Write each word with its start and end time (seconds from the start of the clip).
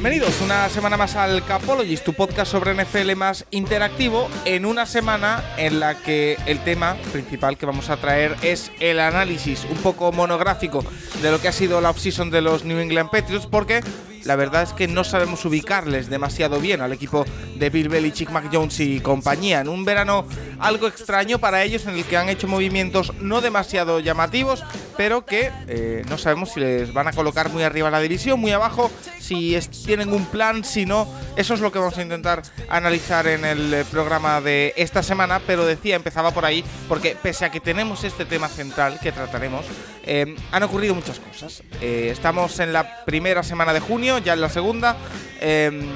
Bienvenidos 0.00 0.40
una 0.42 0.68
semana 0.68 0.96
más 0.96 1.16
al 1.16 1.44
Capologist, 1.44 2.04
tu 2.04 2.12
podcast 2.12 2.52
sobre 2.52 2.72
NFL 2.72 3.16
más 3.16 3.46
interactivo, 3.50 4.28
en 4.44 4.64
una 4.64 4.86
semana 4.86 5.42
en 5.56 5.80
la 5.80 5.96
que 5.96 6.36
el 6.46 6.62
tema 6.62 6.96
principal 7.10 7.58
que 7.58 7.66
vamos 7.66 7.90
a 7.90 7.96
traer 7.96 8.36
es 8.42 8.70
el 8.78 9.00
análisis 9.00 9.66
un 9.68 9.76
poco 9.78 10.12
monográfico 10.12 10.84
de 11.20 11.32
lo 11.32 11.40
que 11.40 11.48
ha 11.48 11.52
sido 11.52 11.80
la 11.80 11.90
offseason 11.90 12.30
de 12.30 12.42
los 12.42 12.64
New 12.64 12.78
England 12.78 13.10
Patriots, 13.10 13.48
porque 13.48 13.80
la 14.28 14.36
verdad 14.36 14.64
es 14.64 14.74
que 14.74 14.86
no 14.86 15.04
sabemos 15.04 15.42
ubicarles 15.46 16.10
demasiado 16.10 16.60
bien 16.60 16.82
al 16.82 16.92
equipo 16.92 17.24
de 17.56 17.70
Bill 17.70 17.88
Belichick, 17.88 18.28
Mac 18.28 18.50
Jones 18.52 18.78
y 18.78 19.00
compañía. 19.00 19.62
En 19.62 19.70
un 19.70 19.86
verano 19.86 20.26
algo 20.58 20.86
extraño 20.86 21.38
para 21.38 21.62
ellos 21.62 21.86
en 21.86 21.96
el 21.96 22.04
que 22.04 22.18
han 22.18 22.28
hecho 22.28 22.46
movimientos 22.46 23.14
no 23.20 23.40
demasiado 23.40 24.00
llamativos, 24.00 24.62
pero 24.98 25.24
que 25.24 25.50
eh, 25.68 26.02
no 26.08 26.18
sabemos 26.18 26.50
si 26.52 26.60
les 26.60 26.92
van 26.92 27.08
a 27.08 27.12
colocar 27.12 27.50
muy 27.50 27.62
arriba 27.62 27.90
la 27.90 28.00
división, 28.00 28.38
muy 28.38 28.52
abajo, 28.52 28.90
si 29.18 29.58
tienen 29.86 30.12
un 30.12 30.26
plan, 30.26 30.64
si 30.64 30.84
no. 30.84 31.08
Eso 31.36 31.54
es 31.54 31.60
lo 31.60 31.72
que 31.72 31.78
vamos 31.78 31.96
a 31.96 32.02
intentar 32.02 32.42
analizar 32.68 33.26
en 33.28 33.44
el 33.44 33.72
eh, 33.72 33.84
programa 33.90 34.40
de 34.40 34.74
esta 34.76 35.02
semana, 35.02 35.40
pero 35.46 35.64
decía, 35.64 35.96
empezaba 35.96 36.32
por 36.32 36.44
ahí, 36.44 36.64
porque 36.88 37.16
pese 37.20 37.44
a 37.44 37.50
que 37.50 37.60
tenemos 37.60 38.04
este 38.04 38.24
tema 38.24 38.48
central 38.48 38.98
que 39.00 39.12
trataremos, 39.12 39.64
eh, 40.04 40.36
han 40.50 40.62
ocurrido 40.62 40.94
muchas 40.94 41.20
cosas. 41.20 41.62
estamos 41.80 42.58
en 42.58 42.72
la 42.72 43.04
primera 43.04 43.42
semana 43.42 43.72
de 43.72 43.80
junio, 43.80 44.17
ya 44.18 44.34
en 44.34 44.40
la 44.40 44.48
segunda. 44.48 44.96
Em, 45.40 45.86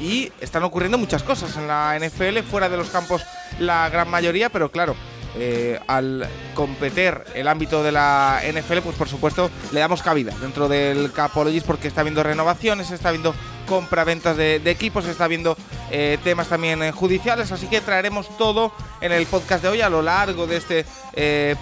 y 0.00 0.32
están 0.40 0.62
ocurriendo 0.62 0.98
muchas 0.98 1.22
cosas 1.22 1.56
en 1.56 1.66
la 1.66 1.96
NFL, 1.98 2.38
fuera 2.42 2.68
de 2.68 2.76
los 2.76 2.88
campos 2.88 3.22
la 3.58 3.88
gran 3.90 4.08
mayoría, 4.08 4.48
pero 4.48 4.70
claro, 4.70 4.96
eh, 5.36 5.78
al 5.86 6.26
competir 6.54 7.18
el 7.34 7.46
ámbito 7.46 7.82
de 7.82 7.92
la 7.92 8.40
NFL, 8.42 8.78
pues 8.82 8.96
por 8.96 9.08
supuesto 9.08 9.50
le 9.72 9.80
damos 9.80 10.02
cabida 10.02 10.34
dentro 10.40 10.68
del 10.68 11.12
Capologist 11.12 11.66
porque 11.66 11.88
está 11.88 12.02
viendo 12.02 12.22
renovaciones, 12.22 12.90
está 12.90 13.10
viendo 13.10 13.34
compra-ventas 13.70 14.36
de, 14.36 14.56
equipos, 14.66 15.04
está 15.06 15.28
viendo 15.28 15.56
eh, 15.92 16.18
temas 16.24 16.48
también 16.48 16.82
eh, 16.82 16.90
judiciales, 16.90 17.52
así 17.52 17.68
que 17.68 17.80
traeremos 17.80 18.36
todo 18.36 18.72
en 19.00 19.12
el 19.12 19.26
podcast 19.26 19.62
de 19.62 19.68
hoy 19.68 19.80
a 19.80 19.88
lo 19.88 20.02
largo 20.02 20.48
de 20.48 20.56
este 20.56 20.84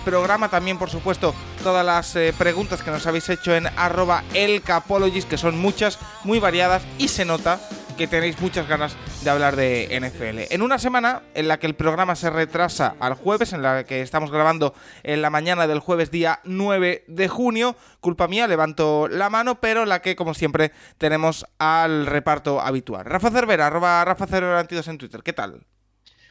programa. 0.05 0.48
También, 0.48 0.79
por 0.79 0.89
supuesto, 0.89 1.34
todas 1.62 1.84
las 1.84 2.17
preguntas 2.39 2.83
que 2.83 2.91
nos 2.91 3.06
habéis 3.06 3.29
hecho 3.29 3.55
en 3.55 3.67
arroba 3.77 4.25
el 4.33 4.62
Capologist, 4.62 5.29
que 5.29 5.36
son 5.36 5.59
muchas, 5.59 5.98
muy 6.25 6.39
variadas 6.39 6.83
y 6.97 7.09
se 7.09 7.27
nota 7.27 7.61
que 7.99 8.07
tenéis 8.07 8.41
muchas 8.41 8.69
ganas 8.69 8.97
de 9.25 9.31
hablar 9.31 9.57
de 9.57 9.89
NFL. 10.01 10.55
En 10.55 10.63
una 10.63 10.79
semana 10.79 11.23
en 11.35 11.49
la 11.49 11.59
que 11.59 11.67
el 11.67 11.75
programa 11.75 12.15
se 12.15 12.31
retrasa 12.31 12.95
al 13.01 13.15
jueves, 13.15 13.53
en 13.53 13.61
la 13.61 13.83
que 13.83 14.03
estamos 14.03 14.31
grabando 14.31 14.73
en 15.03 15.21
la 15.21 15.31
mañana 15.31 15.67
del 15.67 15.81
jueves 15.81 16.13
día 16.13 16.39
9 16.45 17.05
de 17.08 17.29
junio, 17.29 17.75
culpa 18.01 18.29
mía, 18.29 18.47
levanto 18.47 19.08
la 19.08 19.31
mano, 19.31 19.61
pero 19.61 19.85
la 19.85 20.01
que 20.01 20.14
como 20.14 20.33
siempre 20.33 20.70
tenemos 20.97 21.45
al 21.58 22.07
reparto 22.07 22.61
habitual. 22.61 23.05
Rafa 23.05 23.33
Cervera, 23.33 23.67
arroba 23.67 24.05
Rafa 24.05 24.29
Cervera 24.29 24.61
en 24.61 24.98
Twitter, 24.98 25.23
¿qué 25.25 25.33
tal? 25.33 25.67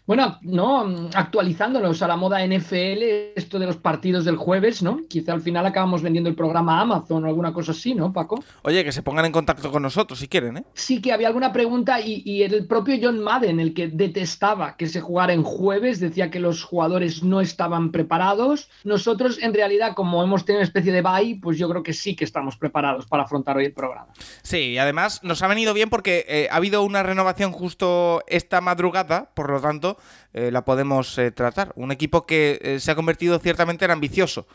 Bueno, 0.07 0.39
no, 0.41 1.09
actualizándonos 1.13 2.01
a 2.01 2.07
la 2.07 2.15
moda 2.15 2.39
NFL, 2.39 3.33
esto 3.35 3.59
de 3.59 3.65
los 3.65 3.75
partidos 3.75 4.23
del 4.23 4.37
jueves, 4.37 4.81
¿no? 4.81 5.01
Quizá 5.09 5.33
al 5.33 5.41
final 5.41 5.65
acabamos 5.65 6.01
vendiendo 6.01 6.29
el 6.29 6.35
programa 6.35 6.79
a 6.79 6.83
Amazon 6.83 7.25
o 7.25 7.27
alguna 7.27 7.51
cosa 7.51 7.73
así, 7.73 7.93
¿no, 7.93 8.13
Paco? 8.13 8.41
Oye, 8.61 8.85
que 8.85 8.93
se 8.93 9.03
pongan 9.03 9.25
en 9.25 9.33
contacto 9.33 9.69
con 9.69 9.83
nosotros 9.83 10.19
si 10.19 10.29
quieren, 10.29 10.59
¿eh? 10.59 10.63
Sí, 10.75 11.01
que 11.01 11.11
había 11.11 11.27
alguna 11.27 11.51
pregunta 11.51 11.99
y, 11.99 12.21
y 12.23 12.43
el 12.43 12.67
propio 12.67 12.95
John 13.01 13.19
Madden, 13.19 13.59
el 13.59 13.73
que 13.73 13.89
detestaba 13.89 14.77
que 14.77 14.87
se 14.87 15.01
jugara 15.01 15.33
en 15.33 15.43
jueves, 15.43 15.99
decía 15.99 16.31
que 16.31 16.39
los 16.39 16.63
jugadores 16.63 17.21
no 17.21 17.41
estaban 17.41 17.91
preparados. 17.91 18.69
Nosotros, 18.85 19.37
en 19.41 19.53
realidad, 19.53 19.93
como 19.93 20.23
hemos 20.23 20.45
tenido 20.45 20.61
una 20.61 20.67
especie 20.67 20.93
de 20.93 21.01
bye, 21.01 21.37
pues 21.41 21.57
yo 21.57 21.67
creo 21.67 21.83
que 21.83 21.91
sí 21.91 22.15
que 22.15 22.23
estamos 22.23 22.55
preparados 22.55 23.07
para 23.07 23.23
afrontar 23.23 23.57
hoy 23.57 23.65
el 23.65 23.73
programa. 23.73 24.13
Sí, 24.41 24.69
y 24.69 24.77
además 24.77 25.21
nos 25.21 25.41
ha 25.41 25.47
venido 25.47 25.73
bien 25.73 25.89
porque 25.89 26.25
eh, 26.29 26.47
ha 26.49 26.55
habido 26.55 26.83
una 26.83 27.03
renovación 27.03 27.51
justo 27.51 28.23
esta 28.27 28.61
madrugada, 28.61 29.31
por 29.33 29.51
lo 29.51 29.59
tanto 29.59 29.96
eh, 30.33 30.51
la 30.51 30.63
podemos 30.65 31.17
eh, 31.17 31.31
tratar. 31.31 31.71
Un 31.75 31.91
equipo 31.91 32.25
que 32.25 32.59
eh, 32.61 32.79
se 32.79 32.91
ha 32.91 32.95
convertido 32.95 33.39
ciertamente 33.39 33.85
en 33.85 33.91
ambicioso. 33.91 34.47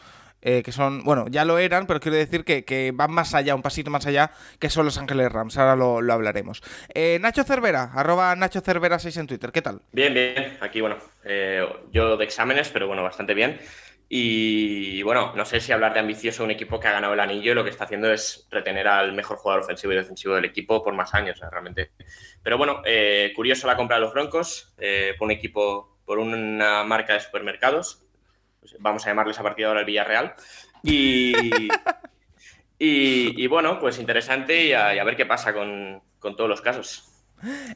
que 0.43 0.73
son, 0.73 1.05
bueno, 1.05 1.27
ya 1.31 1.45
lo 1.45 1.57
eran, 1.59 1.87
pero 1.87 2.01
quiero 2.01 2.17
decir 2.17 2.45
que, 2.45 2.93
van 2.93 3.13
más 3.13 3.33
allá, 3.33 3.55
un 3.55 3.63
pasito 3.63 3.91
más 3.91 4.07
allá, 4.07 4.33
que 4.59 4.71
son 4.71 4.85
los 4.85 4.99
Ángeles 4.99 5.31
Rams. 5.31 5.57
Ahora 5.57 5.77
lo, 5.77 6.13
hablaremos. 6.13 6.63
Nacho 7.21 7.45
Cervera, 7.45 7.93
arroba 7.95 8.35
Nacho 8.35 8.61
Cervera 8.61 8.99
6 8.99 9.19
en 9.19 9.27
Twitter, 9.29 9.53
¿qué 9.53 9.63
tal? 9.63 9.83
Bien, 9.93 10.13
bien. 10.13 10.59
Aquí, 10.61 10.81
bueno, 10.81 10.97
yo 11.93 12.17
de 12.17 12.25
exámenes, 12.25 12.71
pero 12.71 12.89
bueno, 12.89 13.05
bastante 13.05 13.35
bien. 13.35 13.61
Y 14.15 15.03
bueno, 15.05 15.33
no 15.35 15.47
sé 15.47 15.59
si 15.59 15.73
hablar 15.73 15.95
de 15.95 16.01
ambicioso 16.01 16.45
un 16.45 16.51
equipo 16.51 16.79
que 16.79 16.87
ha 16.87 16.93
ganado 16.93 17.15
el 17.15 17.21
anillo 17.21 17.53
y 17.53 17.55
lo 17.55 17.65
que 17.65 17.71
está 17.71 17.85
haciendo 17.85 18.13
es 18.13 18.47
retener 18.51 18.87
al 18.87 19.15
mejor 19.15 19.39
jugador 19.39 19.63
ofensivo 19.63 19.95
y 19.95 19.97
defensivo 19.97 20.35
del 20.35 20.45
equipo 20.45 20.85
por 20.85 20.93
más 20.93 21.15
años, 21.15 21.41
realmente. 21.41 21.93
Pero 22.43 22.59
bueno, 22.59 22.83
eh, 22.85 23.33
curioso 23.35 23.67
la 23.67 23.75
compra 23.75 23.97
de 23.97 24.03
los 24.03 24.13
Broncos 24.13 24.75
eh, 24.77 25.15
por 25.19 25.25
un 25.25 25.33
equipo, 25.33 25.97
por 26.05 26.19
una 26.19 26.85
marca 26.85 27.15
de 27.15 27.21
supermercados. 27.21 28.05
Pues 28.61 28.77
vamos 28.79 29.07
a 29.07 29.09
llamarles 29.09 29.39
a 29.39 29.43
partir 29.45 29.65
de 29.65 29.69
ahora 29.69 29.81
el 29.81 29.87
Villarreal. 29.87 30.35
Y, 30.83 31.33
y, 32.79 33.47
bueno, 33.47 33.79
pues 33.81 33.99
interesante 33.99 34.63
y 34.63 34.75
a, 34.75 35.03
ver 35.05 35.17
qué 35.17 35.25
pasa 35.25 35.55
con, 35.55 36.03
con 36.19 36.37
todos 36.37 36.51
los 36.51 36.61
casos. 36.61 37.12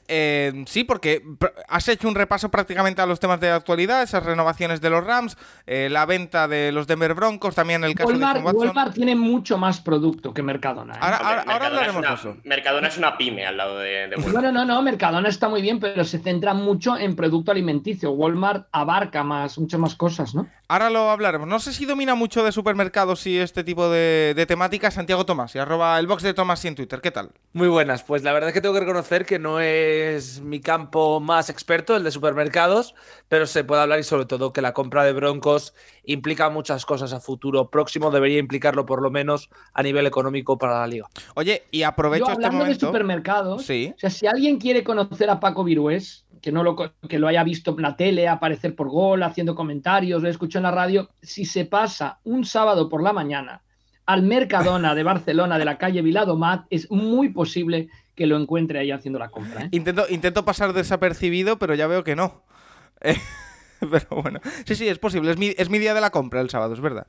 Eh, 0.09 0.65
sí, 0.67 0.85
porque 0.85 1.23
has 1.69 1.89
hecho 1.89 2.09
un 2.09 2.15
repaso 2.15 2.51
prácticamente 2.51 3.03
a 3.03 3.07
los 3.07 3.21
temas 3.21 3.41
de 3.41 3.51
actualidad, 3.51 4.03
esas 4.03 4.25
renovaciones 4.25 4.81
de 4.81 4.91
los 4.91 5.05
Rams, 5.05 5.37
eh, 5.67 5.89
la 5.91 6.07
venta 6.07 6.49
de 6.49 6.73
los 6.73 6.87
Denver 6.87 7.15
Broncos, 7.15 7.55
también 7.55 7.85
el 7.85 7.95
caso 7.95 8.13
de 8.13 8.19
Walmart 8.19 8.95
tiene 8.95 9.17
mucho 9.17 9.59
más 9.59 9.81
producto 9.81 10.33
que 10.33 10.43
Mercadona. 10.43 10.95
¿eh? 10.95 10.99
Ahora, 11.01 11.45
hablaremos 11.47 12.03
de 12.03 12.15
eso. 12.15 12.37
Mercadona 12.45 12.89
es 12.89 12.99
una 12.99 13.17
pyme 13.17 13.47
al 13.47 13.57
lado 13.57 13.79
de, 13.79 14.09
Walmart. 14.17 14.33
Bueno, 14.33 14.53
no, 14.53 14.65
no, 14.65 14.83
Mercadona 14.83 15.29
está 15.29 15.49
muy 15.49 15.63
bien, 15.63 15.81
pero 15.81 16.05
se 16.05 16.19
centra 16.19 16.55
mucho 16.55 16.97
en 16.97 17.17
producto 17.17 17.51
alimenticio. 17.51 18.13
Walmart 18.13 18.69
abarca 18.73 19.25
más, 19.25 19.59
muchas 19.59 19.81
más 19.81 19.95
cosas, 19.95 20.35
¿no? 20.35 20.49
Ahora 20.69 20.91
lo 20.91 21.11
hablaremos. 21.11 21.47
No 21.47 21.61
sé 21.61 21.73
si 21.73 21.87
domina 21.87 22.17
mucho 22.17 22.45
de 22.45 22.51
supermercados 22.51 23.27
y 23.27 23.39
este 23.39 23.63
tipo 23.63 23.89
de, 23.89 24.35
de 24.35 24.47
temáticas 24.47 24.95
Santiago 24.95 25.25
Tomás 25.25 25.55
y 25.55 25.59
arroba 25.59 25.97
el 25.99 26.09
box 26.09 26.25
de 26.25 26.35
Tomás 26.35 26.65
y 26.65 26.69
en 26.69 26.75
Twitter. 26.75 27.01
¿Qué 27.01 27.13
tal? 27.13 27.31
Muy 27.53 27.69
buenas. 27.69 28.03
Pues 28.03 28.25
la 28.25 28.33
verdad 28.33 28.49
es 28.49 28.55
que 28.55 28.61
tengo 28.61 28.75
que 28.75 28.81
reconocer 28.81 29.27
que 29.27 29.39
no 29.39 29.56
es 29.61 30.41
mi 30.41 30.61
campo 30.61 31.21
más 31.21 31.51
experto, 31.51 31.97
el 31.97 32.05
de 32.05 32.11
supermercados, 32.11 32.95
pero 33.29 33.47
se 33.47 33.65
puede 33.65 33.83
hablar 33.83 33.99
y 33.99 34.03
sobre 34.03 34.27
todo 34.27 34.53
que 34.53 34.63
la 34.63 34.73
compra 34.73 35.05
de 35.05 35.13
Broncos 35.13 35.75
implica 36.05 36.51
muchas 36.51 36.87
cosas 36.87 37.13
a 37.13 37.21
futuro 37.21 37.71
próximo, 37.71 38.11
debería 38.11 38.39
implicarlo 38.39 38.87
por 38.87 39.03
lo 39.03 39.11
menos 39.11 39.51
a 39.75 39.83
nivel 39.83 40.07
económico 40.07 40.59
para 40.59 40.81
la 40.81 40.87
liga. 40.87 41.07
Oye, 41.35 41.65
y 41.71 41.83
aprovecho 41.83 42.31
este 42.31 42.47
hablando 42.47 42.65
de 42.65 42.75
supermercados, 42.75 43.65
¿sí? 43.65 43.93
o 43.97 43.99
sea, 43.99 44.11
si 44.11 44.27
alguien 44.27 44.59
quiere 44.59 44.85
conocer 44.85 45.31
a 45.31 45.41
Paco 45.41 45.65
Virués, 45.65 46.27
que 46.41 46.53
no 46.53 46.63
lo, 46.63 46.77
que 46.77 47.19
lo 47.19 47.29
haya 47.29 47.43
visto 47.43 47.75
en 47.77 47.83
la 47.83 47.97
tele, 47.97 48.29
aparecer 48.29 48.75
por 48.75 48.89
gol, 48.89 49.23
haciendo 49.23 49.55
comentarios, 49.55 50.23
lo 50.23 50.29
escuchó 50.29 50.59
en 50.59 50.65
la 50.65 50.71
radio, 50.71 51.09
si 51.21 51.45
se 51.45 51.65
pasa 51.65 52.21
un 52.25 52.45
sábado 52.45 52.89
por 52.89 53.03
la 53.03 53.13
mañana 53.13 53.63
al 54.07 54.23
Mercadona 54.23 54.95
de 54.95 55.03
Barcelona 55.03 55.59
de 55.59 55.65
la 55.65 55.79
calle 55.79 56.01
Viladomat, 56.01 56.67
es 56.71 56.91
muy 56.91 57.31
posible 57.31 57.89
que 58.17 58.27
lo 58.27 58.37
encuentre 58.37 58.79
ahí 58.79 58.91
haciendo 58.91 59.19
la 59.19 59.29
compra. 59.29 59.65
¿eh? 59.65 59.69
Intento, 59.71 60.07
intento 60.09 60.45
pasar 60.45 60.73
desapercibido, 60.73 61.59
pero 61.59 61.75
ya 61.75 61.87
veo 61.87 62.03
que 62.03 62.17
no. 62.17 62.43
pero 63.91 64.23
bueno, 64.23 64.41
sí, 64.65 64.75
sí, 64.75 64.89
es 64.89 64.99
posible. 64.99 65.31
Es 65.31 65.37
mi, 65.37 65.55
es 65.57 65.69
mi, 65.69 65.79
día 65.79 65.95
de 65.95 66.01
la 66.01 66.11
compra 66.11 66.41
el 66.41 66.51
sábado, 66.51 66.73
es 66.73 66.81
verdad. 66.81 67.07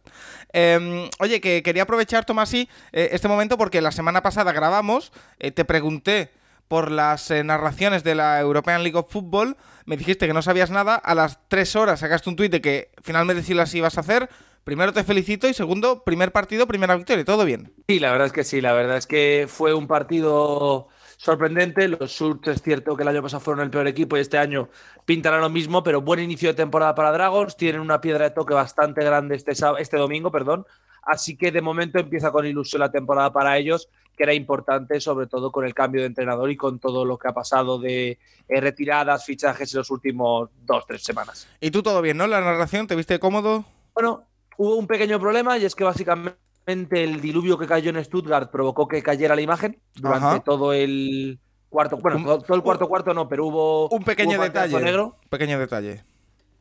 Em, 0.52 1.10
oye, 1.20 1.40
que 1.40 1.64
quería 1.64 1.84
aprovechar, 1.84 2.26
Tomasi, 2.26 2.70
eh, 2.92 3.10
este 3.14 3.30
momento 3.30 3.58
porque 3.58 3.82
la 3.82 3.92
semana 3.92 4.22
pasada 4.22 4.52
grabamos, 4.52 5.14
eh, 5.40 5.52
te 5.52 5.66
pregunté 5.66 6.32
por 6.68 6.92
las 6.92 7.32
narraciones 7.32 8.04
de 8.04 8.14
la 8.14 8.42
European 8.42 8.84
League 8.84 8.98
of 8.98 9.10
Football, 9.10 9.56
me 9.86 9.96
dijiste 9.96 10.28
que 10.28 10.34
no 10.34 10.42
sabías 10.42 10.70
nada, 10.70 10.96
a 10.96 11.16
las 11.16 11.40
tres 11.48 11.78
horas 11.78 12.02
sacaste 12.02 12.30
un 12.30 12.36
tuit 12.36 12.52
de 12.52 12.60
que 12.60 12.92
finalmente 13.02 13.42
sí 13.42 13.54
las 13.54 13.74
ibas 13.74 13.98
a 13.98 14.02
hacer, 14.02 14.28
primero 14.66 14.92
te 14.92 15.06
felicito 15.06 15.48
y 15.48 15.54
segundo, 15.54 16.04
primer 16.04 16.34
partido, 16.34 16.68
primera 16.68 16.98
victoria, 16.98 17.24
todo 17.24 17.46
bien. 17.46 17.72
Sí, 17.88 18.00
la 18.00 18.12
verdad 18.12 18.28
es 18.28 18.34
que 18.34 18.44
sí, 18.44 18.60
la 18.60 18.74
verdad 18.74 18.98
es 18.98 19.08
que 19.08 19.46
fue 19.48 19.74
un 19.74 19.88
partido 19.88 20.90
sorprendente. 21.18 21.88
Los 21.88 22.14
Surts 22.14 22.48
es 22.48 22.62
cierto 22.62 22.96
que 22.96 23.04
el 23.04 23.10
año 23.10 23.22
pasado 23.22 23.42
fueron 23.42 23.64
el 23.64 23.70
peor 23.70 23.88
equipo 23.88 24.16
y 24.16 24.22
este 24.22 24.38
año 24.38 24.70
pintarán 25.06 25.42
lo 25.42 25.50
mismo, 25.50 25.84
pero 25.84 26.02
buen 26.02 26.22
inicio 26.22 26.50
de 26.50 26.54
temporada 26.54 26.96
para 26.96 27.12
Dragons. 27.12 27.58
Tienen 27.58 27.82
una 27.82 28.00
piedra 28.00 28.26
de 28.26 28.32
toque 28.32 28.54
bastante 28.54 29.04
grande 29.04 29.36
este, 29.36 29.52
este 29.80 29.98
domingo, 29.98 30.32
perdón. 30.32 30.66
Así 31.02 31.38
que 31.38 31.52
de 31.52 31.62
momento 31.62 32.00
empieza 32.00 32.32
con 32.32 32.46
ilusión 32.46 32.82
la 32.82 32.92
temporada 32.92 33.32
para 33.32 33.58
ellos, 33.58 33.90
que 34.16 34.24
era 34.24 34.34
importante, 34.34 35.00
sobre 35.00 35.28
todo 35.28 35.54
con 35.54 35.66
el 35.66 35.74
cambio 35.74 36.02
de 36.02 36.08
entrenador 36.08 36.52
y 36.52 36.58
con 36.58 36.80
todo 36.80 37.06
lo 37.06 37.18
que 37.18 37.30
ha 37.30 37.34
pasado 37.34 37.80
de 37.80 38.20
eh, 38.50 38.62
retiradas, 38.62 39.26
fichajes 39.26 39.74
en 39.74 39.78
los 39.80 39.90
últimos 39.90 40.50
dos, 40.66 40.86
tres 40.86 41.04
semanas. 41.04 41.48
¿Y 41.62 41.72
tú 41.72 41.82
todo 41.82 42.02
bien, 42.02 42.18
no? 42.18 42.28
La 42.28 42.42
narración, 42.42 42.88
¿te 42.88 42.96
viste 42.96 43.20
cómodo? 43.20 43.64
Bueno, 43.94 44.26
hubo 44.58 44.76
un 44.76 44.86
pequeño 44.86 45.18
problema 45.18 45.58
y 45.58 45.64
es 45.64 45.76
que 45.76 45.86
básicamente 45.86 46.47
el 46.68 47.22
diluvio 47.22 47.58
que 47.58 47.66
cayó 47.66 47.90
en 47.90 48.04
Stuttgart 48.04 48.52
provocó 48.52 48.88
que 48.88 49.02
cayera 49.02 49.36
la 49.36 49.42
imagen 49.42 49.80
durante 49.96 50.42
todo 50.42 50.74
el 50.74 51.40
cuarto. 51.70 51.98
Bueno, 51.98 52.40
todo 52.40 52.56
el 52.56 52.62
cuarto 52.62 52.88
cuarto 52.88 53.14
no, 53.14 53.28
pero 53.30 53.46
hubo 53.46 53.90
un 53.90 54.04
pequeño 54.04 54.40
detalle. 54.42 54.80
Negro. 54.82 55.18
Pequeño 55.30 55.58
detalle. 55.60 56.04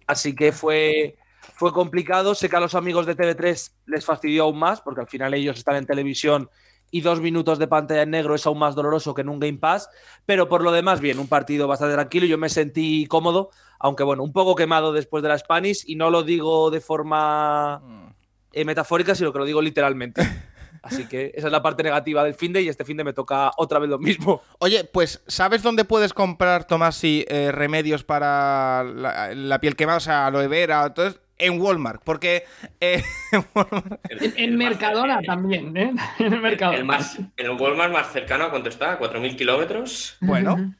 Así 0.06 0.34
que 0.34 0.52
fue, 0.52 1.16
fue 1.54 1.72
complicado. 1.72 2.34
Sé 2.36 2.48
que 2.48 2.56
a 2.56 2.60
los 2.60 2.76
amigos 2.76 3.06
de 3.06 3.16
TV3 3.16 3.72
les 3.86 4.04
fastidió 4.04 4.44
aún 4.44 4.58
más, 4.58 4.80
porque 4.80 5.00
al 5.00 5.08
final 5.08 5.34
ellos 5.34 5.58
están 5.58 5.76
en 5.76 5.86
televisión 5.86 6.48
y 6.92 7.00
dos 7.00 7.20
minutos 7.20 7.58
de 7.58 7.66
pantalla 7.66 8.02
en 8.02 8.10
negro 8.10 8.36
es 8.36 8.46
aún 8.46 8.58
más 8.60 8.76
doloroso 8.76 9.12
que 9.12 9.22
en 9.22 9.28
un 9.28 9.40
Game 9.40 9.58
Pass. 9.58 9.90
Pero 10.24 10.48
por 10.48 10.62
lo 10.62 10.70
demás, 10.70 11.00
bien, 11.00 11.18
un 11.18 11.26
partido 11.26 11.66
bastante 11.66 11.94
tranquilo. 11.94 12.26
Yo 12.26 12.38
me 12.38 12.48
sentí 12.48 13.06
cómodo, 13.06 13.50
aunque 13.80 14.04
bueno, 14.04 14.22
un 14.22 14.32
poco 14.32 14.54
quemado 14.54 14.92
después 14.92 15.24
de 15.24 15.30
la 15.30 15.38
Spanish, 15.38 15.82
y 15.86 15.96
no 15.96 16.10
lo 16.10 16.22
digo 16.22 16.70
de 16.70 16.80
forma 16.80 17.80
mm. 17.80 18.05
Eh, 18.56 18.64
metafórica, 18.64 19.14
sino 19.14 19.32
que 19.32 19.38
lo 19.38 19.44
digo 19.44 19.60
literalmente. 19.60 20.22
Así 20.82 21.06
que 21.06 21.32
esa 21.34 21.48
es 21.48 21.52
la 21.52 21.62
parte 21.62 21.82
negativa 21.82 22.24
del 22.24 22.34
fin 22.34 22.52
de 22.52 22.62
y 22.62 22.68
este 22.68 22.84
fin 22.84 22.96
de 22.96 23.04
me 23.04 23.12
toca 23.12 23.50
otra 23.56 23.78
vez 23.78 23.90
lo 23.90 23.98
mismo. 23.98 24.40
Oye, 24.60 24.84
pues 24.84 25.22
¿sabes 25.26 25.62
dónde 25.62 25.84
puedes 25.84 26.14
comprar, 26.14 26.64
Tomás, 26.64 27.02
y 27.04 27.26
eh, 27.28 27.52
remedios 27.52 28.02
para 28.02 28.82
la, 28.84 29.60
piel 29.60 29.76
quemada? 29.76 29.98
O 29.98 30.00
sea, 30.00 30.26
aloe 30.26 30.48
vera, 30.48 30.86
entonces 30.86 31.20
en 31.38 31.60
Walmart, 31.60 32.00
porque 32.02 32.44
eh, 32.80 33.02
en, 34.08 34.56
Mercadona 34.56 35.20
también, 35.20 35.76
¿eh? 35.76 35.92
En 36.18 36.32
el 36.32 36.40
Mercadona. 36.40 36.78
El, 36.78 36.84
más, 36.84 37.18
el 37.36 37.50
Walmart 37.50 37.92
más 37.92 38.10
cercano, 38.12 38.48
¿cuánto 38.48 38.70
está? 38.70 38.98
¿4.000 38.98 39.36
kilómetros? 39.36 40.16
Bueno. 40.20 40.72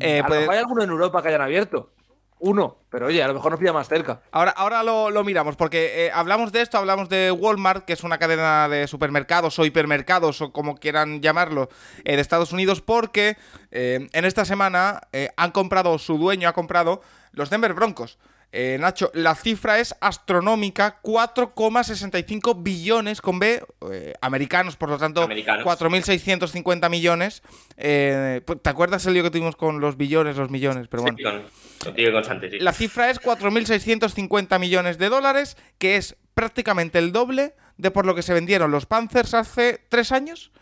Eh, 0.00 0.22
pues 0.26 0.48
hay 0.48 0.58
alguno 0.58 0.82
en 0.82 0.90
Europa 0.90 1.22
que 1.22 1.28
hayan 1.28 1.42
abierto. 1.42 1.90
Uno, 2.38 2.78
pero 2.90 3.06
oye, 3.06 3.22
a 3.22 3.28
lo 3.28 3.34
mejor 3.34 3.52
nos 3.52 3.60
pilla 3.60 3.72
más 3.72 3.88
cerca. 3.88 4.20
Ahora, 4.30 4.50
ahora 4.50 4.82
lo, 4.82 5.24
miramos, 5.24 5.56
porque 5.56 6.06
eh, 6.06 6.10
hablamos 6.12 6.52
de 6.52 6.60
esto, 6.60 6.76
hablamos 6.78 7.08
de 7.08 7.30
Walmart, 7.30 7.84
que 7.84 7.94
es 7.94 8.04
una 8.04 8.18
cadena 8.18 8.68
de 8.68 8.86
supermercados 8.86 9.58
o 9.58 9.64
hipermercados, 9.64 10.40
o 10.40 10.52
como 10.52 10.76
quieran 10.76 11.22
llamarlo, 11.22 11.68
de 12.04 12.20
Estados 12.20 12.52
Unidos, 12.52 12.80
porque 12.82 13.36
en 13.70 14.24
esta 14.24 14.44
semana 14.44 15.02
han 15.36 15.50
comprado, 15.52 15.98
su 15.98 16.18
dueño 16.18 16.48
ha 16.48 16.52
comprado 16.52 17.00
los 17.32 17.50
Denver 17.50 17.72
Broncos. 17.72 18.18
Eh, 18.56 18.78
Nacho, 18.78 19.10
la 19.14 19.34
cifra 19.34 19.80
es 19.80 19.96
astronómica, 20.00 21.00
4,65 21.02 22.62
billones 22.62 23.20
con 23.20 23.40
B, 23.40 23.60
eh, 23.90 24.12
americanos, 24.20 24.76
por 24.76 24.90
lo 24.90 24.96
tanto, 24.96 25.28
4.650 25.28 26.88
millones. 26.88 27.42
Eh, 27.76 28.42
pues, 28.46 28.62
¿Te 28.62 28.70
acuerdas 28.70 29.04
el 29.06 29.14
lío 29.14 29.24
que 29.24 29.32
tuvimos 29.32 29.56
con 29.56 29.80
los 29.80 29.96
billones, 29.96 30.36
los 30.36 30.50
millones? 30.50 30.86
Pero 30.86 31.02
bueno. 31.02 31.16
La 32.60 32.72
cifra 32.72 33.10
es 33.10 33.20
4.650 33.20 34.60
millones 34.60 34.98
de 34.98 35.08
dólares, 35.08 35.56
que 35.78 35.96
es 35.96 36.16
prácticamente 36.34 37.00
el 37.00 37.10
doble 37.10 37.56
de 37.76 37.90
por 37.90 38.06
lo 38.06 38.14
que 38.14 38.22
se 38.22 38.34
vendieron 38.34 38.70
los 38.70 38.86
Panzers 38.86 39.34
hace 39.34 39.80
tres 39.88 40.12
años. 40.12 40.52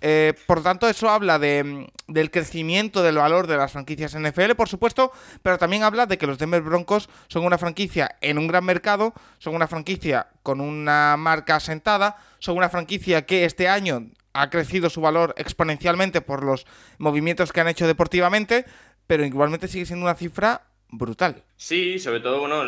Eh, 0.00 0.34
por 0.46 0.62
tanto, 0.62 0.88
eso 0.88 1.10
habla 1.10 1.38
de, 1.38 1.90
del 2.06 2.30
crecimiento 2.30 3.02
del 3.02 3.16
valor 3.16 3.46
de 3.46 3.56
las 3.56 3.72
franquicias 3.72 4.16
NFL, 4.18 4.52
por 4.56 4.68
supuesto, 4.68 5.12
pero 5.42 5.58
también 5.58 5.82
habla 5.82 6.06
de 6.06 6.18
que 6.18 6.26
los 6.26 6.38
Denver 6.38 6.62
Broncos 6.62 7.08
son 7.28 7.44
una 7.44 7.58
franquicia 7.58 8.16
en 8.20 8.38
un 8.38 8.46
gran 8.46 8.64
mercado, 8.64 9.12
son 9.38 9.54
una 9.54 9.66
franquicia 9.66 10.28
con 10.42 10.60
una 10.60 11.16
marca 11.16 11.56
asentada, 11.56 12.16
son 12.38 12.56
una 12.56 12.68
franquicia 12.68 13.26
que 13.26 13.44
este 13.44 13.68
año 13.68 14.06
ha 14.32 14.50
crecido 14.50 14.88
su 14.90 15.00
valor 15.00 15.34
exponencialmente 15.36 16.20
por 16.20 16.44
los 16.44 16.66
movimientos 16.98 17.52
que 17.52 17.60
han 17.60 17.68
hecho 17.68 17.86
deportivamente, 17.86 18.64
pero 19.06 19.24
igualmente 19.24 19.68
sigue 19.68 19.86
siendo 19.86 20.04
una 20.06 20.14
cifra 20.14 20.62
brutal. 20.90 21.42
Sí, 21.56 21.98
sobre 21.98 22.20
todo, 22.20 22.40
bueno, 22.40 22.62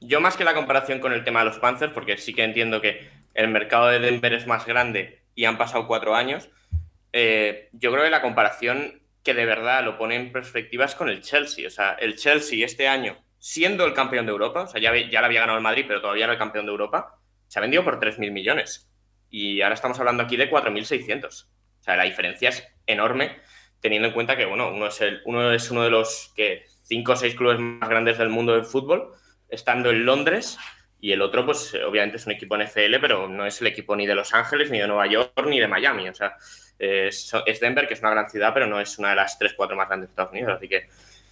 yo 0.00 0.20
más 0.20 0.36
que 0.36 0.44
la 0.44 0.54
comparación 0.54 1.00
con 1.00 1.12
el 1.12 1.24
tema 1.24 1.40
de 1.40 1.46
los 1.46 1.58
Panthers, 1.58 1.92
porque 1.92 2.18
sí 2.18 2.34
que 2.34 2.44
entiendo 2.44 2.80
que 2.80 3.08
el 3.36 3.48
mercado 3.48 3.88
de 3.88 4.00
Denver 4.00 4.32
es 4.32 4.46
más 4.46 4.66
grande 4.66 5.22
y 5.34 5.44
han 5.44 5.58
pasado 5.58 5.86
cuatro 5.86 6.14
años, 6.14 6.48
eh, 7.12 7.68
yo 7.72 7.92
creo 7.92 8.04
que 8.04 8.10
la 8.10 8.22
comparación 8.22 9.02
que 9.22 9.34
de 9.34 9.44
verdad 9.44 9.84
lo 9.84 9.98
pone 9.98 10.16
en 10.16 10.32
perspectiva 10.32 10.84
es 10.84 10.94
con 10.94 11.08
el 11.08 11.20
Chelsea. 11.20 11.66
O 11.66 11.70
sea, 11.70 11.92
el 11.92 12.16
Chelsea 12.16 12.64
este 12.64 12.88
año, 12.88 13.16
siendo 13.38 13.84
el 13.84 13.92
campeón 13.92 14.26
de 14.26 14.32
Europa, 14.32 14.62
o 14.62 14.66
sea, 14.66 14.80
ya, 14.80 14.94
ya 14.96 15.24
había 15.24 15.40
ganado 15.40 15.58
el 15.58 15.64
Madrid, 15.64 15.84
pero 15.86 16.00
todavía 16.00 16.24
era 16.24 16.32
el 16.32 16.38
campeón 16.38 16.66
de 16.66 16.72
Europa, 16.72 17.18
se 17.46 17.58
ha 17.58 17.62
vendido 17.62 17.84
por 17.84 18.00
3.000 18.00 18.30
millones. 18.32 18.90
Y 19.28 19.60
ahora 19.60 19.74
estamos 19.74 19.98
hablando 19.98 20.22
aquí 20.22 20.36
de 20.36 20.50
4.600. 20.50 21.44
O 21.44 21.82
sea, 21.82 21.96
la 21.96 22.04
diferencia 22.04 22.48
es 22.48 22.66
enorme, 22.86 23.36
teniendo 23.80 24.08
en 24.08 24.14
cuenta 24.14 24.36
que, 24.36 24.46
bueno, 24.46 24.72
uno 24.72 24.86
es, 24.86 25.00
uno, 25.24 25.52
es 25.52 25.70
uno 25.70 25.82
de 25.82 25.90
los 25.90 26.32
que 26.34 26.64
cinco 26.82 27.12
o 27.12 27.16
seis 27.16 27.34
clubes 27.34 27.58
más 27.58 27.88
grandes 27.88 28.18
del 28.18 28.28
mundo 28.28 28.54
del 28.54 28.64
fútbol, 28.64 29.12
estando 29.48 29.90
en 29.90 30.06
Londres, 30.06 30.58
y 31.00 31.12
el 31.12 31.22
otro, 31.22 31.44
pues 31.44 31.74
obviamente 31.86 32.16
es 32.16 32.26
un 32.26 32.32
equipo 32.32 32.56
NFL, 32.56 32.96
pero 33.00 33.28
no 33.28 33.46
es 33.46 33.60
el 33.60 33.66
equipo 33.66 33.94
ni 33.94 34.06
de 34.06 34.14
Los 34.14 34.32
Ángeles, 34.34 34.70
ni 34.70 34.78
de 34.78 34.86
Nueva 34.86 35.06
York, 35.06 35.32
ni 35.46 35.60
de 35.60 35.68
Miami. 35.68 36.08
O 36.08 36.14
sea, 36.14 36.36
es, 36.78 37.60
Denver, 37.60 37.86
que 37.86 37.94
es 37.94 38.00
una 38.00 38.10
gran 38.10 38.30
ciudad, 38.30 38.52
pero 38.54 38.66
no 38.66 38.80
es 38.80 38.98
una 38.98 39.10
de 39.10 39.16
las 39.16 39.38
tres, 39.38 39.54
cuatro 39.54 39.76
más 39.76 39.88
grandes 39.88 40.08
de 40.08 40.12
Estados 40.12 40.32
Unidos. 40.32 40.54
Así 40.56 40.68
que 40.68 40.86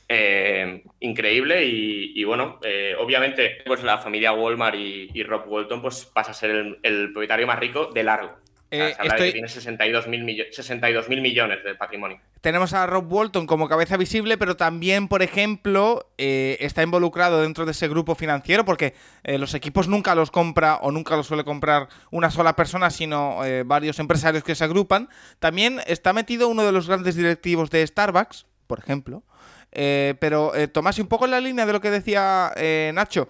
eh, 0.09 0.83
increíble 1.01 1.65
y, 1.65 2.23
bueno, 2.25 2.61
eh, 2.63 2.95
obviamente 2.99 3.63
pues 3.65 3.83
la 3.83 3.99
familia 3.99 4.33
Walmart 4.33 4.77
y, 4.77 5.23
Rob 5.23 5.49
Walton 5.49 5.81
pues 5.81 6.05
pasa 6.05 6.33
a 6.33 6.35
ser 6.35 6.79
el 6.83 7.13
propietario 7.13 7.47
más 7.47 7.59
rico 7.59 7.87
de 7.87 8.05
largo. 8.05 8.44
Eh, 8.75 9.33
tiene 9.33 9.49
62 9.49 10.09
mil 10.09 11.21
millones 11.21 11.63
de 11.63 11.75
patrimonio. 11.77 12.19
Tenemos 12.41 12.73
a 12.73 12.87
Rob 12.87 13.11
Walton 13.11 13.47
como 13.47 13.69
cabeza 13.69 13.97
visible, 13.97 14.37
pero 14.37 14.57
también, 14.57 15.07
por 15.07 15.23
ejemplo, 15.23 16.11
eh, 16.19 16.57
está 16.61 16.83
involucrado 16.83 17.43
dentro 17.43 17.65
de 17.67 17.71
ese 17.71 17.87
grupo 17.87 18.17
financiero, 18.17 18.65
porque 18.65 18.95
eh, 19.23 19.39
los 19.39 19.55
equipos 19.55 19.87
nunca 19.87 20.15
los 20.15 20.31
compra 20.33 20.77
o 20.77 20.91
nunca 20.91 21.17
los 21.17 21.29
suele 21.29 21.45
comprar 21.45 21.89
una 22.11 22.31
sola 22.31 22.57
persona, 22.57 22.91
sino 22.91 23.39
varios 23.65 23.99
empresarios 23.99 24.43
que 24.43 24.55
se 24.55 24.65
agrupan. 24.65 25.09
También 25.39 25.81
está 25.87 26.13
metido 26.13 26.49
uno 26.49 26.65
de 26.65 26.73
los 26.73 26.89
grandes 26.89 27.15
directivos 27.15 27.71
de 27.71 27.87
Starbucks, 27.87 28.47
por 28.67 28.81
ejemplo. 28.81 29.23
pero 29.71 30.53
Tomás, 30.73 30.99
un 30.99 31.07
poco 31.07 31.27
en 31.27 31.31
la 31.31 31.41
línea 31.41 31.67
de 31.67 31.73
lo 31.73 31.81
que 31.81 31.91
decía 31.91 32.53
Nacho, 32.93 33.29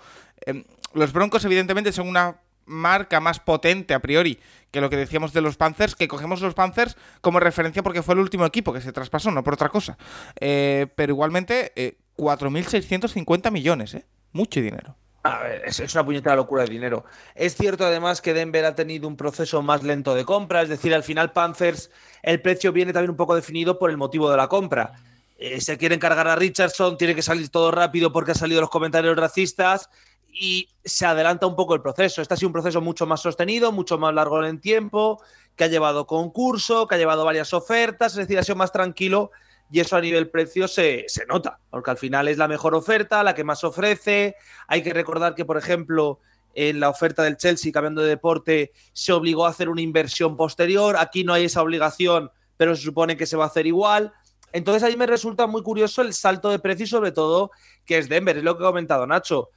los 0.94 1.12
Broncos 1.12 1.44
evidentemente 1.44 1.92
son 1.92 2.08
una 2.08 2.36
marca 2.66 3.20
más 3.20 3.40
potente 3.40 3.94
a 3.94 4.00
priori 4.00 4.38
que 4.70 4.80
lo 4.80 4.90
que 4.90 4.96
decíamos 4.96 5.32
de 5.32 5.40
los 5.40 5.56
Panthers, 5.56 5.94
que 5.94 6.08
cogemos 6.08 6.40
los 6.40 6.54
Panthers 6.54 6.96
como 7.20 7.38
referencia 7.38 7.82
porque 7.82 8.02
fue 8.02 8.14
el 8.14 8.20
último 8.20 8.44
equipo 8.44 8.72
que 8.72 8.80
se 8.80 8.92
traspasó, 8.92 9.30
no 9.30 9.44
por 9.44 9.54
otra 9.54 9.68
cosa. 9.68 9.96
Eh, 10.40 10.88
pero 10.96 11.12
igualmente, 11.12 11.72
eh, 11.76 11.96
4.650 12.16 13.52
millones, 13.52 13.94
¿eh? 13.94 14.04
Mucho 14.32 14.60
dinero. 14.60 14.96
A 15.22 15.38
ver, 15.38 15.62
es, 15.64 15.78
es 15.78 15.94
una 15.94 16.04
puñetera 16.04 16.34
locura 16.34 16.64
de 16.64 16.70
dinero. 16.70 17.04
Es 17.36 17.54
cierto 17.54 17.86
además 17.86 18.20
que 18.20 18.34
Denver 18.34 18.64
ha 18.64 18.74
tenido 18.74 19.06
un 19.06 19.16
proceso 19.16 19.62
más 19.62 19.84
lento 19.84 20.14
de 20.14 20.24
compra, 20.24 20.62
es 20.62 20.68
decir, 20.68 20.92
al 20.92 21.04
final 21.04 21.32
Panthers, 21.32 21.90
el 22.22 22.42
precio 22.42 22.72
viene 22.72 22.92
también 22.92 23.10
un 23.10 23.16
poco 23.16 23.36
definido 23.36 23.78
por 23.78 23.90
el 23.90 23.96
motivo 23.96 24.28
de 24.28 24.36
la 24.36 24.48
compra. 24.48 24.94
Eh, 25.36 25.60
se 25.60 25.78
quieren 25.78 25.98
cargar 25.98 26.28
a 26.28 26.36
Richardson, 26.36 26.98
tiene 26.98 27.14
que 27.14 27.22
salir 27.22 27.48
todo 27.48 27.70
rápido 27.70 28.12
porque 28.12 28.32
han 28.32 28.36
salido 28.36 28.60
los 28.60 28.70
comentarios 28.70 29.16
racistas 29.16 29.88
y 30.34 30.68
se 30.84 31.06
adelanta 31.06 31.46
un 31.46 31.54
poco 31.54 31.74
el 31.74 31.80
proceso. 31.80 32.20
Este 32.20 32.34
ha 32.34 32.36
sido 32.36 32.48
un 32.48 32.52
proceso 32.52 32.80
mucho 32.80 33.06
más 33.06 33.22
sostenido, 33.22 33.70
mucho 33.70 33.98
más 33.98 34.12
largo 34.12 34.44
en 34.44 34.60
tiempo, 34.60 35.22
que 35.54 35.64
ha 35.64 35.68
llevado 35.68 36.06
concurso, 36.06 36.88
que 36.88 36.96
ha 36.96 36.98
llevado 36.98 37.24
varias 37.24 37.54
ofertas, 37.54 38.12
es 38.12 38.18
decir, 38.18 38.38
ha 38.38 38.42
sido 38.42 38.56
más 38.56 38.72
tranquilo 38.72 39.30
y 39.70 39.80
eso 39.80 39.96
a 39.96 40.00
nivel 40.00 40.28
precio 40.30 40.68
se, 40.68 41.06
nota, 41.28 41.60
porque 41.70 41.90
al 41.90 41.96
final 41.96 42.28
es 42.28 42.36
la 42.36 42.48
mejor 42.48 42.74
oferta, 42.74 43.22
la 43.22 43.34
que 43.34 43.44
más 43.44 43.62
ofrece. 43.64 44.34
Hay 44.66 44.82
que 44.82 44.92
recordar 44.92 45.34
que, 45.34 45.44
por 45.44 45.56
ejemplo, 45.56 46.18
en 46.54 46.80
la 46.80 46.90
oferta 46.90 47.22
del 47.22 47.36
Chelsea, 47.36 47.72
cambiando 47.72 48.02
de 48.02 48.08
deporte, 48.08 48.72
se 48.92 49.12
obligó 49.12 49.46
a 49.46 49.50
hacer 49.50 49.68
una 49.68 49.80
inversión 49.80 50.36
posterior. 50.36 50.96
Aquí 50.98 51.24
no 51.24 51.32
hay 51.32 51.44
esa 51.44 51.62
obligación, 51.62 52.30
pero 52.56 52.74
se 52.76 52.82
supone 52.82 53.16
que 53.16 53.26
se 53.26 53.36
va 53.36 53.44
a 53.44 53.48
hacer 53.48 53.66
igual. 53.66 54.12
Entonces 54.52 54.82
ahí 54.82 54.96
me 54.96 55.06
resulta 55.06 55.46
muy 55.46 55.62
curioso 55.62 56.02
el 56.02 56.12
salto 56.14 56.50
de 56.50 56.60
precio 56.60 56.86
sobre 56.86 57.10
todo 57.10 57.50
que 57.84 57.98
es 57.98 58.08
Denver, 58.08 58.36
es 58.36 58.44
lo 58.44 58.56
que 58.56 58.64
ha 58.64 58.68
comentado 58.68 59.06
Nacho. 59.06 59.50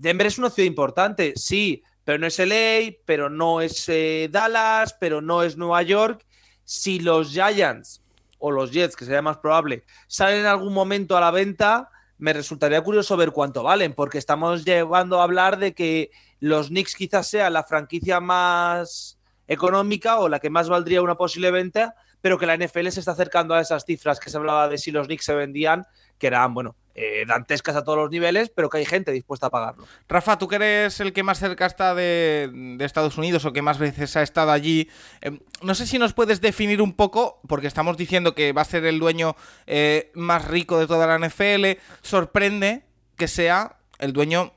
Denver 0.00 0.26
es 0.26 0.38
una 0.38 0.50
ciudad 0.50 0.66
importante, 0.66 1.32
sí, 1.36 1.82
pero 2.04 2.18
no 2.18 2.26
es 2.26 2.38
LA, 2.38 2.96
pero 3.04 3.28
no 3.28 3.60
es 3.60 3.88
eh, 3.88 4.28
Dallas, 4.30 4.96
pero 4.98 5.20
no 5.20 5.42
es 5.42 5.56
Nueva 5.56 5.82
York. 5.82 6.24
Si 6.64 7.00
los 7.00 7.32
Giants 7.32 8.02
o 8.38 8.50
los 8.50 8.72
Jets, 8.72 8.96
que 8.96 9.04
sería 9.04 9.22
más 9.22 9.38
probable, 9.38 9.84
salen 10.06 10.40
en 10.40 10.46
algún 10.46 10.72
momento 10.72 11.16
a 11.16 11.20
la 11.20 11.30
venta, 11.30 11.90
me 12.18 12.32
resultaría 12.32 12.82
curioso 12.82 13.16
ver 13.16 13.32
cuánto 13.32 13.62
valen, 13.62 13.92
porque 13.92 14.18
estamos 14.18 14.64
llevando 14.64 15.20
a 15.20 15.24
hablar 15.24 15.58
de 15.58 15.74
que 15.74 16.10
los 16.40 16.68
Knicks 16.68 16.94
quizás 16.94 17.28
sea 17.28 17.50
la 17.50 17.64
franquicia 17.64 18.20
más 18.20 19.18
económica 19.46 20.18
o 20.18 20.28
la 20.28 20.40
que 20.40 20.50
más 20.50 20.68
valdría 20.68 21.02
una 21.02 21.16
posible 21.16 21.50
venta, 21.50 21.94
pero 22.20 22.38
que 22.38 22.46
la 22.46 22.56
NFL 22.56 22.88
se 22.88 23.00
está 23.00 23.12
acercando 23.12 23.54
a 23.54 23.60
esas 23.60 23.84
cifras 23.84 24.18
que 24.20 24.30
se 24.30 24.36
hablaba 24.36 24.68
de 24.68 24.78
si 24.78 24.90
los 24.90 25.06
Knicks 25.06 25.24
se 25.24 25.34
vendían, 25.34 25.86
que 26.18 26.26
eran, 26.26 26.54
bueno, 26.54 26.74
eh, 27.00 27.24
dantescas 27.28 27.76
a 27.76 27.84
todos 27.84 27.96
los 27.96 28.10
niveles, 28.10 28.50
pero 28.50 28.68
que 28.68 28.78
hay 28.78 28.84
gente 28.84 29.12
dispuesta 29.12 29.46
a 29.46 29.50
pagarlo. 29.50 29.86
Rafa, 30.08 30.36
tú 30.36 30.48
que 30.48 30.56
eres 30.56 30.98
el 30.98 31.12
que 31.12 31.22
más 31.22 31.38
cerca 31.38 31.64
está 31.64 31.94
de, 31.94 32.76
Estados 32.80 33.16
Unidos 33.16 33.44
o 33.44 33.52
que 33.52 33.62
más 33.62 33.78
veces 33.78 34.16
ha 34.16 34.22
estado 34.22 34.50
allí, 34.50 34.90
em, 35.20 35.38
no 35.62 35.76
sé 35.76 35.86
si 35.86 35.96
nos 36.00 36.12
puedes 36.12 36.40
definir 36.40 36.82
un 36.82 36.94
poco, 36.94 37.40
porque 37.46 37.68
estamos 37.68 37.96
diciendo 37.96 38.34
que 38.34 38.52
va 38.52 38.62
a 38.62 38.64
ser 38.64 38.84
el 38.84 38.98
dueño 38.98 39.36
eh, 39.68 40.10
más 40.14 40.48
rico 40.48 40.76
de 40.80 40.88
toda 40.88 41.06
la 41.06 41.24
NFL, 41.24 41.78
sorprende 42.02 42.82
que 43.16 43.28
sea 43.28 43.76
el 44.00 44.12
dueño 44.12 44.52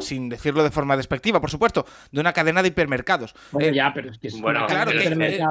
sin 0.00 0.28
decirlo 0.28 0.62
de 0.62 0.70
forma 0.70 0.98
despectiva, 0.98 1.40
por 1.40 1.50
supuesto, 1.50 1.86
de 2.12 2.20
una 2.20 2.34
cadena 2.34 2.60
de 2.60 2.68
hipermercados. 2.68 3.34
Bueno, 3.52 3.70
eh, 3.70 3.74
ya, 3.74 3.90
pero 3.94 4.10
es 4.10 4.18
que 4.18 4.28
es 4.28 4.38
bueno, 4.38 4.66
claro, 4.66 4.92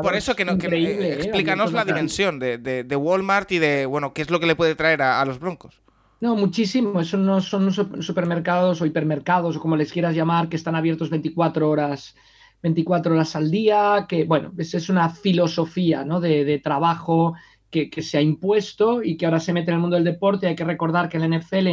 por 0.03 0.15
eso 0.15 0.35
que, 0.35 0.45
no, 0.45 0.53
explícanos 0.53 1.73
la 1.73 1.85
dimensión 1.85 2.37
de, 2.37 2.95
Walmart 2.95 3.51
y 3.51 3.57
de, 3.57 3.87
bueno, 3.87 4.13
qué 4.13 4.21
es 4.21 4.29
lo 4.29 4.39
que 4.39 4.45
le 4.45 4.55
puede 4.55 4.75
traer 4.75 5.01
a 5.01 5.25
los 5.25 5.39
Broncos. 5.39 5.81
No, 6.21 6.35
muchísimo. 6.35 6.99
Eso 6.99 7.17
no 7.17 7.41
son 7.41 7.71
supermercados 7.71 8.81
o 8.81 8.85
hipermercados 8.85 9.55
o 9.55 9.59
como 9.59 9.77
les 9.77 9.91
quieras 9.91 10.15
llamar, 10.15 10.49
que 10.49 10.57
están 10.57 10.75
abiertos 10.75 11.09
24 11.09 11.69
horas, 11.69 12.15
24 12.61 13.13
horas 13.13 13.35
al 13.35 13.49
día, 13.49 14.05
que 14.07 14.25
bueno, 14.25 14.51
es, 14.57 14.73
es 14.73 14.89
una 14.89 15.09
filosofía 15.09 16.03
¿no? 16.03 16.19
de, 16.19 16.59
trabajo 16.61 17.35
que, 17.69 17.89
se 18.01 18.17
ha 18.17 18.21
impuesto 18.21 19.01
y 19.01 19.15
que 19.15 19.25
ahora 19.25 19.39
se 19.39 19.53
mete 19.53 19.71
en 19.71 19.75
el 19.75 19.81
mundo 19.81 19.95
del 19.95 20.03
deporte. 20.03 20.47
Hay 20.47 20.55
que 20.55 20.65
recordar 20.65 21.07
que 21.07 21.17
en 21.17 21.29
la 21.29 21.37
NFL 21.37 21.67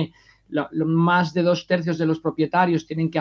más 0.84 1.34
de 1.34 1.42
dos 1.42 1.66
tercios 1.66 1.98
de 1.98 2.06
los 2.06 2.20
propietarios 2.20 2.86
tienen 2.86 3.10
que, 3.10 3.20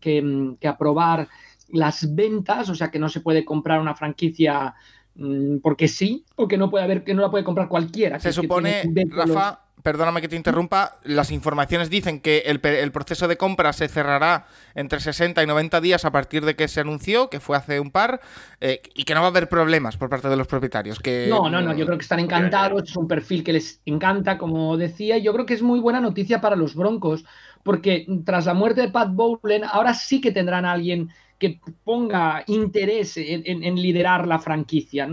que, 0.00 0.68
aprobar 0.68 1.28
las 1.68 2.14
ventas, 2.14 2.70
o 2.70 2.74
sea 2.74 2.90
que 2.90 2.98
no 2.98 3.10
se 3.10 3.20
puede 3.20 3.44
comprar 3.44 3.80
una 3.80 3.94
franquicia 3.94 4.74
mm, 5.14 5.58
porque 5.58 5.88
sí, 5.88 6.24
o 6.36 6.48
que 6.48 6.56
no 6.56 6.70
puede 6.70 6.84
haber, 6.84 7.04
que 7.04 7.12
no 7.12 7.20
la 7.20 7.30
puede 7.30 7.44
comprar 7.44 7.68
cualquiera. 7.68 8.18
Se 8.18 8.32
supone, 8.32 8.82
Rafa, 9.10 9.63
perdóname 9.84 10.22
que 10.22 10.28
te 10.28 10.36
interrumpa, 10.36 10.92
las 11.04 11.30
informaciones 11.30 11.90
dicen 11.90 12.20
que 12.20 12.44
el, 12.46 12.58
proceso 12.90 13.28
de 13.28 13.36
compra 13.36 13.74
se 13.74 13.86
cerrará 13.86 14.46
entre 14.74 14.98
60 14.98 15.42
y 15.42 15.46
90 15.46 15.82
días 15.82 16.06
a 16.06 16.10
partir 16.10 16.46
de 16.46 16.56
que 16.56 16.68
se 16.68 16.80
anunció, 16.80 17.28
que 17.28 17.38
fue 17.38 17.54
hace 17.54 17.80
un 17.80 17.90
par, 17.90 18.22
eh, 18.62 18.80
y 18.94 19.04
que 19.04 19.14
no 19.14 19.20
va 19.20 19.26
a 19.26 19.28
haber 19.28 19.50
problemas 19.50 19.98
por 19.98 20.08
parte 20.08 20.30
de 20.30 20.36
los 20.36 20.46
propietarios. 20.46 20.98
No, 21.28 21.50
no, 21.50 21.60
no, 21.60 21.74
yo 21.74 21.84
creo 21.84 21.98
que 21.98 22.02
están 22.02 22.20
encantados, 22.20 22.84
es 22.84 22.96
un 22.96 23.06
perfil 23.06 23.44
que 23.44 23.52
les 23.52 23.82
encanta, 23.84 24.38
como 24.38 24.74
decía, 24.78 25.18
y 25.18 25.22
yo 25.22 25.34
creo 25.34 25.44
que 25.44 25.52
es 25.52 25.62
muy 25.62 25.80
buena 25.80 26.00
noticia 26.00 26.40
para 26.40 26.56
los 26.56 26.74
Broncos, 26.74 27.26
porque 27.62 28.06
tras 28.24 28.46
la 28.46 28.54
muerte 28.54 28.80
de 28.80 28.88
Pat 28.88 29.10
Bowlen, 29.12 29.64
ahora 29.64 29.92
sí 29.92 30.18
que 30.18 30.32
tendrán 30.32 30.64
a 30.64 30.72
alguien 30.72 31.10
que 31.38 31.60
ponga 31.84 32.42
interés 32.46 33.18
en 33.18 33.74
liderar 33.74 34.26
la 34.26 34.38
franquicia. 34.38 35.10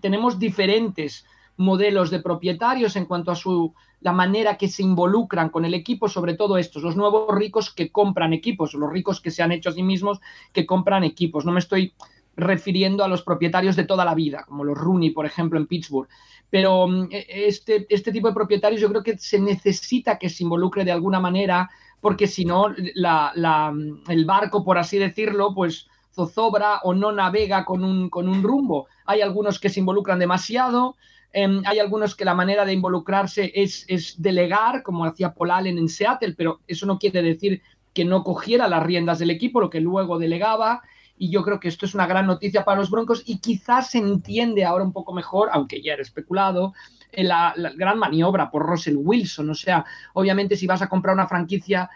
Tenemos 0.00 0.38
diferentes 0.38 1.26
modelos 1.58 2.10
de 2.10 2.20
propietarios 2.20 2.96
en 2.96 3.06
cuanto 3.06 3.30
a 3.30 3.36
su 3.36 3.74
la 4.00 4.12
manera 4.12 4.56
que 4.56 4.68
se 4.68 4.82
involucran 4.82 5.48
con 5.48 5.64
el 5.64 5.74
equipo, 5.74 6.08
sobre 6.08 6.34
todo 6.34 6.58
estos, 6.58 6.82
los 6.82 6.96
nuevos 6.96 7.34
ricos 7.34 7.72
que 7.72 7.90
compran 7.90 8.32
equipos, 8.32 8.74
los 8.74 8.90
ricos 8.90 9.20
que 9.20 9.30
se 9.30 9.42
han 9.42 9.52
hecho 9.52 9.70
a 9.70 9.72
sí 9.72 9.82
mismos 9.82 10.20
que 10.52 10.66
compran 10.66 11.04
equipos. 11.04 11.44
No 11.44 11.52
me 11.52 11.60
estoy 11.60 11.94
refiriendo 12.36 13.02
a 13.02 13.08
los 13.08 13.22
propietarios 13.22 13.76
de 13.76 13.84
toda 13.84 14.04
la 14.04 14.14
vida, 14.14 14.44
como 14.46 14.64
los 14.64 14.76
Rooney, 14.76 15.10
por 15.10 15.26
ejemplo, 15.26 15.58
en 15.58 15.66
Pittsburgh. 15.66 16.08
Pero 16.50 16.86
mm, 16.86 17.08
e, 17.10 17.26
este, 17.48 17.86
este 17.88 18.12
tipo 18.12 18.28
de 18.28 18.34
propietarios 18.34 18.80
yo 18.80 18.88
creo 18.88 19.02
que 19.02 19.16
se 19.18 19.40
necesita 19.40 20.18
que 20.18 20.28
se 20.28 20.44
involucre 20.44 20.84
de 20.84 20.92
alguna 20.92 21.18
manera, 21.18 21.70
porque 22.00 22.26
si 22.26 22.44
no, 22.44 22.68
el 22.68 24.24
barco, 24.26 24.64
por 24.64 24.78
así 24.78 24.98
decirlo, 24.98 25.54
pues 25.54 25.88
zozobra 26.12 26.80
o 26.82 26.94
no 26.94 27.12
navega 27.12 27.64
con 27.64 27.84
un, 27.84 28.08
con 28.08 28.28
un 28.28 28.42
rumbo. 28.42 28.86
Hay 29.04 29.20
algunos 29.20 29.58
que 29.58 29.68
se 29.68 29.80
involucran 29.80 30.18
demasiado, 30.18 30.96
Em, 31.38 31.62
hay 31.66 31.80
algunos 31.80 32.16
que 32.16 32.24
la 32.24 32.32
manera 32.32 32.64
de 32.64 32.72
involucrarse 32.72 33.52
es, 33.54 33.84
es 33.88 34.14
delegar, 34.22 34.82
como 34.82 35.04
hacía 35.04 35.34
Paul 35.34 35.50
Allen 35.50 35.76
en 35.76 35.90
Seattle, 35.90 36.34
pero 36.34 36.60
eso 36.66 36.86
no 36.86 36.98
quiere 36.98 37.20
decir 37.20 37.60
que 37.92 38.06
no 38.06 38.24
cogiera 38.24 38.66
las 38.68 38.82
riendas 38.82 39.18
del 39.18 39.28
equipo, 39.28 39.60
lo 39.60 39.68
que 39.68 39.82
luego 39.82 40.18
delegaba. 40.18 40.80
Y 41.18 41.30
yo 41.30 41.42
creo 41.42 41.60
que 41.60 41.68
esto 41.68 41.84
es 41.84 41.94
una 41.94 42.06
gran 42.06 42.26
noticia 42.26 42.64
para 42.64 42.80
los 42.80 42.90
Broncos 42.90 43.22
y 43.26 43.38
quizás 43.40 43.90
se 43.90 43.98
entiende 43.98 44.64
ahora 44.64 44.82
un 44.82 44.94
poco 44.94 45.12
mejor, 45.12 45.50
aunque 45.52 45.82
ya 45.82 45.92
era 45.92 46.00
especulado, 46.00 46.72
la, 47.12 47.52
la, 47.54 47.70
gran 47.74 47.98
maniobra 47.98 48.50
por 48.50 48.64
Russell 48.64 48.96
Wilson. 48.96 49.50
O 49.50 49.54
sea, 49.54 49.84
obviamente 50.14 50.56
si 50.56 50.66
vas 50.66 50.80
a 50.80 50.88
comprar 50.88 51.14
una 51.14 51.28
franquicia, 51.28 51.90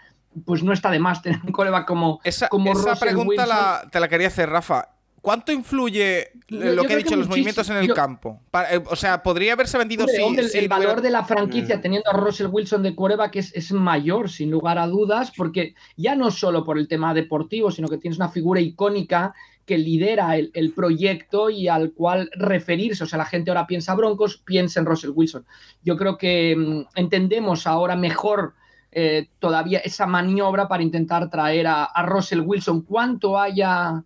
pues 0.45 0.61
no 0.61 0.71
está 0.71 0.91
de 0.91 0.99
más 0.99 1.23
tener 1.23 1.39
un 1.43 1.51
como, 1.51 2.19
esa, 2.23 2.47
como 2.47 2.73
esa 2.73 2.95
pregunta 2.95 3.87
te 3.91 3.99
la 3.99 4.07
quería 4.07 4.27
hacer, 4.27 4.51
Rafa. 4.51 5.00
¿Cuánto 5.21 5.51
influye 5.51 6.31
lo 6.47 6.83
que 6.83 6.93
he 6.93 6.97
dicho, 6.97 7.15
los 7.15 7.27
movimientos 7.27 7.69
en 7.69 7.77
el 7.77 7.93
campo? 7.93 8.41
Eh, 8.71 8.81
o 8.89 8.95
sea, 8.95 9.21
podría 9.21 9.53
haberse 9.53 9.77
vendido 9.77 10.07
si, 10.07 10.57
El 10.57 10.67
valor 10.67 10.99
de 10.99 11.11
la 11.11 11.23
franquicia 11.23 11.77
mm. 11.77 11.81
teniendo 11.81 12.09
a 12.09 12.17
Russell 12.17 12.47
Wilson 12.47 12.81
de 12.81 12.95
que 13.31 13.39
es, 13.39 13.53
es 13.55 13.71
mayor, 13.71 14.31
sin 14.31 14.49
lugar 14.49 14.79
a 14.79 14.87
dudas, 14.87 15.31
porque 15.37 15.75
ya 15.95 16.15
no 16.15 16.31
solo 16.31 16.63
por 16.63 16.79
el 16.79 16.87
tema 16.87 17.13
deportivo, 17.13 17.69
sino 17.69 17.87
que 17.87 17.99
tienes 17.99 18.17
una 18.17 18.29
figura 18.29 18.61
icónica 18.61 19.33
que 19.67 19.77
lidera 19.77 20.35
el, 20.37 20.73
proyecto 20.75 21.51
y 21.51 21.67
al 21.67 21.93
cual 21.93 22.29
referirse. 22.33 23.03
O 23.03 23.07
sea, 23.07 23.19
la 23.19 23.25
gente 23.25 23.51
ahora 23.51 23.67
piensa 23.67 23.93
Broncos, 23.93 24.37
piensa 24.37 24.79
en 24.79 24.87
Russell 24.87 25.11
Wilson. 25.13 25.45
Yo 25.83 25.97
creo 25.97 26.17
que 26.17 26.55
mm, 26.57 26.99
entendemos 26.99 27.67
ahora 27.67 27.95
mejor 27.95 28.55
eh, 28.91 29.29
todavía 29.37 29.79
esa 29.79 30.07
maniobra 30.07 30.67
para 30.67 30.81
intentar 30.81 31.29
traer 31.29 31.67
a, 31.67 31.83
a 31.83 32.05
Russell 32.07 32.41
Wilson. 32.41 32.81
Cuánto 32.81 33.39
haya 33.39 34.03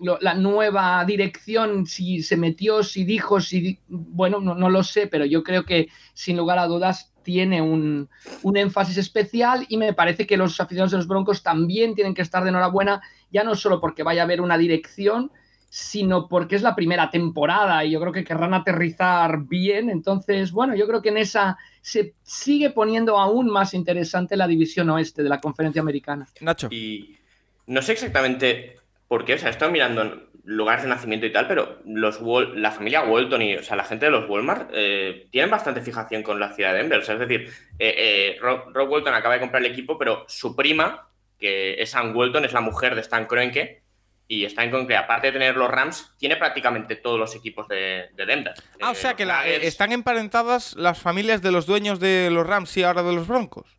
la 0.00 0.34
nueva 0.34 1.04
dirección, 1.04 1.86
si 1.86 2.22
se 2.22 2.36
metió, 2.36 2.82
si 2.82 3.04
dijo, 3.04 3.40
si 3.40 3.78
bueno, 3.88 4.40
no, 4.40 4.68
lo 4.68 4.82
sé, 4.82 5.06
pero 5.06 5.24
yo 5.24 5.42
creo 5.44 5.64
que 5.64 5.88
sin 6.12 6.36
lugar 6.36 6.58
a 6.58 6.66
dudas 6.66 7.12
tiene 7.22 7.62
un, 7.62 8.08
énfasis 8.54 8.96
especial 8.96 9.64
y 9.68 9.76
me 9.76 9.92
parece 9.92 10.26
que 10.26 10.36
los 10.36 10.60
aficionados 10.60 10.90
de 10.90 10.96
los 10.96 11.06
Broncos 11.06 11.42
también 11.42 11.94
tienen 11.94 12.14
que 12.14 12.22
estar 12.22 12.42
de 12.42 12.50
enhorabuena, 12.50 13.00
ya 13.30 13.44
no 13.44 13.54
solo 13.54 13.80
porque 13.80 14.02
vaya 14.02 14.22
a 14.22 14.24
haber 14.24 14.40
una 14.40 14.58
dirección, 14.58 15.30
sino 15.68 16.28
porque 16.28 16.56
es 16.56 16.62
la 16.62 16.74
primera 16.74 17.10
temporada 17.10 17.84
y 17.84 17.90
yo 17.90 18.00
creo 18.00 18.12
que 18.12 18.24
querrán 18.24 18.54
aterrizar 18.54 19.44
bien. 19.44 19.90
Entonces, 19.90 20.50
bueno, 20.50 20.74
yo 20.74 20.86
creo 20.86 21.02
que 21.02 21.10
en 21.10 21.18
esa 21.18 21.58
se 21.82 22.14
sigue 22.22 22.70
poniendo 22.70 23.18
aún 23.18 23.50
más 23.50 23.74
interesante 23.74 24.36
la 24.36 24.48
división 24.48 24.88
oeste 24.90 25.22
de 25.22 25.28
la 25.28 25.40
conferencia 25.40 25.82
americana. 25.82 26.26
Nacho. 26.40 26.68
Y 26.70 27.18
no 27.66 27.82
sé 27.82 27.92
exactamente 27.92 28.76
porque, 29.08 29.34
o 29.34 29.38
sea, 29.38 29.48
he 29.48 29.50
estado 29.50 29.72
mirando 29.72 30.28
lugares 30.44 30.82
de 30.82 30.88
nacimiento 30.88 31.26
y 31.26 31.32
tal, 31.32 31.46
pero 31.46 31.78
los 31.84 32.20
la 32.54 32.70
familia 32.70 33.02
Walton 33.02 33.42
y, 33.42 33.56
o 33.56 33.62
sea, 33.62 33.76
la 33.76 33.84
gente 33.84 34.06
de 34.06 34.10
los 34.10 34.28
Walmart 34.28 34.70
eh, 34.72 35.28
tienen 35.30 35.50
bastante 35.50 35.82
fijación 35.82 36.22
con 36.22 36.38
la 36.40 36.54
ciudad 36.54 36.72
de 36.72 36.78
Denver. 36.78 37.00
O 37.00 37.04
sea, 37.04 37.14
es 37.14 37.20
decir, 37.20 37.52
eh, 37.78 37.94
eh, 37.96 38.38
Rob, 38.40 38.90
Walton 38.90 39.14
acaba 39.14 39.34
de 39.34 39.40
comprar 39.40 39.62
el 39.62 39.70
equipo, 39.70 39.98
pero 39.98 40.24
su 40.28 40.56
prima, 40.56 41.08
que 41.38 41.82
es 41.82 41.94
Ann 41.94 42.14
Walton, 42.14 42.44
es 42.44 42.52
la 42.52 42.62
mujer 42.62 42.94
de 42.94 43.02
Stan 43.02 43.26
Kroenke, 43.26 43.82
y 44.26 44.44
Stan 44.44 44.68
Kroenke, 44.68 44.94
aparte 44.94 45.28
de 45.28 45.32
tener 45.34 45.56
los 45.56 45.70
Rams, 45.70 46.14
tiene 46.18 46.36
prácticamente 46.36 46.96
todos 46.96 47.18
los 47.18 47.34
equipos 47.34 47.66
de, 47.68 48.08
Denver. 48.14 48.52
Ah, 48.80 48.90
o 48.90 48.94
sea 48.94 49.14
que 49.16 49.26
están 49.62 49.92
emparentadas 49.92 50.74
las 50.76 51.00
familias 51.00 51.40
de 51.40 51.50
los 51.50 51.64
dueños 51.64 51.98
de 51.98 52.28
los 52.30 52.46
Rams 52.46 52.76
y 52.76 52.82
ahora 52.82 53.02
de 53.02 53.14
los 53.14 53.26
Broncos. 53.26 53.77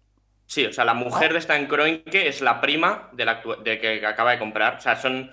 Sí, 0.50 0.66
o 0.66 0.74
sea, 0.74 0.84
la 0.84 0.96
mujer 0.96 1.32
de 1.32 1.38
Stan 1.38 1.68
Kroenke 1.68 2.28
es 2.28 2.42
la 2.42 2.60
prima 2.60 3.12
de, 3.14 3.24
la, 3.24 3.44
de 3.64 3.80
que 3.80 4.04
acaba 4.04 4.32
de 4.32 4.40
comprar. 4.40 4.78
O 4.78 4.82
sea, 4.82 4.96
son 4.96 5.32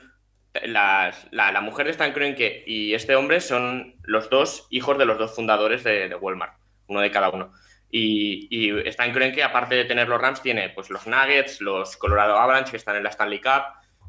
las, 0.67 1.27
la, 1.31 1.59
mujer 1.63 1.87
de 1.87 1.93
Stan 1.93 2.13
Kroenke 2.13 2.65
y 2.67 2.93
este 2.93 3.17
hombre 3.17 3.41
son 3.41 3.95
los 4.03 4.29
dos 4.29 4.67
hijos 4.69 4.99
de 4.99 5.07
los 5.07 5.17
dos 5.17 5.35
fundadores 5.35 5.83
de, 5.85 6.15
Walmart, 6.17 6.59
uno 6.89 7.01
de 7.01 7.11
cada 7.11 7.31
uno. 7.31 7.51
Y, 7.91 8.47
y 8.51 8.89
Stan 8.89 9.11
Kroenke, 9.11 9.43
aparte 9.43 9.75
de 9.75 9.87
tener 9.87 10.07
los 10.07 10.21
Rams, 10.21 10.43
tiene 10.43 10.69
pues 10.69 10.91
los 10.91 11.07
Nuggets, 11.07 11.63
los 11.63 11.97
Colorado 11.97 12.37
Avalanche 12.37 12.73
que 12.73 12.77
están 12.77 12.97
en 12.97 13.05
la 13.05 13.09
Stanley 13.09 13.41
Cup, 13.41 13.63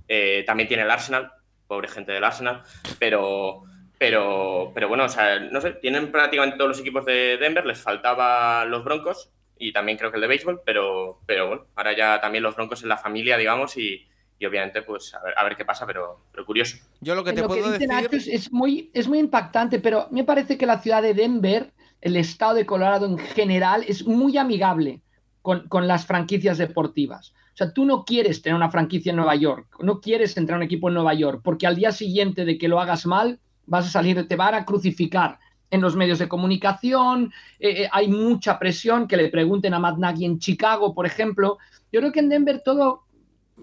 eh, 0.10 0.44
también 0.46 0.68
tiene 0.68 0.84
el 0.84 0.92
Arsenal, 0.92 1.32
pobre 1.68 1.88
gente 1.88 2.12
del 2.12 2.26
Arsenal, 2.26 2.64
pero, 3.00 3.64
pero, 3.98 4.74
pero 4.76 4.90
bueno, 4.90 5.06
o 5.06 5.10
sea, 5.10 5.40
no 5.40 5.62
sé, 5.62 5.72
tienen 5.72 6.12
prácticamente 6.12 6.58
todos 6.58 6.72
los 6.72 6.80
equipos 6.82 7.06
de 7.06 7.38
Denver, 7.38 7.66
les 7.66 7.82
faltaba 7.82 8.66
los 8.66 8.84
Broncos 8.84 9.32
y 9.60 9.72
también 9.72 9.98
creo 9.98 10.12
que 10.12 10.18
el 10.18 10.22
de 10.22 10.28
béisbol, 10.28 10.62
pero, 10.66 11.20
pero 11.26 11.48
bueno, 11.48 11.66
ahora 11.76 11.96
ya 11.96 12.20
también 12.22 12.44
los 12.44 12.56
Broncos 12.56 12.84
en 12.84 12.90
la 12.90 12.98
familia, 12.98 13.38
digamos, 13.38 13.78
y, 13.78 14.06
obviamente, 14.46 14.82
pues 14.82 15.14
a 15.14 15.44
ver, 15.44 15.56
qué 15.56 15.66
pasa, 15.66 15.86
pero, 15.86 16.22
pero, 16.32 16.46
curioso. 16.46 16.78
Yo 17.02 17.16
lo 17.16 17.24
que 17.24 17.34
te 17.34 17.44
puedo 17.44 17.72
decir. 17.72 17.90
es, 18.12 18.52
muy, 18.52 18.92
es 18.94 19.08
muy 19.08 19.20
impactante, 19.20 19.80
pero 19.80 20.08
me 20.12 20.24
parece 20.24 20.58
que 20.58 20.66
la 20.66 20.80
ciudad 20.80 21.02
de 21.02 21.14
Denver, 21.14 21.72
el 22.02 22.16
estado 22.16 22.56
de 22.56 22.66
Colorado 22.66 23.06
en 23.06 23.18
general, 23.18 23.84
es 23.88 24.06
muy 24.06 24.38
amigable 24.38 25.02
con, 25.42 25.68
con, 25.68 25.88
las 25.88 26.06
franquicias 26.06 26.58
deportivas. 26.58 27.34
O 27.54 27.58
sea, 27.58 27.74
tú 27.74 27.86
no 27.86 28.06
quieres 28.06 28.42
tener 28.42 28.56
una 28.56 28.70
franquicia 28.70 29.10
en 29.10 29.16
Nueva 29.16 29.36
York, 29.36 29.68
no 29.80 30.00
quieres 30.00 30.38
entrar 30.38 30.56
a 30.56 30.60
un 30.60 30.64
equipo 30.64 30.90
en 30.90 30.94
Nueva 30.94 31.16
York, 31.16 31.42
porque 31.44 31.66
al 31.66 31.76
día 31.76 31.92
siguiente 31.92 32.46
de 32.46 32.58
que 32.58 32.68
lo 32.68 32.80
hagas 32.80 33.06
mal, 33.08 33.40
vas 33.66 33.88
a 33.88 33.90
salir, 33.90 34.28
te 34.28 34.36
van 34.36 34.54
a 34.54 34.66
crucificar 34.66 35.40
en 35.70 35.82
los 35.82 35.96
medios 35.96 36.20
de 36.20 36.28
comunicación, 36.28 37.34
eh, 37.60 37.84
eh, 37.84 37.90
hay 37.92 38.08
mucha 38.08 38.58
presión, 38.58 39.08
que 39.08 39.18
le 39.18 39.30
pregunten 39.30 39.74
a 39.74 39.80
Matt 39.80 39.98
Nagy 39.98 40.26
en 40.26 40.40
Chicago, 40.40 40.94
por 40.94 41.06
ejemplo. 41.06 41.58
Yo 41.92 42.00
creo 42.00 42.12
que 42.12 42.20
en 42.20 42.30
Denver 42.30 42.62
todo 42.64 43.04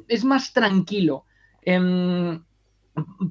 es 0.09 0.25
más 0.25 0.53
tranquilo. 0.53 1.25
Em, 1.63 2.43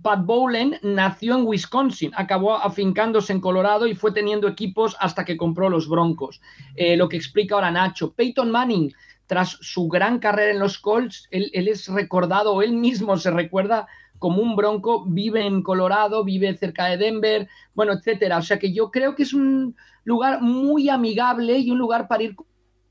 Pat 0.01 0.25
Bowlen 0.25 0.77
nació 0.81 1.35
en 1.35 1.45
Wisconsin, 1.45 2.11
acabó 2.15 2.57
afincándose 2.57 3.31
en 3.31 3.39
Colorado 3.39 3.87
y 3.87 3.95
fue 3.95 4.11
teniendo 4.11 4.47
equipos 4.47 4.97
hasta 4.99 5.23
que 5.23 5.37
compró 5.37 5.69
los 5.69 5.87
Broncos. 5.87 6.41
Eh, 6.75 6.97
lo 6.97 7.07
que 7.07 7.17
explica 7.17 7.55
ahora 7.55 7.71
Nacho. 7.71 8.13
Peyton 8.13 8.51
Manning, 8.51 8.93
tras 9.25 9.57
su 9.61 9.87
gran 9.87 10.19
carrera 10.19 10.51
en 10.51 10.59
los 10.59 10.79
Colts, 10.79 11.27
él, 11.31 11.49
él 11.53 11.69
es 11.69 11.87
recordado, 11.87 12.61
él 12.61 12.73
mismo 12.73 13.15
se 13.17 13.31
recuerda 13.31 13.87
como 14.23 14.41
un 14.41 14.55
bronco, 14.55 15.03
vive 15.03 15.45
en 15.45 15.61
Colorado, 15.61 16.23
vive 16.23 16.55
cerca 16.55 16.85
de 16.85 16.95
Denver, 16.95 17.49
bueno, 17.73 17.91
etcétera. 17.91 18.37
O 18.37 18.41
sea 18.41 18.57
que 18.57 18.71
yo 18.71 18.89
creo 18.89 19.15
que 19.15 19.23
es 19.23 19.33
un 19.33 19.75
lugar 20.05 20.41
muy 20.41 20.87
amigable 20.87 21.57
y 21.57 21.69
un 21.71 21.77
lugar 21.77 22.07
para 22.07 22.23
ir 22.23 22.37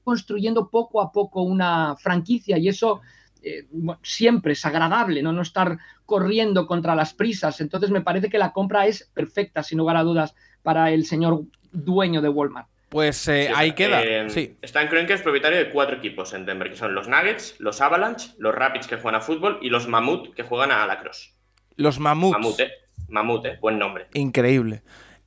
construyendo 0.04 0.68
poco 0.68 1.00
a 1.00 1.10
poco 1.10 1.40
una 1.40 1.96
franquicia 1.96 2.58
y 2.58 2.68
eso 2.68 3.00
eh, 3.42 3.66
siempre 4.02 4.52
es 4.52 4.66
agradable, 4.66 5.22
¿no? 5.22 5.32
no 5.32 5.40
estar 5.40 5.78
corriendo 6.04 6.66
contra 6.66 6.94
las 6.94 7.14
prisas. 7.14 7.62
Entonces 7.62 7.88
me 7.88 8.02
parece 8.02 8.28
que 8.28 8.36
la 8.36 8.52
compra 8.52 8.86
es 8.86 9.10
perfecta, 9.14 9.62
sin 9.62 9.78
lugar 9.78 9.96
a 9.96 10.02
dudas, 10.02 10.34
para 10.62 10.90
el 10.90 11.06
señor 11.06 11.44
dueño 11.72 12.20
de 12.20 12.28
Walmart. 12.28 12.68
Pues 12.92 13.26
eh, 13.28 13.50
ahí 13.54 13.72
queda. 13.72 14.02
Eh, 14.04 14.28
sí. 14.28 14.58
Stan 14.60 14.86
Kroenke 14.86 15.14
es 15.14 15.22
propietario 15.22 15.58
de 15.58 15.70
cuatro 15.70 15.96
equipos 15.96 16.34
en 16.34 16.44
Denver, 16.44 16.68
que 16.68 16.76
son 16.76 16.94
los 16.94 17.08
Nuggets, 17.08 17.56
los 17.58 17.80
Avalanche, 17.80 18.32
los 18.36 18.54
Rapids 18.54 18.86
que 18.86 18.96
juegan 18.96 19.18
a 19.18 19.24
fútbol 19.24 19.58
y 19.62 19.70
los 19.70 19.88
Mamut 19.88 20.34
que 20.34 20.42
juegan 20.42 20.70
a 20.70 20.86
lacrosse. 20.86 21.32
Los 21.76 21.98
Mamuts. 21.98 22.38
Mamut, 22.38 22.60
eh. 22.60 22.70
Mamut, 23.08 23.46
eh. 23.46 23.58
Buen 23.62 23.78
nombre. 23.78 24.08
Increíble. 24.12 24.82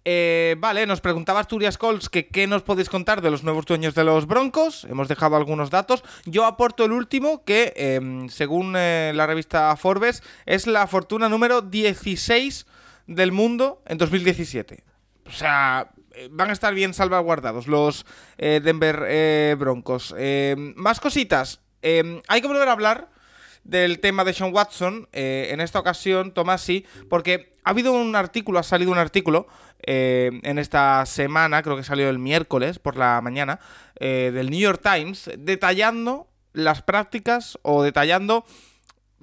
Eh, 0.08 0.56
vale, 0.60 0.86
nos 0.86 1.02
preguntaba 1.02 1.40
Asturias 1.40 1.80
Colts 1.80 2.10
que 2.10 2.28
qué 2.28 2.46
nos 2.46 2.62
podéis 2.62 2.90
contar 2.90 3.24
de 3.24 3.32
los 3.32 3.44
nuevos 3.44 3.66
dueños 3.66 3.96
de 3.96 4.04
los 4.04 4.28
Broncos. 4.28 4.86
Hemos 4.88 5.08
dejado 5.08 5.36
algunos 5.36 5.72
datos. 5.72 6.04
Yo 6.26 6.46
aporto 6.46 6.86
el 6.86 6.92
último, 6.92 7.44
que 7.44 7.74
eh, 7.76 8.28
según 8.30 8.76
eh, 8.78 9.12
la 9.16 9.26
revista 9.26 9.76
Forbes, 9.76 10.22
es 10.46 10.68
la 10.68 10.86
fortuna 10.86 11.30
número 11.30 11.62
16 11.62 12.68
del 13.08 13.32
mundo 13.32 13.82
en 13.88 13.98
2017. 13.98 14.84
O 15.26 15.32
sea, 15.32 15.90
van 16.32 16.50
a 16.50 16.54
estar 16.54 16.74
bien 16.74 16.94
salvaguardados 16.94 17.68
los 17.68 18.06
eh, 18.38 18.62
Denver 18.64 19.04
eh, 19.08 19.56
Broncos. 19.58 20.14
Eh, 20.18 20.56
más 20.76 21.00
cositas. 21.00 21.62
Eh, 21.82 22.22
hay 22.28 22.42
que 22.42 22.48
volver 22.48 22.68
a 22.68 22.72
hablar 22.72 23.10
del 23.66 24.00
tema 24.00 24.24
de 24.24 24.34
Sean 24.34 24.54
Watson, 24.54 25.10
eh, 25.12 25.50
en 25.52 25.60
esta 25.60 25.80
ocasión, 25.80 26.32
Tomás, 26.32 26.62
sí, 26.62 26.86
porque 27.10 27.52
ha 27.64 27.72
habido 27.72 27.92
un 27.92 28.16
artículo, 28.16 28.60
ha 28.60 28.64
salido 28.64 28.92
un 28.92 29.00
artículo 29.00 29.48
eh, 29.88 30.40
en 30.44 30.60
esta 30.60 31.06
semana, 31.08 31.64
creo 31.64 31.76
que 31.76 31.84
salió 31.84 32.10
el 32.10 32.20
miércoles 32.20 32.78
por 32.78 32.96
la 32.96 33.20
mañana, 33.22 33.60
eh, 34.00 34.32
del 34.34 34.52
New 34.52 34.60
York 34.60 34.82
Times, 34.84 35.32
detallando 35.38 36.28
las 36.54 36.84
prácticas 36.84 37.58
o 37.64 37.82
detallando 37.82 38.46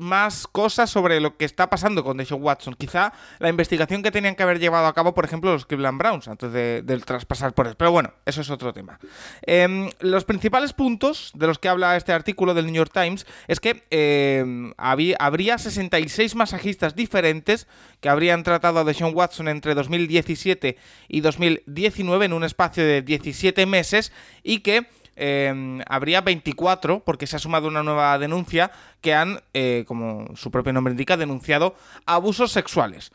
más 0.03 0.47
cosas 0.47 0.91
sobre 0.91 1.21
lo 1.21 1.37
que 1.37 1.45
está 1.45 1.71
pasando 1.71 2.05
con 2.05 2.17
Deshaun 2.17 2.43
Watson. 2.43 2.75
Quizá 2.75 3.13
la 3.39 3.49
investigación 3.49 4.03
que 4.03 4.11
tenían 4.11 4.35
que 4.35 4.43
haber 4.43 4.59
llevado 4.59 4.87
a 4.87 4.95
cabo, 4.95 5.15
por 5.15 5.25
ejemplo, 5.25 5.53
los 5.53 5.65
Cleveland 5.65 5.99
Browns 5.99 6.29
antes 6.29 6.53
de, 6.53 6.83
del 6.83 7.05
traspasar 7.05 7.55
por 7.55 7.67
él. 7.67 7.75
Pero 7.77 7.93
bueno, 7.93 8.13
eso 8.27 8.41
es 8.41 8.51
otro 8.51 8.73
tema. 8.73 8.99
Eh, 9.47 9.91
los 10.01 10.25
principales 10.25 10.73
puntos 10.73 11.33
de 11.35 11.47
los 11.47 11.59
que 11.59 11.69
habla 11.69 11.97
este 11.97 12.13
artículo 12.13 12.55
del 12.55 12.67
New 12.67 12.75
York 12.75 12.93
Times 12.93 13.27
es 13.49 13.61
que 13.61 13.85
eh, 13.91 14.73
había, 14.77 15.17
habría 15.19 15.59
66 15.59 16.35
masajistas 16.35 16.95
diferentes 16.95 17.67
que 18.01 18.09
habrían 18.09 18.43
tratado 18.43 18.81
a 18.81 18.85
Deshaun 18.85 19.15
Watson 19.15 19.49
entre 19.49 19.75
2017 19.75 20.77
y 21.09 21.21
2019 21.21 22.27
en 22.27 22.33
un 22.33 22.45
espacio 22.45 22.85
de 22.85 23.03
17 23.03 23.67
meses 23.67 24.13
y 24.43 24.61
que 24.61 24.87
eh, 25.17 25.83
habría 25.87 26.21
24, 26.21 27.01
porque 27.05 27.27
se 27.27 27.37
ha 27.37 27.39
sumado 27.39 27.69
una 27.69 27.83
nueva 27.83 28.19
denuncia, 28.19 28.71
que 29.01 29.15
han, 29.15 29.41
eh, 29.55 29.85
como 29.87 30.35
su 30.37 30.51
propio 30.51 30.73
nombre 30.73 30.93
indica, 30.93 31.17
denunciado 31.17 31.75
abusos 32.07 32.53
sexuales. 32.53 33.13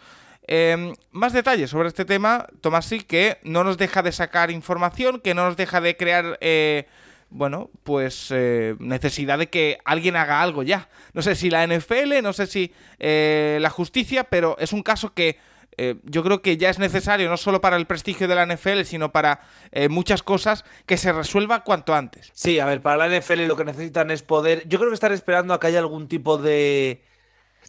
Eh, 0.47 0.93
más 1.11 1.33
detalles 1.33 1.69
sobre 1.69 1.89
este 1.89 2.05
tema, 2.05 2.47
Tomás 2.61 2.85
sí 2.85 3.01
que 3.01 3.37
no 3.43 3.65
nos 3.65 3.77
deja 3.77 4.01
de 4.01 4.13
sacar 4.13 4.49
información, 4.49 5.19
que 5.19 5.33
no 5.33 5.45
nos 5.45 5.57
deja 5.57 5.81
de 5.81 5.97
crear, 5.97 6.37
eh, 6.39 6.87
bueno, 7.29 7.69
pues 7.83 8.29
eh, 8.31 8.75
necesidad 8.79 9.37
de 9.37 9.49
que 9.49 9.77
alguien 9.83 10.15
haga 10.15 10.41
algo 10.41 10.63
ya. 10.63 10.88
No 11.13 11.21
sé 11.21 11.36
si 11.36 11.49
la 11.49 11.67
NFL, 11.67 12.21
no 12.23 12.31
sé 12.31 12.47
si 12.47 12.73
eh, 12.99 13.57
la 13.62 13.69
justicia, 13.69 14.23
pero 14.23 14.55
es 14.60 14.71
un 14.71 14.83
caso 14.83 15.13
que 15.13 15.38
eh, 15.77 15.95
yo 16.03 16.23
creo 16.23 16.41
que 16.41 16.57
ya 16.57 16.69
es 16.69 16.79
necesario, 16.79 17.29
no 17.29 17.37
solo 17.37 17.61
para 17.61 17.77
el 17.77 17.85
prestigio 17.85 18.27
de 18.27 18.35
la 18.35 18.45
NFL, 18.45 18.81
sino 18.83 19.11
para 19.11 19.41
eh, 19.71 19.89
muchas 19.89 20.23
cosas, 20.23 20.65
que 20.85 20.97
se 20.97 21.13
resuelva 21.13 21.63
cuanto 21.63 21.93
antes. 21.93 22.31
Sí, 22.33 22.59
a 22.59 22.65
ver, 22.65 22.81
para 22.81 22.97
la 22.97 23.19
NFL 23.19 23.45
lo 23.45 23.55
que 23.55 23.65
necesitan 23.65 24.09
es 24.09 24.23
poder. 24.23 24.67
Yo 24.67 24.79
creo 24.79 24.89
que 24.89 24.95
están 24.95 25.11
esperando 25.11 25.53
a 25.53 25.59
que 25.59 25.67
haya 25.67 25.79
algún 25.79 26.07
tipo 26.07 26.37
de, 26.37 27.03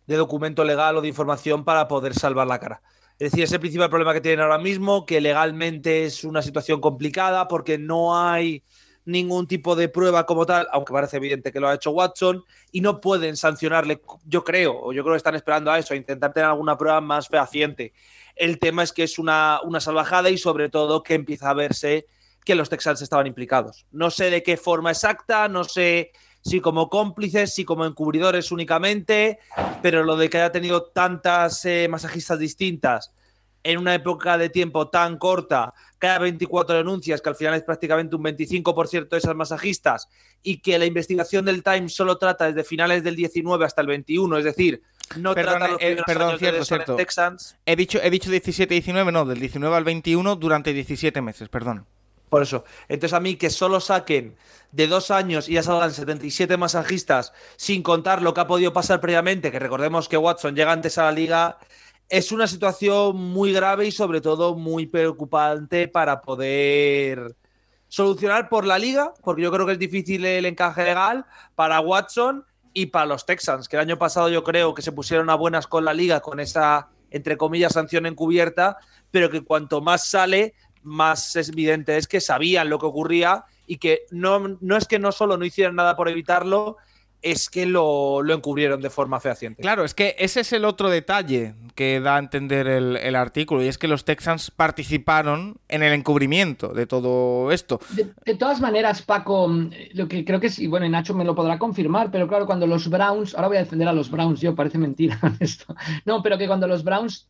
de 0.07 0.17
documento 0.17 0.65
legal 0.65 0.97
o 0.97 1.03
de 1.03 1.09
información 1.09 1.65
para 1.65 1.87
poder 1.87 2.15
salvar 2.15 2.47
la 2.47 2.59
cara. 2.59 2.81
Es 3.19 3.33
decir, 3.33 3.45
es 3.45 3.53
el 3.53 3.61
principal 3.61 3.91
problema 3.91 4.15
que 4.15 4.21
tienen 4.21 4.41
ahora 4.41 4.59
mismo, 4.59 5.05
que 5.05 5.21
legalmente 5.21 6.05
es 6.05 6.25
una 6.25 6.41
situación 6.41 6.81
complicada 6.81 7.49
porque 7.49 7.77
no 7.77 8.19
hay 8.19 8.63
ningún 9.09 9.47
tipo 9.47 9.75
de 9.75 9.89
prueba 9.89 10.27
como 10.27 10.45
tal, 10.45 10.69
aunque 10.71 10.93
parece 10.93 11.17
evidente 11.17 11.51
que 11.51 11.61
lo 11.61 11.69
ha 11.69 11.75
hecho 11.75 11.91
Watson, 11.93 12.45
y 12.71 12.83
no 12.83 13.01
pueden 13.01 13.37
sancionarle, 13.37 14.03
yo 14.27 14.45
creo, 14.45 14.79
o 14.79 14.93
yo 14.93 15.03
creo 15.03 15.15
que 15.15 15.19
están 15.19 15.35
esperando 15.35 15.71
a 15.71 15.79
eso, 15.79 15.95
a 15.95 15.97
intentar 15.97 16.33
tener 16.35 16.49
alguna 16.49 16.77
prueba 16.77 17.01
más 17.01 17.27
fehaciente. 17.27 17.95
El 18.37 18.59
tema 18.59 18.83
es 18.83 18.93
que 18.93 19.05
es 19.05 19.19
una, 19.19 19.61
una 19.65 19.81
salvajada 19.81 20.29
y 20.29 20.37
sobre 20.37 20.69
todo 20.69 21.03
que 21.03 21.15
empieza 21.15 21.49
a 21.49 21.55
verse 21.55 22.07
que 22.45 22.55
los 22.55 22.69
Texans 22.69 23.01
estaban 23.01 23.27
implicados. 23.27 23.87
No 23.91 24.11
sé 24.11 24.31
de 24.31 24.43
qué 24.43 24.59
forma 24.59 24.91
exacta, 24.91 25.49
no 25.49 25.65
sé 25.65 26.13
si 26.43 26.61
como 26.61 26.91
cómplices, 26.91 27.55
si 27.55 27.65
como 27.65 27.87
encubridores 27.87 28.53
únicamente, 28.53 29.39
pero 29.81 30.05
lo 30.05 30.17
de 30.17 30.29
que 30.29 30.37
haya 30.37 30.53
tenido 30.53 30.85
tantas 30.85 31.65
eh, 31.65 31.89
masajistas 31.91 32.39
distintas 32.39 33.13
en 33.69 33.79
una 33.79 33.95
época 33.95 34.39
de 34.39 34.49
tiempo 34.49 34.89
tan 34.89 35.19
corta, 35.19 35.75
haya 36.01 36.19
24 36.19 36.79
denuncias, 36.79 37.21
que 37.21 37.29
al 37.29 37.37
final 37.37 37.55
es 37.55 37.63
prácticamente 37.63 38.17
un 38.17 38.25
25% 38.25 39.11
de 39.11 39.19
esas 39.19 39.37
masajistas, 39.37 40.09
y 40.43 40.61
que 40.61 40.79
la 40.79 40.87
investigación 40.87 41.45
del 41.45 41.63
Times 41.63 41.95
solo 41.95 42.17
trata 42.17 42.47
desde 42.47 42.65
finales 42.65 43.05
del 43.05 43.15
19 43.15 43.67
hasta 43.67 43.83
el 43.83 43.89
21, 43.89 44.39
es 44.39 44.45
decir, 44.45 44.83
no 45.17 45.35
Perdón, 45.35 45.59
trata 45.59 45.73
los 45.73 45.83
eh, 45.83 45.99
perdón, 46.07 46.29
años 46.29 46.39
cierto, 46.39 46.59
de 46.59 46.65
cierto. 46.65 46.97
Texans. 46.97 47.57
He 47.67 47.77
dicho, 47.77 47.99
he 48.03 48.09
dicho 48.09 48.31
17-19, 48.31 49.13
no, 49.13 49.27
del 49.27 49.39
19 49.39 49.77
al 49.77 49.85
21 49.85 50.37
durante 50.37 50.73
17 50.73 51.21
meses, 51.21 51.51
perdón. 51.51 51.85
Por 52.31 52.43
eso. 52.43 52.65
Entonces, 52.89 53.15
a 53.15 53.21
mí 53.21 53.37
que 53.37 53.51
solo 53.51 53.81
saquen 53.81 54.37
de 54.73 54.87
dos 54.87 55.11
años 55.11 55.49
y 55.49 55.55
ya 55.55 55.63
salgan 55.63 55.93
77 55.93 56.57
masajistas, 56.57 57.33
sin 57.57 57.83
contar 57.83 58.23
lo 58.23 58.35
que 58.35 58.41
ha 58.41 58.47
podido 58.47 58.73
pasar 58.73 59.01
previamente, 59.01 59.51
que 59.51 59.59
recordemos 59.59 60.09
que 60.09 60.17
Watson 60.17 60.55
llega 60.55 60.73
antes 60.73 60.99
a 60.99 61.05
la 61.05 61.13
liga, 61.13 61.59
es 62.09 62.33
una 62.33 62.47
situación 62.47 63.17
muy 63.17 63.53
grave 63.53 63.87
y 63.87 63.93
sobre 63.93 64.21
todo 64.21 64.55
muy 64.55 64.87
preocupante 64.87 65.89
para 65.89 66.23
poder 66.23 67.37
solucionar 67.89 68.49
por 68.49 68.67
la 68.67 68.79
liga, 68.79 69.13
porque 69.23 69.43
yo 69.43 69.51
creo 69.51 69.67
que 69.67 69.73
es 69.73 69.79
difícil 69.79 70.25
el 70.25 70.47
encaje 70.47 70.85
legal, 70.85 71.27
para 71.55 71.81
Watson 71.81 72.45
y 72.73 72.87
para 72.87 73.07
los 73.07 73.27
Texans, 73.27 73.69
que 73.69 73.77
el 73.77 73.83
año 73.83 73.99
pasado 73.99 74.29
yo 74.29 74.45
creo 74.45 74.75
que 74.75 74.83
se 74.83 74.93
pusieron 74.93 75.31
a 75.31 75.35
buenas 75.35 75.67
con 75.67 75.85
la 75.85 75.95
liga 75.95 76.21
con 76.21 76.41
esa, 76.41 76.89
entre 77.11 77.37
comillas, 77.37 77.73
sanción 77.73 78.07
encubierta, 78.07 78.79
pero 79.11 79.31
que 79.31 79.43
cuanto 79.43 79.81
más 79.81 80.09
sale, 80.09 80.55
más 80.83 81.35
evidente 81.37 81.97
es 81.97 82.07
que 82.07 82.21
sabían 82.21 82.71
lo 82.71 82.79
que 82.79 82.87
ocurría 82.87 83.45
y 83.67 83.79
que 83.79 84.03
no, 84.11 84.57
no 84.61 84.77
es 84.77 84.87
que 84.87 84.99
no 84.99 85.13
solo 85.13 85.37
no 85.37 85.45
hicieran 85.45 85.77
nada 85.77 85.97
por 85.97 86.09
evitarlo, 86.09 86.77
es 87.23 87.51
que 87.51 87.67
lo, 87.67 88.23
lo 88.23 88.35
encubrieron 88.35 88.81
de 88.81 88.91
forma 88.91 89.21
fehaciente. 89.21 89.63
Claro, 89.63 89.85
es 89.85 89.95
que 89.95 90.15
ese 90.19 90.41
es 90.41 90.53
el 90.53 90.65
otro 90.65 90.91
detalle 90.91 91.55
que 91.75 92.01
da 92.01 92.17
a 92.17 92.19
entender 92.19 92.67
el, 92.67 92.97
el 92.97 93.15
artículo, 93.17 93.63
y 93.63 93.69
es 93.69 93.79
que 93.79 93.89
los 93.89 94.05
Texans 94.05 94.51
participaron 94.51 95.59
en 95.69 95.83
el 95.83 95.93
encubrimiento 95.93 96.69
de 96.69 96.87
todo 96.87 97.53
esto. 97.53 97.81
De, 97.91 98.13
de, 98.25 98.35
todas 98.35 98.61
maneras, 98.61 99.03
Paco, 99.03 99.49
lo 99.95 100.09
que 100.09 100.25
creo 100.25 100.41
que 100.41 100.51
sí, 100.51 100.67
bueno, 100.67 100.87
y 100.87 100.89
Nacho 100.89 101.15
me 101.15 101.25
lo 101.25 101.35
podrá 101.35 101.59
confirmar, 101.59 102.11
pero 102.11 102.27
claro, 102.27 102.47
cuando 102.47 102.67
los 102.67 102.89
Browns, 102.91 103.35
ahora 103.35 103.49
voy 103.49 103.57
a 103.59 103.61
defender 103.61 103.89
a 103.89 103.93
los 103.93 104.11
Browns, 104.11 104.41
yo, 104.41 104.55
parece 104.55 104.79
mentira 104.79 105.19
esto, 105.41 105.75
no, 106.05 106.23
pero 106.23 106.37
que 106.39 106.47
cuando 106.47 106.67
los 106.67 106.83
Browns 106.83 107.29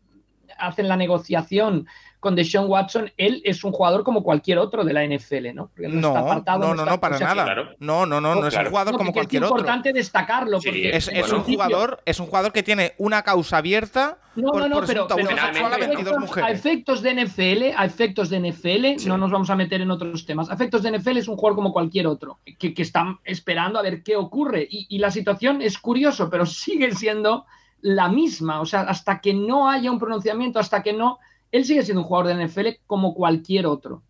hacen 0.59 0.89
la 0.89 0.97
negociación 0.97 1.87
con 2.21 2.35
Deshaun 2.35 2.69
Watson, 2.69 3.13
él 3.17 3.41
es 3.45 3.63
un 3.63 3.71
jugador 3.71 4.03
como 4.03 4.25
cualquier 4.25 4.59
otro 4.59 4.85
de 4.85 4.93
la 4.93 5.05
NFL, 5.05 5.55
¿no? 5.55 5.69
Porque 5.69 5.89
no, 5.89 6.01
no, 6.01 6.09
está 6.09 6.21
apartado, 6.21 6.59
no, 6.67 6.75
no, 6.75 6.85
no, 6.85 7.01
para 7.01 7.15
o 7.15 7.19
sea, 7.19 7.29
nada. 7.29 7.45
Claro. 7.45 7.69
No, 7.79 8.07
no, 8.07 8.21
no, 8.21 8.35
no, 8.35 8.41
no, 8.41 8.49
es 8.49 8.57
un 8.57 8.67
jugador 8.67 8.97
como 8.97 9.13
cualquier 9.13 9.45
otro. 9.45 9.57
Es 9.57 9.61
importante 9.61 9.93
destacarlo. 9.93 10.61
Sí, 10.61 10.71
es, 10.85 11.09
es 11.09 11.33
un 11.33 11.45
jugador, 11.45 12.01
es 12.05 12.19
un 12.19 12.27
jugador 12.27 12.53
que 12.53 12.65
tiene 12.65 12.95
una 12.99 13.23
causa 13.23 13.59
abierta 13.59 14.19
no, 14.35 14.51
por, 14.51 14.63
no, 14.63 14.69
no, 14.69 14.77
por 14.77 14.87
pero, 14.87 15.07
pero 15.07 15.29
sexual 15.29 15.73
a 15.73 15.79
22 15.79 16.17
a 16.17 16.21
mujeres. 16.21 16.51
A 16.51 16.53
efectos 16.53 17.03
de 17.03 17.25
NFL, 17.25 17.77
a 17.77 17.85
efectos 17.85 18.31
de 18.31 18.41
NFL, 18.41 18.99
sí. 18.99 19.09
no 19.09 19.17
nos 19.17 19.31
vamos 19.31 19.51
a 19.51 19.55
meter 19.55 19.81
en 19.81 19.91
otros 19.93 20.27
temas. 20.27 20.51
A 20.51 20.55
efectos 20.55 20.83
de 20.83 20.99
NFL 20.99 21.19
es 21.19 21.29
un 21.29 21.37
jugador 21.37 21.55
como 21.55 21.73
cualquier 21.73 22.09
otro, 22.09 22.41
que, 22.59 22.75
que 22.75 22.83
están 22.83 23.19
esperando 23.25 23.79
a 23.79 23.83
ver 23.83 24.03
qué 24.03 24.17
ocurre. 24.17 24.67
Y, 24.69 24.87
y 24.89 24.99
la 24.99 25.13
situación 25.13 25.63
es 25.63 25.79
curioso, 25.79 26.29
pero 26.29 26.47
sigue 26.47 26.93
siendo 26.97 27.47
la 27.81 28.09
misma. 28.09 28.61
O 28.61 28.67
sea, 28.67 28.83
hasta 28.83 29.21
que 29.21 29.35
no 29.35 29.71
haya 29.71 29.91
un 29.91 29.99
pronunciamiento, 29.99 30.59
hasta 30.59 30.83
que 30.83 30.93
no 30.93 31.19
él 31.53 31.65
sigue 31.65 31.83
siendo 31.83 32.03
un 32.03 32.07
jugador 32.07 32.37
de 32.37 32.47
NFL 32.47 32.67
como 32.87 33.15
cualquier 33.15 33.67
otro. 33.67 34.03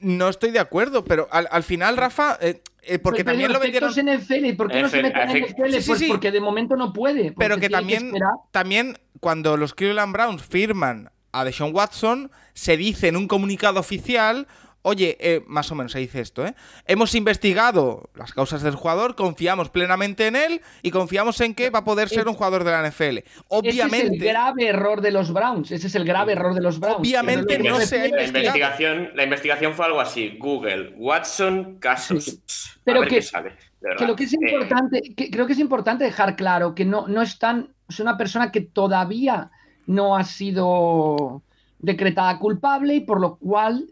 No 0.00 0.28
estoy 0.28 0.50
de 0.50 0.60
acuerdo, 0.60 1.04
pero 1.04 1.28
al, 1.30 1.62
final, 1.62 1.96
Rafa, 1.96 2.38
eh, 2.40 2.62
eh, 2.82 2.98
porque 2.98 3.24
también 3.24 3.52
lo 3.52 3.60
vendieron. 3.60 3.90
NFL, 3.90 4.54
¿por 4.56 4.70
qué 4.70 4.82
no 4.82 4.88
se 4.88 5.02
meten 5.02 5.30
en 5.30 5.44
NFL? 5.44 5.86
pues 5.86 6.04
porque 6.08 6.30
de 6.30 6.40
momento 6.40 6.76
no 6.76 6.92
puede. 6.92 7.32
Pero 7.32 7.58
que 7.58 7.68
también, 7.68 8.12
también 8.50 8.98
cuando 9.20 9.56
los 9.56 9.74
Cleveland 9.74 10.12
Browns 10.12 10.42
firman 10.42 11.10
a 11.32 11.44
Deshaun 11.44 11.74
Watson, 11.74 12.30
se 12.54 12.76
dice 12.78 13.08
en 13.08 13.16
un 13.16 13.28
comunicado 13.28 13.78
oficial, 13.78 14.46
oye, 14.82 15.16
eh, 15.20 15.42
más 15.46 15.70
o 15.70 15.74
menos 15.74 15.92
se 15.92 15.98
dice 15.98 16.20
esto, 16.20 16.46
¿eh? 16.46 16.54
Hemos 16.86 17.14
investigado 17.14 18.10
las 18.14 18.32
causas 18.32 18.62
del 18.62 18.74
jugador, 18.74 19.16
confiamos 19.16 19.70
plenamente 19.70 20.26
en 20.26 20.36
él 20.36 20.60
y 20.82 20.90
confiamos 20.90 21.40
en 21.40 21.54
que 21.54 21.70
va 21.70 21.80
a 21.80 21.84
poder 21.84 22.08
ser 22.08 22.28
un 22.28 22.34
jugador 22.34 22.64
de 22.64 22.70
la 22.70 22.88
NFL. 22.88 23.18
Obviamente. 23.48 23.96
Ese 23.96 24.16
es 24.16 24.22
el 24.22 24.28
grave 24.28 24.66
error 24.66 25.00
de 25.00 25.10
los 25.10 25.32
Browns. 25.32 25.70
Ese 25.70 25.86
es 25.88 25.94
el 25.94 26.04
grave 26.04 26.32
error 26.32 26.54
de 26.54 26.60
los 26.60 26.80
Browns. 26.80 27.00
Obviamente 27.00 27.58
no, 27.58 27.78
se 27.80 28.00
ha 28.00 28.08
la 28.08 28.24
investigación, 28.24 29.10
la 29.14 29.24
investigación 29.24 29.74
fue 29.74 29.86
algo 29.86 30.00
así: 30.00 30.36
Google, 30.38 30.94
Watson, 30.96 31.78
casos. 31.78 32.40
Pero 32.84 33.02
que, 33.02 33.20
que, 33.20 34.06
lo 34.06 34.16
que 34.16 34.24
es 34.24 34.32
importante, 34.32 35.02
creo 35.30 35.46
que 35.46 35.52
es 35.52 35.58
importante 35.58 36.04
dejar 36.04 36.36
claro 36.36 36.74
que 36.74 36.84
no, 36.84 37.06
no 37.08 37.22
es 37.22 37.38
tan. 37.38 37.74
Es 37.88 38.00
una 38.00 38.16
persona 38.16 38.52
que 38.52 38.60
todavía 38.60 39.50
no 39.86 40.16
ha 40.16 40.24
sido 40.24 41.42
decretada 41.78 42.38
culpable 42.38 42.96
y 42.96 43.00
por 43.00 43.20
lo 43.20 43.36
cual 43.36 43.86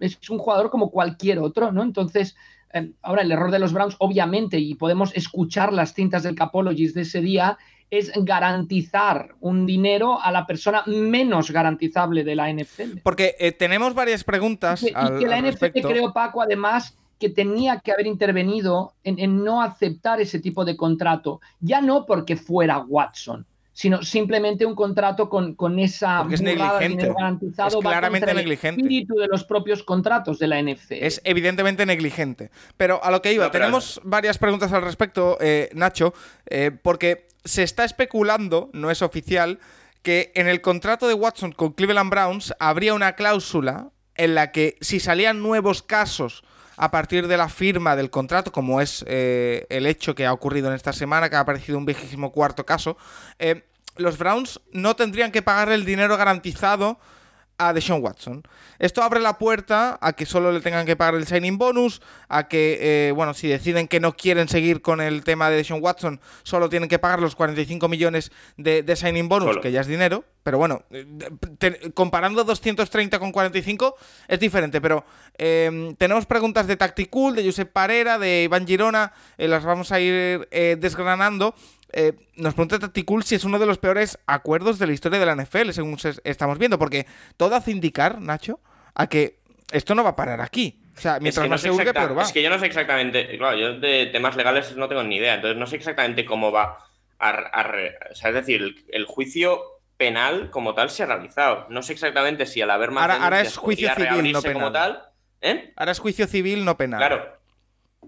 es 0.00 0.18
un 0.30 0.38
jugador 0.38 0.70
como 0.70 0.90
cualquier 0.90 1.38
otro, 1.38 1.72
¿no? 1.72 1.82
Entonces, 1.82 2.36
em, 2.72 2.94
ahora 3.02 3.22
el 3.22 3.32
error 3.32 3.50
de 3.50 3.58
los 3.58 3.72
Browns, 3.72 3.96
obviamente, 3.98 4.58
y 4.58 4.74
podemos 4.74 5.14
escuchar 5.14 5.72
las 5.72 5.94
cintas 5.94 6.22
del 6.22 6.34
Capologist 6.34 6.94
de 6.94 7.02
ese 7.02 7.20
día, 7.20 7.58
es 7.90 8.12
garantizar 8.14 9.34
un 9.40 9.66
dinero 9.66 10.20
a 10.20 10.30
la 10.30 10.46
persona 10.46 10.84
menos 10.86 11.50
garantizable 11.50 12.22
de 12.24 12.36
la 12.36 12.48
NFL. 12.48 13.00
Porque 13.02 13.34
eh, 13.38 13.52
tenemos 13.52 13.94
varias 13.94 14.22
preguntas. 14.22 14.82
Y, 14.82 14.92
que 14.92 15.26
la 15.26 15.40
NFL, 15.40 15.80
creo, 15.80 16.12
Paco, 16.12 16.40
además, 16.40 16.96
que 17.18 17.28
tenía 17.28 17.80
que 17.80 17.92
haber 17.92 18.06
intervenido 18.06 18.94
en, 19.04 19.44
no 19.44 19.60
aceptar 19.60 20.20
ese 20.20 20.38
tipo 20.38 20.64
de 20.64 20.76
contrato. 20.76 21.40
Ya 21.60 21.80
no 21.80 22.06
porque 22.06 22.36
fuera 22.36 22.78
Watson, 22.78 23.46
sino 23.80 24.02
simplemente 24.02 24.66
un 24.66 24.74
contrato 24.74 25.30
con, 25.30 25.54
con 25.54 25.78
esa 25.78 26.26
es 26.30 26.42
negligente. 26.42 27.14
garantizado 27.16 27.78
es 27.78 27.82
claramente 27.82 28.34
negligente. 28.34 28.78
el 28.78 28.86
espíritu 28.86 29.14
de 29.14 29.26
los 29.26 29.44
propios 29.44 29.82
contratos 29.82 30.38
de 30.38 30.48
la 30.48 30.60
NFL. 30.60 30.96
Es 31.00 31.22
evidentemente 31.24 31.86
negligente. 31.86 32.50
Pero 32.76 33.02
a 33.02 33.10
lo 33.10 33.22
que 33.22 33.32
iba, 33.32 33.50
tenemos 33.50 33.98
varias 34.04 34.36
preguntas 34.36 34.70
al 34.74 34.82
respecto, 34.82 35.38
eh, 35.40 35.70
Nacho, 35.72 36.12
eh, 36.44 36.72
porque 36.82 37.28
se 37.42 37.62
está 37.62 37.86
especulando, 37.86 38.68
no 38.74 38.90
es 38.90 39.00
oficial, 39.00 39.58
que 40.02 40.30
en 40.34 40.46
el 40.46 40.60
contrato 40.60 41.08
de 41.08 41.14
Watson 41.14 41.52
con 41.52 41.72
Cleveland 41.72 42.10
Browns 42.10 42.52
habría 42.58 42.92
una 42.92 43.14
cláusula 43.14 43.92
en 44.14 44.34
la 44.34 44.52
que 44.52 44.76
si 44.82 45.00
salían 45.00 45.42
nuevos 45.42 45.82
casos 45.82 46.44
a 46.80 46.90
partir 46.90 47.28
de 47.28 47.36
la 47.36 47.50
firma 47.50 47.94
del 47.94 48.08
contrato, 48.08 48.52
como 48.52 48.80
es 48.80 49.04
eh, 49.06 49.66
el 49.68 49.84
hecho 49.84 50.14
que 50.14 50.24
ha 50.24 50.32
ocurrido 50.32 50.68
en 50.68 50.74
esta 50.74 50.94
semana, 50.94 51.28
que 51.28 51.36
ha 51.36 51.40
aparecido 51.40 51.76
un 51.76 51.84
vigésimo 51.84 52.32
cuarto 52.32 52.64
caso, 52.64 52.96
eh, 53.38 53.64
los 54.00 54.18
Browns 54.18 54.60
no 54.72 54.96
tendrían 54.96 55.32
que 55.32 55.42
pagar 55.42 55.70
el 55.70 55.84
dinero 55.84 56.16
garantizado 56.16 56.98
a 57.60 57.74
Deshaun 57.74 58.02
Watson. 58.02 58.42
Esto 58.78 59.02
abre 59.02 59.20
la 59.20 59.36
puerta 59.36 59.98
a 60.00 60.14
que 60.14 60.24
solo 60.24 60.50
le 60.50 60.60
tengan 60.60 60.86
que 60.86 60.96
pagar 60.96 61.14
el 61.14 61.26
signing 61.26 61.58
bonus, 61.58 62.00
a 62.28 62.48
que, 62.48 62.78
eh, 62.80 63.12
bueno, 63.12 63.34
si 63.34 63.48
deciden 63.48 63.86
que 63.86 64.00
no 64.00 64.16
quieren 64.16 64.48
seguir 64.48 64.80
con 64.80 65.02
el 65.02 65.22
tema 65.24 65.50
de 65.50 65.56
Deshaun 65.56 65.82
Watson, 65.82 66.20
solo 66.42 66.70
tienen 66.70 66.88
que 66.88 66.98
pagar 66.98 67.20
los 67.20 67.36
45 67.36 67.86
millones 67.88 68.32
de, 68.56 68.96
signing 68.96 69.28
bonus, 69.28 69.58
que 69.58 69.72
ya 69.72 69.82
es 69.82 69.86
dinero. 69.86 70.24
Pero 70.42 70.56
bueno, 70.56 70.84
eh, 70.90 71.92
comparando 71.92 72.44
230 72.44 73.18
con 73.18 73.30
45 73.30 73.94
es 74.26 74.40
diferente. 74.40 74.80
Pero 74.80 75.04
em, 75.36 75.94
tenemos 75.96 76.24
preguntas 76.24 76.66
de 76.66 76.76
Tacticool, 76.76 77.36
de 77.36 77.44
Josep 77.44 77.70
Parera, 77.70 78.18
de 78.18 78.44
Iván 78.44 78.66
Girona, 78.66 79.12
eh, 79.36 79.48
las 79.48 79.64
vamos 79.64 79.92
a 79.92 80.00
ir 80.00 80.48
desgranando. 80.48 81.54
Eh, 81.92 82.12
nos 82.36 82.54
pregunta 82.54 82.78
Taticul 82.78 83.24
si 83.24 83.34
es 83.34 83.44
uno 83.44 83.58
de 83.58 83.66
los 83.66 83.78
peores 83.78 84.18
acuerdos 84.26 84.78
de 84.78 84.86
la 84.86 84.92
historia 84.92 85.18
de 85.18 85.26
la 85.26 85.34
NFL, 85.34 85.70
según 85.70 85.98
estamos 86.24 86.58
viendo, 86.58 86.78
porque 86.78 87.06
todo 87.36 87.56
hace 87.56 87.70
indicar, 87.70 88.20
Nacho, 88.20 88.60
a 88.94 89.08
que 89.08 89.40
esto 89.72 89.94
no 89.94 90.04
va 90.04 90.10
a 90.10 90.16
parar 90.16 90.40
aquí. 90.40 90.80
O 90.96 91.00
sea, 91.00 91.18
mientras 91.20 91.48
más 91.48 91.60
se 91.60 91.70
peor 91.72 92.18
va. 92.18 92.22
Es 92.22 92.32
que 92.32 92.42
yo 92.42 92.50
no 92.50 92.58
sé 92.58 92.66
exactamente, 92.66 93.36
claro, 93.38 93.56
yo 93.56 93.80
de 93.80 94.06
temas 94.06 94.36
legales 94.36 94.76
no 94.76 94.88
tengo 94.88 95.02
ni 95.02 95.16
idea, 95.16 95.34
entonces 95.34 95.56
no 95.56 95.66
sé 95.66 95.76
exactamente 95.76 96.24
cómo 96.24 96.52
va 96.52 96.78
a... 97.18 97.62
o 98.10 98.14
sea, 98.14 98.30
es 98.30 98.34
decir, 98.34 98.84
el, 98.88 99.04
juicio 99.06 99.60
penal 99.96 100.50
como 100.50 100.74
tal 100.74 100.90
se 100.90 101.02
ha 101.02 101.06
realizado. 101.06 101.66
No 101.70 101.82
sé 101.82 101.92
exactamente 101.92 102.46
si 102.46 102.60
al 102.60 102.70
haber 102.70 102.90
más 102.90 103.08
ahora, 103.08 103.40
es 103.40 103.56
juicio 103.56 103.94
civil, 103.94 104.32
no 104.32 104.42
penal. 104.42 104.72
tal, 104.72 105.04
¿eh? 105.40 105.72
Ahora 105.76 105.92
es 105.92 105.98
juicio 105.98 106.26
civil, 106.26 106.64
no 106.64 106.76
penal. 106.76 106.98
Claro, 106.98 107.39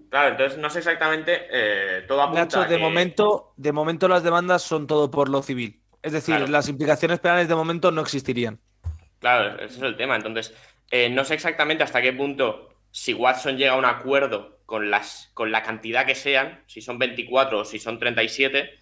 Claro, 0.08 0.30
entonces 0.32 0.58
no 0.58 0.70
sé 0.70 0.78
exactamente 0.78 1.46
eh, 1.50 2.04
todo 2.06 2.22
apunta 2.22 2.42
Nacho, 2.42 2.64
de 2.64 2.78
momento, 2.78 3.52
de 3.56 3.72
momento 3.72 4.08
las 4.08 4.22
demandas 4.22 4.62
son 4.62 4.86
todo 4.86 5.10
por 5.10 5.28
lo 5.28 5.42
civil. 5.42 5.80
Es 6.02 6.12
decir, 6.12 6.48
las 6.48 6.68
implicaciones 6.68 7.20
penales 7.20 7.48
de 7.48 7.54
momento 7.54 7.90
no 7.90 8.00
existirían. 8.00 8.58
Claro, 9.20 9.54
ese 9.60 9.76
es 9.76 9.82
el 9.82 9.96
tema. 9.96 10.16
Entonces, 10.16 10.54
eh, 10.90 11.08
no 11.08 11.24
sé 11.24 11.34
exactamente 11.34 11.84
hasta 11.84 12.02
qué 12.02 12.12
punto, 12.12 12.74
si 12.90 13.14
Watson 13.14 13.56
llega 13.56 13.72
a 13.72 13.76
un 13.76 13.84
acuerdo 13.84 14.58
con, 14.66 14.90
las, 14.90 15.30
con 15.32 15.52
la 15.52 15.62
cantidad 15.62 16.04
que 16.04 16.14
sean, 16.14 16.62
si 16.66 16.80
son 16.80 16.98
24 16.98 17.60
o 17.60 17.64
si 17.64 17.78
son 17.78 17.98
37, 17.98 18.78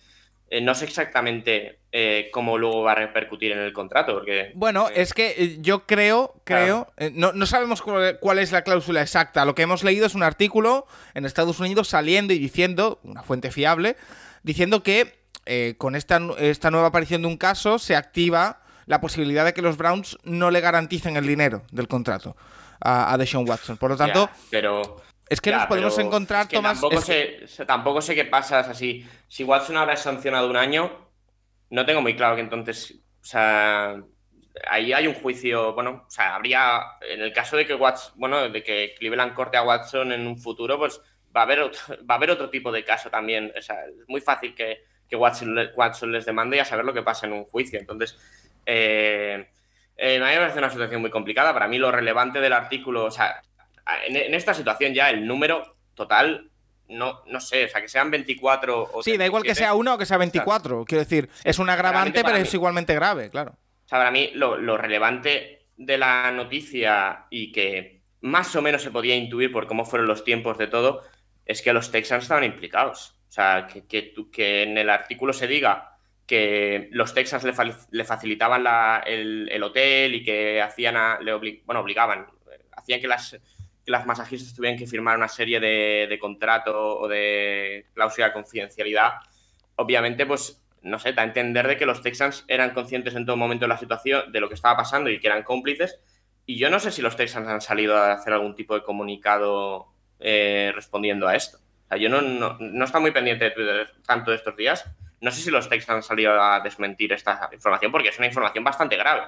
eh, 0.52 0.60
no 0.60 0.74
sé 0.74 0.84
exactamente 0.84 1.78
eh, 1.92 2.28
cómo 2.32 2.58
luego 2.58 2.82
va 2.82 2.92
a 2.92 2.96
repercutir 2.96 3.52
en 3.52 3.60
el 3.60 3.72
contrato. 3.72 4.14
Porque, 4.14 4.50
bueno, 4.54 4.88
eh, 4.88 4.94
es 4.96 5.14
que 5.14 5.58
yo 5.60 5.86
creo, 5.86 6.34
creo, 6.42 6.88
no, 7.12 7.32
no, 7.32 7.46
sabemos 7.46 7.82
cuál 7.82 8.38
es 8.40 8.50
la 8.50 8.62
cláusula 8.62 9.00
exacta. 9.00 9.44
Lo 9.44 9.54
que 9.54 9.62
hemos 9.62 9.84
leído 9.84 10.06
es 10.06 10.16
un 10.16 10.24
artículo 10.24 10.88
en 11.14 11.24
Estados 11.24 11.60
Unidos 11.60 11.86
saliendo 11.86 12.32
y 12.32 12.40
diciendo, 12.40 12.98
una 13.04 13.22
fuente 13.22 13.52
fiable, 13.52 13.96
diciendo 14.42 14.82
que 14.82 15.20
con 15.78 15.96
esta, 15.96 16.20
esta 16.38 16.70
nueva 16.70 16.88
aparición 16.88 17.22
de 17.22 17.28
un 17.28 17.36
caso 17.36 17.78
se 17.78 17.96
activa 17.96 18.60
la 18.86 19.00
posibilidad 19.00 19.44
de 19.44 19.54
que 19.54 19.62
los 19.62 19.76
Browns 19.76 20.18
no 20.24 20.50
le 20.50 20.60
garanticen 20.60 21.16
el 21.16 21.26
dinero 21.26 21.62
del 21.70 21.88
contrato 21.88 22.36
a, 22.80 23.12
a 23.12 23.18
Deshaun 23.18 23.48
Watson. 23.48 23.76
Por 23.76 23.90
lo 23.90 23.96
tanto, 23.96 24.28
pero 24.50 25.00
es 25.30 25.40
que 25.40 25.52
nos 25.52 25.66
podemos 25.66 25.96
encontrar, 25.96 26.48
Tomás. 26.48 26.80
Tampoco, 26.80 27.00
sé, 27.00 27.46
tampoco 27.64 28.02
sé 28.02 28.16
qué 28.16 28.24
pasa. 28.24 28.58
así. 28.58 29.06
si 29.28 29.44
Watson 29.44 29.76
ahora 29.76 29.92
es 29.92 30.00
sancionado 30.00 30.50
un 30.50 30.56
año, 30.56 30.90
no 31.70 31.86
tengo 31.86 32.02
muy 32.02 32.16
claro 32.16 32.34
que 32.34 32.42
entonces. 32.42 32.96
O 33.22 33.24
sea, 33.24 34.02
ahí 34.68 34.92
hay 34.92 35.06
un 35.06 35.14
juicio. 35.14 35.72
Bueno, 35.72 36.04
o 36.04 36.10
sea, 36.10 36.34
habría. 36.34 36.80
En 37.08 37.20
el 37.20 37.32
caso 37.32 37.56
de 37.56 37.64
que 37.64 37.76
Watson, 37.76 38.14
bueno, 38.16 38.48
de 38.48 38.62
que 38.64 38.96
Cleveland 38.98 39.32
corte 39.32 39.56
a 39.56 39.62
Watson 39.62 40.10
en 40.10 40.26
un 40.26 40.36
futuro, 40.36 40.76
pues 40.76 41.00
va 41.34 41.42
a 41.42 41.44
haber 41.44 41.60
otro, 41.60 41.80
va 42.10 42.14
a 42.14 42.16
haber 42.16 42.32
otro 42.32 42.50
tipo 42.50 42.72
de 42.72 42.84
caso 42.84 43.08
también. 43.08 43.52
O 43.56 43.62
sea, 43.62 43.84
es 43.86 44.08
muy 44.08 44.20
fácil 44.20 44.52
que, 44.52 44.82
Watson, 45.12 45.56
Watson, 45.76 46.10
les 46.10 46.26
demande 46.26 46.56
y 46.56 46.60
a 46.60 46.64
saber 46.64 46.84
lo 46.84 46.92
que 46.92 47.02
pasa 47.02 47.28
en 47.28 47.34
un 47.34 47.44
juicio. 47.44 47.78
Entonces, 47.78 48.18
eh, 48.66 49.48
eh, 49.96 50.16
a 50.16 50.26
mí 50.26 50.32
me 50.32 50.38
parece 50.38 50.58
una 50.58 50.70
situación 50.70 51.00
muy 51.00 51.10
complicada. 51.10 51.52
Para 51.52 51.68
mí, 51.68 51.78
lo 51.78 51.92
relevante 51.92 52.40
del 52.40 52.52
artículo, 52.52 53.04
o 53.04 53.10
sea, 53.12 53.40
en, 54.06 54.34
esta 54.34 54.54
situación 54.54 54.94
ya 54.94 55.10
el 55.10 55.26
número 55.26 55.76
total 55.94 56.50
no, 56.90 57.22
no 57.26 57.40
sé, 57.40 57.66
o 57.66 57.68
sea, 57.68 57.80
que 57.80 57.88
sean 57.88 58.10
24 58.10 58.90
o 58.92 59.02
Sí, 59.02 59.16
da 59.16 59.24
igual 59.24 59.42
que 59.42 59.54
sea 59.54 59.74
uno 59.74 59.94
o 59.94 59.98
que 59.98 60.06
sea 60.06 60.18
24. 60.18 60.84
Quiero 60.84 61.04
decir, 61.04 61.28
es 61.44 61.58
un 61.58 61.70
agravante, 61.70 62.22
pero 62.24 62.36
es 62.36 62.52
igualmente 62.52 62.94
grave, 62.94 63.30
claro. 63.30 63.52
O 63.52 63.88
sea, 63.88 63.98
para 63.98 64.10
mí 64.10 64.30
lo, 64.34 64.76
relevante 64.76 65.66
de 65.76 65.98
la 65.98 66.30
noticia 66.32 67.26
y 67.30 67.52
que 67.52 68.02
más 68.20 68.54
o 68.54 68.62
menos 68.62 68.82
se 68.82 68.90
podía 68.90 69.16
intuir 69.16 69.52
por 69.52 69.66
cómo 69.66 69.84
fueron 69.84 70.08
los 70.08 70.24
tiempos 70.24 70.58
de 70.58 70.66
todo, 70.66 71.02
es 71.46 71.62
que 71.62 71.72
los 71.72 71.90
Texans 71.90 72.24
estaban 72.24 72.44
implicados. 72.44 73.16
O 73.28 73.32
sea, 73.32 73.68
que, 73.68 74.12
que, 74.30 74.62
en 74.62 74.76
el 74.76 74.90
artículo 74.90 75.32
se 75.32 75.46
diga 75.46 75.96
que 76.26 76.88
los 76.92 77.14
Texans 77.14 77.44
le, 77.90 78.04
facilitaban 78.04 78.64
el, 79.06 79.62
hotel 79.62 80.14
y 80.14 80.24
que 80.24 80.60
hacían 80.60 81.24
le 81.24 81.62
bueno, 81.64 81.80
obligaban, 81.80 82.26
hacían 82.76 83.00
que 83.00 83.08
las 83.08 83.36
las 83.90 84.06
masajistas 84.06 84.54
tuvieran 84.54 84.78
que 84.78 84.86
firmar 84.86 85.16
una 85.16 85.28
serie 85.28 85.60
de, 85.60 86.06
de 86.08 86.18
contrato 86.18 86.98
o 86.98 87.08
de 87.08 87.86
cláusula 87.92 88.28
de 88.28 88.32
confidencialidad, 88.32 89.14
obviamente, 89.76 90.26
pues, 90.26 90.62
no 90.82 90.98
sé, 90.98 91.12
da 91.12 91.22
a 91.22 91.24
entender 91.26 91.66
de 91.66 91.76
que 91.76 91.86
los 91.86 92.02
Texans 92.02 92.44
eran 92.48 92.70
conscientes 92.70 93.14
en 93.14 93.26
todo 93.26 93.36
momento 93.36 93.64
de 93.64 93.68
la 93.68 93.78
situación, 93.78 94.30
de 94.32 94.40
lo 94.40 94.48
que 94.48 94.54
estaba 94.54 94.76
pasando 94.76 95.10
y 95.10 95.20
que 95.20 95.26
eran 95.26 95.42
cómplices. 95.42 96.00
Y 96.46 96.58
yo 96.58 96.70
no 96.70 96.80
sé 96.80 96.90
si 96.90 97.02
los 97.02 97.16
Texans 97.16 97.48
han 97.48 97.60
salido 97.60 97.96
a 97.96 98.12
hacer 98.12 98.32
algún 98.32 98.54
tipo 98.54 98.74
de 98.74 98.82
comunicado 98.82 99.88
eh, 100.18 100.72
respondiendo 100.74 101.28
a 101.28 101.36
esto. 101.36 101.58
O 101.58 101.88
sea, 101.88 101.98
yo 101.98 102.08
no, 102.08 102.22
no, 102.22 102.56
no 102.58 102.84
está 102.84 103.00
muy 103.00 103.10
pendiente 103.10 103.44
de 103.44 103.50
Twitter 103.50 103.90
tanto 104.06 104.30
de 104.30 104.36
estos 104.36 104.56
días. 104.56 104.84
No 105.20 105.30
sé 105.30 105.42
si 105.42 105.50
los 105.50 105.68
Texans 105.68 105.96
han 105.96 106.02
salido 106.02 106.40
a 106.40 106.60
desmentir 106.60 107.12
esta 107.12 107.50
información 107.52 107.92
porque 107.92 108.08
es 108.08 108.18
una 108.18 108.26
información 108.26 108.64
bastante 108.64 108.96
grave. 108.96 109.22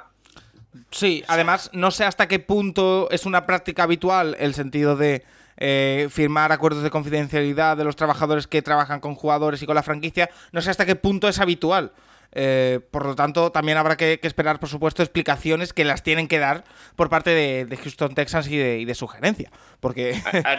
Sí, 0.91 1.23
además 1.29 1.71
no 1.73 1.91
sé 1.91 2.05
hasta 2.05 2.29
qué 2.29 2.39
punto 2.39 3.09
es 3.11 3.27
una 3.27 3.47
práctica 3.47 3.83
habitual 3.83 4.37
el 4.39 4.55
sentido 4.55 4.97
de 4.97 5.25
eh, 5.59 6.09
firmar 6.11 6.51
acuerdos 6.51 6.83
de 6.83 6.91
confidencialidad 6.91 7.77
de 7.77 7.85
los 7.85 7.97
trabajadores 7.97 8.47
que 8.47 8.63
trabajan 8.63 9.01
con 9.01 9.15
jugadores 9.15 9.63
y 9.63 9.67
con 9.67 9.75
la 9.75 9.83
franquicia. 9.83 10.31
No 10.53 10.63
sé 10.63 10.71
hasta 10.71 10.87
qué 10.87 10.97
punto 10.97 11.29
es 11.29 11.39
habitual. 11.39 11.93
Eh, 12.35 12.81
por 12.91 13.05
lo 13.05 13.15
tanto, 13.15 13.53
también 13.53 13.77
habrá 13.77 13.97
que, 13.99 14.19
esperar, 14.23 14.59
por 14.59 14.71
supuesto, 14.71 15.03
explicaciones 15.03 15.75
que 15.75 15.85
las 15.85 16.03
tienen 16.03 16.29
que 16.29 16.39
dar 16.39 16.65
por 16.97 17.11
parte 17.11 17.31
de, 17.31 17.77
Houston 17.77 18.15
Texans 18.15 18.49
y 18.49 18.57
de, 18.57 18.81
y 18.81 18.95
su 18.95 19.07
gerencia. 19.07 19.51
Porque... 19.81 20.15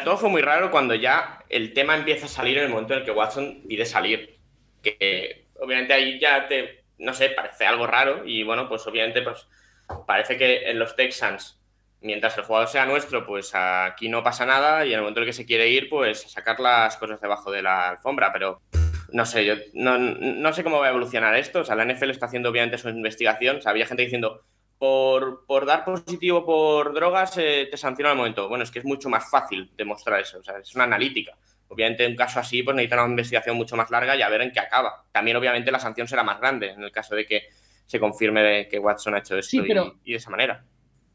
todo 0.06 0.17
fue 0.17 0.30
muy 0.30 0.43
raro 0.43 0.69
cuando 0.69 0.93
ya 0.93 1.43
el 1.49 1.73
tema 1.73 1.95
empieza 1.95 2.28
a 2.28 2.30
salir 2.30 2.60
en 2.60 2.65
el 2.65 2.69
momento 2.69 2.93
en 2.93 2.99
el 2.99 3.06
que 3.06 3.12
Watson 3.12 3.63
pide 3.67 3.86
salir. 3.86 4.38
Que 4.84 5.47
obviamente 5.60 5.93
ahí 5.93 6.19
ya 6.19 6.47
te, 6.47 6.84
no 6.99 7.13
sé, 7.13 7.30
parece 7.30 7.65
algo 7.65 7.88
raro 7.88 8.26
y 8.26 8.43
bueno, 8.43 8.69
pues 8.69 8.86
obviamente 8.86 9.21
pues 9.21 9.47
parece 10.07 10.37
que 10.37 10.69
en 10.69 10.79
los 10.79 10.95
Texans 10.95 11.59
mientras 12.03 12.37
el 12.37 12.43
jugador 12.43 12.67
sea 12.67 12.85
nuestro, 12.85 13.25
pues 13.25 13.51
aquí 13.55 14.09
no 14.09 14.23
pasa 14.23 14.45
nada 14.45 14.85
y 14.85 14.89
en 14.89 14.95
el 14.95 15.01
momento 15.01 15.21
en 15.21 15.23
el 15.23 15.29
que 15.29 15.33
se 15.33 15.45
quiere 15.45 15.69
ir, 15.69 15.89
pues 15.89 16.21
sacar 16.21 16.59
las 16.59 16.97
cosas 16.97 17.19
debajo 17.19 17.51
de 17.51 17.61
la 17.61 17.89
alfombra, 17.89 18.31
pero 18.31 18.61
no 19.13 19.25
sé, 19.25 19.45
yo 19.45 19.55
no, 19.73 20.53
sé 20.53 20.63
cómo 20.63 20.79
va 20.79 20.87
a 20.87 20.89
evolucionar 20.89 21.35
esto. 21.35 21.61
O 21.61 21.63
sea, 21.63 21.75
la 21.75 21.85
NFL 21.85 22.09
está 22.09 22.25
haciendo 22.25 22.49
obviamente 22.49 22.77
su 22.77 22.89
investigación. 22.89 23.57
O 23.57 23.61
sea, 23.61 23.71
había 23.71 23.85
gente 23.85 24.03
diciendo, 24.03 24.43
por, 24.77 25.45
por 25.45 25.65
dar 25.65 25.85
positivo 25.85 26.45
por 26.45 26.93
drogas 26.93 27.37
eh, 27.37 27.67
te 27.69 27.77
sanciona 27.77 28.11
al 28.11 28.17
momento. 28.17 28.49
Bueno, 28.49 28.63
es 28.63 28.71
que 28.71 28.79
es 28.79 28.85
mucho 28.85 29.09
más 29.09 29.29
fácil 29.29 29.71
demostrar 29.77 30.19
eso. 30.19 30.39
O 30.39 30.43
sea, 30.43 30.57
es 30.57 30.73
una 30.73 30.85
analítica. 30.85 31.37
Obviamente, 31.67 32.05
en 32.05 32.11
un 32.11 32.17
caso 32.17 32.39
así, 32.39 32.63
pues 32.63 32.75
necesita 32.75 33.03
una 33.03 33.11
investigación 33.11 33.55
mucho 33.55 33.75
más 33.75 33.89
larga 33.91 34.15
y 34.15 34.23
a 34.23 34.29
ver 34.29 34.41
en 34.41 34.51
qué 34.51 34.59
acaba. 34.59 35.05
También, 35.11 35.37
obviamente, 35.37 35.71
la 35.71 35.79
sanción 35.79 36.07
será 36.07 36.23
más 36.23 36.39
grande 36.39 36.69
en 36.69 36.83
el 36.83 36.91
caso 36.91 37.15
de 37.15 37.25
que 37.25 37.49
se 37.85 37.99
confirme 37.99 38.67
que 38.69 38.79
Watson 38.79 39.15
ha 39.15 39.19
hecho 39.19 39.37
esto 39.37 39.57
y, 39.57 40.11
de 40.11 40.15
esa 40.15 40.29
manera 40.29 40.63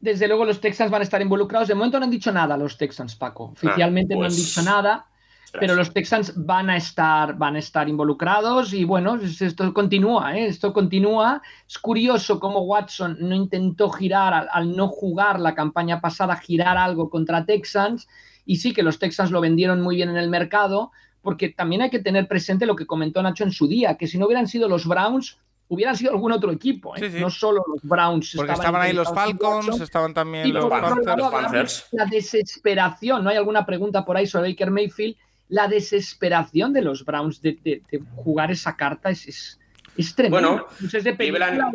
desde 0.01 0.27
luego 0.27 0.45
los 0.45 0.61
Texans 0.61 0.89
van 0.89 1.01
a 1.01 1.03
estar 1.03 1.21
involucrados. 1.21 1.67
De 1.67 1.75
momento 1.75 1.99
no 1.99 2.05
han 2.05 2.11
dicho 2.11 2.31
nada 2.31 2.55
los 2.55 2.77
Texans, 2.77 3.15
Paco. 3.15 3.49
Ah, 3.49 3.51
Oficialmente 3.51 4.15
no 4.15 4.21
han 4.21 4.27
pues 4.27 4.37
dicho 4.37 4.61
nada. 4.61 5.05
Pero 5.51 5.73
los 5.73 5.91
Texans 5.91 6.33
van 6.35 6.69
a 6.69 6.77
estar, 6.77 7.35
van 7.35 7.55
a 7.55 7.59
estar 7.59 7.89
involucrados 7.89 8.71
y 8.73 8.83
bueno, 8.83 9.15
esto 9.15 9.73
continúa, 9.73 10.37
¿eh? 10.37 10.45
esto 10.45 10.71
continúa. 10.73 11.41
Es 11.67 11.79
curioso 11.79 12.39
cómo 12.39 12.61
Watson 12.61 13.17
no 13.19 13.33
intentó 13.33 13.89
girar 13.89 14.47
al, 14.51 14.75
no 14.75 14.87
jugar 14.89 15.39
la 15.39 15.55
campaña 15.55 16.01
pasada, 16.01 16.35
girar 16.35 16.77
algo 16.77 17.09
contra 17.09 17.45
Texans. 17.45 18.07
Y 18.45 18.57
sí 18.57 18.73
que 18.73 18.83
los 18.83 18.99
Texans 18.99 19.31
lo 19.31 19.41
vendieron 19.41 19.81
muy 19.81 19.95
bien 19.95 20.09
en 20.09 20.17
el 20.17 20.29
mercado, 20.29 20.91
porque 21.21 21.49
también 21.49 21.81
hay 21.81 21.89
que 21.89 21.99
tener 21.99 22.27
presente 22.27 22.67
lo 22.67 22.75
que 22.75 22.85
comentó 22.85 23.21
Nacho 23.23 23.43
en 23.43 23.51
su 23.51 23.67
día, 23.67 23.97
que 23.97 24.07
si 24.07 24.19
no 24.19 24.27
hubieran 24.27 24.47
sido 24.47 24.69
los 24.69 24.85
Browns, 24.85 25.39
hubieran 25.69 25.95
sido 25.95 26.11
algún 26.11 26.31
otro 26.31 26.51
equipo, 26.51 26.95
¿eh? 26.97 27.09
no 27.19 27.29
solo 27.29 27.63
los 27.67 27.81
Browns. 27.83 28.33
Porque 28.35 28.51
estaban, 28.51 28.81
ahí 28.81 28.93
los 28.93 29.07
Falcons, 29.13 29.79
estaban 29.79 30.13
también 30.13 30.53
los, 30.53 30.65
Panthers. 30.65 31.87
La 31.91 32.05
desesperación, 32.05 33.23
¿no 33.23 33.29
hay 33.29 33.37
alguna 33.37 33.65
pregunta 33.65 34.03
por 34.03 34.17
ahí 34.17 34.27
sobre 34.27 34.49
Baker 34.49 34.71
Mayfield? 34.71 35.15
la 35.49 35.67
desesperación 35.67 36.73
de 36.73 36.81
los 36.81 37.03
Browns 37.03 37.41
de, 37.41 37.81
jugar 38.15 38.51
esa 38.51 38.77
carta 38.77 39.09
es, 39.09 39.27
es, 39.27 39.59
es 39.97 40.15
tremendo. 40.15 40.51
Bueno, 40.51 40.67
es 40.93 41.03
de 41.03 41.13
película 41.13 41.71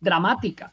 dramática. 0.00 0.72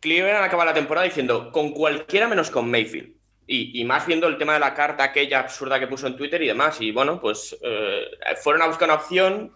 Cleveland 0.00 0.44
acaba 0.44 0.64
la 0.64 0.74
temporada 0.74 1.06
diciendo 1.06 1.50
con 1.52 1.70
cualquiera 1.70 2.28
menos 2.28 2.50
con 2.50 2.70
Mayfield. 2.70 3.14
Y, 3.54 3.84
más 3.84 4.06
viendo 4.06 4.28
el 4.28 4.38
tema 4.38 4.54
de 4.54 4.60
la 4.60 4.72
carta 4.72 5.04
aquella 5.04 5.40
absurda 5.40 5.78
que 5.78 5.86
puso 5.86 6.06
en 6.06 6.16
Twitter 6.16 6.40
y 6.42 6.46
demás. 6.46 6.80
Y 6.80 6.90
bueno, 6.90 7.20
pues 7.20 7.54
eh, 7.62 8.06
fueron 8.42 8.62
a 8.62 8.66
buscar 8.66 8.88
una 8.88 8.94
opción 8.96 9.52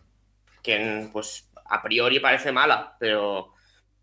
que 0.63 1.09
pues 1.15 1.49
a 1.69 1.83
priori 1.83 2.21
parece 2.21 2.53
mala, 2.53 2.97
pero, 2.99 3.53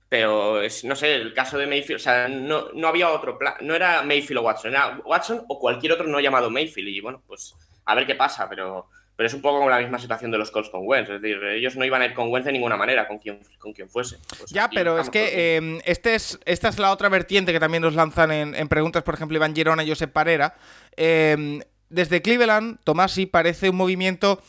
pero 0.09 0.61
es, 0.61 0.83
no 0.83 0.95
sé, 0.95 1.15
el 1.15 1.33
caso 1.33 1.57
de 1.57 1.67
Mayfield, 1.67 1.99
o 1.99 2.03
sea, 2.03 2.27
no, 2.27 2.69
no 2.73 2.87
había 2.87 3.09
otro 3.09 3.37
plan, 3.37 3.55
no 3.61 3.73
era 3.73 4.03
Mayfield 4.03 4.39
o 4.39 4.43
Watson, 4.43 4.71
era 4.71 4.99
Watson 5.05 5.43
o 5.47 5.59
cualquier 5.59 5.93
otro 5.93 6.07
no 6.07 6.19
llamado 6.19 6.49
Mayfield. 6.49 6.89
Y 6.89 7.01
bueno, 7.01 7.23
pues 7.25 7.55
a 7.85 7.95
ver 7.95 8.05
qué 8.05 8.15
pasa, 8.15 8.47
pero, 8.49 8.87
pero 9.15 9.27
es 9.27 9.33
un 9.33 9.41
poco 9.41 9.57
como 9.57 9.69
la 9.69 9.79
misma 9.79 9.99
situación 9.99 10.31
de 10.31 10.37
los 10.37 10.51
Colts 10.51 10.69
con 10.69 10.81
Wentz. 10.83 11.09
Es 11.09 11.21
decir, 11.21 11.43
ellos 11.43 11.75
no 11.75 11.85
iban 11.85 12.01
a 12.01 12.05
ir 12.05 12.13
con 12.13 12.31
Wentz 12.31 12.45
de 12.45 12.51
ninguna 12.51 12.77
manera, 12.77 13.07
con 13.07 13.19
quien, 13.19 13.41
con 13.59 13.73
quien 13.73 13.89
fuese. 13.89 14.17
Pues 14.37 14.51
ya, 14.51 14.69
pero 14.69 14.99
es 14.99 15.09
que 15.09 15.55
em, 15.55 15.79
este 15.85 16.15
es, 16.15 16.39
esta 16.45 16.69
es 16.69 16.79
la 16.79 16.91
otra 16.91 17.09
vertiente 17.09 17.51
que 17.51 17.59
también 17.59 17.83
nos 17.83 17.95
lanzan 17.95 18.31
en, 18.31 18.67
preguntas, 18.67 19.03
por 19.03 19.15
ejemplo, 19.15 19.37
Iván 19.37 19.55
Girona 19.55 19.83
y 19.83 19.89
Josep 19.89 20.11
Parera. 20.11 20.55
Em, 20.95 21.61
desde 21.89 22.21
Cleveland, 22.21 22.79
Tomasi 22.83 23.25
parece 23.25 23.69
un 23.69 23.75
movimiento 23.75 24.41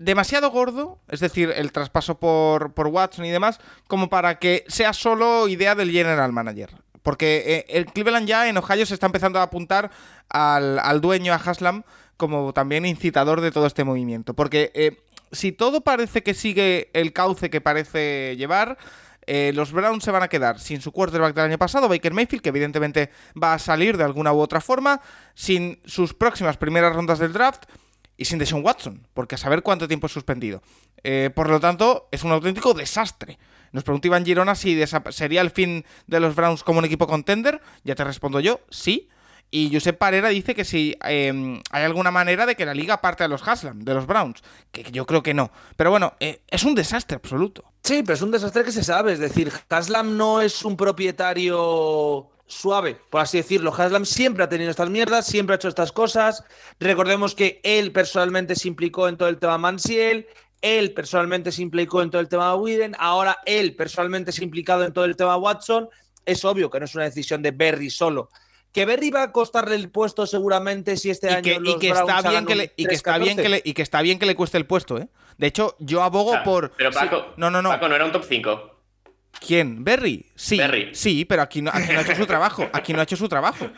demasiado 0.00 0.50
gordo, 0.50 0.98
es 1.08 1.20
decir, 1.20 1.52
el 1.54 1.72
traspaso 1.72 2.18
por, 2.18 2.72
por 2.72 2.86
Watson 2.86 3.26
y 3.26 3.30
demás, 3.30 3.60
como 3.86 4.08
para 4.08 4.38
que 4.38 4.64
sea 4.66 4.94
solo 4.94 5.46
idea 5.46 5.74
del 5.74 5.90
general 5.90 6.32
manager. 6.32 6.70
Porque 7.02 7.44
eh, 7.46 7.64
el 7.68 7.84
Cleveland 7.84 8.26
ya 8.26 8.48
en 8.48 8.56
Ohio 8.56 8.86
se 8.86 8.94
está 8.94 9.06
empezando 9.06 9.38
a 9.38 9.42
apuntar 9.42 9.90
al, 10.30 10.78
al 10.78 11.02
dueño, 11.02 11.34
a 11.34 11.36
Haslam, 11.36 11.84
como 12.16 12.54
también 12.54 12.86
incitador 12.86 13.42
de 13.42 13.52
todo 13.52 13.66
este 13.66 13.84
movimiento. 13.84 14.32
Porque 14.32 14.72
eh, 14.74 15.02
si 15.32 15.52
todo 15.52 15.82
parece 15.82 16.22
que 16.22 16.32
sigue 16.32 16.88
el 16.94 17.12
cauce 17.12 17.50
que 17.50 17.60
parece 17.60 18.36
llevar, 18.38 18.78
eh, 19.26 19.52
los 19.54 19.70
Browns 19.70 20.02
se 20.02 20.10
van 20.10 20.22
a 20.22 20.28
quedar 20.28 20.58
sin 20.60 20.80
su 20.80 20.92
quarterback 20.92 21.34
del 21.34 21.44
año 21.44 21.58
pasado, 21.58 21.90
Baker 21.90 22.14
Mayfield, 22.14 22.42
que 22.42 22.48
evidentemente 22.48 23.10
va 23.40 23.52
a 23.52 23.58
salir 23.58 23.98
de 23.98 24.04
alguna 24.04 24.32
u 24.32 24.40
otra 24.40 24.62
forma, 24.62 25.02
sin 25.34 25.78
sus 25.84 26.14
próximas 26.14 26.56
primeras 26.56 26.94
rondas 26.96 27.18
del 27.18 27.34
draft 27.34 27.64
y 28.20 28.26
sin 28.26 28.38
Deshaun 28.38 28.62
Watson, 28.62 29.08
porque 29.14 29.36
a 29.36 29.38
saber 29.38 29.62
cuánto 29.62 29.88
tiempo 29.88 30.06
es 30.06 30.12
suspendido. 30.12 30.62
Eh, 31.02 31.30
por 31.34 31.48
lo 31.48 31.58
tanto, 31.58 32.06
es 32.10 32.22
un 32.22 32.32
auténtico 32.32 32.74
desastre. 32.74 33.38
Nos 33.72 33.82
preguntó 33.82 34.08
Iván 34.08 34.26
Girona 34.26 34.54
si 34.54 34.78
sería 35.08 35.40
el 35.40 35.48
fin 35.48 35.86
de 36.06 36.20
los 36.20 36.34
Browns 36.34 36.62
como 36.62 36.80
un 36.80 36.84
equipo 36.84 37.06
contender. 37.06 37.62
Ya 37.82 37.94
te 37.94 38.04
respondo 38.04 38.38
yo, 38.38 38.60
sí. 38.68 39.08
Y 39.50 39.70
Josep 39.72 39.96
Parera 39.96 40.28
dice 40.28 40.54
que 40.54 40.66
si 40.66 40.98
em, 41.02 41.62
hay 41.70 41.84
alguna 41.84 42.10
manera 42.10 42.44
de 42.44 42.56
que 42.56 42.66
la 42.66 42.74
liga 42.74 43.00
parte 43.00 43.24
de 43.24 43.28
los 43.30 43.48
Haslam, 43.48 43.80
de 43.80 43.94
los 43.94 44.06
Browns, 44.06 44.42
que 44.70 44.82
yo 44.92 45.06
creo 45.06 45.22
que 45.22 45.32
no. 45.32 45.50
Pero 45.78 45.90
bueno, 45.90 46.12
eh, 46.20 46.42
es 46.48 46.64
un 46.64 46.74
desastre 46.74 47.16
absoluto. 47.16 47.64
Sí, 47.82 48.02
pero 48.02 48.16
es 48.16 48.22
un 48.22 48.32
desastre 48.32 48.64
que 48.64 48.72
se 48.72 48.84
sabe. 48.84 49.14
Es 49.14 49.18
decir, 49.18 49.50
Haslam 49.70 50.18
no 50.18 50.42
es 50.42 50.62
un 50.62 50.76
propietario 50.76 52.28
suave, 52.50 52.96
por 53.10 53.20
así 53.20 53.38
decirlo. 53.38 53.72
Haslam 53.74 54.04
siempre 54.04 54.44
ha 54.44 54.48
tenido 54.48 54.70
estas 54.70 54.90
mierdas, 54.90 55.26
siempre 55.26 55.54
ha 55.54 55.56
hecho 55.56 55.68
estas 55.68 55.92
cosas. 55.92 56.44
Recordemos 56.78 57.34
que 57.34 57.60
él 57.62 57.92
personalmente 57.92 58.56
se 58.56 58.68
implicó 58.68 59.08
en 59.08 59.16
todo 59.16 59.28
el 59.28 59.38
tema 59.38 59.56
Mansiel, 59.58 60.26
él 60.60 60.92
personalmente 60.92 61.52
se 61.52 61.62
implicó 61.62 62.02
en 62.02 62.10
todo 62.10 62.20
el 62.20 62.28
tema 62.28 62.54
Widen, 62.54 62.94
ahora 62.98 63.38
él 63.46 63.74
personalmente 63.76 64.32
se 64.32 64.42
ha 64.42 64.44
implicado 64.44 64.84
en 64.84 64.92
todo 64.92 65.04
el 65.04 65.16
tema 65.16 65.36
Watson. 65.36 65.88
Es 66.26 66.44
obvio 66.44 66.70
que 66.70 66.78
no 66.78 66.84
es 66.84 66.94
una 66.94 67.04
decisión 67.04 67.40
de 67.42 67.52
Berry 67.52 67.88
solo 67.88 68.28
que 68.72 68.84
Berry 68.84 69.10
va 69.10 69.24
a 69.24 69.32
costarle 69.32 69.74
el 69.74 69.90
puesto 69.90 70.26
seguramente 70.26 70.96
si 70.96 71.10
este 71.10 71.28
año 71.28 71.54
y 71.64 71.78
que 71.78 71.88
está 71.88 72.22
bien 72.28 72.46
que 72.46 72.54
le, 72.54 72.72
y 72.76 72.86
que 72.86 72.94
está 72.94 73.18
bien 73.18 73.36
que 73.36 73.48
le 73.48 73.62
y 73.64 73.74
que 73.74 73.82
está 73.82 74.02
bien 74.02 74.18
que 74.18 74.26
le 74.26 74.36
cueste 74.36 74.58
el 74.58 74.66
puesto, 74.66 74.98
¿eh? 74.98 75.08
De 75.38 75.46
hecho, 75.46 75.76
yo 75.78 76.02
abogo 76.02 76.34
por 76.44 76.70
Pero 76.72 76.90
Paco, 76.90 77.32
no, 77.36 77.50
no, 77.50 77.62
no. 77.62 77.70
Paco 77.70 77.88
no 77.88 77.94
era 77.94 78.04
un 78.04 78.12
top 78.12 78.24
5. 78.28 78.69
¿Quién? 79.38 79.84
¿Berry? 79.84 80.26
Sí. 80.34 80.58
Berry. 80.58 80.90
Sí, 80.94 81.24
pero 81.24 81.42
aquí 81.42 81.62
no, 81.62 81.70
aquí 81.72 81.92
no 81.92 81.98
ha 81.98 82.02
hecho 82.02 82.16
su 82.16 82.26
trabajo. 82.26 82.68
Aquí 82.72 82.92
no 82.92 83.00
ha 83.00 83.04
hecho 83.04 83.16
su 83.16 83.28
trabajo. 83.28 83.70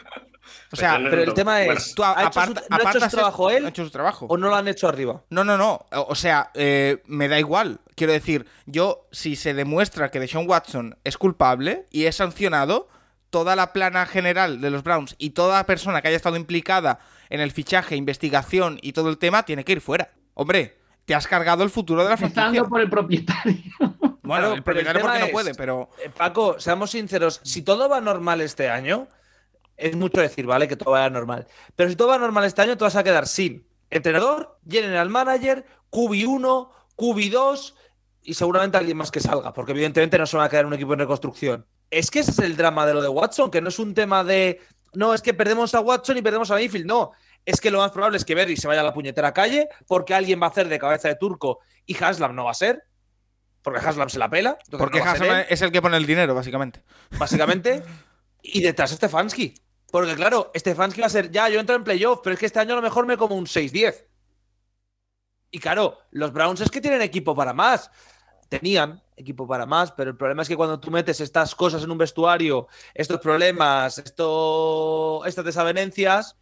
O 0.72 0.76
sea, 0.76 0.98
pero, 0.98 1.22
el 1.22 1.34
tema 1.34 1.62
es, 1.62 1.94
¿tú 1.94 2.02
¿ha, 2.02 2.24
hecho 2.26 2.40
su, 2.46 2.54
¿no 2.54 2.76
ha 2.76 2.90
hecho 2.90 3.00
su 3.00 3.16
trabajo 3.16 3.50
él? 3.50 3.66
¿Ha 3.66 3.68
hecho 3.68 3.84
su 3.84 3.90
trabajo? 3.90 4.26
¿O 4.28 4.36
no 4.36 4.48
lo 4.48 4.56
han 4.56 4.68
hecho 4.68 4.88
arriba? 4.88 5.22
No, 5.30 5.44
no, 5.44 5.56
no. 5.56 5.84
O 5.90 6.14
sea, 6.14 6.50
eh, 6.54 7.02
me 7.06 7.28
da 7.28 7.38
igual. 7.38 7.80
Quiero 7.94 8.12
decir, 8.12 8.46
yo, 8.66 9.06
si 9.12 9.36
se 9.36 9.54
demuestra 9.54 10.10
que 10.10 10.18
Deshaun 10.18 10.48
Watson 10.48 10.96
es 11.04 11.18
culpable 11.18 11.86
y 11.90 12.06
es 12.06 12.16
sancionado, 12.16 12.88
toda 13.30 13.54
la 13.56 13.72
plana 13.72 14.06
general 14.06 14.60
de 14.60 14.70
los 14.70 14.82
Browns 14.82 15.14
y 15.18 15.30
toda 15.30 15.64
persona 15.64 16.02
que 16.02 16.08
haya 16.08 16.16
estado 16.16 16.36
implicada 16.36 17.00
en 17.30 17.40
el 17.40 17.50
fichaje, 17.50 17.96
investigación 17.96 18.78
y 18.82 18.92
todo 18.92 19.10
el 19.10 19.18
tema 19.18 19.44
tiene 19.44 19.64
que 19.64 19.72
ir 19.72 19.80
fuera. 19.80 20.10
Hombre, 20.34 20.78
te 21.04 21.14
has 21.14 21.26
cargado 21.26 21.64
el 21.64 21.70
futuro 21.70 22.04
de 22.04 22.10
la 22.10 22.16
franquicia. 22.16 22.64
por 22.64 22.80
el 22.80 22.90
propietario. 22.90 23.91
Bueno, 24.40 24.55
el 24.55 24.62
propietario 24.62 25.03
porque 25.03 25.18
no 25.18 25.29
puede, 25.29 25.55
pero... 25.55 25.90
Eh, 26.03 26.11
Paco, 26.11 26.59
seamos 26.59 26.90
sinceros, 26.90 27.40
si 27.45 27.62
todo 27.62 27.88
va 27.88 28.01
normal 28.01 28.40
este 28.40 28.68
año, 28.68 29.09
es 29.77 29.97
mucho 29.97 30.21
decir, 30.21 30.47
¿vale? 30.47 30.68
Que 30.68 30.77
todo 30.77 30.92
vaya 30.92 31.11
normal. 31.11 31.47
Pero 31.77 31.90
si 31.90 31.97
todo 31.97 32.09
va 32.09 32.18
normal 32.18 32.45
este 32.45 32.62
año, 32.62 32.77
te 32.77 32.85
vas 32.85 32.97
a 32.97 33.05
quedar 33.05 33.27
sin 33.27 33.66
entrenador, 33.90 34.59
general 34.68 35.09
manager, 35.11 35.64
QB1, 35.90 36.71
QB2 36.97 37.75
y 38.23 38.35
seguramente 38.35 38.79
alguien 38.79 38.97
más 38.97 39.11
que 39.11 39.21
salga, 39.21 39.53
porque 39.53 39.73
evidentemente 39.73 40.18
no 40.18 40.27
se 40.27 40.37
va 40.37 40.45
a 40.45 40.49
quedar 40.49 40.66
un 40.66 40.75
equipo 40.75 40.92
en 40.92 41.01
reconstrucción 41.01 41.66
es 41.92 42.11
que 42.11 42.21
ese 42.21 42.31
es 42.31 42.38
el 42.38 42.57
drama 42.57 42.87
de 42.87 42.95
lo 42.95 43.03
de 43.03 43.09
Watson, 43.09 43.51
que 43.51 43.61
no 43.61 43.68
es 43.68 43.79
un 43.79 43.95
tema 43.95 44.25
de. 44.25 44.61
No, 44.95 45.14
es 45.14 45.21
que 45.23 45.35
perdemos 45.35 45.75
a 45.75 45.81
Watson 45.81 46.16
y 46.16 46.23
perdemos 46.23 46.51
a 46.51 46.55
Mayfield. 46.55 46.87
No, 46.87 47.12
es 47.45 47.61
que 47.61 47.71
lo 47.71 47.79
más 47.79 47.92
probable 47.92 48.16
es 48.16 48.25
que 48.25 48.35
Berry 48.35 48.57
se 48.57 48.66
vaya 48.66 48.81
a 48.81 48.85
la 48.85 48.95
puñetera 48.95 49.33
calle 49.33 49.68
porque 49.87 50.14
alguien 50.14 50.40
va 50.40 50.47
a 50.47 50.51
hacer 50.51 50.68
de 50.68 50.79
cabeza 50.79 51.09
de 51.09 51.16
turco 51.16 51.61
y 51.87 52.03
Haslam 52.03 52.35
no 52.35 52.45
va 52.45 52.53
a 52.53 52.55
ser. 52.55 52.83
Porque 53.62 53.81
Haslam 53.81 54.09
se 54.09 54.18
la 54.18 54.29
pela. 54.29 54.59
Porque 54.70 55.01
Haslam 55.01 55.44
es 55.48 55.62
el 55.62 55.70
que 55.70 55.81
pone 55.81 55.96
el 55.96 56.07
dinero, 56.07 56.35
básicamente. 56.35 56.83
Básicamente. 57.18 57.83
y 58.42 58.61
detrás 58.61 58.90
Stefanski. 58.90 59.55
Porque 59.90 60.14
claro, 60.14 60.51
Stefanski 60.57 61.01
va 61.01 61.07
a 61.07 61.11
ser, 61.11 61.31
ya, 61.31 61.48
yo 61.48 61.61
entro 61.61 61.77
en 61.77 61.85
playoff, 61.85 62.20
pero 62.22 62.35
es 62.35 62.40
que 62.40 62.46
este 62.46 62.59
año 62.59 62.72
a 62.72 62.77
lo 62.77 62.83
mejor 62.83 63.07
me 63.07 63.16
como 63.16 63.37
un 63.37 63.46
6-10. 63.46 64.07
Y 65.51 65.59
claro, 65.59 65.98
los 66.11 66.33
Browns 66.33 66.62
es 66.62 66.70
que 66.70 66.81
tienen 66.81 67.03
equipo 67.03 67.35
para 67.35 67.53
más 67.53 67.90
tenían 68.53 69.03
equipo 69.16 69.48
para 69.48 69.64
más, 69.64 69.92
pero 69.92 70.11
el 70.11 70.16
problema 70.16 70.42
es 70.42 70.48
que 70.48 70.57
cuando 70.57 70.79
tú 70.79 70.90
metes 70.90 71.22
estas 71.22 71.55
cosas 71.55 71.83
en 71.85 71.90
un 71.90 71.96
vestuario, 71.96 72.68
estos 72.92 73.18
problemas, 73.18 73.96
esto, 73.96 75.25
estas 75.25 75.46
desavenencias, 75.46 76.37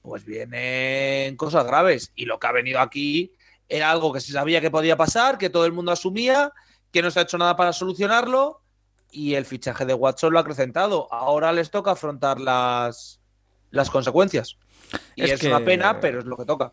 pues 0.00 0.24
vienen 0.24 1.36
cosas 1.36 1.64
graves. 1.64 2.10
Y 2.16 2.24
lo 2.24 2.40
que 2.40 2.48
ha 2.48 2.52
venido 2.52 2.80
aquí 2.80 3.32
era 3.72 3.90
algo 3.90 4.12
que 4.12 4.20
se 4.20 4.32
sabía 4.32 4.60
que 4.60 4.70
podía 4.70 4.96
pasar, 4.96 5.38
que 5.38 5.48
todo 5.48 5.64
el 5.64 5.72
mundo 5.72 5.92
asumía, 5.92 6.52
que 6.90 7.00
no 7.00 7.10
se 7.10 7.20
ha 7.20 7.22
hecho 7.22 7.38
nada 7.38 7.56
para 7.56 7.72
solucionarlo 7.72 8.60
y 9.10 9.34
el 9.34 9.46
fichaje 9.46 9.86
de 9.86 9.94
Watson 9.94 10.32
lo 10.32 10.38
ha 10.38 10.42
acrecentado. 10.42 11.08
Ahora 11.10 11.52
les 11.52 11.70
toca 11.70 11.92
afrontar 11.92 12.38
las, 12.38 13.18
las 13.70 13.88
consecuencias. 13.88 14.58
Y 15.16 15.22
es, 15.22 15.42
una 15.42 15.60
pena, 15.60 16.00
pero 16.00 16.18
es 16.18 16.26
lo 16.26 16.36
que 16.36 16.44
toca. 16.44 16.72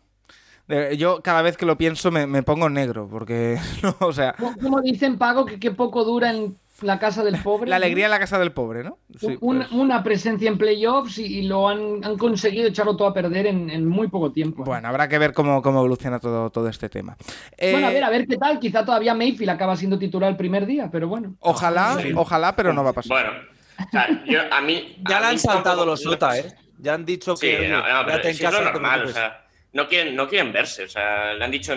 Yo 0.96 1.22
cada 1.22 1.42
vez 1.42 1.56
que 1.56 1.66
lo 1.66 1.78
pienso 1.78 2.10
me, 2.10 2.42
pongo 2.42 2.68
negro, 2.68 3.08
porque, 3.10 3.58
o 4.00 4.12
sea... 4.12 4.34
Como 4.60 4.80
dicen, 4.82 5.16
Pago, 5.16 5.46
que 5.46 5.58
qué 5.58 5.70
poco 5.70 6.04
dura 6.04 6.30
en 6.30 6.58
la 6.82 6.98
casa 6.98 7.22
del 7.24 7.40
pobre. 7.42 7.68
La 7.68 7.76
alegría 7.76 8.06
en 8.06 8.10
la 8.10 8.18
casa 8.18 8.38
del 8.38 8.52
pobre, 8.52 8.84
¿no? 8.84 8.98
Pues. 9.20 9.38
una, 9.40 10.02
presencia 10.02 10.48
en 10.48 10.58
playoffs 10.58 11.18
y, 11.18 11.42
lo 11.42 11.68
han, 11.68 12.00
conseguido 12.18 12.68
echarlo 12.68 12.96
todo 12.96 13.08
a 13.08 13.14
perder 13.14 13.46
en, 13.46 13.86
muy 13.86 14.08
poco 14.08 14.32
tiempo. 14.32 14.64
Bueno, 14.64 14.88
habrá 14.88 15.08
que 15.08 15.18
ver 15.18 15.32
cómo, 15.32 15.62
cómo 15.62 15.78
evoluciona 15.78 16.18
todo, 16.18 16.50
todo 16.50 16.68
este 16.68 16.88
tema. 16.88 17.16
bueno, 17.60 17.86
a 17.86 17.90
ver, 17.90 18.04
a 18.04 18.10
ver 18.10 18.26
qué 18.26 18.36
tal. 18.36 18.58
Quizá 18.58 18.84
todavía 18.84 19.14
Mayfield 19.14 19.50
acaba 19.50 19.76
siendo 19.76 19.98
titular 19.98 20.30
el 20.30 20.36
primer 20.36 20.66
día, 20.66 20.88
pero 20.90 21.08
bueno. 21.08 21.34
Ojalá, 21.40 21.98
ojalá, 22.16 22.56
pero 22.56 22.72
no 22.72 22.84
va 22.84 22.90
a 22.90 22.94
pasar. 22.94 23.46
Bueno, 23.92 24.42
a 24.50 24.60
mí. 24.60 24.96
Ya 25.08 25.20
le 25.20 25.26
han 25.26 25.38
saltado 25.38 25.84
los 25.86 26.02
SOTA, 26.02 26.38
¿eh? 26.38 26.54
Ya 26.78 26.94
han 26.94 27.04
dicho 27.04 27.34
que. 27.36 27.68
No, 27.68 27.82
no, 27.82 28.16
es 28.16 28.42
normal, 28.42 29.04
o 29.04 29.08
sea 29.08 29.39
no 29.72 29.88
quieren, 29.88 30.16
no 30.16 30.28
quieren 30.28 30.52
verse. 30.52 30.84
O 30.84 30.88
sea, 30.88 31.34
le 31.34 31.44
han 31.44 31.50
dicho, 31.50 31.74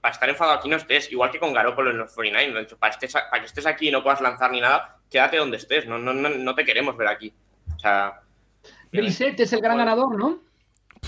para 0.00 0.12
estar 0.12 0.28
enfadado 0.28 0.58
aquí 0.58 0.68
no 0.68 0.76
estés, 0.76 1.10
igual 1.12 1.30
que 1.30 1.38
con 1.38 1.52
Garoppolo 1.52 1.90
en 1.90 1.98
los 1.98 2.12
49. 2.12 2.52
Le 2.52 2.58
han 2.58 2.64
dicho, 2.64 2.78
para, 2.78 2.96
para 3.30 3.40
que 3.40 3.46
estés 3.46 3.66
aquí 3.66 3.88
y 3.88 3.90
no 3.90 4.02
puedas 4.02 4.20
lanzar 4.20 4.50
ni 4.50 4.60
nada, 4.60 4.96
quédate 5.10 5.36
donde 5.36 5.58
estés. 5.58 5.86
No, 5.86 5.98
no, 5.98 6.12
no, 6.12 6.54
te 6.54 6.64
queremos 6.64 6.96
ver 6.96 7.08
aquí. 7.08 7.32
O 7.76 7.78
sea. 7.78 8.20
Brissett 8.92 9.38
es 9.40 9.52
el 9.52 9.60
gran 9.60 9.76
ganador, 9.76 10.16
¿no? 10.16 10.40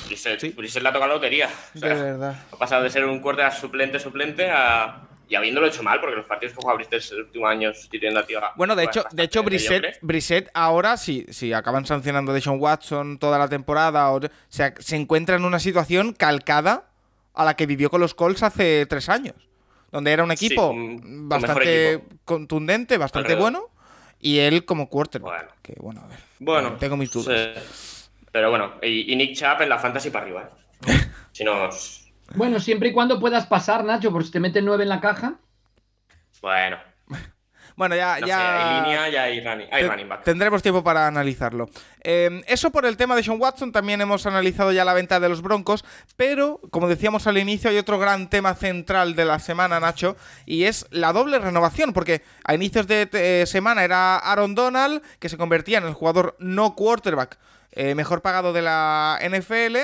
Brissett, 0.06 0.40
sí. 0.40 0.54
le 0.56 0.88
ha 0.88 0.92
tocado 0.92 1.08
la 1.08 1.14
lotería. 1.14 1.48
de 1.74 1.88
verdad. 1.88 2.36
Ha 2.52 2.56
pasado 2.56 2.82
de 2.82 2.90
ser 2.90 3.04
un 3.04 3.20
cuerda 3.20 3.50
suplente 3.50 3.98
suplente 3.98 4.50
a, 4.50 5.08
y 5.30 5.36
habiéndolo 5.36 5.68
hecho 5.68 5.84
mal, 5.84 6.00
porque 6.00 6.16
los 6.16 6.26
partidos 6.26 6.54
que 6.54 6.60
jugado 6.60 6.78
Brissett 6.78 7.12
el 7.12 7.20
último 7.20 7.46
año 7.46 7.72
sustituyendo 7.72 8.18
a 8.18 8.26
Tío. 8.26 8.40
Bueno, 8.56 8.74
de 8.74 8.84
hecho, 8.84 9.04
de 9.12 9.22
hecho 9.22 9.44
Brissett, 9.44 10.50
ahora, 10.52 10.96
si, 10.96 11.24
si 11.30 11.52
acaban 11.52 11.86
sancionando 11.86 12.32
a 12.32 12.40
Sean 12.40 12.58
Watson 12.58 13.16
toda 13.16 13.38
la 13.38 13.48
temporada, 13.48 14.10
o, 14.10 14.20
se 14.48 14.96
encuentra 14.96 15.36
en 15.36 15.44
una 15.44 15.60
situación 15.60 16.14
calcada 16.14 16.88
a 17.32 17.44
la 17.44 17.54
que 17.54 17.66
vivió 17.66 17.90
con 17.90 18.00
los 18.00 18.12
Colts 18.12 18.42
hace 18.42 18.86
tres 18.86 19.08
años. 19.08 19.36
Donde 19.92 20.10
era 20.10 20.24
un 20.24 20.32
equipo 20.32 20.74
bastante 20.74 22.02
contundente, 22.24 22.98
bastante 22.98 23.36
bueno, 23.36 23.68
y 24.18 24.38
él 24.40 24.64
como 24.64 24.88
quarterback. 24.88 25.32
Bueno, 25.32 25.52
que, 25.62 25.74
bueno, 25.78 26.00
a 26.02 26.06
ver. 26.08 26.18
Bueno, 26.40 26.72
tengo 26.72 26.96
mis 26.96 27.10
dudas. 27.12 28.10
Pero 28.32 28.50
bueno, 28.50 28.74
y, 28.82 29.14
Nick 29.14 29.36
Chubb 29.36 29.62
en 29.62 29.68
la 29.68 29.78
fantasy 29.78 30.10
para 30.10 30.24
arriba. 30.24 30.50
¿eh? 30.86 30.92
si 31.32 31.44
nos 31.44 31.99
bueno, 32.34 32.60
siempre 32.60 32.90
y 32.90 32.92
cuando 32.92 33.20
puedas 33.20 33.46
pasar, 33.46 33.84
Nacho, 33.84 34.12
por 34.12 34.24
si 34.24 34.30
te 34.30 34.40
meten 34.40 34.64
nueve 34.64 34.84
en 34.84 34.88
la 34.88 35.00
caja. 35.00 35.34
Bueno. 36.40 36.78
Bueno, 37.76 37.96
ya. 37.96 38.18
ya... 38.18 38.78
en 38.78 38.84
línea 38.84 39.08
ya 39.08 39.22
hay 39.22 39.40
running, 39.40 40.06
back. 40.06 40.22
Tendremos 40.22 40.60
tiempo 40.60 40.84
para 40.84 41.06
analizarlo. 41.06 41.70
Em, 42.02 42.42
eso 42.46 42.70
por 42.70 42.84
el 42.84 42.98
tema 42.98 43.16
de 43.16 43.22
Sean 43.22 43.40
Watson. 43.40 43.72
También 43.72 44.02
hemos 44.02 44.26
analizado 44.26 44.70
ya 44.70 44.84
la 44.84 44.92
venta 44.92 45.18
de 45.18 45.30
los 45.30 45.40
Broncos. 45.40 45.82
Pero, 46.14 46.60
como 46.70 46.88
decíamos 46.88 47.26
al 47.26 47.38
inicio, 47.38 47.70
hay 47.70 47.78
otro 47.78 47.98
gran 47.98 48.28
tema 48.28 48.54
central 48.54 49.14
de 49.14 49.24
la 49.24 49.38
semana, 49.38 49.80
Nacho. 49.80 50.18
Y 50.44 50.64
es 50.64 50.88
la 50.90 51.14
doble 51.14 51.38
renovación. 51.38 51.94
Porque 51.94 52.20
a 52.44 52.54
inicios 52.54 52.86
de 52.86 53.08
eh, 53.14 53.46
semana 53.46 53.82
era 53.82 54.18
Aaron 54.18 54.54
Donald, 54.54 55.00
que 55.18 55.30
se 55.30 55.38
convertía 55.38 55.78
en 55.78 55.84
el 55.84 55.94
jugador 55.94 56.36
no 56.38 56.74
quarterback 56.74 57.38
eh, 57.72 57.94
mejor 57.94 58.20
pagado 58.20 58.52
de 58.52 58.60
la 58.60 59.18
NFL. 59.22 59.76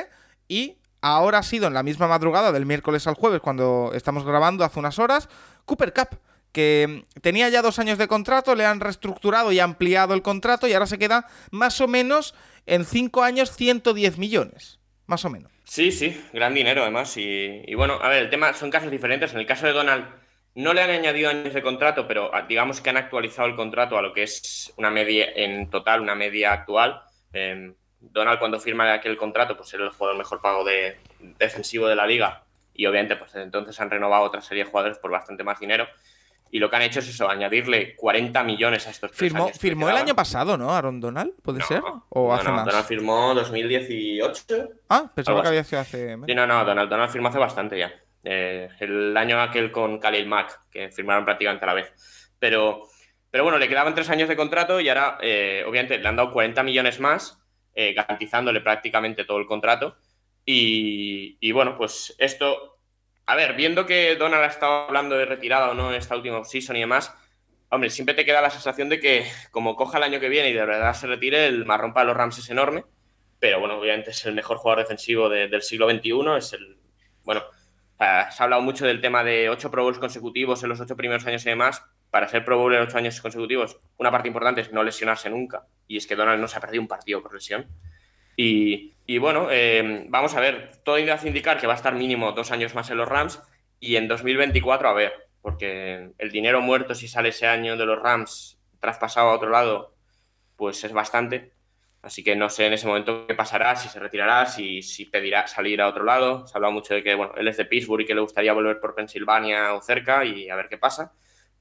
Y 0.48 0.76
ahora 1.14 1.38
ha 1.38 1.42
sido 1.42 1.66
en 1.66 1.74
la 1.74 1.82
misma 1.82 2.08
madrugada 2.08 2.52
del 2.52 2.66
miércoles 2.66 3.06
al 3.06 3.14
jueves, 3.14 3.40
cuando 3.40 3.92
estamos 3.94 4.24
grabando 4.24 4.64
hace 4.64 4.78
unas 4.78 4.98
horas, 4.98 5.28
Cooper 5.64 5.92
Cup, 5.92 6.18
que 6.52 7.04
tenía 7.20 7.48
ya 7.48 7.62
dos 7.62 7.78
años 7.78 7.98
de 7.98 8.08
contrato, 8.08 8.54
le 8.54 8.64
han 8.64 8.80
reestructurado 8.80 9.52
y 9.52 9.60
ampliado 9.60 10.14
el 10.14 10.22
contrato 10.22 10.66
y 10.66 10.72
ahora 10.72 10.86
se 10.86 10.98
queda 10.98 11.26
más 11.50 11.80
o 11.80 11.88
menos 11.88 12.34
en 12.64 12.84
cinco 12.84 13.22
años 13.22 13.54
110 13.54 14.18
millones, 14.18 14.80
más 15.06 15.24
o 15.24 15.30
menos. 15.30 15.52
Sí, 15.64 15.92
sí, 15.92 16.18
gran 16.32 16.54
dinero 16.54 16.82
además. 16.82 17.14
Y, 17.16 17.74
bueno, 17.74 17.98
a 18.00 18.08
ver, 18.08 18.22
el 18.22 18.30
tema 18.30 18.54
son 18.54 18.70
casos 18.70 18.90
diferentes. 18.90 19.32
En 19.32 19.40
el 19.40 19.46
caso 19.46 19.66
de 19.66 19.72
Donald, 19.72 20.06
no 20.54 20.72
le 20.72 20.80
han 20.80 20.90
añadido 20.90 21.28
años 21.28 21.52
de 21.52 21.62
contrato, 21.62 22.06
pero 22.06 22.34
ah, 22.34 22.46
digamos 22.48 22.80
que 22.80 22.88
han 22.88 22.96
actualizado 22.96 23.48
el 23.48 23.56
contrato 23.56 23.98
a 23.98 24.02
lo 24.02 24.12
que 24.12 24.22
es 24.22 24.72
una 24.76 24.90
media 24.90 25.26
en 25.34 25.68
total, 25.68 26.00
una 26.00 26.14
media 26.14 26.52
actual. 26.52 27.02
Em, 27.32 27.74
Donald 28.00 28.38
cuando 28.38 28.61
firma 28.61 28.92
aquel 28.92 29.16
contrato, 29.16 29.56
pues 29.56 29.72
era 29.74 29.85
el 29.85 29.90
jugador 29.90 30.18
mejor 30.18 30.40
pago 30.40 30.64
de, 30.64 30.98
defensivo 31.38 31.88
de 31.88 31.96
la 31.96 32.06
liga 32.06 32.42
y 32.74 32.87
obviamente 32.87 33.16
pues 33.16 33.35
entonces 33.37 33.78
han 33.80 33.90
renovado 33.90 34.24
otra 34.24 34.40
serie 34.40 34.64
de 34.64 34.70
jugadores 34.70 34.98
por 34.98 35.11
bastante 35.11 35.44
más 35.44 35.59
dinero. 35.59 35.87
Y 36.48 36.61
lo 36.61 36.70
que 36.70 36.76
han 36.76 36.82
hecho 36.82 37.00
es 37.00 37.09
eso, 37.09 37.28
añadirle 37.28 37.96
40 37.96 38.44
millones 38.44 38.87
a 38.87 38.90
estos 38.90 39.11
Firmó, 39.11 39.48
firmó 39.48 39.90
el 39.90 39.96
año 39.96 40.14
pasado, 40.14 40.56
¿no? 40.56 40.72
Aaron 40.72 41.00
Donald, 41.00 41.32
¿puede 41.42 41.61
ser? 41.62 41.82
¿O 42.09 42.32
hace 42.32 42.48
más? 42.50 42.64
Donald 42.64 42.87
firmó 42.87 43.35
2018. 43.35 44.68
Ah, 44.88 45.11
pensaba 45.12 45.42
que 45.42 45.48
había 45.48 45.64
sido 45.64 45.80
hace. 45.80 46.16
Sí, 46.24 46.35
no, 46.35 46.46
no, 46.46 46.64
Donald, 46.64 46.88
Donald 46.88 47.11
firmó 47.11 47.28
hace 47.28 47.38
bastante 47.38 47.78
ya. 47.78 47.92
Eh, 48.22 48.68
el 48.78 49.16
año 49.16 49.40
aquel 49.40 49.72
con 49.72 49.98
Khalil 49.98 50.26
Mack, 50.26 50.61
que 50.70 50.88
firmaron 50.90 51.24
prácticamente 51.24 51.64
a 51.64 51.68
la 51.68 51.74
vez. 51.74 51.92
Pero, 52.38 52.82
pero 53.30 53.42
bueno, 53.42 53.59
le 53.59 53.68
quedaban 53.68 53.94
tres 53.94 54.09
años 54.11 54.28
de 54.28 54.37
contrato 54.37 54.80
y 54.80 54.88
ahora, 54.88 55.18
eh, 55.20 55.64
obviamente, 55.66 55.98
le 55.98 56.09
han 56.09 56.16
dado 56.16 56.30
40 56.30 56.62
millones 56.62 57.00
más 57.00 57.42
eh, 57.78 57.92
garantizándole 57.92 58.62
prácticamente 58.62 59.26
todo 59.26 59.38
el 59.38 59.46
contrato. 59.46 59.98
Y, 60.46 61.52
bueno, 61.52 61.76
pues 61.76 62.14
esto, 62.18 62.78
a 63.26 63.34
ver, 63.34 63.54
viendo 63.54 63.84
que 63.84 64.16
Donald 64.16 64.44
ha 64.44 64.46
estado 64.46 64.86
hablando 64.86 65.16
de 65.18 65.26
retirada 65.26 65.70
o 65.70 65.74
no 65.74 65.90
en 65.90 65.96
esta 65.96 66.16
última 66.16 66.42
season 66.44 66.76
y 66.76 66.80
demás, 66.80 67.14
hombre, 67.68 67.90
siempre 67.90 68.14
te 68.14 68.24
queda 68.24 68.40
la 68.40 68.50
sensación 68.50 68.88
de 68.88 68.98
que 68.98 69.26
como 69.50 69.76
coja 69.76 69.98
el 69.98 70.04
año 70.04 70.20
que 70.20 70.30
viene 70.30 70.48
y 70.50 70.52
de 70.54 70.64
verdad 70.64 70.94
se 70.94 71.06
retire, 71.06 71.46
el 71.46 71.66
marrón 71.66 71.92
para 71.92 72.06
los 72.06 72.16
Rams 72.16 72.38
es 72.38 72.48
enorme. 72.48 72.84
Pero 73.40 73.60
bueno, 73.60 73.78
obviamente 73.78 74.12
es 74.12 74.24
el 74.24 74.34
mejor 74.34 74.56
jugador 74.56 74.84
defensivo 74.84 75.28
del 75.28 75.60
siglo 75.60 75.90
XXI, 75.90 76.36
es 76.38 76.52
el, 76.54 76.78
bueno, 77.24 77.42
se 77.98 78.04
ha 78.04 78.30
hablado 78.38 78.62
mucho 78.62 78.86
del 78.86 79.02
tema 79.02 79.22
de 79.22 79.50
ocho 79.50 79.70
Pro 79.70 79.82
Bowls 79.82 79.98
consecutivos 79.98 80.62
en 80.62 80.70
los 80.70 80.80
ocho 80.80 80.96
primeros 80.96 81.26
años 81.26 81.44
y 81.44 81.50
demás. 81.50 81.84
Para 82.16 82.29
ser 82.29 82.46
Pro 82.46 82.57
Bowl 82.57 82.74
en 82.74 82.81
ocho 82.81 82.96
años 82.96 83.20
consecutivos, 83.20 83.79
una 83.98 84.11
parte 84.11 84.26
importante 84.26 84.62
es 84.62 84.72
no 84.72 84.83
lesionarse 84.83 85.29
nunca. 85.29 85.66
Y 85.87 85.98
es 85.98 86.07
que 86.07 86.16
Donald 86.16 86.40
no 86.40 86.48
se 86.48 86.57
ha 86.57 86.62
perdido 86.62 86.81
un 86.81 86.88
partido 86.88 87.22
por 87.22 87.35
lesión. 87.35 87.66
Y, 88.37 89.18
bueno, 89.18 89.48
eh, 89.50 90.07
vamos 90.09 90.35
a 90.35 90.40
ver. 90.40 90.81
Todo 90.83 90.96
hace 91.12 91.29
indicar 91.29 91.61
que 91.61 91.66
va 91.66 91.74
a 91.74 91.76
estar 91.76 91.94
mínimo 91.94 92.33
dos 92.33 92.52
años 92.52 92.74
más 92.74 92.88
en 92.88 92.96
los 92.96 93.07
Rams. 93.07 93.42
Y 93.81 93.96
en 93.96 94.09
2024, 94.09 94.88
a 94.88 94.94
ver, 94.94 95.12
porque 95.42 96.12
el 96.16 96.31
dinero 96.31 96.62
muerto 96.62 96.94
si 96.94 97.07
sale 97.07 97.29
ese 97.29 97.48
año 97.48 97.76
de 97.76 97.85
los 97.85 98.00
Rams 98.00 98.59
traspasado 98.81 99.29
a 99.29 99.35
otro 99.35 99.50
lado, 99.50 99.94
pues 100.57 100.83
es 100.85 100.94
bastante. 100.94 101.52
Así 102.00 102.24
que 102.24 102.35
no 102.35 102.48
sé 102.48 102.64
en 102.64 102.72
ese 102.72 102.87
momento 102.87 103.26
qué 103.26 103.35
pasará, 103.35 103.76
si 103.76 103.90
se 103.90 104.00
retirará, 104.00 104.46
si, 104.46 104.81
si 104.81 105.05
pedirá 105.05 105.46
salir 105.48 105.83
a 105.83 105.88
otro 105.88 106.05
lado. 106.05 106.46
Se 106.46 106.55
ha 106.55 106.57
hablado 106.57 106.72
mucho 106.72 106.94
de 106.94 107.02
que 107.02 107.14
bueno, 107.14 107.35
él 107.37 107.46
es 107.46 107.59
de 107.59 107.66
Pittsburgh 107.66 108.00
y 108.00 108.07
que 108.07 108.14
le 108.14 108.22
gustaría 108.22 108.55
volver 108.55 108.81
por 108.81 108.94
Pensilvania 108.94 109.74
o 109.74 109.83
cerca 109.83 110.24
y 110.24 110.48
a 110.48 110.57
ver 110.57 110.70
qué 110.70 110.79
pasa. 110.79 111.12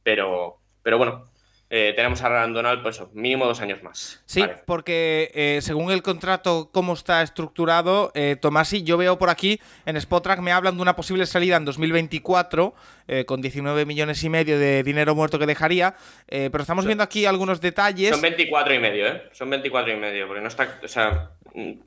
Pero, 0.05 0.59
pero 0.83 0.99
bueno, 0.99 1.25
eh, 1.71 1.93
tenemos 1.95 2.21
a 2.21 2.29
Randonal, 2.29 2.83
pues 2.83 3.01
mínimo 3.13 3.47
dos 3.47 3.59
años 3.59 3.81
más. 3.81 4.21
Sí, 4.27 4.43
porque 4.67 5.31
eh, 5.33 5.59
según 5.63 5.91
el 5.91 6.03
contrato, 6.03 6.69
cómo 6.71 6.93
está 6.93 7.23
estructurado, 7.23 8.11
eh, 8.13 8.35
Tomasi, 8.39 8.83
yo 8.83 8.97
veo 8.97 9.17
por 9.17 9.31
aquí 9.31 9.59
en 9.87 9.97
Spotrack 9.97 10.41
me 10.41 10.51
hablan 10.51 10.75
de 10.75 10.83
una 10.83 10.95
posible 10.95 11.25
salida 11.25 11.55
en 11.55 11.65
2024 11.65 12.75
eh, 13.07 13.25
con 13.25 13.41
19 13.41 13.87
millones 13.87 14.23
y 14.23 14.29
medio 14.29 14.59
de 14.59 14.83
dinero 14.83 15.15
muerto 15.15 15.39
que 15.39 15.47
dejaría, 15.47 15.95
pero 16.27 16.61
estamos 16.61 16.85
viendo 16.85 17.03
aquí 17.03 17.25
algunos 17.25 17.59
detalles. 17.59 18.11
Son 18.11 18.21
24 18.21 18.73
y 18.75 18.79
medio, 18.79 19.07
¿eh? 19.07 19.23
Son 19.31 19.49
24 19.49 19.91
y 19.91 19.95
medio, 19.95 20.27
porque 20.27 20.41
no 20.41 20.47
está, 20.47 20.79
o 20.83 20.87
sea, 20.87 21.31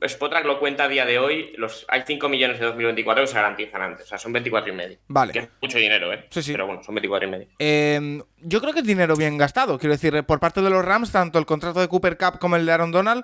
Spotrack 0.01 0.45
lo 0.45 0.59
cuenta 0.59 0.85
a 0.85 0.87
día 0.87 1.05
de 1.05 1.19
hoy, 1.19 1.53
los, 1.57 1.85
hay 1.89 2.03
5 2.05 2.27
millones 2.27 2.59
de 2.59 2.65
2024 2.65 3.23
que 3.23 3.27
se 3.27 3.35
garantizan 3.35 3.81
antes, 3.81 4.05
o 4.05 4.09
sea, 4.09 4.17
son 4.17 4.33
24 4.33 4.73
y 4.73 4.75
medio. 4.75 4.97
Vale. 5.07 5.33
Que 5.33 5.39
es 5.39 5.49
mucho 5.61 5.77
dinero, 5.77 6.11
¿eh? 6.11 6.25
Sí, 6.29 6.41
sí. 6.41 6.51
Pero 6.51 6.65
bueno, 6.65 6.83
son 6.83 6.95
24 6.95 7.27
y 7.27 7.31
medio. 7.31 7.47
Em, 7.59 8.21
yo 8.37 8.61
creo 8.61 8.73
que 8.73 8.79
es 8.79 8.85
dinero 8.85 9.15
bien 9.15 9.37
gastado, 9.37 9.77
quiero 9.77 9.93
decir, 9.93 10.23
por 10.23 10.39
parte 10.39 10.61
de 10.61 10.69
los 10.69 10.83
Rams, 10.83 11.11
tanto 11.11 11.37
el 11.37 11.45
contrato 11.45 11.79
de 11.79 11.87
Cooper 11.87 12.17
Cup 12.17 12.39
como 12.39 12.55
el 12.55 12.65
de 12.65 12.71
Aaron 12.71 12.91
Donald 12.91 13.23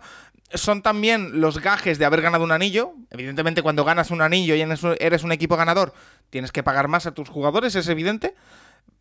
son 0.53 0.81
también 0.81 1.41
los 1.41 1.59
gajes 1.59 1.97
de 1.97 2.05
haber 2.05 2.21
ganado 2.21 2.43
un 2.43 2.51
anillo. 2.51 2.93
Evidentemente, 3.09 3.63
cuando 3.63 3.83
ganas 3.83 4.11
un 4.11 4.21
anillo 4.21 4.55
y 4.55 4.61
eres 4.61 5.23
un 5.23 5.31
equipo 5.31 5.57
ganador, 5.57 5.93
tienes 6.29 6.51
que 6.51 6.63
pagar 6.63 6.87
más 6.87 7.07
a 7.07 7.13
tus 7.13 7.29
jugadores, 7.29 7.75
es 7.75 7.87
evidente. 7.87 8.35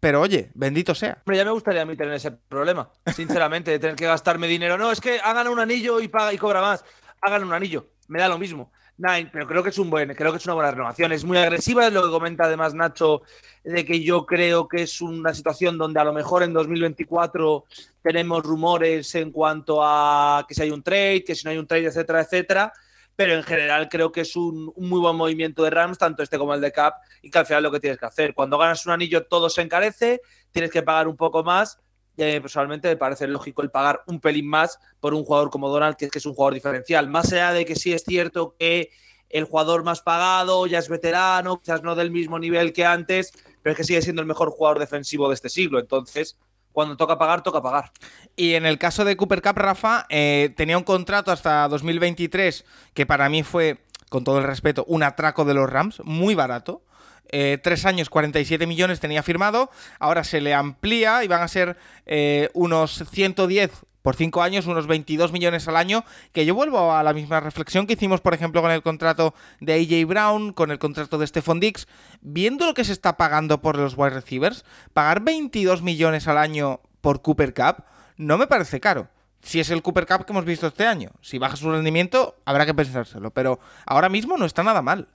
Pero 0.01 0.21
oye, 0.21 0.51
bendito 0.55 0.95
sea. 0.95 1.19
Hombre, 1.21 1.39
ya 1.39 1.45
me 1.45 1.51
gustaría 1.51 1.83
a 1.83 1.87
mí 1.87 1.97
tener 1.97 2.15
ese 2.15 2.31
problema, 2.31 2.91
sinceramente, 3.15 3.71
de 3.71 3.79
tener 3.79 3.97
que 3.97 4.07
gastarme 4.07 4.47
dinero. 4.47 4.77
No, 4.77 4.91
es 4.91 5.01
que 5.01 5.21
hagan 5.21 5.49
un 5.49 5.61
anillo 5.61 6.01
y 6.01 6.09
paga 6.09 6.33
y 6.33 6.39
cobra 6.39 6.61
más 6.61 6.85
hagan 7.25 7.45
un 7.45 7.53
anillo. 7.53 7.91
Me 8.09 8.21
da 8.21 8.29
lo 8.29 8.39
mismo. 8.39 8.71
Nine, 8.97 9.29
pero 9.33 9.47
creo 9.49 9.63
que 9.63 9.71
es 9.71 9.79
un 9.79 9.91
buen, 9.91 10.15
creo 10.15 10.31
que 10.31 10.39
es 10.39 10.45
una 10.47 10.55
buena 10.55 10.71
renovación. 10.71 11.11
Es 11.11 11.25
muy 11.25 11.37
agresiva, 11.37 11.87
es 11.87 11.93
lo 11.93 12.05
que 12.05 12.11
comenta 12.11 12.45
además 12.45 12.75
Nacho, 12.75 13.23
de 13.65 13.85
que 13.85 14.01
yo 14.01 14.25
creo 14.25 14.69
que 14.69 14.83
es 14.83 15.01
una 15.01 15.35
situación 15.35 15.77
donde 15.77 15.99
a 15.99 16.05
lo 16.05 16.13
mejor 16.13 16.45
en 16.45 16.53
2024 16.53 17.65
tenemos 18.03 18.45
rumores 18.45 19.13
en 19.17 19.33
cuanto 19.33 19.81
a 19.83 20.45
que 20.47 20.55
si 20.55 20.63
hay 20.63 20.71
un 20.71 20.83
trade, 20.83 21.25
que 21.25 21.35
si 21.35 21.45
no 21.45 21.51
hay 21.51 21.59
un 21.59 21.67
trade, 21.67 21.87
etcétera, 21.87 22.21
etcétera. 22.21 22.73
pero 23.17 23.35
en 23.35 23.43
general 23.43 23.89
creo 23.89 24.13
que 24.13 24.21
es 24.23 24.37
un, 24.37 24.73
muy 24.77 25.01
buen 25.01 25.17
movimiento 25.17 25.65
de 25.65 25.71
Rams, 25.71 25.99
tanto 25.99 26.23
este 26.23 26.39
como 26.39 26.55
el 26.55 26.61
de 26.61 26.71
Cap, 26.73 26.95
y 27.23 27.31
que 27.31 27.39
al 27.39 27.47
final 27.47 27.65
lo 27.65 27.73
que 27.73 27.81
tienes 27.81 27.99
que 27.99 28.07
hacer. 28.07 28.35
Cuando 28.35 28.59
ganas 28.59 28.87
un 28.87 28.93
anillo 28.93 29.27
todo 29.27 29.51
se 29.51 29.63
encarece, 29.63 30.21
tienes 30.53 30.71
que 30.71 30.83
pagar 30.83 31.09
un 31.09 31.17
poco 31.17 31.43
más. 31.43 31.81
Eh, 32.17 32.41
personalmente 32.41 32.89
me 32.89 32.97
parece 32.97 33.27
lógico 33.27 33.63
el 33.63 33.71
pagar 33.71 34.03
un 34.07 34.21
pelín 34.21 34.49
más 34.49 34.79
por 35.01 35.15
un 35.15 35.25
jugador 35.25 35.51
como 35.51 35.69
Donald, 35.69 35.97
que 35.97 36.07
es, 36.07 36.11
que 36.11 36.19
es 36.19 36.27
un 36.27 36.35
jugador 36.35 36.55
diferencial. 36.55 37.09
Más 37.09 37.33
allá 37.33 37.53
de 37.53 37.65
que 37.65 37.75
sí 37.75 37.93
es 37.93 38.05
cierto 38.05 38.55
que 38.59 38.91
el 39.31 39.45
jugador 39.45 39.83
más 39.83 40.01
pagado 40.01 40.67
ya 40.67 40.79
es 40.79 40.89
veterano, 40.89 41.61
quizás 41.61 41.83
no 41.83 41.97
del 41.97 42.13
mismo 42.13 42.39
nivel 42.39 42.73
que 42.73 42.85
antes, 42.85 43.33
pero 43.63 43.73
es 43.73 43.77
que 43.77 43.85
sigue 43.85 44.01
siendo 44.01 44.23
el 44.23 44.29
mejor 44.29 44.51
jugador 44.51 44.79
defensivo 44.79 45.29
de 45.29 45.35
este 45.35 45.49
siglo. 45.49 45.81
Entonces, 45.81 46.39
cuando 46.71 46.97
toca 46.97 47.19
pagar, 47.19 47.43
toca 47.43 47.63
pagar. 47.63 47.91
Y 48.37 48.55
en 48.55 48.67
el 48.67 48.79
caso 48.79 49.05
de 49.05 49.17
Cooper 49.17 49.43
Cup, 49.43 49.57
Rafa, 49.57 50.07
eh, 50.09 50.53
tenía 50.57 50.79
un 50.79 50.85
contrato 50.85 51.33
hasta 51.33 51.67
2023 51.69 52.65
que 52.95 53.07
para 53.07 53.29
mí 53.29 53.43
fue, 53.43 53.79
con 54.09 54.25
todo 54.25 54.39
el 54.39 54.45
respeto, 54.45 54.85
un 54.87 55.03
atraco 55.03 55.45
de 55.45 55.55
los 55.55 55.71
Rams, 55.71 56.01
muy 56.05 56.35
barato. 56.35 56.83
Eh, 57.37 57.59
tres 57.59 57.85
años, 57.85 58.11
47 58.11 58.65
millones 58.69 59.01
tenía 59.01 59.25
firmado. 59.25 59.69
Ahora 59.99 60.23
se 60.23 60.41
le 60.41 60.55
amplía 60.55 61.25
y 61.25 61.27
van 61.27 61.43
a 61.43 61.49
ser 61.49 61.77
eh, 62.07 62.49
unos 62.55 63.03
110 63.11 63.73
por 64.03 64.15
cinco 64.15 64.41
años, 64.41 64.67
unos 64.67 64.87
22 64.87 65.33
millones 65.33 65.67
al 65.67 65.77
año, 65.77 66.05
que 66.33 66.47
yo 66.47 66.55
vuelvo 66.55 66.93
a 66.93 67.03
la 67.03 67.13
misma 67.13 67.41
reflexión 67.41 67.89
que 67.89 67.95
hicimos, 67.95 68.21
por 68.21 68.35
ejemplo, 68.35 68.63
con 68.63 68.71
el 68.71 68.83
contrato 68.83 69.35
de 69.59 69.73
AJ 69.73 70.07
Brown, 70.07 70.53
con 70.53 70.71
el 70.71 70.79
contrato 70.79 71.19
de 71.19 71.27
Stephon 71.27 71.59
Dix, 71.59 71.89
viendo 72.21 72.67
lo 72.67 72.75
que 72.75 72.85
se 72.85 72.93
está 72.93 73.17
pagando 73.17 73.61
por 73.61 73.77
los 73.79 73.95
wide 73.97 74.11
receivers, 74.11 74.65
pagar 74.93 75.21
22 75.21 75.83
millones 75.83 76.29
al 76.29 76.39
año 76.39 76.83
por 77.01 77.21
Cooper 77.21 77.53
Cup 77.53 77.83
no 78.17 78.39
me 78.39 78.47
parece 78.47 78.79
caro. 78.79 79.09
Si 79.43 79.59
es 79.59 79.71
el 79.71 79.83
Cooper 79.83 80.07
Cup 80.07 80.25
que 80.25 80.33
hemos 80.33 80.45
visto 80.45 80.69
este 80.69 80.87
año, 80.87 81.11
si 81.21 81.39
baja 81.39 81.57
su 81.57 81.69
rendimiento, 81.69 82.37
habrá 82.45 82.65
que 82.65 82.75
pensárselo, 82.75 83.33
pero 83.33 83.59
ahora 83.87 84.09
mismo 84.09 84.37
no 84.37 84.45
está 84.45 84.63
nada 84.63 84.83
mal. 84.83 85.09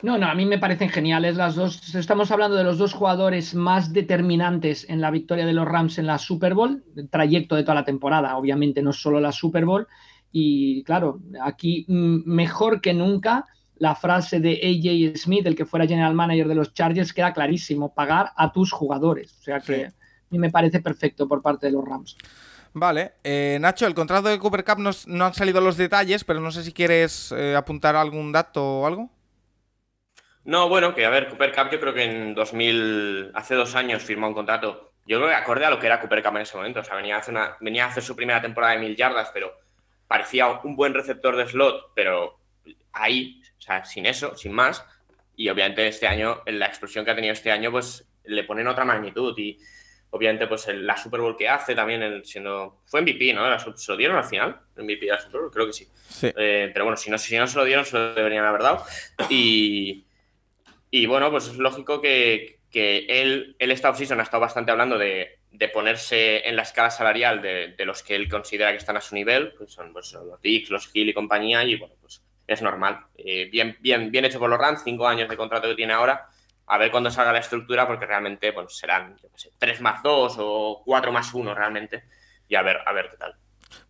No, 0.00 0.16
no, 0.16 0.26
a 0.28 0.34
mí 0.34 0.46
me 0.46 0.58
parecen 0.58 0.90
geniales 0.90 1.34
las 1.34 1.56
dos. 1.56 1.94
Estamos 1.94 2.30
hablando 2.30 2.56
de 2.56 2.62
los 2.62 2.78
dos 2.78 2.92
jugadores 2.92 3.54
más 3.54 3.92
determinantes 3.92 4.88
en 4.88 5.00
la 5.00 5.10
victoria 5.10 5.44
de 5.44 5.52
los 5.52 5.66
Rams 5.66 5.98
en 5.98 6.06
la 6.06 6.18
Super 6.18 6.54
Bowl, 6.54 6.84
el 6.96 7.08
trayecto 7.08 7.56
de 7.56 7.64
toda 7.64 7.74
la 7.74 7.84
temporada, 7.84 8.36
obviamente 8.36 8.80
no 8.80 8.92
solo 8.92 9.18
la 9.18 9.32
Super 9.32 9.64
Bowl. 9.64 9.88
Y 10.30 10.84
claro, 10.84 11.20
aquí 11.42 11.84
mm, 11.88 12.20
mejor 12.26 12.80
que 12.80 12.94
nunca 12.94 13.46
la 13.76 13.96
frase 13.96 14.38
de 14.38 14.52
AJ 14.52 15.18
Smith, 15.18 15.46
el 15.46 15.56
que 15.56 15.66
fuera 15.66 15.86
general 15.86 16.14
manager 16.14 16.46
de 16.46 16.54
los 16.54 16.74
Chargers, 16.74 17.12
queda 17.12 17.32
clarísimo, 17.32 17.92
pagar 17.92 18.30
a 18.36 18.52
tus 18.52 18.70
jugadores. 18.70 19.36
O 19.40 19.42
sea 19.42 19.60
que 19.60 19.86
a 19.86 19.92
mí 20.30 20.38
me 20.38 20.50
parece 20.50 20.80
perfecto 20.80 21.26
por 21.26 21.42
parte 21.42 21.66
de 21.66 21.72
los 21.72 21.84
Rams. 21.84 22.16
Vale, 22.72 23.14
eh, 23.24 23.58
Nacho, 23.60 23.86
el 23.86 23.94
contrato 23.94 24.28
de 24.28 24.38
Cooper 24.38 24.64
Cup 24.64 24.78
no, 24.78 25.24
han 25.24 25.34
salido 25.34 25.60
los 25.60 25.76
detalles, 25.76 26.22
pero 26.22 26.40
no 26.40 26.52
sé 26.52 26.62
si 26.62 26.72
quieres 26.72 27.32
eh, 27.32 27.56
apuntar 27.56 27.96
algún 27.96 28.30
dato 28.30 28.80
o 28.80 28.86
algo. 28.86 29.10
No, 30.48 30.66
bueno, 30.66 30.94
que 30.94 31.04
a 31.04 31.10
ver, 31.10 31.28
Cooper 31.28 31.52
Cup 31.52 31.68
yo 31.70 31.78
creo 31.78 31.92
que 31.92 32.04
en 32.04 32.34
2000, 32.34 33.32
hace 33.34 33.54
dos 33.54 33.74
años 33.74 34.02
firmó 34.02 34.28
un 34.28 34.32
contrato, 34.32 34.94
yo 35.04 35.18
creo 35.18 35.28
que 35.28 35.34
acorde 35.34 35.66
a 35.66 35.70
lo 35.70 35.78
que 35.78 35.84
era 35.84 36.00
Cooper 36.00 36.22
Cup 36.22 36.36
en 36.36 36.42
ese 36.42 36.56
momento, 36.56 36.80
o 36.80 36.84
sea, 36.84 36.96
venía 36.96 37.16
a 37.16 37.18
hacer, 37.18 37.34
una, 37.34 37.58
venía 37.60 37.84
a 37.84 37.88
hacer 37.88 38.02
su 38.02 38.16
primera 38.16 38.40
temporada 38.40 38.72
de 38.72 38.78
mil 38.78 38.96
yardas, 38.96 39.30
pero 39.34 39.52
parecía 40.06 40.48
un 40.48 40.74
buen 40.74 40.94
receptor 40.94 41.36
de 41.36 41.46
slot, 41.46 41.92
pero 41.94 42.40
ahí, 42.94 43.42
o 43.58 43.60
sea, 43.60 43.84
sin 43.84 44.06
eso, 44.06 44.38
sin 44.38 44.52
más, 44.52 44.82
y 45.36 45.50
obviamente 45.50 45.86
este 45.86 46.06
año, 46.06 46.40
la 46.46 46.64
explosión 46.64 47.04
que 47.04 47.10
ha 47.10 47.14
tenido 47.14 47.34
este 47.34 47.52
año, 47.52 47.70
pues 47.70 48.08
le 48.24 48.44
ponen 48.44 48.68
otra 48.68 48.86
magnitud 48.86 49.34
y 49.36 49.58
obviamente 50.08 50.46
pues 50.46 50.66
la 50.68 50.96
Super 50.96 51.20
Bowl 51.20 51.36
que 51.36 51.46
hace 51.46 51.74
también 51.74 52.24
siendo 52.24 52.80
fue 52.86 53.02
MVP 53.02 53.34
no 53.34 53.58
se 53.58 53.92
lo 53.92 53.98
dieron 53.98 54.16
al 54.16 54.24
final 54.24 54.58
MVP 54.78 55.04
de 55.04 55.12
la 55.12 55.20
Super 55.20 55.42
Bowl 55.42 55.50
creo 55.50 55.66
que 55.66 55.74
sí, 55.74 55.86
eh, 56.22 56.70
pero 56.72 56.86
bueno 56.86 56.96
si 56.96 57.10
no 57.10 57.18
si 57.18 57.36
no 57.36 57.46
se 57.46 57.58
lo 57.58 57.64
dieron 57.64 57.84
se 57.84 57.98
lo 57.98 58.14
deberían 58.14 58.46
haber 58.46 58.62
dado. 58.62 58.86
Y 59.28 60.06
y 60.90 61.06
bueno, 61.06 61.30
pues 61.30 61.48
es 61.48 61.58
lógico 61.58 62.00
que, 62.00 62.60
él, 62.72 63.56
él 63.58 63.70
esta 63.70 63.90
offseason 63.90 64.20
ha 64.20 64.22
estado 64.22 64.40
bastante 64.40 64.70
hablando 64.70 64.98
de, 64.98 65.38
ponerse 65.72 66.48
en 66.48 66.56
la 66.56 66.62
escala 66.62 66.90
salarial 66.90 67.42
de, 67.42 67.84
los 67.84 68.02
que 68.02 68.14
él 68.14 68.28
considera 68.28 68.70
que 68.70 68.78
están 68.78 68.96
a 68.96 69.00
su 69.00 69.14
nivel, 69.14 69.52
pues 69.52 69.72
son, 69.72 69.92
pues 69.92 70.12
los 70.12 70.40
Dix, 70.40 70.70
los 70.70 70.90
Hill 70.94 71.08
y 71.08 71.14
compañía, 71.14 71.62
y 71.64 71.76
bueno, 71.76 71.94
pues 72.00 72.22
es 72.46 72.62
normal. 72.62 73.06
Eh, 73.16 73.48
bien, 73.50 73.76
bien, 73.80 74.10
bien 74.10 74.24
hecho 74.24 74.38
por 74.38 74.50
los 74.50 74.58
Rams, 74.58 74.82
cinco 74.84 75.06
años 75.06 75.28
de 75.28 75.36
contrato 75.36 75.68
que 75.68 75.74
tiene 75.74 75.92
ahora, 75.92 76.28
a 76.66 76.78
ver 76.78 76.90
cuándo 76.90 77.10
salga 77.10 77.32
la 77.32 77.40
estructura, 77.40 77.86
porque 77.86 78.06
realmente 78.06 78.50
bueno, 78.50 78.68
serán 78.68 79.16
tres 79.58 79.80
más 79.80 80.02
dos 80.02 80.36
o 80.38 80.82
cuatro 80.84 81.12
más 81.12 81.32
uno 81.34 81.54
realmente, 81.54 82.04
y 82.48 82.54
a 82.54 82.62
ver, 82.62 82.78
a 82.84 82.92
ver 82.92 83.08
qué 83.10 83.16
tal. 83.16 83.36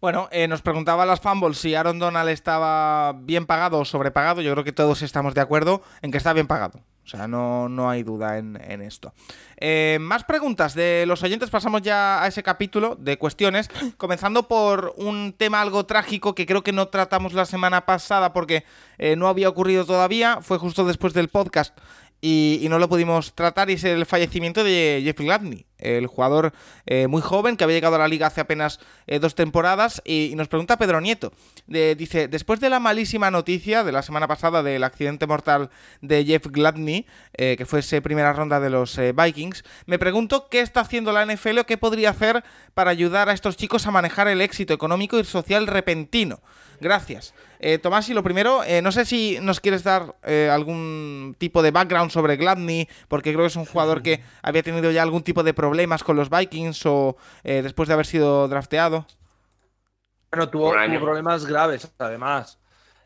Bueno, 0.01 0.29
eh, 0.31 0.49
nos 0.49 0.63
preguntaba 0.63 1.07
las 1.07 1.21
Fumbles 1.21 1.59
si 1.59 1.75
Aaron 1.75 1.99
Donald 1.99 2.29
estaba 2.29 3.13
bien 3.13 3.47
pagado 3.47 3.79
o 3.79 3.85
sobrepagado. 3.85 4.41
Yo 4.41 4.53
creo 4.53 4.65
que 4.65 4.73
todos 4.73 5.03
estamos 5.03 5.35
de 5.35 5.41
acuerdo 5.41 5.83
en 6.03 6.11
que 6.11 6.19
está 6.19 6.33
bien 6.33 6.47
pagado. 6.47 6.81
O 7.05 7.11
sea, 7.11 7.27
no, 7.27 7.71
no 7.71 7.89
hay 7.89 8.03
duda 8.03 8.37
en, 8.37 8.83
esto. 8.83 9.15
Eh, 9.57 9.97
más 9.99 10.25
preguntas 10.25 10.75
de 10.75 11.05
los 11.07 11.23
oyentes. 11.23 11.49
Pasamos 11.49 11.81
ya 11.81 12.23
a 12.23 12.27
ese 12.27 12.43
capítulo 12.43 12.97
de 12.97 13.17
cuestiones. 13.17 13.71
Comenzando 13.97 14.47
por 14.47 14.93
un 14.99 15.33
tema 15.33 15.63
algo 15.63 15.87
trágico 15.87 16.35
que 16.35 16.45
creo 16.45 16.63
que 16.63 16.73
no 16.73 16.89
tratamos 16.89 17.33
la 17.33 17.47
semana 17.47 17.87
pasada 17.87 18.35
porque 18.35 18.65
eh, 18.99 19.17
no 19.17 19.29
había 19.29 19.49
ocurrido 19.49 19.87
todavía. 19.87 20.41
Fue 20.43 20.59
justo 20.59 20.85
después 20.85 21.15
del 21.15 21.29
podcast 21.29 21.75
y, 22.21 22.67
no 22.69 22.79
lo 22.79 22.89
pudimos 22.89 23.35
tratar 23.35 23.71
y 23.71 23.75
es 23.75 23.85
el 23.85 24.07
fallecimiento 24.07 24.65
de 24.65 25.01
Jeff 25.05 25.19
Gladney, 25.19 25.67
el 25.79 26.07
jugador 26.07 26.53
eh, 26.87 27.07
muy 27.07 27.23
joven 27.23 27.57
que 27.57 27.65
había 27.65 27.77
llegado 27.77 27.97
a 27.97 27.99
la 27.99 28.09
liga 28.09 28.27
hace 28.27 28.41
apenas 28.41 28.81
eh, 29.07 29.19
dos 29.19 29.35
temporadas 29.35 30.03
y, 30.05 30.33
nos 30.37 30.49
pregunta 30.49 30.77
Pedro 30.77 31.01
Nieto, 31.01 31.33
dice, 31.67 32.29
después 32.29 32.61
de 32.61 32.71
la 32.71 32.81
malísima 32.81 33.31
noticia 33.31 33.85
de 33.85 33.93
la 33.93 34.03
semana 34.03 34.29
pasada 34.29 34.63
del 34.63 34.85
accidente 34.85 35.27
mortal 35.27 35.71
de 36.01 36.25
Jeff 36.25 36.47
Gladney, 36.47 37.07
eh, 37.35 37.57
que 37.57 37.67
fue 37.67 37.81
esa 37.81 38.01
primera 38.01 38.33
ronda 38.33 38.61
de 38.61 38.71
los 38.71 38.99
Vikings, 39.15 39.65
me 39.87 39.99
pregunto 39.99 40.49
qué 40.49 40.61
está 40.61 40.81
haciendo 40.81 41.13
la 41.13 41.25
NFL 41.25 41.59
o 41.59 41.67
qué 41.67 41.77
podría 41.77 42.11
hacer 42.11 42.45
para 42.75 42.91
ayudar 42.91 43.29
a 43.29 43.33
estos 43.33 43.57
chicos 43.57 43.87
a 43.87 43.91
manejar 43.91 44.29
el 44.29 44.41
éxito 44.41 44.75
económico 44.75 45.19
y 45.19 45.25
social 45.25 45.67
repentino. 45.67 46.41
Gracias. 46.81 47.35
Tomás, 47.83 48.09
y 48.09 48.15
lo 48.15 48.23
primero, 48.23 48.61
no 48.85 48.93
sé 48.93 49.05
si 49.05 49.39
nos 49.43 49.59
quieres 49.59 49.83
dar 49.83 50.15
algún 50.23 51.35
tipo 51.37 51.61
de 51.61 51.73
background 51.73 52.13
sobre 52.13 52.37
Gladney, 52.37 52.89
porque 53.09 53.33
creo 53.33 53.43
que 53.43 53.49
es 53.49 53.57
un 53.57 53.65
jugador 53.65 54.01
que 54.01 54.23
había 54.43 54.63
tenido 54.63 54.93
ya 54.93 55.03
algún 55.03 55.25
tipo 55.25 55.43
de 55.43 55.55
problemas 55.69 56.03
con 56.03 56.17
los 56.17 56.31
Vikings 56.31 56.87
o 56.87 57.17
después 57.45 57.89
de 57.89 57.95
haber 57.95 58.07
sido 58.07 58.49
drafteado. 58.49 59.07
Bueno, 60.31 60.49
tuvo, 60.51 60.73
problemas 60.73 61.47
graves, 61.47 61.91
además. 61.99 62.59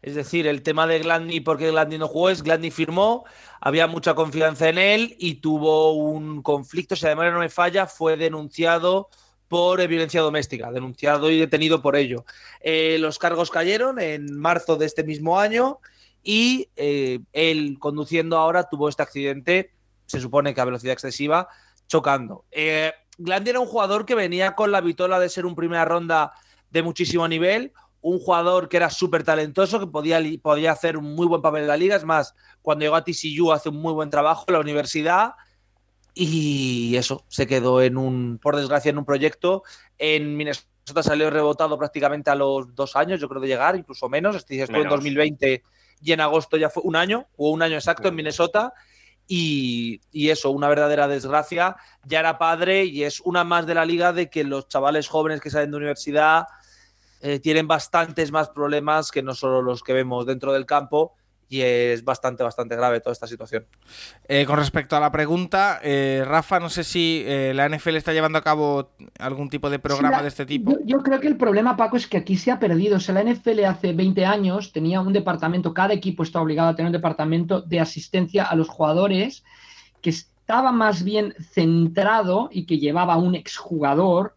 Es 0.02 0.16
decir, 0.16 0.48
el 0.48 0.62
tema 0.62 0.88
de 0.88 0.98
Gladney, 0.98 1.40
porque 1.40 1.70
Gladney 1.70 1.98
no 1.98 2.08
jugó, 2.08 2.30
es 2.30 2.42
Gladney 2.42 2.72
firmó, 2.72 3.24
había 3.60 3.86
mucha 3.86 4.14
confianza 4.14 4.68
en 4.68 4.78
él 4.78 5.14
y 5.18 5.36
tuvo 5.36 5.92
un 5.92 6.42
conflicto, 6.42 6.96
si 6.96 7.06
además 7.06 7.32
no 7.32 7.38
me 7.38 7.48
falla, 7.48 7.86
fue 7.86 8.16
denunciado 8.16 9.08
por 9.46 9.86
violencia 9.86 10.20
doméstica, 10.20 10.72
denunciado 10.72 11.30
y 11.30 11.38
detenido 11.38 11.80
por 11.80 11.94
ello. 11.94 12.24
Eh, 12.60 12.96
los 12.98 13.20
cargos 13.20 13.50
cayeron 13.50 14.00
en 14.00 14.36
marzo 14.36 14.76
de 14.76 14.86
este 14.86 15.04
mismo 15.04 15.38
año 15.38 15.78
y 16.24 16.68
eh, 16.74 17.20
él 17.32 17.76
conduciendo 17.78 18.38
ahora 18.38 18.68
tuvo 18.68 18.88
este 18.88 19.02
accidente, 19.04 19.70
se 20.06 20.20
supone 20.20 20.52
que 20.52 20.60
a 20.60 20.64
velocidad 20.64 20.94
excesiva, 20.94 21.48
chocando. 21.86 22.44
Eh, 22.50 22.92
era 23.18 23.60
un 23.60 23.66
jugador 23.66 24.06
que 24.06 24.14
venía 24.14 24.54
con 24.54 24.72
la 24.72 24.80
vitola 24.80 25.20
de 25.20 25.28
ser 25.28 25.46
un 25.46 25.54
primera 25.54 25.84
ronda 25.84 26.32
de 26.70 26.82
muchísimo 26.82 27.28
nivel, 27.28 27.72
un 28.00 28.18
jugador 28.18 28.68
que 28.68 28.78
era 28.78 28.90
súper 28.90 29.22
talentoso, 29.22 29.78
que 29.78 29.86
podía, 29.86 30.20
podía 30.42 30.72
hacer 30.72 30.96
un 30.96 31.14
muy 31.14 31.26
buen 31.26 31.42
papel 31.42 31.62
en 31.62 31.68
la 31.68 31.76
liga. 31.76 31.96
Es 31.96 32.04
más, 32.04 32.34
cuando 32.60 32.84
llegó 32.84 32.96
a 32.96 33.04
TCU 33.04 33.52
hace 33.52 33.68
un 33.68 33.76
muy 33.76 33.92
buen 33.92 34.10
trabajo 34.10 34.44
en 34.48 34.54
la 34.54 34.60
universidad 34.60 35.34
y 36.14 36.96
eso, 36.96 37.24
se 37.28 37.46
quedó 37.46 37.80
en 37.80 37.96
un, 37.96 38.38
por 38.42 38.56
desgracia, 38.56 38.90
en 38.90 38.98
un 38.98 39.04
proyecto. 39.04 39.62
En 39.98 40.36
Minnesota 40.36 41.02
salió 41.02 41.30
rebotado 41.30 41.78
prácticamente 41.78 42.30
a 42.30 42.34
los 42.34 42.74
dos 42.74 42.96
años, 42.96 43.20
yo 43.20 43.28
creo, 43.28 43.40
de 43.40 43.48
llegar, 43.48 43.76
incluso 43.76 44.08
menos. 44.08 44.36
Estuvo 44.36 44.82
en 44.82 44.88
2020 44.88 45.62
y 46.02 46.12
en 46.12 46.20
agosto 46.20 46.56
ya 46.56 46.68
fue 46.68 46.82
un 46.84 46.96
año, 46.96 47.28
o 47.36 47.50
un 47.50 47.62
año 47.62 47.76
exacto 47.76 48.08
en 48.08 48.14
Minnesota. 48.14 48.74
Y, 49.26 50.00
eso, 50.12 50.50
una 50.50 50.68
verdadera 50.68 51.08
desgracia. 51.08 51.76
Ya 52.04 52.20
era 52.20 52.38
padre 52.38 52.84
y 52.84 53.04
es 53.04 53.20
una 53.20 53.44
más 53.44 53.66
de 53.66 53.74
la 53.74 53.84
liga 53.84 54.12
de 54.12 54.28
que 54.28 54.44
los 54.44 54.68
chavales 54.68 55.08
jóvenes 55.08 55.40
que 55.40 55.50
salen 55.50 55.70
de 55.70 55.76
universidad 55.76 56.46
eh, 57.20 57.38
tienen 57.38 57.66
bastantes 57.66 58.32
más 58.32 58.50
problemas 58.50 59.10
que 59.10 59.22
no 59.22 59.34
solo 59.34 59.62
los 59.62 59.82
que 59.82 59.92
vemos 59.92 60.26
dentro 60.26 60.52
del 60.52 60.66
campo 60.66 61.14
y 61.52 61.60
es 61.60 62.02
bastante, 62.02 62.42
bastante 62.42 62.76
grave 62.76 63.00
toda 63.00 63.12
esta 63.12 63.26
situación. 63.26 63.66
Eh, 64.26 64.46
con 64.46 64.56
respecto 64.56 64.96
a 64.96 65.00
la 65.00 65.12
pregunta, 65.12 65.80
eh, 65.82 66.24
Rafa, 66.26 66.58
no 66.58 66.70
sé 66.70 66.82
si 66.82 67.22
eh, 67.26 67.52
la 67.54 67.68
NFL 67.68 67.96
está 67.96 68.14
llevando 68.14 68.38
a 68.38 68.42
cabo 68.42 68.92
algún 69.18 69.50
tipo 69.50 69.68
de 69.68 69.78
programa 69.78 70.22
de 70.22 70.28
este 70.28 70.46
tipo. 70.46 70.78
Yo, 70.84 71.02
creo 71.02 71.20
que 71.20 71.28
el 71.28 71.36
problema, 71.36 71.76
Paco, 71.76 71.98
es 71.98 72.06
que 72.06 72.16
aquí 72.16 72.38
se 72.38 72.50
ha 72.50 72.58
perdido. 72.58 72.96
O 72.96 73.00
sea, 73.00 73.14
la 73.14 73.22
NFL 73.22 73.64
hace 73.66 73.92
20 73.92 74.24
años 74.24 74.72
tenía 74.72 75.02
un 75.02 75.12
departamento, 75.12 75.74
cada 75.74 75.92
equipo 75.92 76.22
está 76.22 76.40
obligado 76.40 76.70
a 76.70 76.74
tener 76.74 76.88
un 76.88 76.94
departamento 76.94 77.60
de 77.60 77.80
asistencia 77.80 78.44
a 78.44 78.56
los 78.56 78.68
jugadores 78.70 79.44
que 80.00 80.08
estaba 80.08 80.72
más 80.72 81.04
bien 81.04 81.34
centrado 81.52 82.48
y 82.50 82.64
que 82.64 82.78
llevaba 82.78 83.18
un 83.18 83.34
exjugador 83.34 84.34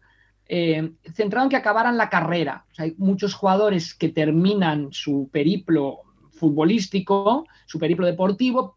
eh, 0.48 0.92
centrado 1.14 1.46
en 1.46 1.50
que 1.50 1.56
acabaran 1.56 1.96
la 1.96 2.08
carrera. 2.08 2.66
hay 2.78 2.94
muchos 2.98 3.34
jugadores 3.34 3.94
que 3.94 4.10
terminan 4.10 4.88
su 4.92 5.28
periplo 5.32 6.02
futbolístico, 6.36 7.46
su 7.66 7.78
periplo 7.78 8.06
deportivo, 8.06 8.76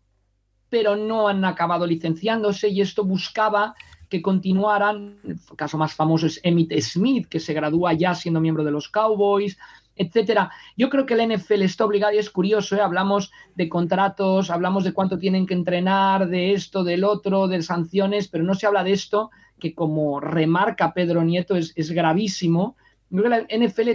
pero 0.70 0.96
no 0.96 1.28
han 1.28 1.46
acabado 1.46 1.86
licenciándose 1.86 2.70
y 2.70 2.82
esto 2.82 3.04
buscaba 3.04 3.76
que 4.10 4.22
continuaran. 4.22 5.20
El 5.24 5.40
caso 5.56 5.78
más 5.78 5.94
famoso 5.94 6.26
es 6.26 6.40
Emmitt 6.44 6.74
Smith, 6.82 7.28
que 7.28 7.40
se 7.40 7.54
gradúa 7.54 7.94
ya 7.94 8.16
siendo 8.16 8.42
miembro 8.42 8.64
de 8.64 8.72
los 8.72 8.90
Cowboys, 8.90 9.58
etcétera. 9.96 10.52
Yo 10.78 10.90
creo 10.90 11.06
que 11.06 11.14
el 11.14 11.36
NFL 11.36 11.62
está 11.62 11.86
obligado 11.86 12.14
y 12.14 12.18
es 12.18 12.30
curioso, 12.30 12.76
¿eh? 12.76 12.82
hablamos 12.82 13.32
de 13.56 13.68
contratos, 13.68 14.50
hablamos 14.50 14.86
de 14.86 14.94
cuánto 14.94 15.20
tienen 15.20 15.46
que 15.46 15.54
entrenar, 15.54 16.30
de 16.30 16.54
esto, 16.54 16.84
del 16.84 17.04
otro, 17.04 17.48
de 17.48 17.62
sanciones, 17.62 18.30
pero 18.30 18.46
no 18.46 18.56
se 18.56 18.66
habla 18.66 18.84
de 18.84 18.94
esto, 18.94 19.30
que 19.60 19.76
como 19.76 20.22
remarca 20.22 20.94
Pedro 20.94 21.24
Nieto 21.24 21.56
es, 21.56 21.92
gravísimo. 21.92 22.78
Yo 23.10 23.22
creo 23.22 23.46
que 23.46 23.56
la 23.58 23.66
NFL 23.66 23.90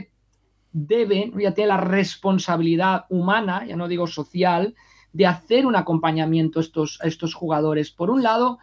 debe, 0.74 1.32
ya 1.38 1.54
tiene 1.54 1.68
la 1.68 1.76
responsabilidad 1.78 3.06
humana, 3.08 3.64
ya 3.64 3.76
no 3.76 3.88
digo 3.88 4.06
social, 4.08 4.74
de 5.12 5.26
hacer 5.26 5.64
un 5.64 5.76
acompañamiento 5.76 6.58
estos, 6.58 6.98
a 7.00 7.06
estos 7.06 7.32
jugadores. 7.32 7.92
Por 7.92 8.10
un 8.10 8.24
lado, 8.24 8.58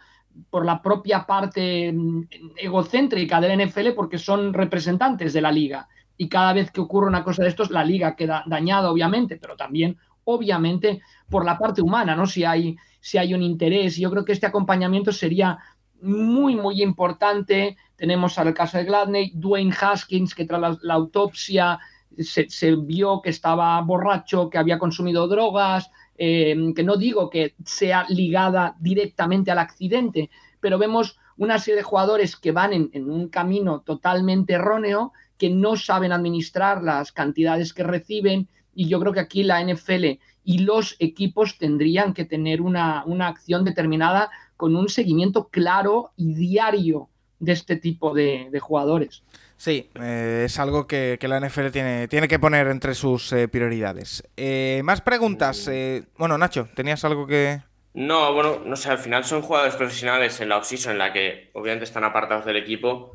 por 0.50 0.66
la 0.66 0.82
propia 0.82 1.24
parte 1.26 1.90
mm, 1.90 2.28
egocéntrica 2.56 3.40
del 3.40 3.66
NFL, 3.66 3.92
porque 3.96 4.18
son 4.18 4.52
representantes 4.52 5.32
de 5.32 5.40
la 5.40 5.50
liga. 5.50 5.88
Y 6.18 6.28
cada 6.28 6.52
vez 6.52 6.70
que 6.70 6.82
ocurre 6.82 7.08
una 7.08 7.24
cosa 7.24 7.42
de 7.42 7.48
estos, 7.48 7.70
la 7.70 7.82
liga 7.82 8.14
queda 8.14 8.44
dañada, 8.46 8.90
obviamente, 8.90 9.38
pero 9.38 9.56
también, 9.56 9.96
obviamente, 10.24 11.00
por 11.30 11.46
la 11.46 11.56
parte 11.56 11.80
humana, 11.80 12.14
¿no? 12.14 12.26
Si 12.26 12.44
hay, 12.44 12.76
si 13.00 13.16
hay 13.16 13.32
un 13.32 13.42
interés. 13.42 13.96
Yo 13.96 14.10
creo 14.10 14.24
que 14.26 14.32
este 14.32 14.46
acompañamiento 14.46 15.12
sería 15.12 15.58
muy, 16.02 16.56
muy 16.56 16.82
importante. 16.82 17.78
Tenemos 17.96 18.38
al 18.38 18.52
caso 18.52 18.76
de 18.76 18.84
Gladney, 18.84 19.32
Dwayne 19.34 19.74
Haskins, 19.80 20.34
que 20.34 20.44
tras 20.44 20.78
la, 20.82 20.94
autopsia 20.94 21.78
se, 22.18 22.76
vio 22.76 23.20
que 23.22 23.30
estaba 23.30 23.80
borracho, 23.80 24.50
que 24.50 24.58
había 24.58 24.78
consumido 24.78 25.28
drogas, 25.28 25.90
eh, 26.16 26.54
que 26.74 26.82
no 26.82 26.96
digo 26.96 27.30
que 27.30 27.54
sea 27.64 28.06
ligada 28.08 28.76
directamente 28.78 29.50
al 29.50 29.58
accidente, 29.58 30.30
pero 30.60 30.78
vemos 30.78 31.18
una 31.36 31.58
serie 31.58 31.76
de 31.76 31.82
jugadores 31.82 32.36
que 32.36 32.52
van 32.52 32.72
en, 32.72 33.10
un 33.10 33.28
camino 33.28 33.80
totalmente 33.80 34.52
erróneo, 34.54 35.12
que 35.38 35.50
no 35.50 35.76
saben 35.76 36.12
administrar 36.12 36.82
las 36.82 37.10
cantidades 37.10 37.72
que 37.72 37.82
reciben, 37.82 38.48
y 38.74 38.88
yo 38.88 39.00
creo 39.00 39.12
que 39.12 39.20
aquí 39.20 39.42
la 39.42 39.62
NFL 39.62 40.18
y 40.44 40.58
los 40.58 40.96
equipos 40.98 41.58
tendrían 41.58 42.14
que 42.14 42.24
tener 42.24 42.60
una, 42.60 43.04
acción 43.26 43.64
determinada 43.64 44.30
con 44.56 44.76
un 44.76 44.88
seguimiento 44.88 45.48
claro 45.48 46.12
y 46.16 46.34
diario 46.34 47.08
de 47.38 47.52
este 47.52 47.76
tipo 47.76 48.14
de 48.14 48.60
jugadores. 48.60 49.24
Sí, 49.62 49.88
eh, 49.94 50.42
es 50.46 50.58
algo 50.58 50.88
que, 50.88 51.16
la 51.22 51.38
NFL 51.38 51.68
tiene, 51.68 52.08
tiene 52.08 52.26
que 52.26 52.40
poner 52.40 52.66
entre 52.66 52.96
sus 52.96 53.32
eh, 53.32 53.46
prioridades. 53.46 54.28
Eh, 54.36 54.80
más 54.82 55.02
preguntas. 55.02 55.70
bueno, 56.18 56.36
Nacho, 56.36 56.68
¿tenías 56.74 57.04
algo 57.04 57.28
que...? 57.28 57.62
No, 57.94 58.34
bueno, 58.34 58.60
no 58.66 58.74
sé, 58.74 58.90
al 58.90 58.98
final 58.98 59.24
son 59.24 59.40
jugadores 59.40 59.76
profesionales 59.76 60.40
en 60.40 60.48
la 60.48 60.56
offseason 60.56 60.94
en 60.94 60.98
la 60.98 61.12
que 61.12 61.50
obviamente 61.52 61.84
están 61.84 62.02
apartados 62.02 62.44
del 62.44 62.56
equipo 62.56 63.12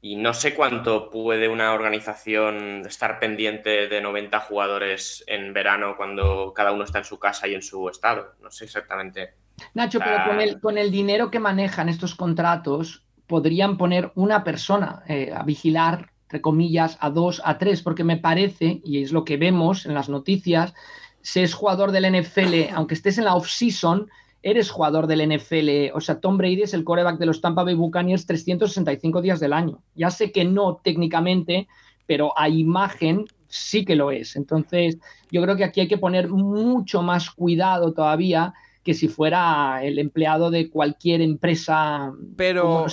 y 0.00 0.14
no 0.14 0.32
sé 0.32 0.54
cuánto 0.54 1.10
puede 1.10 1.48
una 1.48 1.72
organización 1.72 2.84
estar 2.86 3.18
pendiente 3.18 3.88
de 3.88 4.00
90 4.00 4.38
jugadores 4.38 5.24
en 5.26 5.52
verano 5.52 5.96
cuando 5.96 6.52
cada 6.54 6.70
uno 6.70 6.84
está 6.84 6.98
en 6.98 7.04
su 7.04 7.18
casa 7.18 7.48
y 7.48 7.54
en 7.54 7.62
su 7.62 7.88
estado. 7.88 8.36
No 8.40 8.52
sé 8.52 8.66
exactamente. 8.66 9.34
Nacho, 9.74 9.98
pero 9.98 10.24
con 10.24 10.40
el, 10.40 10.60
con 10.60 10.78
el 10.78 10.92
dinero 10.92 11.32
que 11.32 11.40
manejan 11.40 11.88
estos 11.88 12.14
contratos, 12.14 13.02
podrían 13.30 13.78
poner 13.78 14.10
una 14.16 14.42
persona 14.42 15.04
eh, 15.06 15.32
a 15.32 15.44
vigilar, 15.44 16.10
entre 16.22 16.40
comillas, 16.40 16.98
a 17.00 17.10
dos, 17.10 17.40
a 17.44 17.58
tres, 17.58 17.80
porque 17.80 18.02
me 18.02 18.16
parece, 18.16 18.80
y 18.84 19.02
es 19.02 19.12
lo 19.12 19.24
que 19.24 19.36
vemos 19.36 19.86
en 19.86 19.94
las 19.94 20.08
noticias, 20.08 20.74
si 21.22 21.38
es 21.38 21.54
jugador 21.54 21.92
del 21.92 22.12
NFL, 22.12 22.70
aunque 22.74 22.94
estés 22.94 23.18
en 23.18 23.26
la 23.26 23.36
off-season, 23.36 24.08
eres 24.42 24.68
jugador 24.68 25.06
del 25.06 25.28
NFL. 25.28 25.94
O 25.94 26.00
sea, 26.00 26.18
Tom 26.18 26.38
Brady 26.38 26.62
es 26.62 26.74
el 26.74 26.82
coreback 26.82 27.18
de 27.18 27.26
los 27.26 27.40
Tampa 27.40 27.62
Bay 27.62 27.74
Buccaneers 27.74 28.26
365 28.26 29.22
días 29.22 29.38
del 29.38 29.52
año. 29.52 29.80
Ya 29.94 30.10
sé 30.10 30.32
que 30.32 30.44
no 30.44 30.80
técnicamente, 30.82 31.68
pero 32.06 32.36
a 32.36 32.48
imagen 32.48 33.26
sí 33.46 33.84
que 33.84 33.94
lo 33.94 34.10
es. 34.10 34.34
Entonces, 34.34 34.98
yo 35.30 35.40
creo 35.40 35.54
que 35.56 35.64
aquí 35.64 35.82
hay 35.82 35.88
que 35.88 35.98
poner 35.98 36.30
mucho 36.30 37.00
más 37.02 37.30
cuidado 37.30 37.92
todavía 37.92 38.54
que 38.84 38.94
si 38.94 39.08
fuera 39.08 39.80
el 39.82 39.98
empleado 39.98 40.50
de 40.50 40.70
cualquier 40.70 41.20
empresa. 41.20 42.12
Pero 42.36 42.86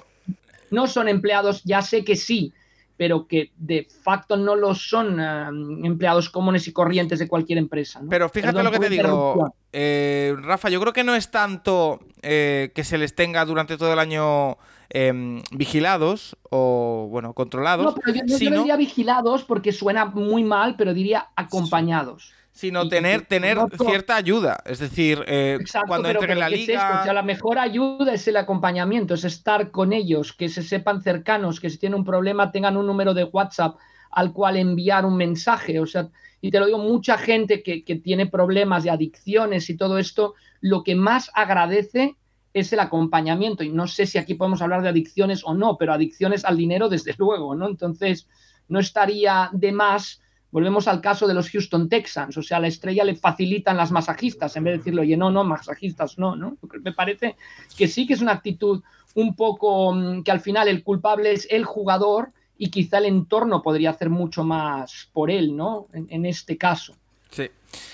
no 0.72 0.88
son 0.88 1.08
empleados, 1.08 1.64
ya 1.64 1.82
sé 1.82 2.04
que 2.04 2.16
sí, 2.16 2.54
pero 2.98 3.28
que 3.28 3.52
de 3.58 3.88
facto 4.04 4.36
no 4.38 4.56
lo 4.56 4.76
son 4.76 5.20
eh, 5.20 5.86
empleados 5.86 6.30
comunes 6.30 6.68
y 6.68 6.74
corrientes 6.74 7.20
de 7.20 7.28
cualquier 7.28 7.60
empresa. 7.60 8.02
Pero 8.10 8.28
fíjate 8.28 8.64
lo 8.64 8.72
que 8.72 8.80
te 8.80 8.90
digo, 8.90 9.54
eh, 9.72 10.36
Rafa, 10.40 10.70
yo 10.70 10.82
creo 10.82 10.94
que 10.94 11.04
no 11.04 11.16
es 11.16 11.32
tanto 11.32 12.00
eh, 12.22 12.72
que 12.76 12.84
se 12.84 12.98
les 12.98 13.16
tenga 13.16 13.46
durante 13.46 13.78
todo 13.78 13.94
el 13.94 14.00
año 14.00 14.58
em, 14.90 15.42
vigilados 15.52 16.36
o, 16.50 17.08
bueno, 17.10 17.34
controlados. 17.34 17.86
No, 17.86 17.96
pero 17.96 18.18
yo, 18.18 18.24
no 18.26 18.38
diría 18.38 18.76
vigilados 18.76 19.44
porque 19.44 19.72
suena 19.72 20.06
muy 20.06 20.44
mal, 20.44 20.76
pero 20.76 20.94
diría 20.94 21.30
acompañados 21.36 22.34
sino 22.58 22.90
tener, 22.90 23.26
tener 23.26 23.60
cierta 23.78 24.16
ayuda. 24.16 24.58
Es 24.66 24.80
decir, 24.80 25.24
eh, 25.28 25.60
cuando 25.88 26.10
entren 26.10 26.32
en 26.32 26.40
la 26.40 26.50
liga. 26.50 27.14
la 27.14 27.22
mejor 27.22 27.60
ayuda 27.60 28.14
es 28.14 28.28
el 28.28 28.38
acompañamiento, 28.38 29.14
es 29.14 29.24
estar 29.24 29.70
con 29.70 29.94
ellos, 29.94 30.34
que 30.34 30.50
se 30.50 30.64
sepan 30.64 31.04
cercanos, 31.04 31.60
que 31.60 31.70
si 31.70 31.78
tienen 31.78 32.00
un 32.00 32.06
problema 32.06 32.52
tengan 32.52 32.76
un 32.76 32.88
número 32.88 33.14
de 33.14 33.26
WhatsApp 33.26 33.78
al 34.12 34.34
cual 34.34 34.58
enviar 34.58 35.06
un 35.06 35.16
mensaje. 35.16 35.80
O 35.80 35.86
sea, 35.86 36.10
y 36.42 36.50
te 36.50 36.60
lo 36.60 36.66
digo, 36.66 36.80
mucha 36.80 37.18
gente 37.20 37.62
que, 37.62 37.84
que 37.84 37.96
tiene 37.96 38.26
problemas 38.26 38.84
de 38.84 38.90
adicciones 38.90 39.70
y 39.70 39.78
todo 39.78 40.00
esto, 40.00 40.34
lo 40.60 40.84
que 40.84 40.96
más 40.96 41.30
agradece 41.36 42.16
es 42.54 42.74
el 42.74 42.80
acompañamiento. 42.80 43.64
Y 43.64 43.70
no 43.70 43.88
sé 43.88 44.08
si 44.08 44.18
aquí 44.18 44.34
podemos 44.34 44.64
hablar 44.64 44.82
de 44.82 44.90
adicciones 44.90 45.44
o 45.46 45.54
no, 45.54 45.78
pero 45.78 45.94
adicciones 45.94 46.44
al 46.44 46.58
dinero, 46.58 46.90
desde 46.90 47.14
luego, 47.20 47.54
¿no? 47.54 47.68
Entonces, 47.68 48.28
no 48.68 48.80
estaría 48.80 49.50
de 49.54 49.72
más 49.72 50.22
Volvemos 50.52 50.88
al 50.88 51.02
caso 51.02 51.28
de 51.28 51.34
los 51.34 51.50
Houston 51.50 51.90
Texans, 51.90 52.38
o 52.38 52.42
sea, 52.42 52.58
a 52.58 52.60
la 52.62 52.68
estrella 52.68 53.04
le 53.04 53.16
facilitan 53.16 53.76
las 53.76 53.92
masajistas, 53.92 54.56
en 54.56 54.64
vez 54.64 54.74
de 54.74 54.78
decirle, 54.78 55.02
oye, 55.02 55.18
no, 55.18 55.30
no, 55.30 55.44
masajistas 55.44 56.18
no, 56.18 56.36
¿no? 56.36 56.58
Me 56.84 56.94
parece 56.94 57.36
que 57.78 57.88
sí 57.88 58.08
que 58.08 58.14
es 58.14 58.22
una 58.22 58.32
actitud 58.32 58.82
un 59.16 59.36
poco 59.36 59.94
mm, 59.94 60.24
que 60.24 60.32
al 60.32 60.40
final 60.40 60.68
el 60.68 60.84
culpable 60.84 61.34
es 61.34 61.48
el 61.50 61.66
jugador 61.66 62.32
y 62.58 62.70
quizá 62.70 63.00
el 63.00 63.06
entorno 63.06 63.62
podría 63.62 63.90
hacer 63.90 64.10
mucho 64.10 64.44
más 64.44 65.10
por 65.12 65.30
él, 65.30 65.56
¿no? 65.56 65.88
En, 65.94 66.26
este 66.26 66.58
caso. 66.58 66.96
Sí. 67.30 67.50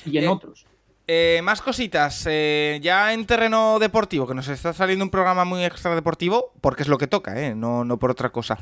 Y 0.05 0.17
en 0.17 0.25
eh, 0.25 0.27
otros. 0.27 0.65
Eh, 1.05 1.41
más 1.43 1.61
cositas. 1.61 2.25
Eh, 2.29 2.79
ya 2.81 3.13
en 3.13 3.25
terreno 3.25 3.77
deportivo, 3.79 4.25
que 4.25 4.33
nos 4.33 4.47
está 4.47 4.71
saliendo 4.71 5.03
un 5.03 5.11
programa 5.11 5.43
muy 5.43 5.65
extra 5.65 5.93
deportivo, 5.95 6.53
porque 6.61 6.83
es 6.83 6.87
lo 6.87 6.97
que 6.97 7.07
toca, 7.07 7.41
eh, 7.41 7.55
no, 7.55 7.83
no 7.83 7.99
por 7.99 8.09
otra 8.09 8.31
cosa. 8.31 8.57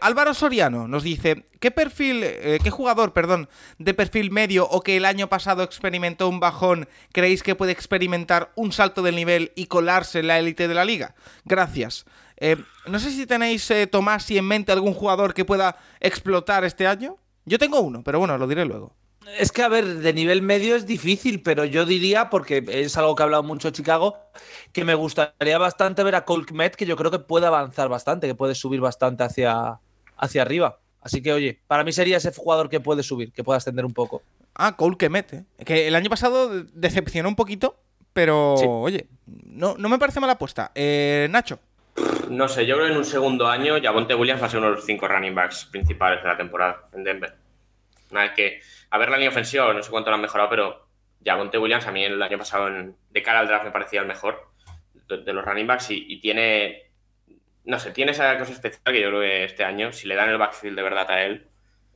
Álvaro 0.00 0.34
Soriano 0.34 0.88
nos 0.88 1.04
dice: 1.04 1.46
¿qué 1.60 1.70
perfil, 1.70 2.24
qué 2.62 2.70
jugador, 2.70 3.12
perdón, 3.12 3.48
de 3.78 3.94
perfil 3.94 4.32
medio 4.32 4.68
o 4.68 4.82
que 4.82 4.96
el 4.96 5.04
año 5.04 5.28
pasado 5.28 5.62
experimentó 5.62 6.28
un 6.28 6.40
bajón 6.40 6.88
creéis 7.12 7.42
que 7.42 7.54
puede 7.54 7.72
experimentar 7.72 8.50
un 8.56 8.72
salto 8.72 9.02
del 9.02 9.14
nivel 9.14 9.52
y 9.54 9.66
colarse 9.66 10.20
en 10.20 10.26
la 10.26 10.38
élite 10.38 10.66
de 10.66 10.74
la 10.74 10.84
liga? 10.84 11.14
Gracias. 11.44 12.06
no 12.86 12.98
sé 12.98 13.10
si 13.12 13.26
tenéis, 13.26 13.72
Tomás, 13.92 14.28
y 14.30 14.38
en 14.38 14.46
mente 14.46 14.72
algún 14.72 14.94
jugador 14.94 15.32
que 15.32 15.44
pueda 15.44 15.76
explotar 16.00 16.64
este 16.64 16.88
año. 16.88 17.18
Yo 17.44 17.58
tengo 17.58 17.80
uno, 17.80 18.02
pero 18.02 18.18
bueno, 18.18 18.36
lo 18.36 18.48
diré 18.48 18.64
luego. 18.64 18.97
Es 19.38 19.52
que, 19.52 19.62
a 19.62 19.68
ver, 19.68 19.84
de 19.84 20.12
nivel 20.12 20.42
medio 20.42 20.74
es 20.74 20.86
difícil, 20.86 21.42
pero 21.42 21.64
yo 21.64 21.84
diría, 21.84 22.30
porque 22.30 22.64
es 22.68 22.96
algo 22.96 23.14
que 23.14 23.22
ha 23.22 23.24
hablado 23.24 23.42
mucho 23.42 23.70
Chicago, 23.70 24.16
que 24.72 24.84
me 24.84 24.94
gustaría 24.94 25.58
bastante 25.58 26.02
ver 26.02 26.14
a 26.14 26.24
Cole 26.24 26.46
Kmet, 26.46 26.76
que 26.76 26.86
yo 26.86 26.96
creo 26.96 27.10
que 27.10 27.18
puede 27.18 27.46
avanzar 27.46 27.88
bastante, 27.88 28.26
que 28.26 28.34
puede 28.34 28.54
subir 28.54 28.80
bastante 28.80 29.24
hacia, 29.24 29.80
hacia 30.16 30.42
arriba. 30.42 30.80
Así 31.00 31.22
que, 31.22 31.32
oye, 31.32 31.60
para 31.66 31.84
mí 31.84 31.92
sería 31.92 32.16
ese 32.16 32.32
jugador 32.32 32.68
que 32.68 32.80
puede 32.80 33.02
subir, 33.02 33.32
que 33.32 33.44
pueda 33.44 33.58
ascender 33.58 33.84
un 33.84 33.92
poco. 33.92 34.22
Ah, 34.54 34.76
Cole 34.76 34.96
Kmet, 34.96 35.32
¿eh? 35.32 35.44
que 35.64 35.86
el 35.86 35.94
año 35.94 36.10
pasado 36.10 36.64
decepcionó 36.72 37.28
un 37.28 37.36
poquito, 37.36 37.76
pero, 38.12 38.54
oye, 38.54 39.06
no, 39.26 39.76
no 39.78 39.88
me 39.88 39.98
parece 39.98 40.20
mala 40.20 40.32
apuesta. 40.32 40.72
Eh, 40.74 41.28
Nacho. 41.30 41.60
No 42.30 42.48
sé, 42.48 42.66
yo 42.66 42.74
creo 42.74 42.86
que 42.86 42.92
en 42.92 42.98
un 42.98 43.04
segundo 43.04 43.46
año 43.48 43.80
Javonte 43.82 44.14
Williams 44.14 44.42
va 44.42 44.46
a 44.46 44.50
ser 44.50 44.58
uno 44.58 44.70
de 44.70 44.76
los 44.76 44.84
cinco 44.84 45.08
running 45.08 45.34
backs 45.34 45.64
principales 45.66 46.22
de 46.22 46.28
la 46.28 46.36
temporada 46.36 46.88
en 46.92 47.04
Denver. 47.04 47.34
Una 48.10 48.22
vez 48.22 48.32
que 48.34 48.60
a 48.90 48.98
ver 48.98 49.10
la 49.10 49.16
línea 49.16 49.30
ofensiva, 49.30 49.72
no 49.72 49.82
sé 49.82 49.90
cuánto 49.90 50.10
lo 50.10 50.16
han 50.16 50.22
mejorado, 50.22 50.50
pero 50.50 50.88
ya 51.20 51.36
Monte 51.36 51.58
Williams 51.58 51.86
a 51.86 51.92
mí 51.92 52.04
el 52.04 52.22
año 52.22 52.38
pasado 52.38 52.68
de 53.10 53.22
cara 53.22 53.40
al 53.40 53.48
draft 53.48 53.64
me 53.64 53.70
parecía 53.70 54.00
el 54.00 54.06
mejor 54.06 54.50
de, 55.08 55.32
los 55.32 55.44
running 55.44 55.66
backs 55.66 55.90
y, 55.90 56.20
tiene, 56.20 56.90
no 57.64 57.78
sé, 57.78 57.92
tiene 57.92 58.12
esa 58.12 58.38
cosa 58.38 58.52
especial 58.52 58.82
que 58.84 59.00
yo 59.00 59.08
creo 59.08 59.20
que 59.20 59.44
este 59.44 59.64
año, 59.64 59.92
si 59.92 60.06
le 60.06 60.14
dan 60.14 60.28
el 60.28 60.38
backfield 60.38 60.76
de 60.76 60.82
verdad 60.82 61.10
a 61.10 61.22
él, 61.22 61.46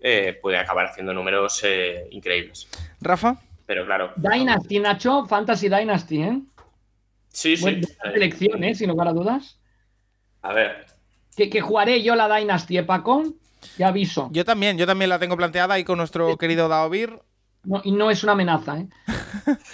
eh, 0.01 0.39
puede 0.41 0.59
acabar 0.59 0.87
haciendo 0.87 1.13
números 1.13 1.63
eh, 1.65 2.09
increíbles. 2.11 2.69
Rafa. 3.01 3.37
Pero 3.67 3.87
claro. 3.87 4.13
Dynasty, 4.17 4.81
Nacho, 4.81 5.25
Fantasy 5.27 5.69
Dynasty, 5.69 6.23
¿eh? 6.23 6.41
Sí, 7.29 7.57
sí. 7.57 7.81
Selección, 8.03 8.65
¿eh? 8.65 8.75
Sin 8.75 8.89
lugar 8.89 9.09
a 9.09 9.13
dudas. 9.13 9.59
A 10.43 10.53
ver, 10.53 10.87
que, 11.37 11.49
que 11.49 11.61
jugaré 11.61 12.03
yo 12.03 12.15
la 12.15 12.35
Dynasty, 12.35 12.79
¿eh, 12.79 12.83
Paco? 12.83 13.23
Ya 13.79 13.89
aviso. 13.89 14.29
Yo 14.33 14.45
también, 14.45 14.79
yo 14.79 14.87
también 14.87 15.09
la 15.09 15.19
tengo 15.19 15.37
planteada 15.37 15.75
ahí 15.75 15.85
con 15.85 15.99
nuestro 15.99 16.37
querido 16.37 16.69
Daovir. 16.69 17.21
No, 17.65 17.81
y 17.85 17.93
no 17.93 18.11
es 18.11 18.23
una 18.23 18.33
amenaza, 18.33 18.79
¿eh? 18.79 18.89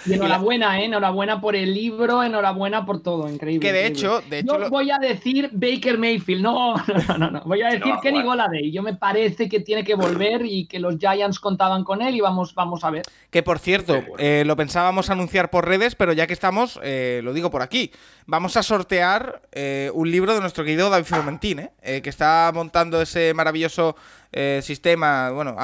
Y 0.05 0.13
enhorabuena, 0.13 0.79
¿eh? 0.79 0.85
Enhorabuena 0.85 1.41
por 1.41 1.55
el 1.55 1.73
libro, 1.73 2.23
enhorabuena 2.23 2.85
por 2.85 3.01
todo, 3.01 3.29
increíble. 3.29 3.59
Que 3.67 3.73
de 3.73 3.87
increíble. 3.87 3.99
hecho, 3.99 4.21
de 4.29 4.39
hecho. 4.39 4.53
Yo 4.53 4.57
lo- 4.59 4.69
voy 4.69 4.91
a 4.91 4.97
decir 4.97 5.49
Baker 5.51 5.97
Mayfield, 5.97 6.41
no, 6.41 6.75
no, 7.07 7.17
no, 7.17 7.31
no. 7.31 7.41
Voy 7.45 7.61
a 7.61 7.69
decir 7.69 7.93
Kenny. 8.01 8.23
Goladay. 8.23 8.71
Yo 8.71 8.81
me 8.83 8.95
parece 8.95 9.47
que 9.49 9.59
tiene 9.59 9.83
que 9.83 9.95
volver 9.95 10.45
y 10.45 10.65
que 10.67 10.79
los 10.79 10.97
Giants 10.97 11.39
contaban 11.39 11.83
con 11.83 12.01
él 12.01 12.15
y 12.15 12.21
vamos, 12.21 12.53
vamos 12.55 12.83
a 12.83 12.89
ver. 12.91 13.03
Que 13.29 13.43
por 13.43 13.59
cierto, 13.59 14.01
eh, 14.17 14.43
lo 14.45 14.55
pensábamos 14.55 15.09
anunciar 15.09 15.49
por 15.49 15.67
redes, 15.67 15.95
pero 15.95 16.13
ya 16.13 16.25
que 16.27 16.33
estamos, 16.33 16.79
eh, 16.83 17.21
lo 17.23 17.33
digo 17.33 17.49
por 17.51 17.61
aquí. 17.61 17.91
Vamos 18.25 18.57
a 18.57 18.63
sortear 18.63 19.41
eh, 19.51 19.89
un 19.93 20.09
libro 20.11 20.33
de 20.33 20.41
nuestro 20.41 20.63
querido 20.63 20.89
David 20.89 21.05
Fromentín. 21.05 21.69
Eh, 21.81 22.01
que 22.01 22.09
está 22.09 22.51
montando 22.53 23.01
ese 23.01 23.33
maravilloso 23.33 23.95
eh, 24.31 24.61
sistema. 24.63 25.31
Bueno, 25.31 25.55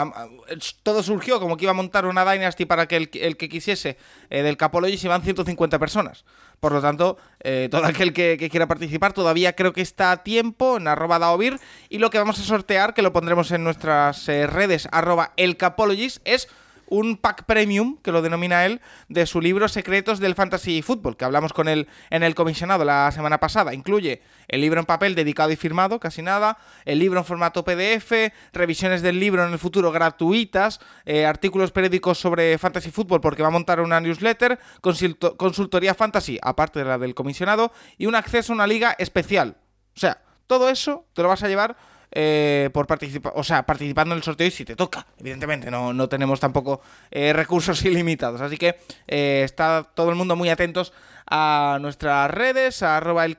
todo 0.83 1.03
surgió 1.03 1.39
como 1.39 1.57
que 1.57 1.65
iba 1.65 1.71
a 1.71 1.75
montar 1.75 2.05
una 2.05 2.29
Dynasty 2.29 2.65
para 2.65 2.87
que 2.87 2.97
el, 2.97 3.09
el 3.13 3.37
que 3.37 3.49
quisiese 3.49 3.97
eh, 4.29 4.41
del 4.41 4.57
Capology 4.57 4.97
se 4.97 5.07
van 5.07 5.21
150 5.21 5.79
personas. 5.79 6.25
Por 6.59 6.71
lo 6.71 6.81
tanto, 6.81 7.17
eh, 7.43 7.67
todo 7.69 7.85
aquel 7.85 8.13
que, 8.13 8.37
que 8.37 8.49
quiera 8.49 8.67
participar 8.67 9.13
todavía 9.13 9.53
creo 9.53 9.73
que 9.73 9.81
está 9.81 10.11
a 10.11 10.23
tiempo 10.23 10.77
en 10.77 10.87
arroba 10.87 11.19
daovir. 11.19 11.59
Y 11.89 11.99
lo 11.99 12.09
que 12.09 12.17
vamos 12.17 12.39
a 12.39 12.43
sortear, 12.43 12.93
que 12.93 13.01
lo 13.01 13.13
pondremos 13.13 13.51
en 13.51 13.63
nuestras 13.63 14.27
eh, 14.29 14.47
redes, 14.47 14.87
arroba 14.91 15.33
es 15.37 16.47
un 16.87 17.17
pack 17.17 17.45
premium, 17.45 17.97
que 18.01 18.11
lo 18.11 18.21
denomina 18.21 18.65
él, 18.65 18.81
de 19.09 19.25
su 19.25 19.41
libro 19.41 19.67
Secretos 19.67 20.19
del 20.19 20.35
Fantasy 20.35 20.81
Football, 20.81 21.17
que 21.17 21.25
hablamos 21.25 21.53
con 21.53 21.67
él 21.67 21.87
en 22.09 22.23
el 22.23 22.35
comisionado 22.35 22.85
la 22.85 23.11
semana 23.11 23.39
pasada. 23.39 23.73
Incluye 23.73 24.21
el 24.47 24.61
libro 24.61 24.79
en 24.79 24.85
papel 24.85 25.15
dedicado 25.15 25.51
y 25.51 25.55
firmado, 25.55 25.99
casi 25.99 26.21
nada, 26.21 26.57
el 26.85 26.99
libro 26.99 27.19
en 27.19 27.25
formato 27.25 27.63
PDF, 27.63 28.31
revisiones 28.53 29.01
del 29.01 29.19
libro 29.19 29.45
en 29.45 29.51
el 29.53 29.59
futuro 29.59 29.91
gratuitas, 29.91 30.79
eh, 31.05 31.25
artículos 31.25 31.71
periódicos 31.71 32.19
sobre 32.19 32.57
Fantasy 32.57 32.91
Football, 32.91 33.21
porque 33.21 33.41
va 33.41 33.47
a 33.47 33.51
montar 33.51 33.79
una 33.79 33.99
newsletter, 33.99 34.59
consulto- 34.81 35.35
consultoría 35.37 35.93
fantasy, 35.95 36.39
aparte 36.41 36.79
de 36.79 36.85
la 36.85 36.97
del 36.97 37.15
comisionado, 37.15 37.71
y 37.97 38.05
un 38.05 38.15
acceso 38.15 38.53
a 38.53 38.55
una 38.55 38.67
liga 38.67 38.95
especial. 38.99 39.57
O 39.95 39.99
sea, 39.99 40.21
todo 40.47 40.69
eso 40.69 41.05
te 41.13 41.23
lo 41.23 41.29
vas 41.29 41.41
a 41.43 41.47
llevar 41.47 41.75
eh, 42.11 42.69
por 42.73 42.87
participar, 42.87 43.33
o 43.35 43.43
sea, 43.43 43.65
participando 43.65 44.13
en 44.13 44.17
el 44.17 44.23
sorteo 44.23 44.47
y 44.47 44.51
si 44.51 44.65
te 44.65 44.75
toca, 44.75 45.05
evidentemente, 45.19 45.69
no, 45.71 45.93
no 45.93 46.07
tenemos 46.07 46.39
tampoco 46.39 46.81
eh, 47.11 47.33
recursos 47.33 47.83
ilimitados. 47.85 48.41
Así 48.41 48.57
que 48.57 48.77
eh, 49.07 49.41
está 49.43 49.83
todo 49.83 50.09
el 50.09 50.15
mundo 50.15 50.35
muy 50.35 50.49
atentos 50.49 50.93
a 51.27 51.79
nuestras 51.81 52.29
redes, 52.31 52.83
a 52.83 52.97
arroba 52.97 53.25
el 53.25 53.35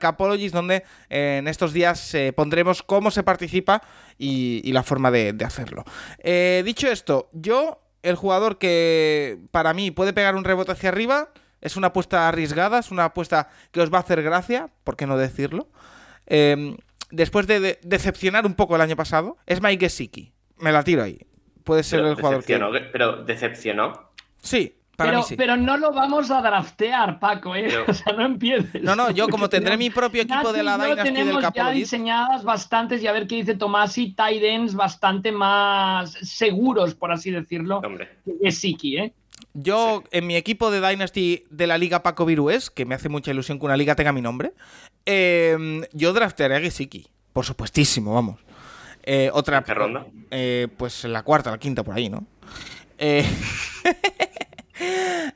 donde 0.51 0.83
en 1.09 1.47
estos 1.47 1.71
días 1.71 2.15
pondremos 2.35 2.83
cómo 2.83 3.11
se 3.11 3.23
participa 3.23 3.81
y, 4.17 4.69
la 4.73 4.83
forma 4.83 5.09
de, 5.09 5.33
hacerlo. 5.45 5.85
Dicho 6.65 6.89
esto, 6.89 7.29
yo, 7.31 7.81
el 8.03 8.17
jugador 8.17 8.57
que 8.57 9.39
para 9.51 9.73
mí 9.73 9.91
puede 9.91 10.11
pegar 10.11 10.35
un 10.35 10.43
rebote 10.43 10.73
hacia 10.73 10.89
arriba, 10.89 11.29
es 11.61 11.77
una 11.77 11.87
apuesta 11.87 12.27
arriesgada, 12.27 12.79
es 12.79 12.91
una 12.91 13.05
apuesta 13.05 13.49
que 13.71 13.81
os 13.81 13.91
va 13.91 13.97
a 13.99 14.01
hacer 14.01 14.21
gracia, 14.21 14.69
¿por 14.83 14.95
qué 14.95 15.07
no 15.07 15.17
decirlo? 15.17 15.69
Eh, 16.27 16.75
después 17.11 17.47
de, 17.47 17.59
de- 17.59 17.79
decepcionar 17.83 18.45
un 18.45 18.53
poco 18.55 18.75
el 18.75 18.81
año 18.81 18.95
pasado, 18.95 19.37
es 19.45 19.61
Mike 19.61 19.85
Gesicki. 19.85 20.31
Me 20.59 20.71
la 20.71 20.83
tiro 20.83 21.03
ahí. 21.03 21.19
Puede 21.63 21.83
ser 21.83 21.99
Pero 21.99 22.09
el 22.11 22.15
jugador 22.15 22.43
que. 22.45 22.53
decepcionó, 22.53 22.89
pero 22.91 23.23
decepcionó. 23.23 24.11
Sí, 24.41 24.73
para 24.95 25.09
pero, 25.11 25.19
mí 25.21 25.25
sí. 25.27 25.35
pero 25.35 25.57
no 25.57 25.77
lo 25.77 25.91
vamos 25.91 26.31
a 26.31 26.41
draftear, 26.41 27.19
Paco, 27.19 27.55
¿eh? 27.55 27.65
Pero- 27.69 27.85
O 27.89 27.93
sea, 27.93 28.13
no 28.13 28.25
empieces. 28.25 28.81
No, 28.81 28.95
no, 28.95 29.11
yo 29.11 29.27
como 29.27 29.49
tendré 29.49 29.77
mi 29.77 29.89
propio 29.89 30.21
equipo 30.23 30.51
de 30.53 30.63
la 30.63 30.75
Dynasty 30.77 30.95
del 30.95 31.13
tenemos 31.13 31.41
ya 31.43 31.47
Capologist. 31.51 31.79
diseñadas 31.79 32.43
bastantes, 32.43 33.03
y 33.03 33.07
a 33.07 33.11
ver 33.11 33.27
qué 33.27 33.35
dice 33.35 33.55
Tomás, 33.55 33.97
y 33.97 34.13
tight 34.13 34.41
ends 34.43 34.73
bastante 34.75 35.31
más 35.31 36.11
seguros, 36.13 36.95
por 36.95 37.11
así 37.11 37.31
decirlo, 37.31 37.79
Hombre. 37.79 38.09
que 38.41 38.51
Siki, 38.51 38.97
¿eh? 38.97 39.13
Yo, 39.53 40.03
en 40.11 40.25
mi 40.25 40.35
equipo 40.35 40.71
de 40.71 40.81
Dynasty 40.87 41.43
de 41.49 41.67
la 41.67 41.77
Liga 41.77 42.01
Paco 42.01 42.25
Virués, 42.25 42.69
que 42.71 42.85
me 42.85 42.95
hace 42.95 43.09
mucha 43.09 43.31
ilusión 43.31 43.59
que 43.59 43.65
una 43.65 43.77
liga 43.77 43.95
tenga 43.95 44.11
mi 44.13 44.21
nombre, 44.21 44.53
eh, 45.07 45.87
yo 45.93 46.13
draftearé 46.13 46.57
a 46.57 46.59
Gesicki. 46.59 47.07
Por 47.33 47.45
supuestísimo, 47.45 48.13
vamos. 48.13 48.39
Eh, 49.03 49.29
otra. 49.31 49.59
¿En 49.59 49.63
qué 49.63 49.73
ronda? 49.73 50.05
Eh, 50.31 50.67
pues 50.75 51.05
la 51.05 51.23
cuarta, 51.23 51.49
la 51.49 51.57
quinta, 51.57 51.81
por 51.81 51.95
ahí, 51.95 52.09
¿no? 52.09 52.25
Eh, 52.97 53.25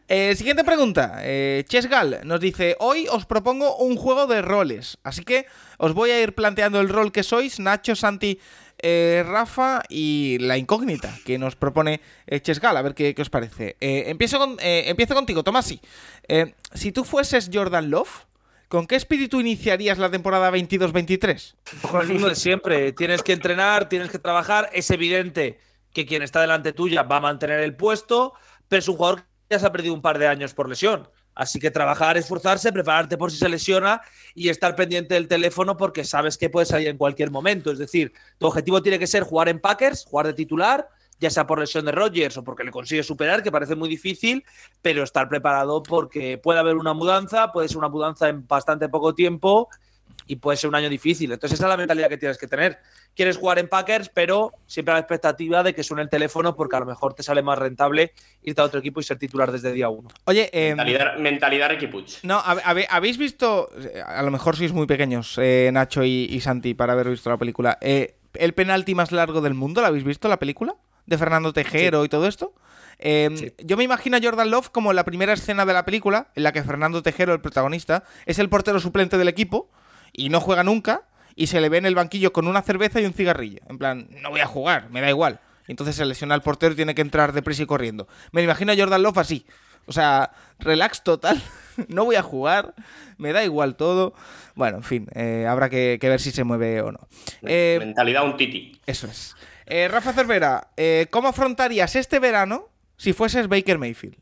siguiente 0.36 0.66
pregunta. 0.66 1.22
Chesgal 1.70 2.20
nos 2.26 2.42
dice: 2.42 2.76
Hoy 2.80 3.08
os 3.10 3.26
propongo 3.26 3.78
un 3.78 3.96
juego 3.96 4.28
de 4.28 4.42
roles. 4.42 4.98
Así 5.04 5.24
que 5.24 5.46
os 5.78 5.94
voy 5.94 6.12
a 6.12 6.22
ir 6.22 6.36
planteando 6.36 6.82
el 6.82 6.90
rol 6.90 7.14
que 7.14 7.24
sois, 7.24 7.62
Nacho, 7.62 7.96
Santi, 7.96 8.40
Rafa 8.84 9.84
y 9.88 10.38
la 10.40 10.58
incógnita 10.58 11.18
que 11.24 11.38
nos 11.38 11.56
propone 11.56 12.02
Chesgal. 12.42 12.76
A 12.76 12.82
ver 12.82 12.94
qué, 12.94 13.16
qué 13.16 13.22
os 13.22 13.30
parece. 13.30 13.78
Empiezo, 13.80 14.38
con, 14.38 14.58
empiezo 14.60 15.16
contigo, 15.16 15.44
Tomasi. 15.44 15.80
Si 16.74 16.92
tú 16.92 17.06
fueses 17.06 17.50
Jordan 17.54 17.90
Love, 17.90 18.26
¿con 18.72 18.88
qué 18.88 18.96
espíritu 18.96 19.42
iniciarías 19.42 19.98
la 19.98 20.10
temporada 20.10 20.50
22-23? 20.50 21.56
Con 21.92 22.08
mismo 22.08 22.30
de 22.30 22.36
siempre. 22.36 22.94
Tienes 22.94 23.22
que 23.22 23.34
entrenar, 23.34 23.90
tienes 23.90 24.10
que 24.10 24.18
trabajar. 24.18 24.70
Es 24.72 24.90
evidente 24.92 25.60
que 25.92 26.06
quien 26.06 26.24
está 26.24 26.40
delante 26.40 26.72
tuya 26.72 27.04
va 27.04 27.18
a 27.18 27.20
mantener 27.20 27.60
el 27.60 27.76
puesto, 27.76 28.34
pero 28.70 28.80
es 28.80 28.88
un 28.88 28.96
jugador 28.96 29.24
que 29.24 29.26
ya 29.50 29.60
se 29.60 29.66
ha 29.66 29.74
perdido 29.74 29.94
un 29.94 30.02
par 30.02 30.18
de 30.18 30.28
años 30.28 30.54
por 30.54 30.70
lesión. 30.70 31.10
Así 31.36 31.60
que 31.60 31.70
trabajar, 31.70 32.16
esforzarse, 32.16 32.72
prepararte 32.72 33.18
por 33.18 33.30
si 33.30 33.38
se 33.38 33.50
lesiona 33.50 34.02
y 34.34 34.48
estar 34.48 34.74
pendiente 34.78 35.16
del 35.16 35.28
teléfono 35.28 35.76
porque 35.76 36.06
sabes 36.06 36.38
que 36.38 36.50
puede 36.50 36.66
salir 36.66 36.88
en 36.88 36.98
cualquier 36.98 37.30
momento. 37.30 37.74
Es 37.74 37.78
decir, 37.78 38.14
tu 38.38 38.48
objetivo 38.48 38.82
tiene 38.82 39.00
que 39.00 39.08
ser 39.08 39.24
jugar 39.24 39.50
en 39.50 39.60
Packers, 39.60 40.06
jugar 40.06 40.28
de 40.28 40.34
titular, 40.34 40.88
ya 41.22 41.30
sea 41.30 41.46
por 41.48 41.60
lesión 41.60 41.86
de 41.86 41.92
Rodgers 41.94 42.36
o 42.38 42.44
porque 42.44 42.64
le 42.64 42.72
consigues 42.72 43.06
superar, 43.06 43.44
que 43.44 43.52
parece 43.52 43.76
muy 43.76 43.88
difícil, 43.88 44.44
pero 44.82 45.04
estar 45.04 45.30
preparado 45.30 45.84
porque 45.84 46.38
puede 46.40 46.60
haber 46.60 46.76
una 46.76 46.94
mudanza, 46.94 47.52
puede 47.52 47.68
ser 47.70 47.78
una 47.78 47.90
mudanza 47.90 48.28
en 48.28 48.46
bastante 48.48 48.90
poco 48.90 49.14
tiempo 49.14 49.70
y 50.28 50.38
puede 50.38 50.58
ser 50.58 50.70
un 50.70 50.76
año 50.76 50.90
difícil. 50.90 51.32
Entonces 51.32 51.60
esa 51.60 51.68
es 51.68 51.70
la 51.70 51.78
mentalidad 51.78 52.10
que 52.10 52.18
tienes 52.18 52.38
que 52.38 52.48
tener. 52.48 52.80
Quieres 53.16 53.38
jugar 53.38 53.60
en 53.60 53.68
Packers, 53.68 54.10
pero 54.10 54.52
siempre 54.66 54.94
a 54.94 54.96
la 54.96 55.00
expectativa 55.02 55.62
de 55.64 55.76
que 55.76 55.84
suene 55.84 56.02
el 56.04 56.10
teléfono 56.10 56.56
porque 56.56 56.76
a 56.76 56.80
lo 56.80 56.86
mejor 56.86 57.14
te 57.14 57.22
sale 57.24 57.42
más 57.44 57.60
rentable 57.60 58.14
irte 58.42 58.62
a 58.62 58.64
otro 58.64 58.80
equipo 58.80 59.00
y 59.00 59.04
ser 59.04 59.18
titular 59.20 59.52
desde 59.52 59.72
día 59.74 59.90
uno. 59.90 60.10
Oye, 60.26 60.50
eh, 60.54 60.70
Mentalidad, 60.70 61.18
mentalidad. 61.18 61.72
No, 62.24 62.38
a- 62.38 62.54
a- 62.64 62.86
habéis 62.96 63.18
visto, 63.18 63.70
eh, 63.78 64.02
a 64.06 64.24
lo 64.24 64.32
mejor 64.32 64.56
sois 64.56 64.72
muy 64.74 64.88
pequeños, 64.88 65.36
eh, 65.38 65.70
Nacho 65.74 66.04
y, 66.04 66.26
y 66.32 66.40
Santi, 66.42 66.74
para 66.74 66.94
haber 66.94 67.10
visto 67.10 67.30
la 67.30 67.38
película. 67.38 67.78
eh, 67.82 68.16
¿El 68.34 68.54
penalti 68.54 68.96
más 68.96 69.12
largo 69.12 69.42
del 69.42 69.54
mundo, 69.54 69.82
¿la 69.82 69.88
habéis 69.90 70.06
visto 70.06 70.30
la 70.30 70.40
película? 70.40 70.76
De 71.12 71.18
Fernando 71.18 71.52
Tejero 71.52 72.06
y 72.06 72.10
todo 72.10 72.26
esto. 72.26 72.54
Eh, 73.00 73.30
Sí. 73.36 73.54
Yo 73.66 73.76
me 73.76 73.84
imagino 73.84 74.16
a 74.16 74.20
Jordan 74.24 74.50
Love 74.50 74.70
como 74.70 74.94
la 74.94 75.04
primera 75.04 75.34
escena 75.34 75.66
de 75.66 75.74
la 75.74 75.84
película, 75.84 76.28
en 76.36 76.44
la 76.44 76.54
que 76.54 76.64
Fernando 76.64 77.04
Tejero, 77.04 77.34
el 77.34 77.42
protagonista, 77.42 78.06
es 78.26 78.40
el 78.40 78.48
portero 78.48 78.80
suplente 78.80 79.18
del 79.18 79.28
equipo 79.28 79.70
y 80.14 80.30
no 80.30 80.40
juega 80.40 80.64
nunca, 80.64 81.04
y 81.36 81.48
se 81.48 81.60
le 81.60 81.68
ve 81.68 81.78
en 81.80 81.86
el 81.86 81.96
banquillo 81.96 82.32
con 82.32 82.48
una 82.48 82.62
cerveza 82.62 83.02
y 83.02 83.06
un 83.06 83.12
cigarrillo. 83.14 83.60
En 83.68 83.78
plan, 83.78 84.08
no 84.22 84.30
voy 84.30 84.40
a 84.40 84.46
jugar, 84.46 84.90
me 84.90 85.02
da 85.02 85.10
igual. 85.10 85.42
Y 85.68 85.72
entonces 85.72 85.96
se 85.98 86.06
lesiona 86.06 86.34
el 86.36 86.42
portero 86.42 86.72
y 86.74 86.76
tiene 86.78 86.96
que 86.96 87.02
entrar 87.02 87.34
deprisa 87.34 87.64
y 87.64 87.66
corriendo. 87.66 88.08
Me 88.32 88.42
lo 88.42 88.46
imagino 88.46 88.72
a 88.72 88.76
Jordan 88.78 89.04
Love 89.04 89.18
así. 89.18 89.46
O 89.88 89.92
sea, 89.92 90.32
relax 90.60 91.04
total. 91.04 91.42
no 91.90 92.06
voy 92.06 92.16
a 92.16 92.22
jugar. 92.24 92.74
Me 93.18 93.34
da 93.34 93.44
igual 93.44 93.76
todo. 93.76 94.14
Bueno, 94.56 94.78
en 94.78 94.84
fin, 94.84 95.08
eh, 95.16 95.46
habrá 95.50 95.70
que, 95.70 95.98
que 96.00 96.08
ver 96.08 96.22
si 96.22 96.32
se 96.32 96.44
mueve 96.46 96.82
o 96.82 96.92
no. 96.94 97.08
Eh, 97.44 97.78
Mentalidad 97.80 98.24
un 98.24 98.38
titi. 98.38 98.80
eso 98.86 99.08
es. 99.08 99.36
Eh, 99.66 99.88
Rafa 99.88 100.14
Cervera, 100.14 100.70
eh, 100.78 101.08
¿cómo 101.10 101.28
afrontarías 101.30 101.96
este 101.96 102.20
verano 102.20 102.70
si 102.98 103.14
fueses 103.14 103.48
Baker 103.48 103.78
Mayfield? 103.78 104.16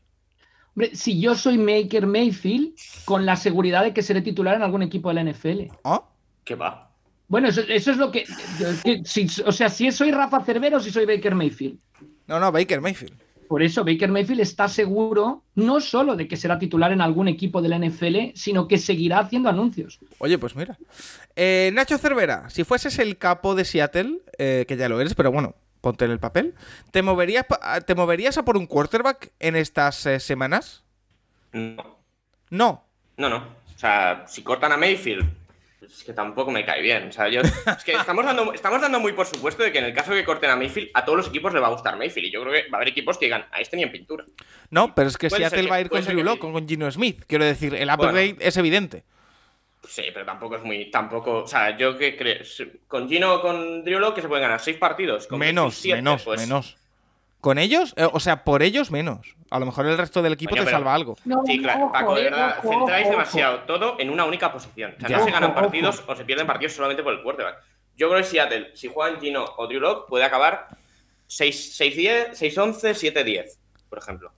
Hombre, 0.74 0.94
si 0.94 1.20
yo 1.20 1.34
soy 1.34 1.58
Maker 1.58 2.06
Mayfield, 2.06 2.74
con 3.04 3.26
la 3.26 3.36
seguridad 3.36 3.82
de 3.82 3.92
que 3.92 4.02
seré 4.02 4.22
titular 4.22 4.54
en 4.56 4.62
algún 4.62 4.82
equipo 4.82 5.08
de 5.08 5.14
la 5.16 5.20
NFL. 5.32 5.72
¿Oh? 5.82 6.06
¿Qué 6.44 6.54
va? 6.54 6.90
Bueno, 7.28 7.48
eso, 7.48 7.60
eso 7.68 7.90
es 7.92 7.96
lo 7.96 8.10
que. 8.10 8.24
que 8.84 9.02
si- 9.04 9.28
o 9.44 9.52
sea, 9.52 9.68
si 9.68 9.90
soy 9.92 10.10
Rafa 10.10 10.42
Cervera 10.44 10.76
o 10.76 10.80
si 10.80 10.90
soy 10.90 11.06
Baker 11.06 11.34
Mayfield. 11.34 11.78
No, 12.26 12.38
no, 12.40 12.50
Baker 12.52 12.80
Mayfield. 12.80 13.14
Por 13.50 13.64
eso 13.64 13.84
Baker 13.84 14.12
Mayfield 14.12 14.42
está 14.42 14.68
seguro 14.68 15.42
no 15.56 15.80
solo 15.80 16.14
de 16.14 16.28
que 16.28 16.36
será 16.36 16.56
titular 16.56 16.92
en 16.92 17.00
algún 17.00 17.26
equipo 17.26 17.60
de 17.60 17.68
la 17.68 17.78
NFL, 17.80 18.30
sino 18.36 18.68
que 18.68 18.78
seguirá 18.78 19.18
haciendo 19.18 19.48
anuncios. 19.48 19.98
Oye, 20.18 20.38
pues 20.38 20.54
mira. 20.54 20.78
Eh, 21.34 21.72
Nacho 21.74 21.98
Cervera, 21.98 22.48
si 22.48 22.62
fueses 22.62 23.00
el 23.00 23.18
capo 23.18 23.56
de 23.56 23.64
Seattle, 23.64 24.18
eh, 24.38 24.66
que 24.68 24.76
ya 24.76 24.88
lo 24.88 25.00
eres, 25.00 25.14
pero 25.16 25.32
bueno, 25.32 25.56
ponte 25.80 26.04
en 26.04 26.12
el 26.12 26.20
papel, 26.20 26.54
¿te 26.92 27.02
moverías, 27.02 27.44
pa- 27.44 27.80
¿te 27.80 27.96
moverías 27.96 28.38
a 28.38 28.44
por 28.44 28.56
un 28.56 28.66
quarterback 28.68 29.32
en 29.40 29.56
estas 29.56 30.06
eh, 30.06 30.20
semanas? 30.20 30.84
No. 31.52 31.96
No. 32.50 32.84
No, 33.16 33.28
no. 33.28 33.38
O 33.38 33.78
sea, 33.80 34.26
si 34.28 34.42
cortan 34.42 34.70
a 34.70 34.76
Mayfield, 34.76 35.28
es 35.92 36.04
que 36.04 36.12
tampoco 36.12 36.50
me 36.50 36.64
cae 36.64 36.82
bien. 36.82 37.08
O 37.08 37.12
sea, 37.12 37.28
yo. 37.28 37.40
Es 37.40 37.84
que 37.84 37.92
estamos 37.92 38.24
dando, 38.24 38.52
estamos 38.52 38.80
dando 38.80 39.00
muy 39.00 39.12
por 39.12 39.26
supuesto 39.26 39.62
de 39.62 39.72
que 39.72 39.78
en 39.78 39.84
el 39.86 39.94
caso 39.94 40.12
que 40.12 40.24
corten 40.24 40.50
a 40.50 40.56
Mayfield, 40.56 40.90
a 40.94 41.04
todos 41.04 41.18
los 41.18 41.28
equipos 41.28 41.52
le 41.52 41.60
va 41.60 41.68
a 41.68 41.70
gustar 41.70 41.96
Mayfield. 41.96 42.28
Y 42.28 42.30
yo 42.30 42.42
creo 42.42 42.52
que 42.52 42.70
va 42.70 42.74
a 42.74 42.76
haber 42.76 42.88
equipos 42.88 43.18
que 43.18 43.26
digan, 43.26 43.46
a 43.50 43.60
este 43.60 43.76
ni 43.76 43.82
en 43.82 43.92
pintura. 43.92 44.24
No, 44.70 44.94
pero 44.94 45.08
es 45.08 45.16
que 45.16 45.30
Seattle 45.30 45.68
va 45.68 45.76
a 45.76 45.80
ir 45.80 45.90
con 45.90 46.04
Drew 46.04 46.18
que 46.18 46.24
Lock, 46.24 46.34
sí. 46.34 46.40
con 46.40 46.68
Gino 46.68 46.90
Smith. 46.90 47.24
Quiero 47.26 47.44
decir, 47.44 47.74
el 47.74 47.90
upgrade 47.90 48.34
Bueno. 48.34 48.38
es 48.40 48.56
evidente. 48.56 49.04
Sí, 49.88 50.04
pero 50.12 50.24
tampoco 50.24 50.56
es 50.56 50.62
muy. 50.62 50.90
Tampoco. 50.90 51.44
O 51.44 51.46
sea, 51.46 51.76
yo 51.76 51.96
que 51.96 52.16
creo. 52.16 52.42
Con 52.86 53.08
Gino 53.08 53.34
o 53.34 53.42
con 53.42 53.82
Driolo 53.84 54.14
que 54.14 54.22
se 54.22 54.28
pueden 54.28 54.42
ganar 54.42 54.60
seis 54.60 54.76
partidos. 54.76 55.26
Con 55.26 55.38
menos, 55.38 55.84
menos, 55.84 56.22
pues 56.22 56.40
menos. 56.40 56.76
¿Con 57.40 57.58
ellos? 57.58 57.94
Eh, 57.96 58.06
o 58.10 58.20
sea, 58.20 58.44
por 58.44 58.62
ellos 58.62 58.90
menos. 58.90 59.34
A 59.50 59.58
lo 59.58 59.66
mejor 59.66 59.86
el 59.86 59.96
resto 59.96 60.22
del 60.22 60.34
equipo 60.34 60.54
te 60.54 60.66
salva 60.66 60.94
algo. 60.94 61.16
sí, 61.46 61.60
claro, 61.60 61.90
Paco, 61.92 62.14
de 62.14 62.24
verdad, 62.24 62.58
centráis 62.62 63.08
demasiado 63.08 63.60
todo 63.60 63.96
en 63.98 64.10
una 64.10 64.24
única 64.24 64.52
posición. 64.52 64.94
O 65.02 65.06
sea, 65.06 65.18
no 65.18 65.24
se 65.24 65.30
ganan 65.30 65.54
partidos 65.54 66.02
o 66.06 66.14
se 66.14 66.24
pierden 66.24 66.46
partidos 66.46 66.74
solamente 66.74 67.02
por 67.02 67.14
el 67.14 67.22
quarterback. 67.22 67.56
Yo 67.96 68.08
creo 68.08 68.20
que 68.22 68.28
Seattle, 68.28 68.70
si 68.74 68.88
juegan 68.88 69.20
Gino 69.20 69.44
o 69.56 69.66
Drew 69.66 70.06
puede 70.06 70.24
acabar 70.24 70.68
6-11, 71.28 72.32
7-10, 72.32 73.58
por 73.88 73.98
ejemplo. 73.98 74.32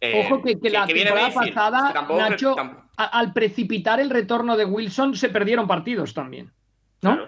Eh, 0.00 0.26
Ojo 0.26 0.42
que, 0.42 0.58
la 0.70 0.86
temporada 0.86 1.30
pasada, 1.32 2.06
Nacho, 2.08 2.56
al 2.96 3.32
precipitar 3.32 4.00
el 4.00 4.10
retorno 4.10 4.56
de 4.56 4.64
Wilson, 4.64 5.14
se 5.16 5.28
perdieron 5.28 5.66
partidos 5.66 6.12
también. 6.12 6.52
¿No? 7.02 7.18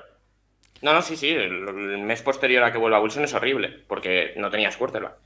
No, 0.82 0.92
no, 0.92 1.02
sí, 1.02 1.16
sí. 1.16 1.30
El, 1.30 1.98
mes 1.98 2.22
posterior 2.22 2.62
a 2.64 2.72
que 2.72 2.78
vuelva 2.78 3.00
Wilson 3.00 3.24
es 3.24 3.34
horrible, 3.34 3.84
porque 3.88 4.34
no 4.36 4.50
tenías 4.50 4.76
quarterback. 4.76 5.16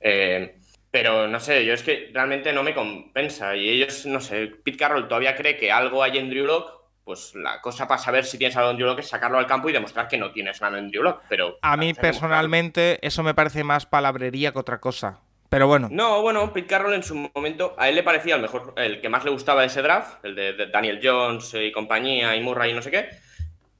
Eh, 0.00 0.56
pero 0.90 1.28
no 1.28 1.40
sé, 1.40 1.64
yo 1.64 1.74
es 1.74 1.82
que 1.82 2.10
realmente 2.12 2.52
no 2.52 2.62
me 2.62 2.74
compensa. 2.74 3.54
Y 3.54 3.68
ellos, 3.68 4.06
no 4.06 4.20
sé, 4.20 4.52
Pete 4.64 4.78
Carroll 4.78 5.08
todavía 5.08 5.36
cree 5.36 5.56
que 5.56 5.72
algo 5.72 6.02
hay 6.02 6.18
en 6.18 6.30
Drew 6.30 6.46
Lock. 6.46 6.74
Pues 7.04 7.36
la 7.36 7.60
cosa 7.60 7.86
para 7.86 8.00
saber 8.00 8.24
si 8.24 8.36
tienes 8.36 8.56
algo 8.56 8.70
en 8.70 8.76
Drew 8.76 8.88
Lock 8.88 8.98
es 8.98 9.08
sacarlo 9.08 9.38
al 9.38 9.46
campo 9.46 9.68
y 9.68 9.72
demostrar 9.72 10.08
que 10.08 10.18
no 10.18 10.32
tienes 10.32 10.60
nada 10.60 10.78
en 10.78 10.90
Drew 10.90 11.02
Lock. 11.02 11.22
Pero 11.28 11.58
a 11.62 11.76
mí 11.76 11.94
personalmente 11.94 12.98
eso 13.06 13.22
me 13.22 13.34
parece 13.34 13.62
más 13.62 13.86
palabrería 13.86 14.52
que 14.52 14.58
otra 14.58 14.80
cosa. 14.80 15.20
Pero 15.48 15.68
bueno. 15.68 15.88
No, 15.92 16.22
bueno, 16.22 16.52
Pete 16.52 16.66
Carroll 16.66 16.94
en 16.94 17.04
su 17.04 17.14
momento, 17.14 17.76
a 17.78 17.88
él 17.88 17.94
le 17.94 18.02
parecía 18.02 18.34
el 18.34 18.42
mejor, 18.42 18.74
el 18.76 19.00
que 19.00 19.08
más 19.08 19.24
le 19.24 19.30
gustaba 19.30 19.60
de 19.60 19.68
ese 19.68 19.80
draft, 19.80 20.24
el 20.24 20.34
de, 20.34 20.54
de 20.54 20.66
Daniel 20.66 20.98
Jones 21.00 21.54
y 21.54 21.70
compañía 21.70 22.34
y 22.34 22.40
Murray 22.40 22.72
y 22.72 22.74
no 22.74 22.82
sé 22.82 22.90
qué 22.90 23.25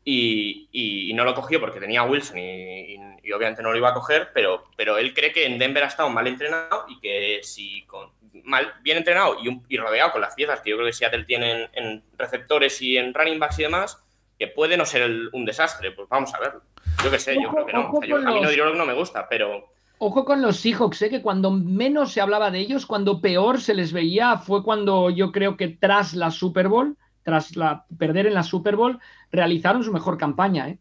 y, 0.09 1.13
no 1.15 1.25
lo 1.25 1.35
cogió 1.35 1.61
porque 1.61 1.81
tenía 1.81 2.05
Wilson 2.05 2.39
y, 2.39 2.97
obviamente 3.33 3.63
no 3.63 3.73
lo 3.73 3.79
iba 3.79 3.89
a 3.89 3.95
coger, 3.95 4.31
pero, 4.33 4.65
pero 4.77 4.99
él 4.99 5.13
cree 5.13 5.33
que 5.33 5.47
en 5.47 5.59
Denver 5.59 5.83
ha 5.83 5.89
estado 5.89 6.09
mal 6.11 6.29
entrenado 6.29 6.85
y 6.89 7.01
que 7.01 7.41
si 7.43 7.85
con, 7.87 8.11
mal, 8.45 8.73
bien 8.83 8.99
entrenado 8.99 9.37
y, 9.69 9.77
rodeado 9.77 10.13
con 10.13 10.21
las 10.21 10.35
piezas 10.35 10.61
que 10.61 10.71
yo 10.71 10.77
creo 10.77 10.87
que 10.87 10.93
Seattle 10.93 11.25
tiene 11.25 11.69
en, 11.73 12.05
receptores 12.17 12.81
y 12.81 12.97
en 12.97 13.13
running 13.13 13.41
backs 13.41 13.59
y 13.59 13.63
demás, 13.63 14.01
que 14.39 14.47
puede 14.47 14.77
no 14.77 14.87
ser 14.87 15.11
un 15.33 15.45
desastre. 15.45 15.91
Pues 15.91 16.09
vamos 16.09 16.33
a 16.35 16.39
verlo. 16.39 16.63
Yo 17.03 17.11
qué 17.11 17.19
sé, 17.19 17.35
yo 17.43 17.51
creo 17.51 17.67
que 17.67 17.73
no. 17.73 17.91
O 17.91 18.03
yo, 18.05 18.17
a 18.17 18.21
mí 18.21 18.41
no, 18.57 18.75
no 18.75 18.87
me 18.87 18.95
gusta, 18.95 19.29
pero... 19.29 19.73
Ojo 19.99 20.25
con 20.25 20.43
los 20.43 20.59
Seahawks, 20.59 21.03
¿eh? 21.03 21.11
que 21.11 21.23
cuando 21.23 21.51
menos 21.51 22.13
se 22.13 22.21
hablaba 22.21 22.51
de 22.51 22.59
ellos, 22.59 22.85
cuando 22.85 23.21
peor 23.21 23.61
se 23.61 23.75
les 23.75 23.93
veía, 23.93 24.37
fue 24.37 24.63
cuando 24.63 25.09
yo 25.09 25.33
creo 25.33 25.57
que 25.57 25.69
tras 25.69 26.13
la 26.13 26.31
Super 26.31 26.69
Bowl 26.69 26.97
tras 27.27 27.57
la, 27.57 27.87
perder 27.99 28.29
en 28.29 28.35
la 28.35 28.45
Super 28.45 28.77
Bowl, 28.77 29.01
realizaron 29.33 29.83
su 29.83 29.93
mejor 29.93 30.17
campaña, 30.17 30.69
¿eh? 30.69 30.79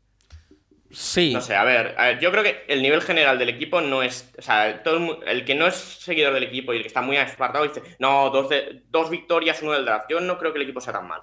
Sí. 0.92 1.34
No 1.34 1.42
sé, 1.42 1.56
a 1.56 1.64
ver, 1.64 2.20
yo 2.20 2.32
creo 2.32 2.44
que 2.44 2.64
el 2.68 2.84
nivel 2.84 3.02
general 3.02 3.40
del 3.40 3.50
equipo 3.50 3.82
no 3.82 4.04
es. 4.04 4.32
O 4.38 4.44
sea, 4.44 4.84
todo 4.84 5.24
el, 5.24 5.44
que 5.44 5.56
no 5.56 5.66
es 5.66 5.74
seguidor 5.76 6.36
del 6.36 6.44
equipo 6.44 6.72
y 6.72 6.78
el 6.78 6.84
que 6.84 6.88
está 6.88 7.02
muy 7.02 7.18
apartado 7.18 7.68
dice, 7.68 7.82
no, 7.98 8.30
dos, 8.30 8.48
dos 8.92 9.10
victorias, 9.10 9.60
uno 9.64 9.72
del 9.72 9.86
draft. 9.86 10.06
Yo 10.08 10.20
no 10.20 10.38
creo 10.38 10.54
que 10.54 10.60
el 10.60 10.66
equipo 10.66 10.80
sea 10.80 10.94
tan 10.94 11.08
mal. 11.08 11.22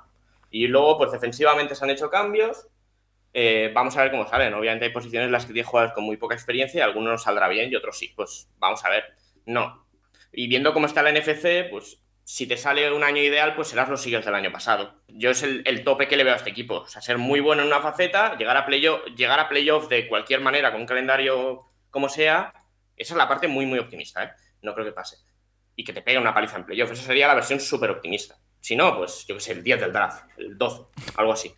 Y 0.50 0.66
luego, 0.66 0.98
pues 0.98 1.12
defensivamente 1.12 1.76
se 1.76 1.84
han 1.84 1.90
hecho 1.90 2.10
cambios. 2.10 2.66
Eh, 3.32 3.70
vamos 3.72 3.96
a 3.96 4.02
ver 4.02 4.10
cómo 4.10 4.26
salen. 4.26 4.52
Obviamente 4.54 4.86
hay 4.86 4.92
posiciones 4.92 5.26
en 5.26 5.32
las 5.32 5.46
que 5.46 5.52
tiene 5.52 5.68
jugadores 5.68 5.94
con 5.94 6.02
muy 6.02 6.16
poca 6.16 6.34
experiencia 6.34 6.80
y 6.80 6.82
algunos 6.82 7.12
nos 7.12 7.22
saldrá 7.22 7.46
bien 7.46 7.70
y 7.70 7.76
otros 7.76 7.96
sí. 7.96 8.12
Pues 8.16 8.48
vamos 8.58 8.84
a 8.84 8.90
ver. 8.90 9.04
No. 9.46 9.86
Y 10.32 10.48
viendo 10.48 10.74
cómo 10.74 10.86
está 10.86 11.00
la 11.00 11.12
NFC, 11.12 11.70
pues 11.70 12.01
si 12.24 12.46
te 12.46 12.56
sale 12.56 12.92
un 12.92 13.04
año 13.04 13.22
ideal, 13.22 13.54
pues 13.54 13.68
serás 13.68 13.88
los 13.88 14.00
siguientes 14.00 14.26
del 14.26 14.34
año 14.34 14.52
pasado. 14.52 15.02
Yo 15.08 15.30
es 15.30 15.42
el, 15.42 15.84
tope 15.84 16.08
que 16.08 16.16
le 16.16 16.24
veo 16.24 16.34
a 16.34 16.36
este 16.36 16.50
equipo. 16.50 16.76
O 16.76 16.88
sea, 16.88 17.02
ser 17.02 17.18
muy 17.18 17.40
bueno 17.40 17.62
en 17.62 17.68
una 17.68 17.80
faceta, 17.80 18.36
llegar 18.36 18.56
a 18.56 18.66
playoff, 18.66 19.02
llegar 19.16 19.40
a 19.40 19.48
playoff 19.48 19.88
de 19.88 20.08
cualquier 20.08 20.40
manera, 20.40 20.70
con 20.70 20.80
un 20.80 20.86
calendario 20.86 21.66
como 21.90 22.08
sea, 22.08 22.54
esa 22.96 23.14
es 23.14 23.18
la 23.18 23.28
parte 23.28 23.48
muy, 23.48 23.66
muy 23.66 23.78
optimista, 23.78 24.24
¿eh? 24.24 24.30
No 24.62 24.74
creo 24.74 24.86
que 24.86 24.92
pase. 24.92 25.16
Y 25.74 25.84
que 25.84 25.92
te 25.92 26.02
pegue 26.02 26.18
una 26.18 26.32
paliza 26.32 26.56
en 26.56 26.64
playoff. 26.64 26.92
Esa 26.92 27.02
sería 27.02 27.26
la 27.26 27.34
versión 27.34 27.60
súper 27.60 27.90
optimista. 27.90 28.36
Si 28.60 28.76
no, 28.76 28.96
pues 28.96 29.26
yo 29.26 29.34
qué 29.34 29.40
sé, 29.40 29.52
el 29.52 29.64
10 29.64 29.80
del 29.80 29.92
draft, 29.92 30.24
el 30.38 30.56
12, 30.56 30.82
algo 31.16 31.32
así. 31.32 31.52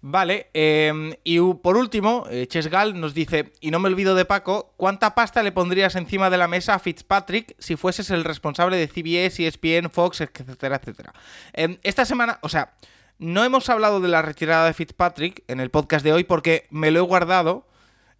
Vale, 0.00 0.50
em, 0.54 1.14
y 1.24 1.38
por 1.54 1.76
último, 1.76 2.26
eh, 2.30 2.46
Chesgal 2.46 2.98
nos 3.00 3.14
dice, 3.14 3.52
y 3.60 3.70
no 3.70 3.78
me 3.78 3.88
olvido 3.88 4.14
de 4.14 4.24
Paco, 4.24 4.72
¿cuánta 4.76 5.14
pasta 5.14 5.42
le 5.42 5.52
pondrías 5.52 5.96
encima 5.96 6.30
de 6.30 6.36
la 6.36 6.48
mesa 6.48 6.74
a 6.74 6.78
Fitzpatrick 6.78 7.54
si 7.58 7.76
fueses 7.76 8.10
el 8.10 8.24
responsable 8.24 8.76
de 8.76 8.88
CBS, 8.88 9.46
ESPN, 9.46 9.90
Fox, 9.90 10.20
etcétera, 10.20 10.76
etcétera? 10.76 11.12
Em, 11.52 11.78
esta 11.82 12.04
semana, 12.04 12.38
o 12.42 12.48
sea, 12.48 12.74
no 13.18 13.44
hemos 13.44 13.68
hablado 13.70 14.00
de 14.00 14.08
la 14.08 14.22
retirada 14.22 14.66
de 14.66 14.74
Fitzpatrick 14.74 15.42
en 15.48 15.60
el 15.60 15.70
podcast 15.70 16.04
de 16.04 16.12
hoy 16.12 16.24
porque 16.24 16.66
me 16.70 16.90
lo 16.90 17.00
he 17.00 17.02
guardado 17.02 17.66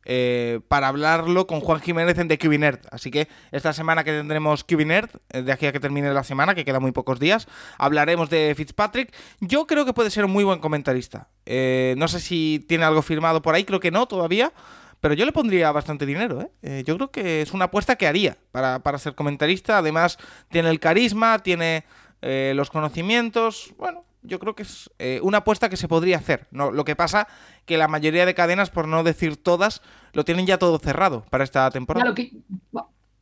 eh, 0.08 0.60
para 0.68 0.86
hablarlo 0.86 1.48
con 1.48 1.60
Juan 1.60 1.80
Jiménez 1.80 2.16
en 2.18 2.28
The 2.28 2.38
QB 2.38 2.60
Nerd. 2.60 2.78
Así 2.92 3.10
que 3.10 3.26
esta 3.50 3.72
semana 3.72 4.04
que 4.04 4.12
tendremos 4.12 4.62
QB 4.62 4.86
Nerd, 4.86 5.10
eh, 5.30 5.42
de 5.42 5.50
aquí 5.50 5.66
a 5.66 5.72
que 5.72 5.80
termine 5.80 6.14
la 6.14 6.22
semana, 6.22 6.54
que 6.54 6.64
queda 6.64 6.78
muy 6.78 6.92
pocos 6.92 7.18
días, 7.18 7.48
hablaremos 7.76 8.30
de 8.30 8.54
Fitzpatrick. 8.56 9.12
Yo 9.40 9.66
creo 9.66 9.84
que 9.84 9.92
puede 9.92 10.10
ser 10.10 10.24
un 10.24 10.30
muy 10.30 10.44
buen 10.44 10.60
comentarista. 10.60 11.28
Eh, 11.44 11.96
no 11.98 12.06
sé 12.06 12.20
si 12.20 12.64
tiene 12.68 12.84
algo 12.84 13.02
firmado 13.02 13.42
por 13.42 13.56
ahí, 13.56 13.64
creo 13.64 13.80
que 13.80 13.90
no 13.90 14.06
todavía. 14.06 14.52
Pero 15.00 15.14
yo 15.14 15.26
le 15.26 15.32
pondría 15.32 15.70
bastante 15.72 16.06
dinero, 16.06 16.50
yo 16.62 16.96
creo 16.96 17.10
que 17.10 17.42
es 17.42 17.52
una 17.52 17.66
apuesta 17.66 17.96
que 17.96 18.06
haría 18.06 18.38
para, 18.50 18.78
para 18.78 18.96
ser 18.96 19.14
comentarista. 19.14 19.78
Además, 19.78 20.16
tiene 20.48 20.70
el 20.70 20.80
carisma, 20.80 21.38
tiene 21.40 21.84
los 22.22 22.70
conocimientos. 22.70 23.74
Bueno, 23.76 24.05
yo 24.26 24.38
creo 24.38 24.54
que 24.54 24.62
es 24.62 24.90
eh, 24.98 25.20
una 25.22 25.38
apuesta 25.38 25.68
que 25.68 25.76
se 25.76 25.88
podría 25.88 26.18
hacer. 26.18 26.46
¿no? 26.50 26.70
Lo 26.70 26.84
que 26.84 26.96
pasa 26.96 27.28
que 27.64 27.78
la 27.78 27.88
mayoría 27.88 28.26
de 28.26 28.34
cadenas, 28.34 28.70
por 28.70 28.88
no 28.88 29.02
decir 29.04 29.36
todas, 29.36 29.82
lo 30.12 30.24
tienen 30.24 30.46
ya 30.46 30.58
todo 30.58 30.78
cerrado 30.78 31.24
para 31.30 31.44
esta 31.44 31.70
temporada. 31.70 32.14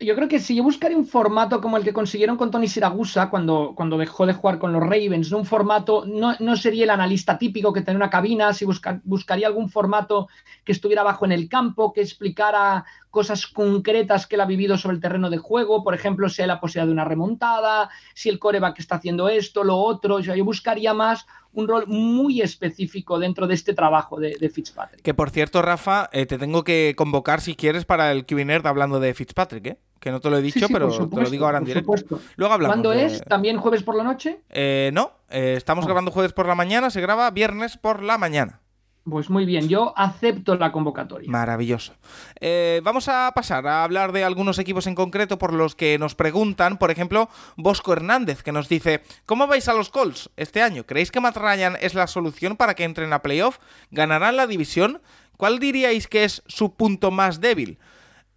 yo 0.01 0.15
creo 0.17 0.29
que 0.29 0.41
si 0.41 0.57
yo 0.57 0.63
buscaría 0.63 0.97
un 0.97 1.07
formato 1.07 1.61
como 1.61 1.77
el 1.77 1.85
que 1.85 1.93
consiguieron 1.93 2.37
con 2.37 2.51
Tony 2.51 2.69
Siragusa 2.69 3.31
cuando, 3.31 3.73
cuando 3.75 3.97
dejó 3.97 4.27
de 4.27 4.35
jugar 4.35 4.59
con 4.59 4.73
los 4.73 4.83
Ravens, 4.83 5.33
un 5.33 5.47
formato, 5.47 6.05
no, 6.07 6.35
no 6.41 6.57
sería 6.57 6.85
el 6.85 6.91
analista 6.91 7.39
típico 7.39 7.73
que 7.73 7.83
tiene 7.83 7.97
una 7.97 8.11
cabina, 8.11 8.53
si 8.53 8.67
buscaría 9.05 9.47
algún 9.47 9.71
formato 9.71 10.29
que 10.65 10.73
estuviera 10.73 11.03
abajo 11.03 11.25
en 11.25 11.33
el 11.33 11.49
campo, 11.49 11.93
que 11.93 12.03
explicara 12.03 12.85
cosas 13.15 13.47
concretas 13.47 14.27
que 14.27 14.35
él 14.35 14.41
ha 14.41 14.47
vivido 14.47 14.77
sobre 14.77 14.97
el 14.97 15.01
terreno 15.01 15.31
de 15.31 15.39
juego, 15.39 15.85
por 15.85 15.95
ejemplo, 15.95 16.29
si 16.29 16.43
hay 16.43 16.49
la 16.49 16.59
posibilidad 16.59 16.89
de 16.89 16.93
una 16.93 17.05
remontada, 17.05 17.89
si 18.13 18.29
el 18.29 18.41
coreback 18.41 18.81
está 18.81 18.97
haciendo 18.97 19.29
esto, 19.29 19.63
lo 19.63 19.79
otro, 19.79 20.19
yo 20.19 20.35
buscaría 20.45 20.93
más 20.93 21.27
un 21.53 21.69
rol 21.69 21.85
muy 21.87 22.41
específico 22.41 23.21
dentro 23.21 23.47
de 23.47 23.55
este 23.55 23.73
trabajo 23.73 24.19
de, 24.19 24.51
Fitzpatrick. 24.51 25.01
Que 25.01 25.15
por 25.15 25.31
cierto, 25.31 25.63
Rafa, 25.63 26.11
eh, 26.13 26.27
te 26.27 26.39
tengo 26.39 26.65
que 26.65 26.95
convocar 26.97 27.41
si 27.41 27.55
quieres 27.55 27.85
para 27.85 28.11
el 28.11 28.27
QB 28.27 28.67
hablando 28.67 28.99
de 28.99 29.15
Fitzpatrick, 29.15 29.67
¿eh? 29.67 29.79
Que 30.01 30.11
no 30.11 30.21
te 30.21 30.29
lo 30.29 30.37
he 30.37 30.43
dicho, 30.43 30.67
pero 30.71 30.91
te 31.09 31.23
lo 31.23 31.31
digo 31.31 31.47
ahora 31.47 31.59
en 31.59 31.65
directo. 31.65 32.21
Luego 32.35 32.53
hablamos. 32.53 32.75
¿Cuándo 32.75 32.93
es? 32.93 33.23
¿También 33.23 33.57
jueves 33.57 33.85
por 33.85 33.95
la 33.95 34.03
noche? 34.03 34.41
Eh, 34.51 34.91
no, 34.93 35.13
eh, 35.31 35.55
estamos 35.57 35.85
ah. 35.85 35.87
grabando 35.87 36.11
jueves 36.11 36.33
por 36.33 36.47
la 36.47 36.57
mañana, 36.57 36.91
se 36.91 37.01
graba 37.01 37.31
viernes 37.31 37.79
por 37.79 38.03
la 38.03 38.19
mañana. 38.19 38.61
Pues 39.09 39.29
muy 39.29 39.45
bien, 39.45 39.69
yo 39.69 39.93
acepto 39.99 40.57
la 40.57 40.73
convocatoria. 40.73 41.31
Maravilloso. 41.31 41.95
Eh, 42.41 42.81
vamos 42.83 43.09
a 43.09 43.31
pasar 43.35 43.67
a 43.67 43.85
hablar 43.85 44.13
de 44.13 44.25
algunos 44.25 44.59
equipos 44.59 44.87
en 44.87 44.95
concreto 44.95 45.37
por 45.37 45.53
los 45.53 45.75
que 45.75 45.99
nos 45.99 46.15
preguntan. 46.15 46.79
Por 46.79 46.91
ejemplo, 46.91 47.29
Bosco 47.57 47.93
Hernández, 47.93 48.43
que 48.43 48.53
nos 48.53 48.69
dice: 48.69 49.03
¿Cómo 49.27 49.47
vais 49.47 49.69
a 49.69 49.75
los 49.75 49.91
Colts 49.91 50.31
este 50.37 50.63
año? 50.63 50.85
¿Creéis 50.85 51.11
que 51.11 51.21
Matt 51.21 51.37
Ryan 51.37 51.77
es 51.81 51.95
la 51.95 52.07
solución 52.07 52.57
para 52.57 52.75
que 52.75 52.85
entren 52.85 53.13
a 53.13 53.21
playoff? 53.21 53.59
¿Ganarán 53.91 54.37
la 54.37 54.47
división? 54.47 55.03
¿Cuál 55.37 55.59
diríais 55.59 56.09
que 56.09 56.25
es 56.25 56.43
su 56.47 56.75
punto 56.75 57.11
más 57.11 57.43
débil? 57.43 57.79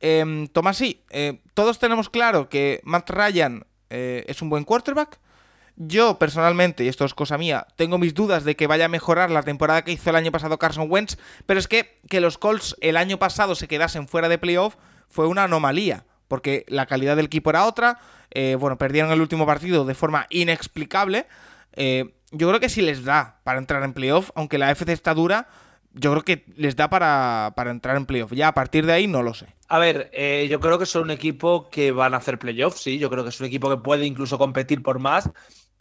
Eh, 0.02 0.48
Tomás, 0.52 0.78
sí, 0.78 1.04
eh, 1.12 1.40
todos 1.54 1.80
tenemos 1.80 2.10
claro 2.10 2.50
que 2.50 2.82
Matt 2.84 3.10
Ryan 3.10 3.66
eh, 3.90 4.26
es 4.28 4.42
un 4.42 4.50
buen 4.50 4.64
quarterback. 4.64 5.20
Yo 5.80 6.18
personalmente, 6.18 6.84
y 6.84 6.88
esto 6.88 7.06
es 7.06 7.14
cosa 7.14 7.38
mía, 7.38 7.68
tengo 7.76 8.00
mis 8.00 8.16
dudas 8.16 8.44
de 8.44 8.56
que 8.56 8.66
vaya 8.66 8.86
a 8.86 8.90
mejorar 8.90 9.30
la 9.30 9.44
temporada 9.44 9.84
que 9.84 9.92
hizo 9.92 10.10
el 10.10 10.16
año 10.16 10.32
pasado 10.32 10.58
Carson 10.58 10.88
Wentz, 10.90 11.18
pero 11.46 11.60
es 11.60 11.68
que 11.68 12.00
que 12.10 12.20
los 12.20 12.40
Colts 12.40 12.76
el 12.82 12.98
año 12.98 13.20
pasado 13.20 13.54
se 13.54 13.68
quedasen 13.68 14.08
fuera 14.08 14.28
de 14.28 14.40
playoff 14.40 14.76
fue 15.08 15.28
una 15.28 15.44
anomalía, 15.44 16.06
porque 16.28 16.66
la 16.68 16.88
calidad 16.88 17.16
del 17.16 17.28
equipo 17.28 17.52
era 17.52 17.66
otra, 17.66 18.00
eh, 18.32 18.56
bueno, 18.60 18.78
perdieron 18.80 19.12
el 19.12 19.22
último 19.22 19.46
partido 19.46 19.86
de 19.86 19.94
forma 19.94 20.26
inexplicable. 20.30 21.28
Eh, 21.74 22.14
yo 22.32 22.48
creo 22.48 22.60
que 22.60 22.70
sí 22.70 22.82
les 22.82 23.04
da 23.04 23.40
para 23.44 23.60
entrar 23.60 23.84
en 23.84 23.94
playoff, 23.94 24.32
aunque 24.36 24.58
la 24.58 24.72
FC 24.72 24.92
está 24.92 25.14
dura, 25.14 25.48
yo 25.94 26.12
creo 26.12 26.24
que 26.24 26.46
les 26.56 26.76
da 26.76 26.90
para, 26.90 27.54
entrar 27.70 27.98
en 27.98 28.06
playoff. 28.06 28.34
Ya 28.34 28.50
a 28.50 28.54
partir 28.54 28.86
de 28.86 28.94
ahí 28.94 29.08
no 29.08 29.24
lo 29.24 29.34
sé. 29.34 29.48
A 29.68 29.80
ver, 29.80 30.10
eh, 30.14 30.48
yo 30.50 30.60
creo 30.60 30.78
que 30.78 30.86
son 30.86 31.04
un 31.04 31.12
equipo 31.12 31.70
que 31.70 31.92
van 31.92 32.14
a 32.14 32.18
hacer 32.18 32.40
playoff, 32.40 32.78
sí. 32.78 33.00
Yo 33.00 33.10
creo 33.10 33.24
que 33.24 33.30
es 33.30 33.40
un 33.40 33.48
equipo 33.48 33.70
que 33.70 33.78
puede 33.78 34.06
incluso 34.06 34.38
competir 34.38 34.84
por 34.84 35.00
más. 35.00 35.30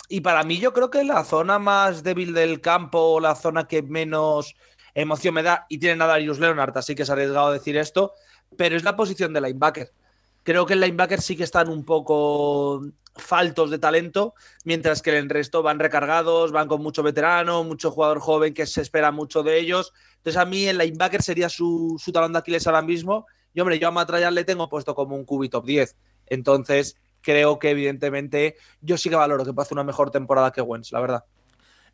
Y 0.08 0.20
para 0.20 0.44
mí 0.44 0.58
yo 0.58 0.72
creo 0.72 0.90
que 0.90 1.04
la 1.04 1.24
zona 1.24 1.58
más 1.58 2.02
débil 2.02 2.32
del 2.32 2.60
campo, 2.60 3.18
la 3.20 3.34
zona 3.34 3.66
que 3.66 3.82
menos 3.82 4.54
emoción 4.94 5.34
me 5.34 5.42
da, 5.42 5.66
y 5.68 5.78
tienen 5.78 6.00
a 6.02 6.06
Darius 6.06 6.38
Leonard, 6.38 6.76
así 6.78 6.94
que 6.94 7.02
es 7.02 7.10
arriesgado 7.10 7.52
decir 7.52 7.76
esto, 7.76 8.12
pero 8.56 8.76
es 8.76 8.84
la 8.84 8.96
posición 8.96 9.32
de 9.32 9.40
linebacker. 9.40 9.92
Creo 10.42 10.64
que 10.64 10.74
el 10.74 10.80
linebacker 10.80 11.20
sí 11.20 11.36
que 11.36 11.44
están 11.44 11.68
un 11.68 11.84
poco 11.84 12.82
faltos 13.16 13.70
de 13.70 13.78
talento, 13.78 14.34
mientras 14.64 15.02
que 15.02 15.16
el 15.18 15.28
resto 15.28 15.62
van 15.62 15.78
recargados, 15.78 16.52
van 16.52 16.68
con 16.68 16.82
mucho 16.82 17.02
veterano, 17.02 17.64
mucho 17.64 17.90
jugador 17.90 18.20
joven 18.20 18.54
que 18.54 18.66
se 18.66 18.82
espera 18.82 19.10
mucho 19.10 19.42
de 19.42 19.58
ellos. 19.58 19.92
Entonces, 20.18 20.40
a 20.40 20.44
mí 20.44 20.66
el 20.66 20.78
linebacker 20.78 21.22
sería 21.22 21.48
su, 21.48 22.00
su 22.02 22.12
talón 22.12 22.32
de 22.32 22.38
Aquiles 22.38 22.66
ahora 22.66 22.82
mismo. 22.82 23.26
Y 23.54 23.60
hombre, 23.60 23.78
yo 23.78 23.88
a 23.88 23.90
Matt 23.90 24.10
le 24.10 24.44
tengo 24.44 24.68
puesto 24.68 24.94
como 24.94 25.16
un 25.16 25.24
QB 25.24 25.48
top 25.50 25.64
10. 25.64 25.96
Entonces, 26.26 26.96
creo 27.26 27.58
que 27.58 27.70
evidentemente 27.70 28.54
yo 28.80 28.96
sí 28.96 29.10
que 29.10 29.16
valoro 29.16 29.44
que 29.44 29.50
hacer 29.60 29.74
una 29.74 29.82
mejor 29.82 30.12
temporada 30.12 30.52
que 30.52 30.62
Wentz, 30.62 30.92
la 30.92 31.00
verdad. 31.00 31.24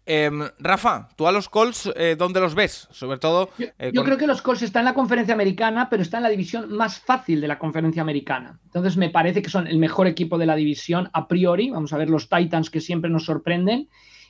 Em, 0.05 0.43
Rafa, 0.59 1.09
tú 1.17 1.27
a 1.27 1.33
los 1.33 1.49
Colts, 1.49 1.91
eh, 1.97 2.17
¿dónde 2.19 2.41
los 2.41 2.55
ves? 2.55 2.89
Sobre 2.91 3.19
todo. 3.19 3.49
Yo, 3.57 3.67
eh, 3.79 3.93
creo 3.93 4.19
que 4.19 4.27
los 4.27 4.43
Colts 4.43 4.63
están 4.63 4.81
en 4.81 4.87
la 4.87 4.95
conferencia 4.95 5.33
americana, 5.33 5.89
pero 5.89 6.03
está 6.03 6.19
en 6.19 6.25
la 6.25 6.29
división 6.29 6.71
más 6.73 6.99
fácil 6.99 7.41
de 7.41 7.49
la 7.49 7.59
conferencia 7.59 8.03
americana. 8.03 8.59
Entonces 8.67 8.97
me 8.99 9.09
parece 9.09 9.41
que 9.41 9.49
son 9.49 9.67
el 9.67 9.79
mejor 9.79 10.07
equipo 10.07 10.37
de 10.37 10.47
la 10.47 10.57
división 10.57 11.09
a 11.15 11.27
priori. 11.27 11.71
Vamos 11.71 11.93
a 11.93 11.97
ver 11.97 12.11
los 12.11 12.29
Titans 12.29 12.69
que 12.69 12.81
siempre 12.81 13.11
nos 13.11 13.25
sorprenden. 13.25 13.89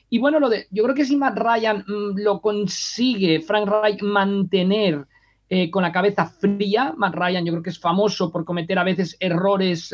Y 0.09 0.19
bueno, 0.19 0.39
lo 0.39 0.47
de, 0.47 0.67
yo 0.69 0.83
creo 0.83 0.95
que 0.95 1.05
si 1.05 1.17
Matt 1.17 1.37
Ryan 1.37 1.83
mmm, 1.85 2.17
lo 2.17 2.39
consigue, 2.39 3.41
Frank 3.41 3.67
Reich, 3.67 4.01
mantener 4.03 5.05
eh, 5.49 5.69
con 5.69 5.83
la 5.83 5.91
cabeza 5.91 6.27
fría, 6.27 6.93
Matt 6.95 7.15
Ryan 7.15 7.45
yo 7.45 7.51
creo 7.51 7.63
que 7.63 7.71
es 7.71 7.79
famoso 7.79 8.31
por 8.31 8.45
cometer 8.45 8.77
a 8.79 8.83
veces 8.83 9.17
errores. 9.19 9.91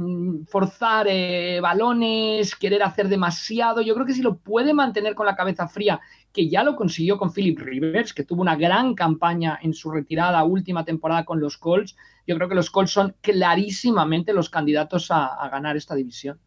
Mm, 0.00 0.46
forzar 0.46 1.06
eh, 1.10 1.60
balones, 1.60 2.56
querer 2.56 2.82
hacer 2.82 3.06
demasiado. 3.06 3.82
Yo 3.82 3.92
creo 3.92 4.06
que 4.06 4.14
si 4.14 4.22
lo 4.22 4.38
puede 4.38 4.72
mantener 4.72 5.14
con 5.14 5.26
la 5.26 5.36
cabeza 5.36 5.68
fría, 5.68 6.00
que 6.32 6.48
ya 6.48 6.62
lo 6.62 6.74
consiguió 6.74 7.18
con 7.18 7.34
Philip 7.34 7.58
Rivers, 7.58 8.14
que 8.14 8.24
tuvo 8.24 8.40
una 8.40 8.56
gran 8.56 8.94
campaña 8.94 9.58
en 9.60 9.74
su 9.74 9.90
retirada 9.90 10.42
última 10.44 10.86
temporada 10.86 11.26
con 11.26 11.38
los 11.38 11.58
Colts, 11.58 11.96
yo 12.26 12.34
creo 12.36 12.48
que 12.48 12.54
los 12.54 12.70
Colts 12.70 12.92
son 12.92 13.14
clarísimamente 13.20 14.32
los 14.32 14.48
candidatos 14.48 15.10
a, 15.10 15.26
a 15.26 15.50
ganar 15.50 15.76
esta 15.76 15.94
división. 15.94 16.40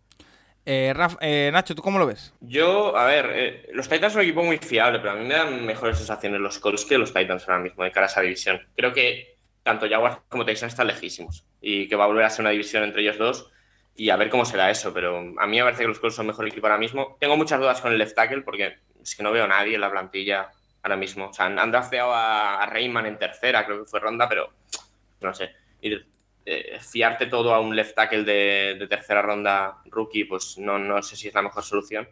Eh, 0.65 0.91
Raf, 0.95 1.17
eh, 1.21 1.51
Nacho, 1.53 1.75
¿tú 1.75 1.83
cómo 1.83 1.99
lo 1.99 2.07
ves? 2.07 2.33
Yo, 2.39 2.97
a 2.97 3.05
ver, 3.05 3.29
eh, 3.33 3.69
los 3.73 3.87
Titans 3.87 4.13
son 4.13 4.21
un 4.21 4.25
equipo 4.25 4.43
muy 4.43 4.57
fiable, 4.57 4.97
pero 4.97 5.11
a 5.11 5.15
mí 5.15 5.25
me 5.27 5.35
dan 5.35 5.63
mejores 5.63 5.97
sensaciones 5.97 6.41
los 6.41 6.57
Colts 6.57 6.85
que 6.85 6.97
los 6.97 7.13
Titans 7.13 7.47
ahora 7.47 7.61
mismo 7.61 7.83
de 7.83 7.91
cara 7.91 8.07
a 8.07 8.09
esa 8.09 8.21
división. 8.21 8.61
Creo 8.75 8.93
que 8.93 9.32
tanto 9.63 9.89
Jaguars 9.89 10.19
como 10.29 10.45
Texans 10.45 10.73
están 10.73 10.87
lejísimos 10.87 11.45
y 11.61 11.87
que 11.87 11.95
va 11.95 12.03
a 12.03 12.07
volver 12.07 12.25
a 12.25 12.29
ser 12.29 12.43
una 12.43 12.51
división 12.51 12.83
entre 12.83 13.01
ellos 13.01 13.17
dos 13.17 13.49
y 13.95 14.09
a 14.09 14.15
ver 14.15 14.29
cómo 14.29 14.45
será 14.45 14.69
eso, 14.69 14.93
pero 14.93 15.17
a 15.17 15.47
mí 15.47 15.57
me 15.57 15.63
parece 15.63 15.83
que 15.83 15.87
los 15.87 15.99
Colts 15.99 16.15
son 16.15 16.27
mejor 16.27 16.47
equipo 16.47 16.65
ahora 16.65 16.79
mismo. 16.79 17.17
Tengo 17.19 17.37
muchas 17.37 17.59
dudas 17.59 17.79
con 17.79 17.91
el 17.91 17.97
left 17.97 18.15
tackle 18.15 18.41
porque 18.41 18.77
es 19.01 19.15
que 19.15 19.23
no 19.23 19.31
veo 19.31 19.45
a 19.45 19.47
nadie 19.47 19.75
en 19.75 19.81
la 19.81 19.91
plantilla 19.91 20.49
ahora 20.81 20.97
mismo. 20.97 21.27
O 21.27 21.33
sea, 21.33 21.45
han 21.45 21.71
drafteado 21.71 22.11
a, 22.13 22.63
a 22.63 22.79
en 22.79 23.17
tercera, 23.17 23.65
creo 23.65 23.83
que 23.83 23.89
fue 23.89 23.99
ronda, 23.99 24.27
pero 24.27 24.51
no 25.21 25.33
sé. 25.33 25.51
Ir, 25.81 26.07
eh, 26.45 26.79
fiarte 26.79 27.27
todo 27.27 27.53
a 27.53 27.59
un 27.59 27.75
left 27.75 27.95
tackle 27.95 28.23
de, 28.23 28.75
de, 28.79 28.87
tercera 28.87 29.21
ronda 29.21 29.77
rookie, 29.85 30.25
pues 30.25 30.57
no, 30.57 30.79
no 30.79 31.01
sé 31.01 31.15
si 31.15 31.27
es 31.27 31.33
la 31.33 31.41
mejor 31.41 31.63
solución. 31.63 32.09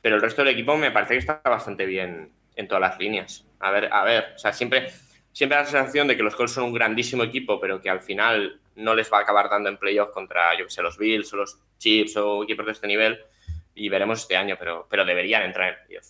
Pero 0.00 0.16
el 0.16 0.22
resto 0.22 0.42
del 0.42 0.54
equipo 0.54 0.76
me 0.76 0.90
parece 0.90 1.14
que 1.14 1.18
está 1.18 1.42
bastante 1.44 1.86
bien 1.86 2.32
en 2.56 2.68
todas 2.68 2.80
las 2.80 2.98
líneas. 2.98 3.44
A 3.58 3.70
ver, 3.70 3.92
a 3.92 4.04
ver, 4.04 4.32
o 4.36 4.38
sea, 4.38 4.52
siempre 4.52 4.90
siempre 5.32 5.56
da 5.56 5.62
la 5.62 5.68
sensación 5.68 6.08
de 6.08 6.16
que 6.16 6.22
los 6.22 6.34
Colts 6.34 6.52
son 6.52 6.64
un 6.64 6.74
grandísimo 6.74 7.22
equipo, 7.22 7.60
pero 7.60 7.80
que 7.80 7.90
al 7.90 8.00
final 8.00 8.60
no 8.76 8.94
les 8.94 9.12
va 9.12 9.18
a 9.18 9.22
acabar 9.22 9.48
dando 9.48 9.68
en 9.68 9.76
playoff 9.76 10.10
contra, 10.10 10.56
yo 10.58 10.64
que 10.64 10.70
sé, 10.70 10.82
los 10.82 10.98
Bills 10.98 11.32
o 11.32 11.36
los 11.36 11.58
Chiefs 11.78 12.16
o 12.16 12.42
equipos 12.44 12.66
de 12.66 12.72
este 12.72 12.86
nivel. 12.86 13.18
Y 13.74 13.88
veremos 13.88 14.20
este 14.20 14.36
año, 14.36 14.56
pero, 14.58 14.86
pero 14.90 15.04
deberían 15.04 15.42
entrar 15.42 15.68
en 15.68 15.86
playoff. 15.86 16.06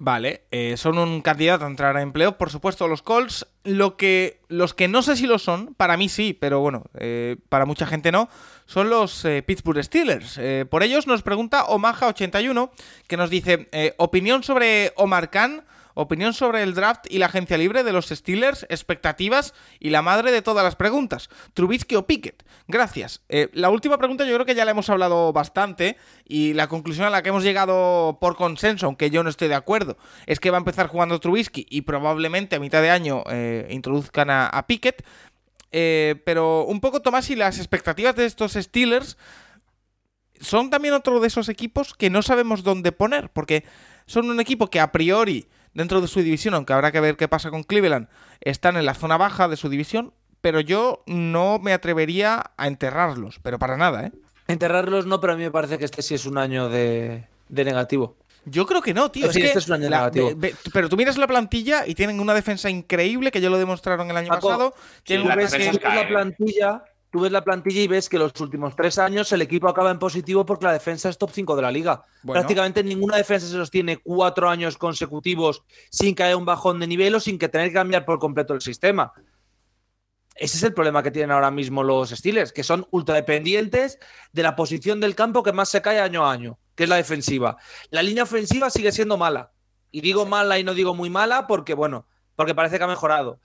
Vale, 0.00 0.42
eh, 0.52 0.76
son 0.76 0.96
un 0.96 1.22
candidato 1.22 1.64
a 1.64 1.68
entrar 1.68 1.96
en 1.96 2.12
playoff, 2.12 2.36
por 2.36 2.50
supuesto, 2.50 2.86
los 2.86 3.02
Colts. 3.02 3.46
Lo 3.64 3.96
que, 3.96 4.40
los 4.48 4.72
que 4.72 4.86
no 4.86 5.02
sé 5.02 5.16
si 5.16 5.26
lo 5.26 5.38
son, 5.38 5.74
para 5.74 5.96
mí 5.96 6.08
sí, 6.08 6.34
pero 6.38 6.60
bueno, 6.60 6.84
eh, 6.98 7.36
para 7.48 7.66
mucha 7.66 7.84
gente 7.84 8.12
no, 8.12 8.28
son 8.64 8.90
los 8.90 9.24
eh, 9.24 9.42
Pittsburgh 9.42 9.82
Steelers. 9.82 10.40
Por 10.70 10.84
ellos 10.84 11.08
nos 11.08 11.22
pregunta 11.22 11.66
Omaha81, 11.66 12.70
que 13.08 13.16
nos 13.16 13.28
dice, 13.28 13.68
opinión 13.98 14.44
sobre 14.44 14.92
Omar 14.94 15.30
Khan 15.30 15.64
opinión 16.00 16.32
sobre 16.32 16.62
el 16.62 16.74
draft 16.74 17.06
y 17.10 17.18
la 17.18 17.26
agencia 17.26 17.58
libre 17.58 17.82
de 17.82 17.92
los 17.92 18.06
Steelers, 18.06 18.66
expectativas 18.68 19.52
y 19.80 19.90
la 19.90 20.00
madre 20.00 20.30
de 20.30 20.42
todas 20.42 20.62
las 20.62 20.76
preguntas. 20.76 21.28
¿Trubisky 21.54 21.96
o 21.96 22.06
Pickett? 22.06 22.44
Gracias. 22.68 23.22
Eh, 23.28 23.48
la 23.52 23.68
última 23.68 23.98
pregunta 23.98 24.24
yo 24.24 24.34
creo 24.34 24.46
que 24.46 24.54
ya 24.54 24.64
la 24.64 24.70
hemos 24.70 24.88
hablado 24.90 25.32
bastante 25.32 25.96
y 26.24 26.52
la 26.54 26.68
conclusión 26.68 27.06
a 27.06 27.10
la 27.10 27.22
que 27.22 27.30
hemos 27.30 27.42
llegado 27.42 28.18
por 28.20 28.36
consenso, 28.36 28.86
aunque 28.86 29.10
yo 29.10 29.24
no 29.24 29.30
estoy 29.30 29.48
de 29.48 29.56
acuerdo, 29.56 29.98
es 30.26 30.38
que 30.38 30.50
va 30.50 30.58
a 30.58 30.60
empezar 30.60 30.86
jugando 30.86 31.18
Trubisky 31.18 31.66
y 31.68 31.82
probablemente 31.82 32.54
a 32.54 32.60
mitad 32.60 32.80
de 32.80 32.90
año 32.90 33.24
eh, 33.28 33.66
introduzcan 33.70 34.30
a, 34.30 34.46
a 34.46 34.68
Pickett. 34.68 35.04
Eh, 35.72 36.22
pero 36.24 36.64
un 36.64 36.80
poco, 36.80 37.02
Tomás, 37.02 37.28
y 37.30 37.34
las 37.34 37.58
expectativas 37.58 38.14
de 38.14 38.24
estos 38.24 38.52
Steelers 38.52 39.18
son 40.40 40.70
también 40.70 40.94
otro 40.94 41.18
de 41.18 41.26
esos 41.26 41.48
equipos 41.48 41.94
que 41.94 42.08
no 42.08 42.22
sabemos 42.22 42.62
dónde 42.62 42.92
poner, 42.92 43.30
porque 43.30 43.64
son 44.06 44.30
un 44.30 44.38
equipo 44.38 44.70
que 44.70 44.78
a 44.78 44.92
priori 44.92 45.48
dentro 45.78 46.00
de 46.00 46.08
su 46.08 46.20
división, 46.20 46.54
aunque 46.54 46.72
habrá 46.72 46.90
que 46.90 47.00
ver 47.00 47.16
qué 47.16 47.28
pasa 47.28 47.50
con 47.50 47.62
Cleveland, 47.62 48.08
están 48.40 48.76
en 48.76 48.84
la 48.84 48.94
zona 48.94 49.16
baja 49.16 49.46
de 49.46 49.56
su 49.56 49.68
división, 49.68 50.12
pero 50.40 50.58
yo 50.58 51.04
no 51.06 51.60
me 51.60 51.72
atrevería 51.72 52.50
a 52.56 52.66
enterrarlos, 52.66 53.38
pero 53.42 53.60
para 53.60 53.76
nada, 53.76 54.06
¿eh? 54.06 54.12
Enterrarlos 54.48 55.06
no, 55.06 55.20
pero 55.20 55.34
a 55.34 55.36
mí 55.36 55.42
me 55.44 55.52
parece 55.52 55.78
que 55.78 55.84
este 55.84 56.02
sí 56.02 56.16
es 56.16 56.26
un 56.26 56.36
año 56.36 56.68
de, 56.68 57.28
de 57.48 57.64
negativo. 57.64 58.16
Yo 58.44 58.66
creo 58.66 58.82
que 58.82 58.92
no, 58.92 59.10
tío. 59.10 59.30
Sí, 59.30 59.38
es 59.38 59.46
este 59.46 59.52
que 59.52 59.58
es 59.58 59.68
un 59.68 59.74
año 59.74 59.88
la, 59.88 60.10
negativo. 60.10 60.32
pero 60.72 60.88
tú 60.88 60.96
miras 60.96 61.16
la 61.16 61.28
plantilla 61.28 61.86
y 61.86 61.94
tienen 61.94 62.18
una 62.18 62.34
defensa 62.34 62.68
increíble, 62.68 63.30
que 63.30 63.40
ya 63.40 63.48
lo 63.48 63.58
demostraron 63.58 64.10
el 64.10 64.16
año 64.16 64.30
Paco, 64.30 64.48
pasado. 64.48 64.74
Tienen 65.04 65.28
la 65.28 66.08
plantilla, 66.08 66.82
tú 67.10 67.20
ves 67.20 67.32
la 67.32 67.42
plantilla 67.42 67.80
y 67.80 67.88
ves 67.88 68.08
que 68.08 68.18
los 68.18 68.32
últimos 68.40 68.76
tres 68.76 68.98
años 68.98 69.30
el 69.32 69.42
equipo 69.42 69.68
acaba 69.68 69.90
en 69.90 69.98
positivo 69.98 70.44
porque 70.44 70.66
la 70.66 70.72
defensa 70.72 71.08
es 71.08 71.18
top 71.18 71.30
5 71.32 71.56
de 71.56 71.62
la 71.62 71.70
liga. 71.70 72.04
Bueno. 72.22 72.40
Prácticamente 72.40 72.82
ninguna 72.84 73.16
defensa 73.16 73.46
se 73.46 73.52
sostiene 73.52 73.98
cuatro 73.98 74.48
años 74.48 74.76
consecutivos 74.76 75.62
sin 75.90 76.14
caer 76.14 76.36
un 76.36 76.44
bajón 76.44 76.80
de 76.80 76.86
nivel 76.86 77.14
o 77.14 77.20
sin 77.20 77.38
que 77.38 77.48
tener 77.48 77.68
que 77.68 77.74
cambiar 77.74 78.04
por 78.04 78.18
completo 78.18 78.54
el 78.54 78.60
sistema. 78.60 79.12
Ese 80.38 80.56
es 80.56 80.62
el 80.62 80.72
problema 80.72 81.02
que 81.02 81.10
tienen 81.10 81.32
ahora 81.32 81.50
mismo 81.50 81.82
los 81.82 82.10
Steelers, 82.10 82.52
que 82.52 82.62
son 82.62 82.86
ultradependientes 82.92 83.98
de 84.32 84.42
la 84.44 84.54
posición 84.54 85.00
del 85.00 85.16
campo 85.16 85.42
que 85.42 85.52
más 85.52 85.68
se 85.68 85.82
cae 85.82 85.98
año 85.98 86.24
a 86.24 86.32
año, 86.32 86.60
que 86.76 86.84
es 86.84 86.88
la 86.88 86.94
defensiva. 86.94 87.56
La 87.90 88.04
línea 88.04 88.22
ofensiva 88.22 88.70
sigue 88.70 88.92
siendo 88.92 89.16
mala. 89.16 89.50
Y 89.90 90.00
digo 90.00 90.26
mala 90.26 90.58
y 90.58 90.64
no 90.64 90.74
digo 90.74 90.94
muy 90.94 91.10
mala 91.10 91.48
porque, 91.48 91.74
bueno, 91.74 92.06
porque 92.36 92.54
parece 92.54 92.78
que 92.78 92.84
ha 92.84 92.88
mejorado. 92.88 93.40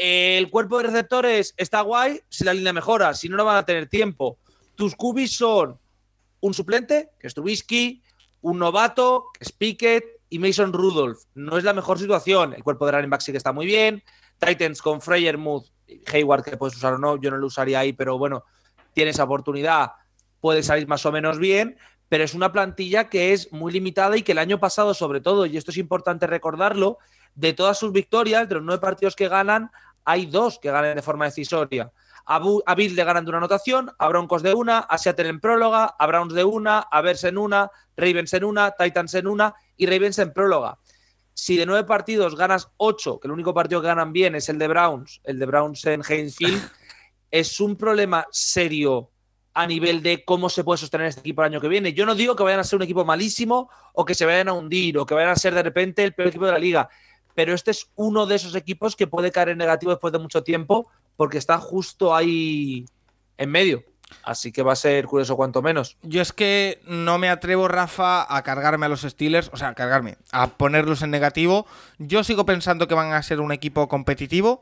El 0.00 0.48
cuerpo 0.48 0.78
de 0.78 0.84
receptores 0.84 1.54
está 1.56 1.80
guay 1.80 2.20
si 2.28 2.44
la 2.44 2.54
línea 2.54 2.72
mejora, 2.72 3.14
si 3.14 3.28
no, 3.28 3.36
no 3.36 3.44
van 3.44 3.56
a 3.56 3.66
tener 3.66 3.88
tiempo. 3.88 4.38
Tus 4.76 4.94
cubis 4.94 5.36
son 5.36 5.76
un 6.40 6.54
suplente, 6.54 7.10
que 7.18 7.26
es 7.26 7.34
Trubisky, 7.34 8.00
un 8.42 8.60
novato, 8.60 9.24
que 9.36 9.42
es 9.44 9.50
Pickett, 9.50 10.04
y 10.30 10.38
Mason 10.38 10.72
Rudolph. 10.72 11.18
No 11.34 11.58
es 11.58 11.64
la 11.64 11.72
mejor 11.72 11.98
situación. 11.98 12.54
El 12.54 12.62
cuerpo 12.62 12.86
de 12.86 12.92
running 12.92 13.10
back 13.10 13.22
sí 13.22 13.32
que 13.32 13.38
está 13.38 13.52
muy 13.52 13.66
bien. 13.66 14.04
Titans 14.38 14.82
con 14.82 15.00
Freyermuth, 15.00 15.66
Hayward, 16.12 16.44
que 16.44 16.56
puedes 16.56 16.76
usar 16.76 16.92
o 16.92 16.98
no, 16.98 17.20
yo 17.20 17.32
no 17.32 17.38
lo 17.38 17.48
usaría 17.48 17.80
ahí, 17.80 17.92
pero 17.92 18.18
bueno, 18.18 18.44
tiene 18.92 19.10
esa 19.10 19.24
oportunidad, 19.24 19.94
puede 20.40 20.62
salir 20.62 20.86
más 20.86 21.04
o 21.06 21.10
menos 21.10 21.40
bien, 21.40 21.76
pero 22.08 22.22
es 22.22 22.34
una 22.34 22.52
plantilla 22.52 23.08
que 23.08 23.32
es 23.32 23.52
muy 23.52 23.72
limitada 23.72 24.16
y 24.16 24.22
que 24.22 24.30
el 24.30 24.38
año 24.38 24.60
pasado, 24.60 24.94
sobre 24.94 25.20
todo, 25.20 25.44
y 25.44 25.56
esto 25.56 25.72
es 25.72 25.76
importante 25.76 26.28
recordarlo, 26.28 26.98
de 27.34 27.52
todas 27.52 27.78
sus 27.78 27.92
victorias, 27.92 28.48
de 28.48 28.56
los 28.56 28.64
nueve 28.64 28.80
partidos 28.80 29.16
que 29.16 29.28
ganan, 29.28 29.70
hay 30.08 30.24
dos 30.24 30.58
que 30.58 30.70
ganan 30.70 30.96
de 30.96 31.02
forma 31.02 31.26
decisoria. 31.26 31.92
A, 32.24 32.40
Bu- 32.40 32.62
a 32.64 32.74
Bills 32.74 32.94
le 32.94 33.04
ganan 33.04 33.24
de 33.24 33.28
una 33.28 33.38
anotación, 33.38 33.90
a 33.98 34.08
Broncos 34.08 34.42
de 34.42 34.54
una, 34.54 34.78
a 34.78 34.96
Seattle 34.96 35.28
en 35.28 35.38
próloga, 35.38 35.84
a 35.84 36.06
Browns 36.06 36.32
de 36.32 36.44
una, 36.44 36.78
a 36.78 37.00
Bears 37.02 37.24
en 37.24 37.36
una, 37.36 37.70
Ravens 37.94 38.32
en 38.32 38.44
una, 38.44 38.70
Titans 38.70 39.12
en 39.14 39.26
una 39.26 39.54
y 39.76 39.84
Ravens 39.86 40.18
en 40.18 40.32
próloga. 40.32 40.78
Si 41.34 41.58
de 41.58 41.66
nueve 41.66 41.84
partidos 41.86 42.36
ganas 42.36 42.70
ocho, 42.78 43.20
que 43.20 43.28
el 43.28 43.32
único 43.32 43.52
partido 43.52 43.82
que 43.82 43.86
ganan 43.88 44.12
bien 44.12 44.34
es 44.34 44.48
el 44.48 44.58
de 44.58 44.66
Browns, 44.68 45.20
el 45.24 45.38
de 45.38 45.44
Browns 45.46 45.84
en 45.84 46.02
Heinz 46.08 46.36
Field, 46.36 46.62
es 47.30 47.60
un 47.60 47.76
problema 47.76 48.26
serio 48.30 49.10
a 49.52 49.66
nivel 49.66 50.02
de 50.02 50.24
cómo 50.24 50.48
se 50.48 50.64
puede 50.64 50.78
sostener 50.78 51.08
este 51.08 51.20
equipo 51.20 51.42
el 51.42 51.46
año 51.52 51.60
que 51.60 51.68
viene. 51.68 51.92
Yo 51.92 52.06
no 52.06 52.14
digo 52.14 52.34
que 52.34 52.44
vayan 52.44 52.60
a 52.60 52.64
ser 52.64 52.76
un 52.76 52.84
equipo 52.84 53.04
malísimo 53.04 53.68
o 53.92 54.04
que 54.04 54.14
se 54.14 54.24
vayan 54.24 54.48
a 54.48 54.52
hundir 54.54 54.96
o 54.96 55.04
que 55.04 55.14
vayan 55.14 55.30
a 55.30 55.36
ser 55.36 55.52
de 55.54 55.62
repente 55.62 56.02
el 56.02 56.14
peor 56.14 56.28
equipo 56.28 56.46
de 56.46 56.52
la 56.52 56.58
liga, 56.58 56.88
pero 57.38 57.54
este 57.54 57.70
es 57.70 57.86
uno 57.94 58.26
de 58.26 58.34
esos 58.34 58.56
equipos 58.56 58.96
que 58.96 59.06
puede 59.06 59.30
caer 59.30 59.50
en 59.50 59.58
negativo 59.58 59.92
después 59.92 60.12
de 60.12 60.18
mucho 60.18 60.42
tiempo 60.42 60.90
porque 61.14 61.38
está 61.38 61.56
justo 61.58 62.12
ahí 62.12 62.84
en 63.36 63.48
medio. 63.48 63.84
Así 64.24 64.50
que 64.50 64.64
va 64.64 64.72
a 64.72 64.74
ser 64.74 65.04
curioso 65.06 65.36
cuanto 65.36 65.62
menos. 65.62 65.96
Yo 66.02 66.20
es 66.20 66.32
que 66.32 66.80
no 66.88 67.16
me 67.18 67.28
atrevo, 67.28 67.68
Rafa, 67.68 68.26
a 68.28 68.42
cargarme 68.42 68.86
a 68.86 68.88
los 68.88 69.02
Steelers, 69.02 69.50
o 69.52 69.56
sea, 69.56 69.68
a 69.68 69.74
cargarme, 69.74 70.16
a 70.32 70.48
ponerlos 70.48 71.02
en 71.02 71.12
negativo. 71.12 71.64
Yo 71.98 72.24
sigo 72.24 72.44
pensando 72.44 72.88
que 72.88 72.94
van 72.94 73.12
a 73.12 73.22
ser 73.22 73.38
un 73.38 73.52
equipo 73.52 73.86
competitivo. 73.86 74.60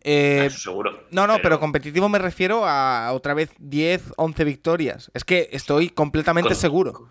Eh, 0.00 0.44
Eso 0.46 0.58
seguro. 0.70 1.04
no, 1.10 1.26
no, 1.26 1.36
pero... 1.42 1.60
competitivo 1.60 2.08
me 2.08 2.18
refiero 2.18 2.66
a 2.66 3.12
otra 3.12 3.34
vez 3.34 3.50
10, 3.58 4.14
11 4.16 4.44
victorias. 4.44 5.10
Es 5.12 5.24
que 5.24 5.50
estoy 5.52 5.90
completamente 5.90 6.48
Con- 6.48 6.56
seguro. 6.56 7.08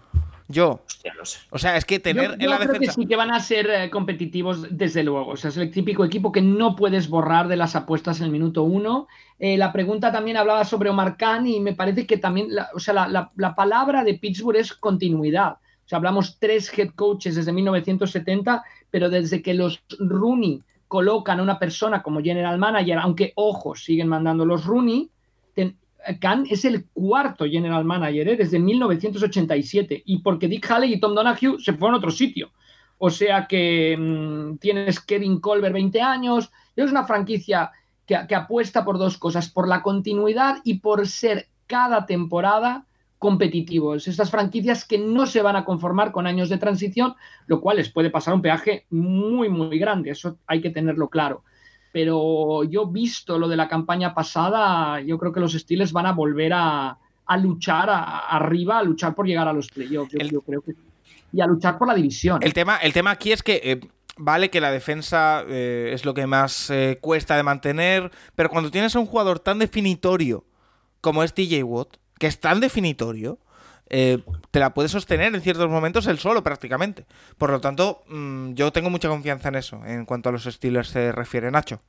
Yo. 0.47 0.81
Hostia, 0.85 1.13
no 1.17 1.25
sé. 1.25 1.39
O 1.51 1.57
sea, 1.57 1.77
es 1.77 1.85
que 1.85 1.99
tener 1.99 2.31
Yo- 2.31 2.33
en 2.45 2.49
la 2.49 2.57
creo 2.57 2.67
que 2.73 2.79
defensa. 2.79 2.93
sí 2.93 3.05
que 3.07 3.15
van 3.15 3.31
a 3.31 3.39
ser 3.39 3.69
eh, 3.69 3.89
competitivos 3.89 4.67
desde 4.69 5.03
luego. 5.03 5.31
O 5.31 5.37
sea, 5.37 5.49
es 5.49 5.57
el 5.57 5.71
típico 5.71 6.03
equipo 6.05 6.31
que 6.31 6.41
no 6.41 6.75
puedes 6.75 7.07
borrar 7.09 7.47
de 7.47 7.55
las 7.55 7.75
apuestas 7.75 8.19
en 8.19 8.25
el 8.25 8.31
minuto 8.31 8.63
uno. 8.63 9.07
Eh, 9.39 9.57
la 9.57 9.71
pregunta 9.73 10.11
también 10.11 10.37
hablaba 10.37 10.63
sobre 10.65 10.89
Omar 10.89 11.17
Khan 11.17 11.47
y 11.47 11.59
me 11.59 11.73
parece 11.73 12.05
que 12.05 12.17
también, 12.17 12.47
la, 12.53 12.69
o 12.75 12.79
sea, 12.79 12.93
la, 12.93 13.07
la- 13.07 13.31
la 13.35 13.55
palabra 13.55 14.03
de 14.03 14.15
Pittsburgh 14.15 14.57
es 14.57 14.73
continuidad. 14.73 15.53
O 15.85 15.87
sea, 15.89 15.97
hablamos 15.97 16.37
tres 16.39 16.71
head 16.77 16.91
coaches 16.95 17.35
desde 17.35 17.51
1970, 17.51 18.63
pero 18.89 19.09
desde 19.09 19.41
que 19.41 19.53
los 19.53 19.83
Rooney 19.99 20.61
colocan 20.87 21.39
a 21.39 21.43
una 21.43 21.57
persona 21.59 22.03
como 22.03 22.21
general 22.21 22.57
manager, 22.59 22.99
aunque 22.99 23.33
ojo, 23.35 23.75
siguen 23.75 24.07
mandando 24.07 24.45
los 24.45 24.65
Rooney, 24.65 25.09
Khan 26.19 26.45
es 26.49 26.65
el 26.65 26.85
cuarto 26.93 27.45
general 27.45 27.85
manager 27.85 28.29
¿eh? 28.29 28.35
desde 28.37 28.59
1987 28.59 30.03
y 30.05 30.19
porque 30.19 30.47
Dick 30.47 30.69
Haley 30.69 30.93
y 30.93 30.99
Tom 30.99 31.15
Donahue 31.15 31.59
se 31.59 31.73
fueron 31.73 31.95
a 31.95 31.97
otro 31.97 32.11
sitio. 32.11 32.51
O 32.97 33.09
sea 33.09 33.47
que 33.47 33.97
mm, 33.97 34.57
tienes 34.57 34.99
Kevin 34.99 35.39
Colbert 35.39 35.73
20 35.73 36.01
años. 36.01 36.51
Es 36.75 36.91
una 36.91 37.05
franquicia 37.05 37.71
que, 38.05 38.17
que 38.27 38.35
apuesta 38.35 38.83
por 38.85 38.97
dos 38.97 39.17
cosas, 39.17 39.49
por 39.49 39.67
la 39.67 39.81
continuidad 39.81 40.57
y 40.63 40.79
por 40.79 41.07
ser 41.07 41.47
cada 41.67 42.05
temporada 42.05 42.85
competitivos. 43.23 44.09
Estas 44.09 44.29
franquicias 44.29 44.83
que 44.83 44.97
no 44.97 45.25
se 45.25 45.41
van 45.41 45.55
a 45.55 45.63
conformar 45.63 46.11
con 46.11 46.27
años 46.27 46.49
de 46.49 46.57
transición, 46.57 47.15
lo 47.47 47.61
cual 47.61 47.77
les 47.77 47.89
puede 47.89 48.09
pasar 48.09 48.33
un 48.33 48.41
peaje 48.41 48.85
muy, 48.89 49.47
muy 49.47 49.79
grande. 49.79 50.09
Eso 50.09 50.39
hay 50.45 50.59
que 50.59 50.71
tenerlo 50.71 51.07
claro. 51.07 51.43
Pero 51.93 52.63
yo 52.65 52.87
visto 52.87 53.37
lo 53.39 53.47
de 53.47 53.55
la 53.55 53.69
campaña 53.69 54.13
pasada, 54.13 54.99
yo 54.99 55.17
creo 55.17 55.31
que 55.31 55.39
los 55.39 55.53
Steelers 55.53 55.93
van 55.93 56.07
a 56.07 56.11
volver 56.11 56.51
a, 56.53 56.97
a 57.27 57.37
luchar 57.37 57.89
a- 57.89 58.19
arriba, 58.27 58.79
a 58.79 58.83
luchar 58.83 59.13
por 59.15 59.25
llegar 59.27 59.47
a 59.47 59.53
los 59.53 59.69
playoffs. 59.69 60.11
Yo, 60.11 60.19
El- 60.19 60.31
yo 60.31 60.41
creo 60.41 60.61
que 60.61 60.73
y 61.31 61.41
a 61.41 61.47
luchar 61.47 61.77
por 61.77 61.87
la 61.87 61.95
división. 61.95 62.39
El 62.43 62.53
tema, 62.53 62.77
el 62.77 62.93
tema 62.93 63.09
aquí 63.11 63.31
es 63.31 63.41
que 63.41 63.61
eh, 63.63 63.79
vale 64.17 64.49
que 64.51 64.59
la 64.61 64.71
defensa 64.71 65.43
eh, 65.47 65.91
es 65.93 66.03
lo 66.05 66.13
que 66.13 66.27
más 66.27 66.69
eh, 66.69 66.97
cuesta 67.01 67.35
de 67.37 67.41
mantener, 67.43 68.11
pero 68.35 68.49
cuando 68.49 68.69
tienes 68.69 68.95
a 68.95 68.99
un 68.99 69.05
jugador 69.07 69.39
tan 69.39 69.57
definitorio 69.59 70.45
como 71.01 71.23
es 71.23 71.33
TJ 71.33 71.63
Watt, 71.63 71.97
que 72.19 72.27
es 72.27 72.39
tan 72.39 72.59
definitorio, 72.59 73.39
eh, 73.89 74.19
te 74.51 74.59
la 74.59 74.73
puede 74.73 74.89
sostener 74.89 75.33
en 75.35 75.41
ciertos 75.41 75.69
momentos 75.69 76.07
él 76.07 76.19
solo 76.19 76.43
prácticamente. 76.43 77.05
Por 77.37 77.49
lo 77.49 77.61
tanto, 77.61 78.03
mm, 78.07 78.53
yo 78.53 78.71
tengo 78.71 78.89
mucha 78.89 79.09
confianza 79.09 79.49
en 79.49 79.55
eso, 79.55 79.81
en 79.85 80.05
cuanto 80.05 80.29
a 80.29 80.31
los 80.31 80.43
Steelers 80.43 80.89
se 80.89 81.11
refiere, 81.11 81.51
Nacho. 81.51 81.81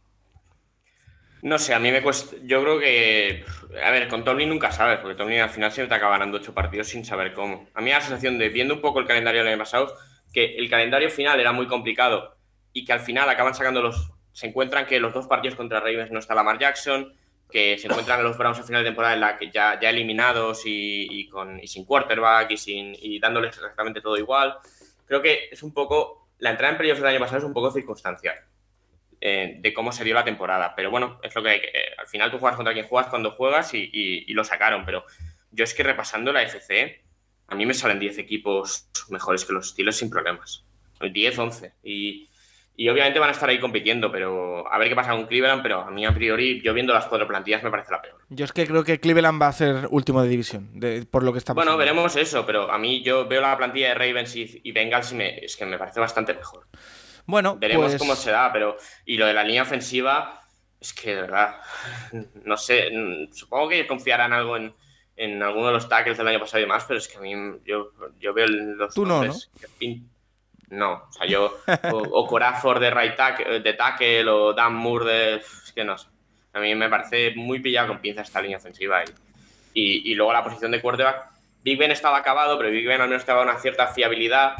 No 1.44 1.58
sé, 1.58 1.74
a 1.74 1.78
mí 1.78 1.92
me 1.92 2.00
cuesta. 2.00 2.36
Yo 2.44 2.62
creo 2.62 2.80
que. 2.80 3.44
A 3.84 3.90
ver, 3.90 4.08
con 4.08 4.24
Tomlin 4.24 4.48
nunca 4.48 4.72
sabes, 4.72 4.98
porque 5.00 5.14
Tomlin 5.14 5.40
al 5.40 5.50
final 5.50 5.70
siempre 5.70 5.90
te 5.90 5.94
acaba 5.96 6.12
ganando 6.12 6.38
ocho 6.38 6.54
partidos 6.54 6.88
sin 6.88 7.04
saber 7.04 7.34
cómo. 7.34 7.68
A 7.74 7.82
mí 7.82 7.90
la 7.90 8.00
sensación 8.00 8.38
de, 8.38 8.48
viendo 8.48 8.72
un 8.72 8.80
poco 8.80 8.98
el 8.98 9.06
calendario 9.06 9.42
del 9.42 9.52
año 9.52 9.58
pasado, 9.58 9.94
que 10.32 10.56
el 10.56 10.70
calendario 10.70 11.10
final 11.10 11.38
era 11.38 11.52
muy 11.52 11.66
complicado 11.66 12.38
y 12.72 12.86
que 12.86 12.94
al 12.94 13.00
final 13.00 13.28
acaban 13.28 13.54
sacando 13.54 13.82
los. 13.82 14.10
Se 14.32 14.46
encuentran 14.46 14.86
que 14.86 14.98
los 14.98 15.12
dos 15.12 15.26
partidos 15.26 15.54
contra 15.54 15.80
Ravens 15.80 16.10
no 16.10 16.18
está 16.18 16.34
Lamar 16.34 16.58
Jackson, 16.58 17.12
que 17.50 17.78
se 17.78 17.86
encuentran 17.86 18.20
en 18.20 18.26
los 18.26 18.36
Browns 18.36 18.58
a 18.58 18.62
final 18.62 18.82
de 18.82 18.90
temporada 18.90 19.14
en 19.14 19.20
la 19.20 19.38
que 19.38 19.50
ya, 19.50 19.78
ya 19.80 19.90
eliminados 19.90 20.66
y, 20.66 21.06
y 21.10 21.28
con, 21.28 21.60
y 21.60 21.66
sin 21.66 21.84
quarterback 21.84 22.50
y, 22.50 22.56
sin, 22.56 22.96
y 22.98 23.18
dándoles 23.20 23.56
exactamente 23.56 24.00
todo 24.00 24.16
igual. 24.16 24.56
Creo 25.06 25.22
que 25.22 25.48
es 25.50 25.62
un 25.62 25.72
poco. 25.72 26.28
La 26.38 26.50
entrada 26.50 26.72
en 26.72 26.78
playoffs 26.78 27.00
del 27.00 27.10
año 27.10 27.20
pasado 27.20 27.38
es 27.38 27.44
un 27.44 27.52
poco 27.52 27.70
circunstancial 27.70 28.34
eh, 29.20 29.56
de 29.60 29.72
cómo 29.72 29.92
se 29.92 30.04
dio 30.04 30.14
la 30.14 30.24
temporada. 30.24 30.74
Pero 30.74 30.90
bueno, 30.90 31.20
es 31.22 31.34
lo 31.34 31.42
que 31.42 31.48
hay 31.50 31.60
que. 31.60 31.68
eh, 31.68 31.94
al 31.96 32.06
final 32.06 32.30
tú 32.30 32.38
juegas 32.38 32.56
contra 32.56 32.74
quien 32.74 32.86
juegas 32.86 33.08
cuando 33.08 33.30
juegas 33.30 33.72
y 33.74 34.32
lo 34.32 34.44
sacaron. 34.44 34.84
Pero 34.84 35.04
yo 35.52 35.64
es 35.64 35.74
que 35.74 35.82
repasando 35.82 36.32
la 36.32 36.42
FC, 36.42 37.04
a 37.46 37.54
mí 37.54 37.66
me 37.66 37.74
salen 37.74 37.98
10 37.98 38.18
equipos 38.18 38.88
mejores 39.10 39.44
que 39.44 39.52
los 39.52 39.70
Steelers 39.70 39.96
sin 39.96 40.10
problemas. 40.10 40.64
10, 41.00 41.38
11. 41.38 41.72
Y, 41.82 42.28
y 42.76 42.88
obviamente 42.88 43.18
van 43.18 43.28
a 43.28 43.32
estar 43.32 43.48
ahí 43.48 43.60
compitiendo, 43.60 44.10
pero 44.10 44.70
a 44.72 44.78
ver 44.78 44.88
qué 44.88 44.96
pasa 44.96 45.12
con 45.12 45.26
Cleveland. 45.26 45.62
Pero 45.62 45.80
a 45.82 45.90
mí, 45.90 46.04
a 46.04 46.12
priori, 46.12 46.60
yo 46.62 46.74
viendo 46.74 46.92
las 46.92 47.06
cuatro 47.06 47.26
plantillas, 47.28 47.62
me 47.62 47.70
parece 47.70 47.92
la 47.92 48.02
peor. 48.02 48.18
Yo 48.28 48.44
es 48.44 48.52
que 48.52 48.66
creo 48.66 48.82
que 48.84 48.98
Cleveland 49.00 49.40
va 49.40 49.48
a 49.48 49.52
ser 49.52 49.86
último 49.90 50.22
de 50.22 50.28
división, 50.28 50.68
de- 50.80 51.06
por 51.06 51.22
lo 51.22 51.32
que 51.32 51.38
está 51.38 51.54
pasando. 51.54 51.76
Bueno, 51.76 51.78
veremos 51.78 52.16
eso, 52.16 52.44
pero 52.44 52.70
a 52.70 52.78
mí 52.78 53.02
yo 53.02 53.26
veo 53.28 53.40
la 53.40 53.56
plantilla 53.56 53.88
de 53.90 53.94
Ravens 53.94 54.34
y, 54.36 54.60
y 54.64 54.72
Bengals 54.72 55.12
y 55.12 55.14
me- 55.14 55.38
es 55.44 55.56
que 55.56 55.66
me 55.66 55.78
parece 55.78 56.00
bastante 56.00 56.34
mejor. 56.34 56.66
Bueno, 57.26 57.56
Veremos 57.56 57.86
pues, 57.86 57.98
cómo 57.98 58.16
se 58.16 58.30
da, 58.32 58.52
pero. 58.52 58.76
Y 59.06 59.16
lo 59.16 59.26
de 59.26 59.32
la 59.34 59.44
línea 59.44 59.62
ofensiva, 59.62 60.40
es 60.80 60.92
que 60.92 61.14
de 61.14 61.22
verdad. 61.22 61.56
No 62.44 62.56
sé. 62.56 62.90
mm, 62.92 63.32
Supongo 63.32 63.68
que 63.70 63.86
confiarán 63.86 64.32
algo 64.32 64.56
en, 64.56 64.74
en 65.16 65.42
alguno 65.42 65.68
de 65.68 65.72
los 65.74 65.88
tackles 65.88 66.18
del 66.18 66.28
año 66.28 66.40
pasado 66.40 66.58
y 66.58 66.62
demás, 66.64 66.84
pero 66.86 66.98
es 66.98 67.08
que 67.08 67.16
a 67.18 67.20
mí. 67.20 67.32
Yo, 67.64 67.92
yo 68.18 68.34
veo 68.34 68.46
los. 68.46 68.94
Tú 68.94 69.06
no, 69.06 69.22
que 69.22 69.68
pin- 69.78 70.08
No, 70.70 71.04
o 71.08 71.12
sea, 71.12 71.26
yo. 71.26 71.58
O, 71.92 71.98
o 71.98 72.26
Corafor 72.26 72.80
de 72.80 72.90
right 72.90 73.16
tackle, 73.16 73.60
de 73.60 73.72
tackle, 73.74 74.28
o 74.28 74.52
Dan 74.52 74.74
Moore 74.74 75.04
de. 75.04 75.34
Es 75.36 75.72
que 75.74 75.84
no 75.84 75.96
sé. 75.98 76.08
A 76.52 76.60
mí 76.60 76.74
me 76.74 76.88
parece 76.88 77.34
muy 77.34 77.60
pillado 77.60 77.88
con 77.88 78.00
pinza 78.00 78.22
esta 78.22 78.40
línea 78.40 78.58
ofensiva. 78.58 79.02
Y, 79.04 79.08
y, 79.74 80.12
y 80.12 80.14
luego 80.14 80.32
la 80.32 80.44
posición 80.44 80.70
de 80.70 80.80
quarterback. 80.80 81.30
Big 81.62 81.78
Ben 81.78 81.90
estaba 81.90 82.18
acabado, 82.18 82.58
pero 82.58 82.70
Big 82.70 82.86
Ben 82.86 83.00
al 83.00 83.08
menos 83.08 83.24
te 83.24 83.32
daba 83.32 83.42
una 83.42 83.58
cierta 83.58 83.88
fiabilidad 83.88 84.54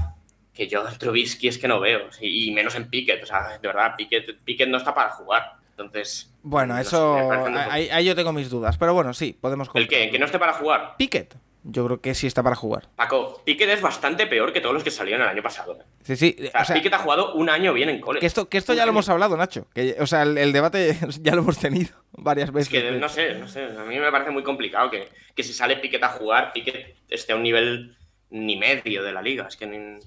que 0.55 0.69
yo 0.69 0.85
Trubisky 0.99 1.49
es 1.49 1.59
que 1.59 1.69
no 1.69 1.81
veo. 1.81 2.09
Y 2.21 2.51
menos 2.53 2.75
en 2.77 2.89
Pickett. 2.89 3.23
O 3.23 3.27
sea, 3.27 3.59
de 3.59 3.69
verdad, 3.69 3.95
Pickett, 3.97 4.39
Pickett 4.45 4.69
no 4.69 4.79
está 4.79 4.95
para 4.95 5.11
jugar. 5.11 5.55
Entonces. 5.71 6.33
Bueno, 6.43 6.75
no 6.75 6.81
eso. 6.81 7.31
ahí, 7.71 7.89
ahí 7.91 8.05
yo 8.05 8.15
tengo 8.15 8.33
mis 8.33 8.49
dudas. 8.49 8.79
Pero 8.79 8.95
bueno, 8.95 9.13
sí, 9.13 9.37
podemos 9.39 9.69
¿El 9.75 9.89
qué? 9.89 10.11
¿Que 10.11 10.19
no 10.19 10.27
esté 10.27 10.39
para 10.39 10.53
jugar? 10.55 10.95
Pickett. 10.97 11.35
Yo 11.67 11.87
creo 11.87 12.01
que 12.03 12.15
sí 12.15 12.27
está 12.27 12.43
para 12.43 12.57
jugar. 12.57 12.89
Paco, 12.95 13.41
Pickett 13.45 13.71
es 13.71 13.81
bastante 13.81 14.27
peor 14.27 14.53
que 14.53 14.61
todos 14.61 14.75
los 14.75 14.85
que 14.85 14.91
salieron 14.91 15.23
el 15.23 15.29
año 15.29 15.43
pasado. 15.43 15.79
¿eh? 15.81 15.85
Sí, 16.03 16.15
sí. 16.17 16.37
O 16.39 16.51
sea, 16.51 16.61
o 16.61 16.65
sea, 16.67 16.75
Pickett 16.77 16.93
ha 16.93 16.99
jugado 16.99 17.33
un 17.35 17.49
año 17.49 17.73
bien 17.73 17.89
en 17.89 18.01
college. 18.01 18.21
que 18.21 18.27
esto, 18.27 18.49
que 18.51 18.59
esto 18.59 18.73
Un 18.73 18.79
ya 18.79 18.85
lo 18.85 18.91
hemos 18.91 19.09
hablado, 19.09 19.35
Nacho. 19.37 19.67
Que, 19.75 19.97
o 19.99 20.07
sea, 20.07 20.23
el, 20.25 20.37
el 20.37 20.53
debate 20.53 20.99
ya 21.23 21.35
lo 21.35 21.41
hemos 21.41 21.59
tenido 21.59 21.95
varias 22.13 22.51
Es 22.51 22.55
veces. 22.55 22.69
que 22.69 22.91
no 22.93 23.09
sé, 23.09 23.35
no 23.37 23.49
sé. 23.49 23.65
A 23.65 23.85
mí 23.85 23.99
me 23.99 24.11
parece 24.13 24.31
muy 24.31 24.43
complicado 24.43 24.91
que, 24.91 25.09
que 25.35 25.43
si 25.43 25.55
sale 25.55 25.77
Pickett 25.77 26.03
a 26.05 26.09
jugar, 26.11 26.53
Pickett 26.53 26.97
esté 27.09 27.33
a 27.33 27.37
un 27.37 27.43
nivel 27.43 27.97
ni 28.29 28.57
medio 28.57 29.03
de 29.03 29.13
la 29.13 29.23
liga. 29.23 29.47
Es 29.49 29.57
que 29.57 29.67
ni- 29.67 29.99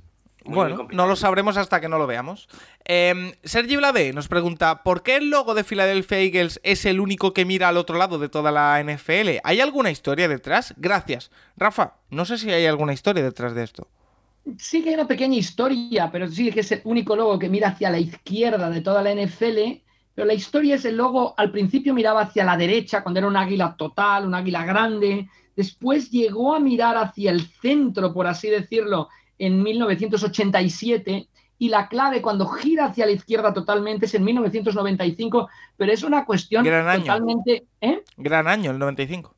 muy, 0.47 0.55
Bueno, 0.55 0.87
no 0.91 1.07
lo 1.07 1.15
sabremos 1.15 1.57
hasta 1.57 1.79
que 1.79 1.89
no 1.89 1.97
lo 1.97 2.07
veamos. 2.07 2.47
Eh, 2.85 3.37
Sergi 3.43 3.75
Blade 3.75 4.13
nos 4.13 4.27
pregunta: 4.27 4.83
¿Por 4.83 5.03
qué 5.03 5.17
el 5.17 5.29
logo 5.29 5.53
de 5.53 5.63
Philadelphia 5.63 6.19
Eagles 6.19 6.59
es 6.63 6.85
el 6.85 6.99
único 6.99 7.33
que 7.33 7.45
mira 7.45 7.67
al 7.67 7.77
otro 7.77 7.97
lado 7.97 8.19
de 8.19 8.29
toda 8.29 8.51
la 8.51 8.81
NFL? 8.81 9.39
¿Hay 9.43 9.61
alguna 9.61 9.91
historia 9.91 10.27
detrás? 10.27 10.73
Gracias. 10.77 11.31
Rafa, 11.55 11.93
no 12.09 12.25
sé 12.25 12.37
si 12.37 12.51
hay 12.51 12.65
alguna 12.65 12.93
historia 12.93 13.23
detrás 13.23 13.53
de 13.53 13.63
esto. 13.63 13.87
Sí 14.57 14.81
que 14.81 14.89
hay 14.89 14.95
una 14.95 15.07
pequeña 15.07 15.37
historia, 15.37 16.09
pero 16.11 16.29
sí 16.29 16.51
que 16.51 16.61
es 16.61 16.71
el 16.71 16.81
único 16.85 17.15
logo 17.15 17.37
que 17.37 17.49
mira 17.49 17.69
hacia 17.69 17.89
la 17.89 17.99
izquierda 17.99 18.69
de 18.69 18.81
toda 18.81 19.01
la 19.01 19.13
NFL. 19.13 19.81
Pero 20.15 20.25
la 20.25 20.33
historia 20.33 20.75
es 20.75 20.85
el 20.85 20.97
logo, 20.97 21.35
al 21.37 21.51
principio 21.51 21.93
miraba 21.93 22.21
hacia 22.21 22.43
la 22.43 22.57
derecha, 22.57 23.03
cuando 23.03 23.19
era 23.19 23.27
un 23.27 23.37
águila 23.37 23.75
total, 23.77 24.25
un 24.25 24.33
águila 24.33 24.65
grande. 24.65 25.29
Después 25.55 26.09
llegó 26.09 26.55
a 26.55 26.59
mirar 26.59 26.97
hacia 26.97 27.29
el 27.29 27.47
centro, 27.47 28.13
por 28.13 28.25
así 28.25 28.49
decirlo, 28.49 29.09
en 29.39 29.61
1987. 29.61 31.27
Y 31.59 31.69
la 31.69 31.87
clave 31.87 32.21
cuando 32.21 32.47
gira 32.47 32.85
hacia 32.85 33.05
la 33.07 33.13
izquierda 33.13 33.51
totalmente 33.53 34.05
es 34.05 34.13
en 34.13 34.23
1995, 34.23 35.49
pero 35.75 35.91
es 35.91 36.03
una 36.03 36.23
cuestión 36.25 36.63
Gran 36.63 36.87
año. 36.87 37.01
totalmente... 37.01 37.65
¿eh? 37.81 38.03
Gran 38.15 38.47
año, 38.47 38.71
el 38.71 38.77
95. 38.77 39.33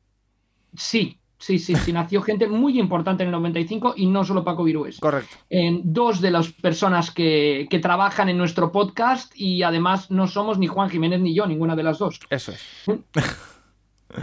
Sí, 0.76 1.18
sí, 1.38 1.58
sí, 1.58 1.74
sí, 1.76 1.92
nació 1.94 2.20
gente 2.20 2.46
muy 2.46 2.78
importante 2.78 3.22
en 3.22 3.28
el 3.28 3.32
95 3.32 3.94
y 3.96 4.06
no 4.06 4.22
solo 4.24 4.44
Paco 4.44 4.64
Virués 4.64 5.00
Correcto. 5.00 5.34
en 5.48 5.80
dos 5.94 6.20
de 6.20 6.30
las 6.30 6.52
personas 6.52 7.10
que, 7.10 7.66
que 7.70 7.78
trabajan 7.78 8.28
en 8.28 8.36
nuestro 8.36 8.70
podcast 8.70 9.32
y 9.34 9.62
además 9.62 10.10
no 10.10 10.28
somos 10.28 10.58
ni 10.58 10.66
Juan 10.66 10.90
Jiménez 10.90 11.20
ni 11.20 11.34
yo, 11.34 11.46
ninguna 11.46 11.74
de 11.74 11.82
las 11.82 11.98
dos. 11.98 12.20
Eso 12.28 12.52
es. 12.52 12.84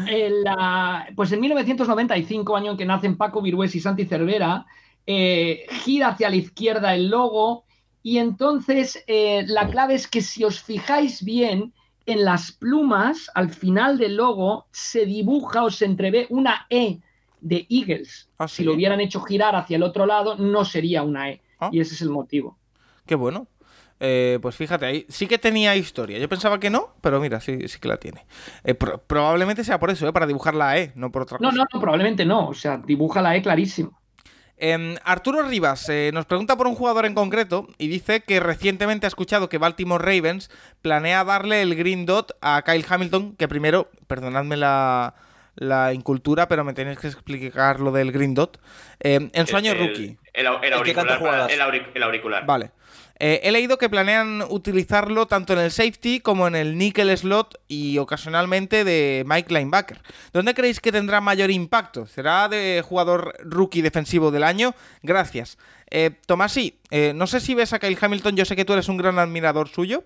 El, 0.07 0.43
ah, 0.47 1.07
pues 1.15 1.32
en 1.32 1.39
1995, 1.39 2.55
año 2.55 2.71
en 2.71 2.78
que 2.78 2.86
nacen 2.86 3.17
Paco 3.17 3.41
Virués 3.41 3.73
y 3.75 3.80
Santi 3.80 4.05
Cervera, 4.05 4.65
eh, 5.07 5.65
gira 5.83 6.09
hacia 6.09 6.29
la 6.29 6.35
izquierda 6.35 6.93
el 6.93 7.09
logo 7.09 7.63
y 8.03 8.19
entonces 8.19 9.03
eh, 9.07 9.43
la 9.47 9.67
clave 9.69 9.95
es 9.95 10.07
que 10.07 10.21
si 10.21 10.43
os 10.43 10.61
fijáis 10.61 11.23
bien, 11.23 11.73
en 12.05 12.23
las 12.23 12.53
plumas, 12.53 13.29
al 13.35 13.49
final 13.49 13.97
del 13.97 14.15
logo, 14.15 14.67
se 14.71 15.05
dibuja 15.05 15.63
o 15.63 15.69
se 15.71 15.83
entrevé 15.85 16.25
una 16.29 16.65
E 16.69 16.99
de 17.41 17.65
Eagles. 17.69 18.29
Ah, 18.37 18.47
Si 18.47 18.63
lo 18.63 18.73
hubieran 18.73 19.01
hecho 19.01 19.19
girar 19.21 19.55
hacia 19.57 19.75
el 19.75 19.83
otro 19.83 20.05
lado, 20.05 20.37
no 20.37 20.63
sería 20.63 21.03
una 21.03 21.31
E. 21.31 21.41
Ah. 21.59 21.69
Y 21.69 21.81
ese 21.81 21.95
es 21.95 22.01
el 22.01 22.09
motivo. 22.09 22.57
Qué 23.05 23.15
bueno. 23.15 23.47
Eh, 23.99 24.39
pues 24.41 24.55
fíjate, 24.55 24.85
ahí 24.85 25.05
sí 25.09 25.27
que 25.27 25.37
tenía 25.37 25.75
historia. 25.75 26.17
Yo 26.17 26.29
pensaba 26.29 26.59
que 26.61 26.69
no, 26.69 26.93
pero 27.01 27.19
mira, 27.19 27.41
sí, 27.41 27.67
sí 27.67 27.77
que 27.79 27.87
la 27.89 27.97
tiene. 27.97 28.25
Eh, 28.63 28.73
pro- 28.75 28.99
probablemente 28.99 29.63
sea 29.65 29.77
por 29.79 29.89
eso, 29.89 30.07
¿eh? 30.07 30.13
para 30.13 30.27
dibujar 30.27 30.53
la 30.55 30.77
E, 30.77 30.93
no 30.95 31.11
por 31.11 31.23
otra 31.23 31.39
No, 31.41 31.49
cosa. 31.49 31.57
no, 31.57 31.65
no, 31.73 31.79
probablemente 31.81 32.23
no. 32.23 32.47
O 32.47 32.53
sea, 32.53 32.77
dibuja 32.77 33.21
la 33.21 33.35
E 33.35 33.41
clarísimo. 33.41 33.96
Em, 34.59 34.95
Arturo 35.03 35.43
Rivas 35.43 35.87
eh, 35.89 36.09
nos 36.13 36.25
pregunta 36.25 36.57
por 36.57 36.65
un 36.65 36.73
jugador 36.73 37.05
en 37.05 37.13
concreto 37.13 37.67
y 37.77 37.87
dice 37.87 38.21
que 38.21 38.39
recientemente 38.39 39.05
ha 39.05 39.09
escuchado 39.09 39.49
que 39.49 39.59
Baltimore 39.59 40.03
Ravens 40.03 40.49
planea 40.81 41.23
darle 41.23 41.61
el 41.61 41.75
green 41.75 42.07
dot 42.07 42.35
a 42.41 42.63
Kyle 42.63 42.85
Hamilton, 42.87 43.35
que 43.35 43.47
primero, 43.47 43.91
perdonadme 44.07 44.57
la, 44.57 45.13
la 45.57 45.93
incultura, 45.93 46.47
pero 46.47 46.63
me 46.63 46.73
tenéis 46.73 46.99
que 46.99 47.07
explicar 47.07 47.79
lo 47.79 47.91
del 47.91 48.11
Green 48.11 48.33
Dot. 48.33 48.59
Eh, 48.99 49.29
en 49.31 49.47
su 49.47 49.57
año 49.57 49.73
rookie. 49.73 50.17
El, 50.33 50.47
auricular, 50.47 51.49
el, 51.51 52.03
auricular. 52.03 52.45
Vale. 52.45 52.71
Eh, 53.20 53.41
he 53.43 53.51
leído 53.51 53.78
que 53.78 53.89
planean 53.89 54.43
utilizarlo 54.49 55.28
tanto 55.28 55.53
en 55.53 55.59
el 55.59 55.72
safety 55.72 56.20
como 56.20 56.47
en 56.47 56.55
el 56.55 56.78
nickel 56.78 57.15
slot 57.18 57.59
y 57.68 57.97
ocasionalmente 57.97 58.84
de 58.84 59.24
Mike 59.26 59.53
Linebacker. 59.53 60.01
¿Dónde 60.34 60.53
creéis 60.53 60.80
que 60.80 60.91
tendrá 60.91 61.22
mayor 61.22 61.49
impacto? 61.49 62.05
¿Será 62.05 62.47
de 62.47 62.84
jugador 62.86 63.34
rookie 63.43 63.82
defensivo 63.82 64.32
del 64.32 64.43
año? 64.43 64.76
Gracias. 65.01 65.57
Eh, 65.89 66.11
Tomasi, 66.26 66.80
eh, 66.91 67.13
no 67.15 67.28
sé 67.28 67.39
si 67.39 67.55
ves 67.55 67.74
a 67.74 67.80
Kyle 67.80 67.97
Hamilton, 67.99 68.36
yo 68.36 68.45
sé 68.45 68.55
que 68.55 68.65
tú 68.65 68.74
eres 68.74 68.89
un 68.89 68.97
gran 68.97 69.20
admirador 69.20 69.70
suyo, 69.70 70.03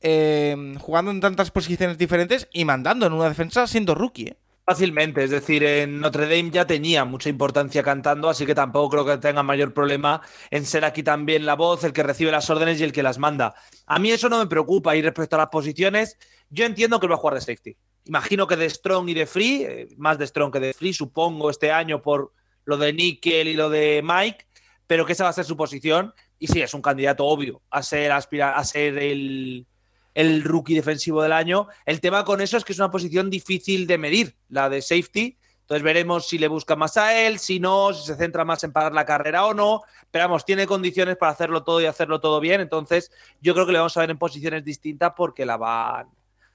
eh, 0.00 0.74
jugando 0.80 1.10
en 1.10 1.20
tantas 1.20 1.50
posiciones 1.50 1.98
diferentes 1.98 2.48
y 2.52 2.64
mandando 2.64 3.06
en 3.06 3.12
una 3.12 3.28
defensa 3.28 3.66
siendo 3.66 3.94
rookie. 3.94 4.34
Fácilmente, 4.70 5.24
es 5.24 5.30
decir, 5.30 5.64
en 5.64 5.98
Notre 5.98 6.26
Dame 6.26 6.52
ya 6.52 6.64
tenía 6.64 7.04
mucha 7.04 7.28
importancia 7.28 7.82
cantando, 7.82 8.28
así 8.28 8.46
que 8.46 8.54
tampoco 8.54 8.90
creo 8.90 9.04
que 9.04 9.18
tenga 9.18 9.42
mayor 9.42 9.74
problema 9.74 10.22
en 10.48 10.64
ser 10.64 10.84
aquí 10.84 11.02
también 11.02 11.44
la 11.44 11.56
voz, 11.56 11.82
el 11.82 11.92
que 11.92 12.04
recibe 12.04 12.30
las 12.30 12.48
órdenes 12.50 12.80
y 12.80 12.84
el 12.84 12.92
que 12.92 13.02
las 13.02 13.18
manda. 13.18 13.52
A 13.86 13.98
mí 13.98 14.12
eso 14.12 14.28
no 14.28 14.38
me 14.38 14.46
preocupa 14.46 14.94
y 14.94 15.02
respecto 15.02 15.34
a 15.34 15.40
las 15.40 15.48
posiciones, 15.48 16.16
yo 16.50 16.66
entiendo 16.66 17.00
que 17.00 17.08
va 17.08 17.16
a 17.16 17.18
jugar 17.18 17.34
de 17.34 17.40
safety. 17.40 17.76
Imagino 18.04 18.46
que 18.46 18.54
de 18.54 18.70
strong 18.70 19.08
y 19.08 19.14
de 19.14 19.26
free, 19.26 19.88
más 19.96 20.20
de 20.20 20.28
strong 20.28 20.52
que 20.52 20.60
de 20.60 20.72
free, 20.72 20.92
supongo, 20.92 21.50
este 21.50 21.72
año 21.72 22.00
por 22.00 22.32
lo 22.64 22.76
de 22.76 22.92
Nickel 22.92 23.48
y 23.48 23.54
lo 23.54 23.70
de 23.70 24.02
Mike, 24.04 24.46
pero 24.86 25.04
que 25.04 25.14
esa 25.14 25.24
va 25.24 25.30
a 25.30 25.32
ser 25.32 25.46
su 25.46 25.56
posición. 25.56 26.14
Y 26.38 26.46
sí, 26.46 26.62
es 26.62 26.74
un 26.74 26.80
candidato 26.80 27.26
obvio 27.26 27.60
a 27.70 27.82
ser, 27.82 28.12
aspira 28.12 28.56
a 28.56 28.62
ser 28.62 28.98
el, 28.98 29.66
el 30.14 30.42
rookie 30.42 30.74
defensivo 30.74 31.22
del 31.22 31.32
año. 31.32 31.68
El 31.86 32.00
tema 32.00 32.24
con 32.24 32.40
eso 32.40 32.56
es 32.56 32.64
que 32.64 32.72
es 32.72 32.78
una 32.78 32.90
posición 32.90 33.30
difícil 33.30 33.86
de 33.86 33.98
medir, 33.98 34.36
la 34.48 34.68
de 34.68 34.82
safety. 34.82 35.36
Entonces 35.60 35.84
veremos 35.84 36.26
si 36.26 36.38
le 36.38 36.48
busca 36.48 36.74
más 36.74 36.96
a 36.96 37.16
él, 37.16 37.38
si 37.38 37.60
no, 37.60 37.92
si 37.92 38.04
se 38.04 38.16
centra 38.16 38.44
más 38.44 38.64
en 38.64 38.72
pagar 38.72 38.92
la 38.92 39.06
carrera 39.06 39.46
o 39.46 39.54
no. 39.54 39.82
Pero 40.10 40.24
vamos, 40.24 40.44
tiene 40.44 40.66
condiciones 40.66 41.16
para 41.16 41.30
hacerlo 41.30 41.62
todo 41.62 41.80
y 41.80 41.86
hacerlo 41.86 42.18
todo 42.18 42.40
bien. 42.40 42.60
Entonces 42.60 43.12
yo 43.40 43.54
creo 43.54 43.66
que 43.66 43.72
le 43.72 43.78
vamos 43.78 43.96
a 43.96 44.00
ver 44.00 44.10
en 44.10 44.18
posiciones 44.18 44.64
distintas 44.64 45.12
porque 45.16 45.46
la 45.46 45.56
van, 45.56 46.08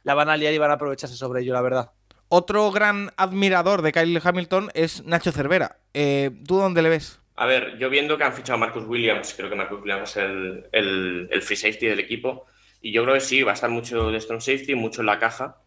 la 0.03 0.13
van 0.15 0.29
a 0.29 0.35
liar 0.35 0.53
y 0.53 0.57
van 0.57 0.71
a 0.71 0.73
aprovecharse 0.73 1.15
sobre 1.15 1.43
ello, 1.43 1.53
la 1.53 1.61
verdad. 1.61 1.91
Otro 2.27 2.71
gran 2.71 3.11
admirador 3.17 3.81
de 3.81 3.91
Kyle 3.91 4.21
Hamilton 4.21 4.71
es 4.73 5.05
Nacho 5.05 5.31
Cervera. 5.31 5.77
Eh, 5.93 6.31
¿Tú 6.45 6.57
dónde 6.57 6.81
le 6.81 6.89
ves? 6.89 7.21
A 7.37 7.45
ver, 7.45 7.77
yo 7.77 7.89
viendo 7.89 8.17
que 8.17 8.23
han 8.23 8.33
fichado 8.33 8.55
a 8.55 8.59
Marcus 8.59 8.85
Williams, 8.85 9.33
creo 9.35 9.49
que 9.49 9.55
Marcus 9.55 9.81
Williams 9.81 10.09
es 10.11 10.17
el, 10.17 11.27
el, 11.29 11.41
free 11.41 11.57
safety 11.57 11.87
del 11.87 11.99
equipo. 11.99 12.45
Y 12.85 12.91
yo 12.91 13.01
creo 13.01 13.15
que 13.15 13.19
sí, 13.19 13.41
va 13.41 13.49
a 13.49 13.55
estar 13.55 13.71
mucho 13.71 14.11
de 14.11 14.21
strong 14.21 14.41
safety, 14.41 14.75
mucho 14.75 15.01
en 15.01 15.07
la 15.07 15.17
caja. 15.17 15.57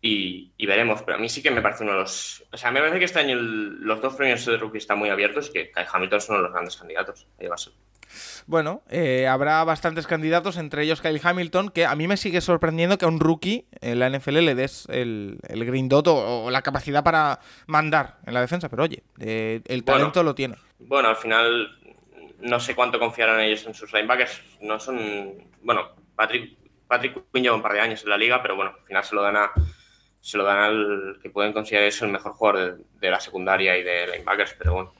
Y, 0.00 0.50
veremos. 0.66 1.02
Pero 1.02 1.18
a 1.18 1.20
mí 1.20 1.28
sí 1.28 1.40
que 1.40 1.52
me 1.52 1.62
parece 1.62 1.84
uno 1.84 1.92
de 1.92 1.98
los. 2.00 2.44
O 2.52 2.56
sea, 2.56 2.72
me 2.72 2.80
parece 2.80 2.98
que 2.98 3.04
este 3.04 3.20
año 3.20 3.36
los 3.36 4.02
dos 4.02 4.16
premios 4.16 4.44
de 4.44 4.56
rookie 4.56 4.78
están 4.78 4.98
muy 4.98 5.08
abiertos 5.08 5.50
y 5.50 5.52
que 5.52 5.70
Kyle 5.70 5.86
Hamilton 5.90 6.18
es 6.18 6.28
uno 6.30 6.38
de 6.38 6.42
los 6.42 6.52
grandes 6.52 6.76
candidatos. 6.76 7.28
A. 7.40 7.54
Bueno, 8.48 8.82
eh, 8.90 9.28
habrá 9.28 9.62
bastantes 9.62 10.08
candidatos, 10.08 10.56
entre 10.56 10.82
ellos 10.82 11.00
Kyle 11.00 11.20
Hamilton, 11.22 11.68
que 11.68 11.86
a 11.86 11.94
mí 11.94 12.08
me 12.08 12.16
sigue 12.16 12.40
sorprendiendo 12.40 12.98
que 12.98 13.04
a 13.04 13.08
un 13.08 13.20
rookie 13.20 13.68
en 13.80 14.00
la 14.00 14.10
NFL 14.10 14.40
le 14.40 14.56
des 14.56 14.88
el, 14.88 15.38
el 15.46 15.64
green 15.64 15.88
dot 15.88 16.08
o, 16.08 16.50
la 16.50 16.62
capacidad 16.62 17.04
para 17.04 17.38
mandar 17.68 18.18
en 18.26 18.34
la 18.34 18.40
defensa, 18.40 18.68
pero 18.68 18.82
oye, 18.82 19.04
eh, 19.20 19.60
el 19.66 19.84
talento 19.84 20.24
lo 20.24 20.34
tiene. 20.34 20.56
Bueno, 20.80 21.08
al 21.08 21.16
final 21.16 21.78
no 22.40 22.58
sé 22.58 22.74
cuánto 22.74 22.98
confiarán 22.98 23.40
ellos 23.42 23.64
en 23.64 23.74
sus 23.74 23.92
linebackers. 23.92 24.42
No 24.60 24.80
son. 24.80 25.34
Bueno, 25.62 25.90
Patrick, 26.16 26.63
Patrick 26.86 27.14
Quinn 27.32 27.42
lleva 27.42 27.56
un 27.56 27.62
par 27.62 27.72
de 27.72 27.80
años 27.80 28.02
en 28.02 28.10
la 28.10 28.16
liga, 28.16 28.42
pero 28.42 28.56
bueno, 28.56 28.72
al 28.78 28.86
final 28.86 29.04
se 29.04 29.14
lo 29.14 29.22
dan 29.22 29.36
a. 29.36 29.50
Se 30.20 30.38
lo 30.38 30.44
dan 30.44 30.58
al 30.58 31.18
que 31.22 31.28
pueden 31.28 31.52
considerar 31.52 31.86
eso 31.86 32.06
el 32.06 32.12
mejor 32.12 32.32
jugador 32.32 32.78
de 32.98 33.10
la 33.10 33.20
secundaria 33.20 33.76
y 33.76 33.82
de 33.82 34.06
linebackers, 34.06 34.54
pero 34.58 34.72
bueno. 34.72 34.92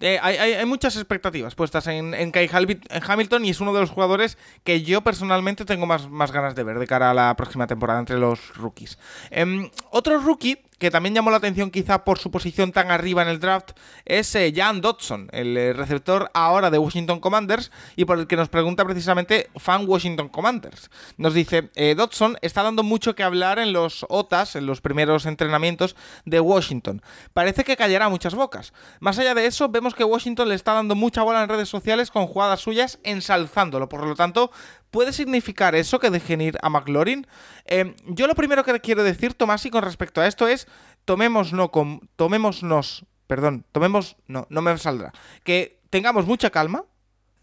Eh, 0.00 0.18
hay, 0.22 0.64
muchas 0.64 0.96
expectativas 0.96 1.54
puestas 1.54 1.86
en, 1.86 2.14
en 2.14 2.30
Kai 2.30 2.48
Hamilton 2.50 3.44
y 3.44 3.50
es 3.50 3.60
uno 3.60 3.74
de 3.74 3.80
los 3.80 3.90
jugadores 3.90 4.38
que 4.64 4.82
yo 4.82 5.02
personalmente 5.02 5.66
tengo 5.66 5.84
más, 5.84 6.08
más 6.08 6.32
ganas 6.32 6.54
de 6.54 6.64
ver 6.64 6.78
de 6.78 6.86
cara 6.86 7.10
a 7.10 7.14
la 7.14 7.36
próxima 7.36 7.66
temporada 7.66 8.00
entre 8.00 8.16
los 8.18 8.56
rookies. 8.56 8.98
Em, 9.30 9.70
otro 9.90 10.18
rookie 10.18 10.62
que 10.80 10.90
también 10.90 11.14
llamó 11.14 11.30
la 11.30 11.36
atención 11.36 11.70
quizá 11.70 12.04
por 12.04 12.18
su 12.18 12.30
posición 12.30 12.72
tan 12.72 12.90
arriba 12.90 13.20
en 13.20 13.28
el 13.28 13.38
draft, 13.38 13.72
es 14.06 14.34
eh, 14.34 14.50
Jan 14.56 14.80
Dodson, 14.80 15.28
el 15.30 15.54
eh, 15.56 15.72
receptor 15.74 16.30
ahora 16.32 16.70
de 16.70 16.78
Washington 16.78 17.20
Commanders 17.20 17.70
y 17.96 18.06
por 18.06 18.18
el 18.18 18.26
que 18.26 18.36
nos 18.36 18.48
pregunta 18.48 18.84
precisamente 18.86 19.50
fan 19.56 19.86
Washington 19.86 20.30
Commanders. 20.30 20.90
Nos 21.18 21.34
dice, 21.34 21.70
eh, 21.74 21.94
Dodson 21.94 22.38
está 22.40 22.62
dando 22.62 22.82
mucho 22.82 23.14
que 23.14 23.22
hablar 23.22 23.58
en 23.58 23.74
los 23.74 24.06
OTAS, 24.08 24.56
en 24.56 24.64
los 24.64 24.80
primeros 24.80 25.26
entrenamientos 25.26 25.96
de 26.24 26.40
Washington. 26.40 27.02
Parece 27.34 27.62
que 27.62 27.76
callará 27.76 28.08
muchas 28.08 28.34
bocas. 28.34 28.72
Más 29.00 29.18
allá 29.18 29.34
de 29.34 29.44
eso, 29.44 29.68
vemos 29.68 29.94
que 29.94 30.04
Washington 30.04 30.48
le 30.48 30.54
está 30.54 30.72
dando 30.72 30.94
mucha 30.94 31.22
bola 31.22 31.42
en 31.42 31.50
redes 31.50 31.68
sociales 31.68 32.10
con 32.10 32.26
jugadas 32.26 32.60
suyas 32.60 32.98
ensalzándolo. 33.04 33.90
Por 33.90 34.06
lo 34.06 34.16
tanto, 34.16 34.50
¿Puede 34.90 35.12
significar 35.12 35.74
eso 35.74 36.00
que 36.00 36.10
dejen 36.10 36.40
ir 36.40 36.58
a 36.62 36.68
McLaurin? 36.68 37.26
Em, 37.64 37.94
yo 38.06 38.26
lo 38.26 38.34
primero 38.34 38.64
que 38.64 38.80
quiero 38.80 39.04
decir, 39.04 39.34
Tomás, 39.34 39.64
y 39.66 39.70
con 39.70 39.84
respecto 39.84 40.20
a 40.20 40.26
esto 40.26 40.48
es, 40.48 40.66
tomémosnos, 41.04 41.70
con, 41.70 42.08
tomémonos, 42.16 43.04
perdón, 43.26 43.64
tomemos, 43.70 44.16
no, 44.26 44.46
no 44.50 44.62
me 44.62 44.76
saldrá, 44.78 45.12
que 45.44 45.80
tengamos 45.90 46.26
mucha 46.26 46.50
calma, 46.50 46.84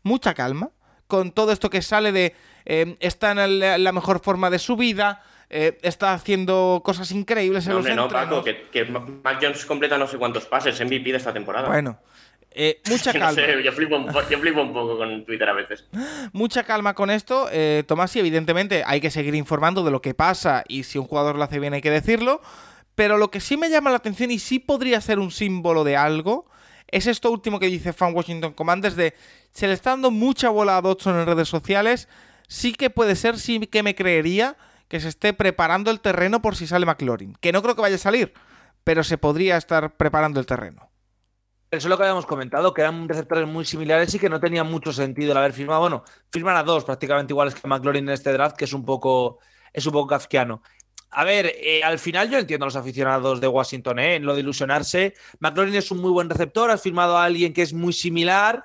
mucha 0.04 0.34
calma, 0.34 0.72
con 1.08 1.32
todo 1.32 1.52
esto 1.52 1.70
que 1.70 1.82
sale 1.82 2.12
de, 2.12 2.36
em, 2.66 2.98
está 3.00 3.32
en 3.32 3.84
la, 3.84 3.92
mejor 3.92 4.20
forma 4.20 4.50
de 4.50 4.60
su 4.60 4.76
vida, 4.76 5.24
eh, 5.50 5.78
está 5.82 6.14
haciendo 6.14 6.82
cosas 6.84 7.12
increíbles 7.12 7.68
en 7.68 7.76
los 7.76 7.86
no, 7.96 8.10
Paco, 8.10 8.44
que, 8.44 8.68
que 8.70 8.86
Mac 8.86 9.40
Jones 9.42 9.66
completa 9.66 9.98
no 9.98 10.08
sé 10.08 10.18
cuántos 10.18 10.46
pases, 10.46 10.80
MVP 10.80 11.12
de 11.12 11.18
esta 11.18 11.34
temporada. 11.34 11.70
Bueno, 11.70 12.00
eh, 12.52 12.82
mucha 12.90 13.14
calma. 13.18 13.42
yo, 13.64 13.72
flipo 13.72 13.96
un, 13.96 14.74
poco 14.74 14.98
con 14.98 15.24
Twitter 15.26 15.48
a 15.48 15.54
veces. 15.54 15.86
Mucha 16.34 16.64
calma 16.64 16.96
con 16.96 17.10
esto, 17.10 17.48
eh, 17.52 17.84
Tomás, 17.88 18.16
y 18.16 18.20
evidentemente 18.20 18.84
hay 18.86 19.00
que 19.00 19.12
seguir 19.12 19.36
informando 19.36 19.84
de 19.84 19.92
lo 19.92 20.02
que 20.02 20.14
pasa 20.14 20.64
y 20.68 20.84
si 20.84 20.98
un 20.98 21.06
jugador 21.06 21.38
lo 21.38 21.44
hace 21.44 21.60
bien 21.60 21.74
hay 21.74 21.82
que 21.82 21.92
decirlo. 21.92 22.42
Pero 22.96 23.18
lo 23.18 23.30
que 23.30 23.40
sí 23.40 23.58
me 23.58 23.70
llama 23.70 23.92
la 23.92 23.98
atención 23.98 24.32
y 24.32 24.40
sí 24.40 24.58
podría 24.58 25.00
ser 25.02 25.20
un 25.20 25.30
símbolo 25.30 25.84
de 25.84 25.96
algo 25.96 26.50
es 26.90 27.06
esto 27.06 27.30
último 27.32 27.60
que 27.60 27.68
dice 27.68 27.94
Fan 27.94 28.16
Washington 28.16 28.54
Commanders 28.54 28.96
de 28.96 29.14
se 29.52 29.68
le 29.68 29.74
está 29.74 29.92
dando 29.92 30.10
mucha 30.10 30.50
bola 30.50 30.78
a 30.78 30.82
Dodson 30.82 31.20
en 31.20 31.26
redes 31.26 31.48
sociales. 31.48 32.08
Sí 32.48 32.74
que 32.74 32.90
puede 32.90 33.16
ser, 33.16 33.38
sí 33.38 33.60
que 33.68 33.84
me 33.84 33.94
creería 33.94 34.58
que 34.88 35.00
se 35.00 35.10
esté 35.10 35.34
preparando 35.34 35.92
el 35.92 36.00
terreno 36.00 36.42
por 36.42 36.56
si 36.56 36.68
sale 36.68 36.86
McLaurin. 36.86 37.36
Que 37.40 37.52
no 37.52 37.62
creo 37.62 37.76
que 37.76 37.82
vaya 37.82 37.96
a 37.96 38.00
salir, 38.00 38.34
pero 38.84 39.04
se 39.04 39.18
podría 39.18 39.58
estar 39.58 39.96
preparando 39.98 40.40
el 40.40 40.46
terreno. 40.46 40.90
Eso 41.70 41.88
es 41.88 41.90
lo 41.90 41.98
que 41.98 42.04
habíamos 42.04 42.26
comentado, 42.26 42.74
que 42.74 42.80
eran 42.82 43.10
receptores 43.10 43.46
muy 43.46 43.66
similares 43.66 44.14
y 44.14 44.20
que 44.20 44.30
no 44.30 44.40
tenía 44.40 44.64
mucho 44.64 44.94
sentido 44.94 45.34
el 45.34 45.38
haber 45.38 45.52
firmado. 45.52 45.82
Bueno, 45.82 46.04
firman 46.32 46.56
a 46.56 46.64
dos 46.64 46.86
prácticamente 46.86 47.34
iguales 47.34 47.56
que 47.56 47.68
McLaurin 47.68 48.08
en 48.08 48.14
este 48.14 48.32
draft, 48.32 48.56
que 48.56 48.64
es 48.64 48.72
un 48.72 48.86
poco, 48.86 49.40
es 49.74 49.86
un 49.86 49.92
poco 49.92 50.08
kafkiano. 50.08 50.62
A 51.10 51.26
ver, 51.26 51.54
eh, 51.58 51.84
al 51.84 52.00
final 52.00 52.30
yo 52.30 52.38
entiendo 52.38 52.66
a 52.66 52.68
los 52.68 52.78
aficionados 52.78 53.42
de 53.42 53.48
Washington 53.50 54.00
¿eh? 54.00 54.16
en 54.16 54.26
lo 54.26 54.34
de 54.34 54.42
ilusionarse. 54.42 55.14
McLaurin 55.40 55.76
es 55.76 55.92
un 55.92 56.00
muy 56.00 56.12
buen 56.12 56.30
receptor, 56.30 56.72
has 56.72 56.82
firmado 56.82 57.18
a 57.18 57.26
alguien 57.26 57.54
que 57.54 57.64
es 57.64 57.74
muy 57.74 57.92
similar. 57.92 58.64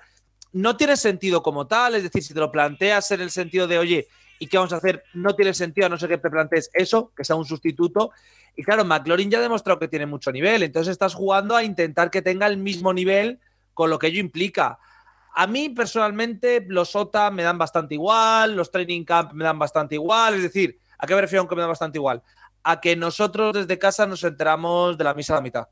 No 0.53 0.77
tiene 0.77 0.97
sentido 0.97 1.43
como 1.43 1.67
tal, 1.67 1.97
es 1.97 2.05
decir, 2.05 2.23
si 2.23 2.35
te 2.35 2.41
lo 2.41 2.53
planteas 2.53 3.11
en 3.11 3.21
el 3.21 3.33
sentido 3.33 3.67
de, 3.67 3.79
oye, 3.79 4.07
¿y 4.43 4.49
qué 4.49 4.57
vamos 4.57 4.73
a 4.73 4.79
hacer? 4.79 5.05
No 5.15 5.37
tiene 5.37 5.55
sentido 5.55 5.87
a 5.87 5.89
no 5.89 5.97
ser 5.97 6.09
que 6.09 6.19
te 6.19 6.29
plantees 6.29 6.69
eso, 6.75 7.13
que 7.17 7.25
sea 7.25 7.37
un 7.37 7.45
sustituto. 7.45 8.11
Y 8.57 8.65
claro, 8.65 8.85
McLaurin 8.85 9.31
ya 9.31 9.39
ha 9.39 9.41
demostrado 9.41 9.79
que 9.79 9.87
tiene 9.87 10.05
mucho 10.05 10.33
nivel, 10.33 10.65
entonces 10.65 10.91
estás 10.91 11.15
jugando 11.15 11.55
a 11.55 11.63
intentar 11.63 12.11
que 12.11 12.23
tenga 12.23 12.49
el 12.49 12.57
mismo 12.57 12.93
nivel 12.93 13.39
con 13.73 13.89
lo 13.89 14.01
que 14.01 14.09
ello 14.09 14.19
implica. 14.19 14.81
A 15.37 15.47
mí 15.47 15.69
personalmente 15.69 16.67
los 16.69 16.97
OTA 16.97 17.31
me 17.31 17.45
dan 17.45 17.57
bastante 17.57 17.95
igual, 17.95 18.57
los 18.57 18.73
training 18.73 19.05
camp 19.05 19.33
me 19.33 19.45
dan 19.45 19.61
bastante 19.61 19.95
igual, 19.95 20.35
es 20.35 20.43
decir, 20.43 20.77
¿a 20.99 21.07
qué 21.07 21.15
me 21.15 21.21
refiero 21.21 21.47
que 21.47 21.55
me 21.55 21.61
dan 21.61 21.71
bastante 21.71 21.99
igual? 21.99 22.21
A 22.65 22.81
que 22.81 22.97
nosotros 22.97 23.55
desde 23.55 23.79
casa 23.79 24.09
nos 24.09 24.25
enteramos 24.25 24.99
de 24.99 25.05
la 25.05 25.15
misa 25.15 25.35
a 25.35 25.37
la 25.37 25.43
mitad. 25.43 25.69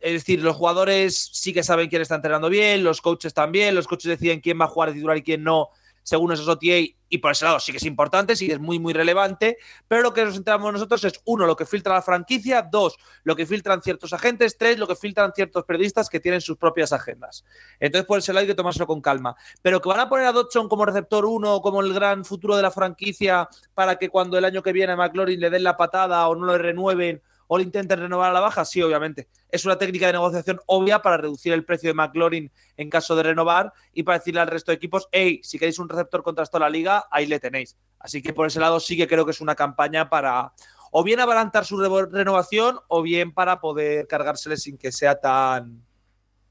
Es 0.00 0.14
decir, 0.14 0.42
los 0.42 0.56
jugadores 0.56 1.30
sí 1.32 1.52
que 1.52 1.62
saben 1.62 1.88
quién 1.88 2.02
está 2.02 2.16
entrenando 2.16 2.48
bien, 2.48 2.82
los 2.82 3.00
coaches 3.00 3.32
también, 3.32 3.76
los 3.76 3.86
coaches 3.86 4.18
deciden 4.18 4.40
quién 4.40 4.60
va 4.60 4.64
a 4.64 4.68
jugar 4.68 4.88
de 4.88 4.96
titular 4.96 5.16
y 5.16 5.22
quién 5.22 5.44
no, 5.44 5.70
según 6.04 6.32
esos 6.32 6.46
OTA, 6.46 6.94
y 7.08 7.18
por 7.18 7.32
ese 7.32 7.44
lado 7.44 7.60
sí 7.60 7.72
que 7.72 7.78
es 7.78 7.84
importante, 7.84 8.36
sí 8.36 8.46
que 8.46 8.54
es 8.54 8.60
muy, 8.60 8.78
muy 8.78 8.92
relevante, 8.92 9.58
pero 9.88 10.02
lo 10.02 10.12
que 10.12 10.24
nos 10.24 10.36
enteramos 10.36 10.72
nosotros 10.72 11.02
es, 11.04 11.20
uno, 11.24 11.46
lo 11.46 11.56
que 11.56 11.64
filtra 11.64 11.94
la 11.94 12.02
franquicia, 12.02 12.62
dos, 12.62 12.96
lo 13.24 13.34
que 13.34 13.46
filtran 13.46 13.82
ciertos 13.82 14.12
agentes, 14.12 14.56
tres, 14.58 14.78
lo 14.78 14.86
que 14.86 14.96
filtran 14.96 15.32
ciertos 15.32 15.64
periodistas 15.64 16.08
que 16.08 16.20
tienen 16.20 16.40
sus 16.40 16.56
propias 16.56 16.92
agendas. 16.92 17.44
Entonces, 17.80 18.06
por 18.06 18.18
ese 18.18 18.32
lado 18.32 18.42
hay 18.42 18.46
que 18.46 18.54
tomárselo 18.54 18.86
con 18.86 19.00
calma. 19.00 19.36
Pero 19.62 19.80
que 19.80 19.88
van 19.88 20.00
a 20.00 20.08
poner 20.08 20.26
a 20.26 20.32
Dodson 20.32 20.68
como 20.68 20.84
receptor 20.84 21.24
uno, 21.24 21.60
como 21.60 21.80
el 21.80 21.94
gran 21.94 22.24
futuro 22.24 22.56
de 22.56 22.62
la 22.62 22.70
franquicia, 22.70 23.48
para 23.74 23.96
que 23.96 24.08
cuando 24.08 24.36
el 24.36 24.44
año 24.44 24.62
que 24.62 24.72
viene 24.72 24.92
a 24.92 24.96
McLaurin 24.96 25.40
le 25.40 25.50
den 25.50 25.62
la 25.62 25.76
patada 25.76 26.28
o 26.28 26.34
no 26.34 26.46
le 26.46 26.58
renueven 26.58 27.22
o 27.46 27.58
le 27.58 27.64
intenten 27.64 27.98
renovar 27.98 28.30
a 28.30 28.32
la 28.32 28.40
baja? 28.40 28.64
Sí, 28.64 28.82
obviamente. 28.82 29.28
Es 29.50 29.64
una 29.64 29.78
técnica 29.78 30.06
de 30.06 30.14
negociación 30.14 30.60
obvia 30.66 31.00
para 31.00 31.16
reducir 31.16 31.52
el 31.52 31.64
precio 31.64 31.90
de 31.90 31.94
McLaurin 31.94 32.50
en 32.76 32.90
caso 32.90 33.14
de 33.16 33.22
renovar 33.22 33.72
y 33.92 34.02
para 34.02 34.18
decirle 34.18 34.40
al 34.40 34.48
resto 34.48 34.72
de 34.72 34.76
equipos, 34.76 35.08
hey, 35.12 35.40
si 35.42 35.58
queréis 35.58 35.78
un 35.78 35.88
receptor 35.88 36.22
contra 36.22 36.44
toda 36.46 36.60
la 36.60 36.70
liga, 36.70 37.06
ahí 37.10 37.26
le 37.26 37.40
tenéis. 37.40 37.76
Así 37.98 38.22
que 38.22 38.32
por 38.32 38.46
ese 38.46 38.60
lado 38.60 38.80
sí 38.80 38.96
que 38.96 39.08
creo 39.08 39.24
que 39.24 39.30
es 39.30 39.40
una 39.40 39.54
campaña 39.54 40.08
para 40.08 40.52
o 40.96 41.02
bien 41.02 41.18
abalanzar 41.18 41.64
su 41.64 41.76
renovación 41.78 42.78
o 42.86 43.02
bien 43.02 43.32
para 43.32 43.60
poder 43.60 44.06
cargársele 44.06 44.56
sin 44.56 44.78
que 44.78 44.92
sea 44.92 45.20
tan, 45.20 45.82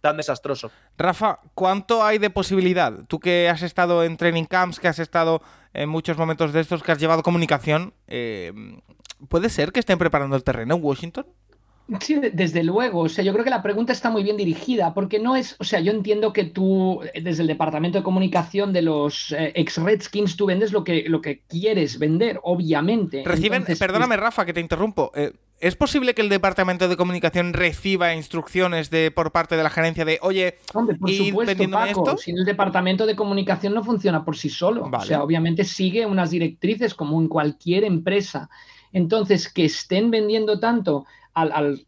tan 0.02 0.18
desastroso. 0.18 0.70
Rafa, 0.98 1.40
¿cuánto 1.54 2.04
hay 2.04 2.18
de 2.18 2.30
posibilidad? 2.30 2.92
Tú 3.08 3.22
que 3.22 3.48
has 3.50 3.62
estado 3.62 4.04
en 4.04 4.18
training 4.18 4.44
camps, 4.44 4.82
que 4.82 4.90
has 4.90 5.00
estado 5.00 5.42
en 5.74 5.88
muchos 5.88 6.18
momentos 6.18 6.52
de 6.52 6.60
estos, 6.60 6.84
que 6.84 6.92
has 6.92 7.00
llevado 7.00 7.24
comunicación, 7.24 7.94
eh, 8.08 8.52
¿puede 9.30 9.50
ser 9.50 9.72
que 9.72 9.80
estén 9.80 9.98
preparando 9.98 10.36
el 10.36 10.44
terreno 10.44 10.76
en 10.76 10.84
Washington? 10.84 11.26
Sí, 12.00 12.20
desde 12.32 12.64
luego. 12.64 13.02
O 13.02 13.10
sea, 13.10 13.24
yo 13.24 13.34
creo 13.34 13.44
que 13.44 13.50
la 13.50 13.62
pregunta 13.62 13.92
está 13.92 14.10
muy 14.10 14.24
bien 14.24 14.38
dirigida, 14.38 14.94
porque 14.94 15.20
no 15.20 15.36
es, 15.36 15.58
o 15.60 15.66
sea, 15.66 15.82
yo 15.82 15.92
entiendo 15.92 16.32
que 16.32 16.46
tú, 16.46 17.02
desde 17.14 17.42
el 17.42 17.48
departamento 17.48 17.98
de 17.98 18.04
comunicación 18.04 18.72
de 18.72 18.82
los 18.84 19.34
eh, 19.34 19.52
ex 19.56 19.78
Redskins, 19.78 20.38
tú 20.38 20.46
vendes 20.46 20.72
lo 20.72 20.84
que, 20.84 21.04
lo 21.10 21.22
que 21.22 21.42
quieres 21.42 22.00
vender, 22.00 22.40
obviamente. 22.44 23.24
Reciben, 23.26 23.66
perdóname, 23.78 24.16
Rafa, 24.16 24.46
que 24.46 24.54
te 24.54 24.62
interrumpo. 24.62 25.12
Eh, 25.14 25.34
¿Es 25.60 25.76
posible 25.76 26.14
que 26.14 26.22
el 26.22 26.30
departamento 26.30 26.88
de 26.88 26.98
comunicación 26.98 27.54
reciba 27.54 28.14
instrucciones 28.14 28.90
de 28.90 29.12
por 29.12 29.32
parte 29.32 29.56
de 29.56 29.64
la 29.64 29.70
gerencia 29.70 30.04
de, 30.04 30.20
oye, 30.22 30.58
Hombre, 30.74 30.96
por 30.96 31.10
supuesto, 31.10 31.70
Paco, 31.70 32.18
Si 32.18 32.32
el 32.32 32.44
departamento 32.44 33.06
de 33.06 33.16
comunicación 33.16 33.74
no 33.74 33.84
funciona 33.84 34.26
por 34.26 34.36
sí 34.36 34.50
solo. 34.50 34.90
O 34.92 35.02
sea, 35.02 35.24
obviamente 35.24 35.64
sigue 35.64 36.06
unas 36.06 36.32
directrices 36.32 36.94
como 36.94 37.20
en 37.22 37.28
cualquier 37.28 37.84
empresa. 37.84 38.50
Entonces, 38.94 39.52
que 39.52 39.66
estén 39.66 40.12
vendiendo 40.12 40.60
tanto 40.60 41.06
al, 41.34 41.84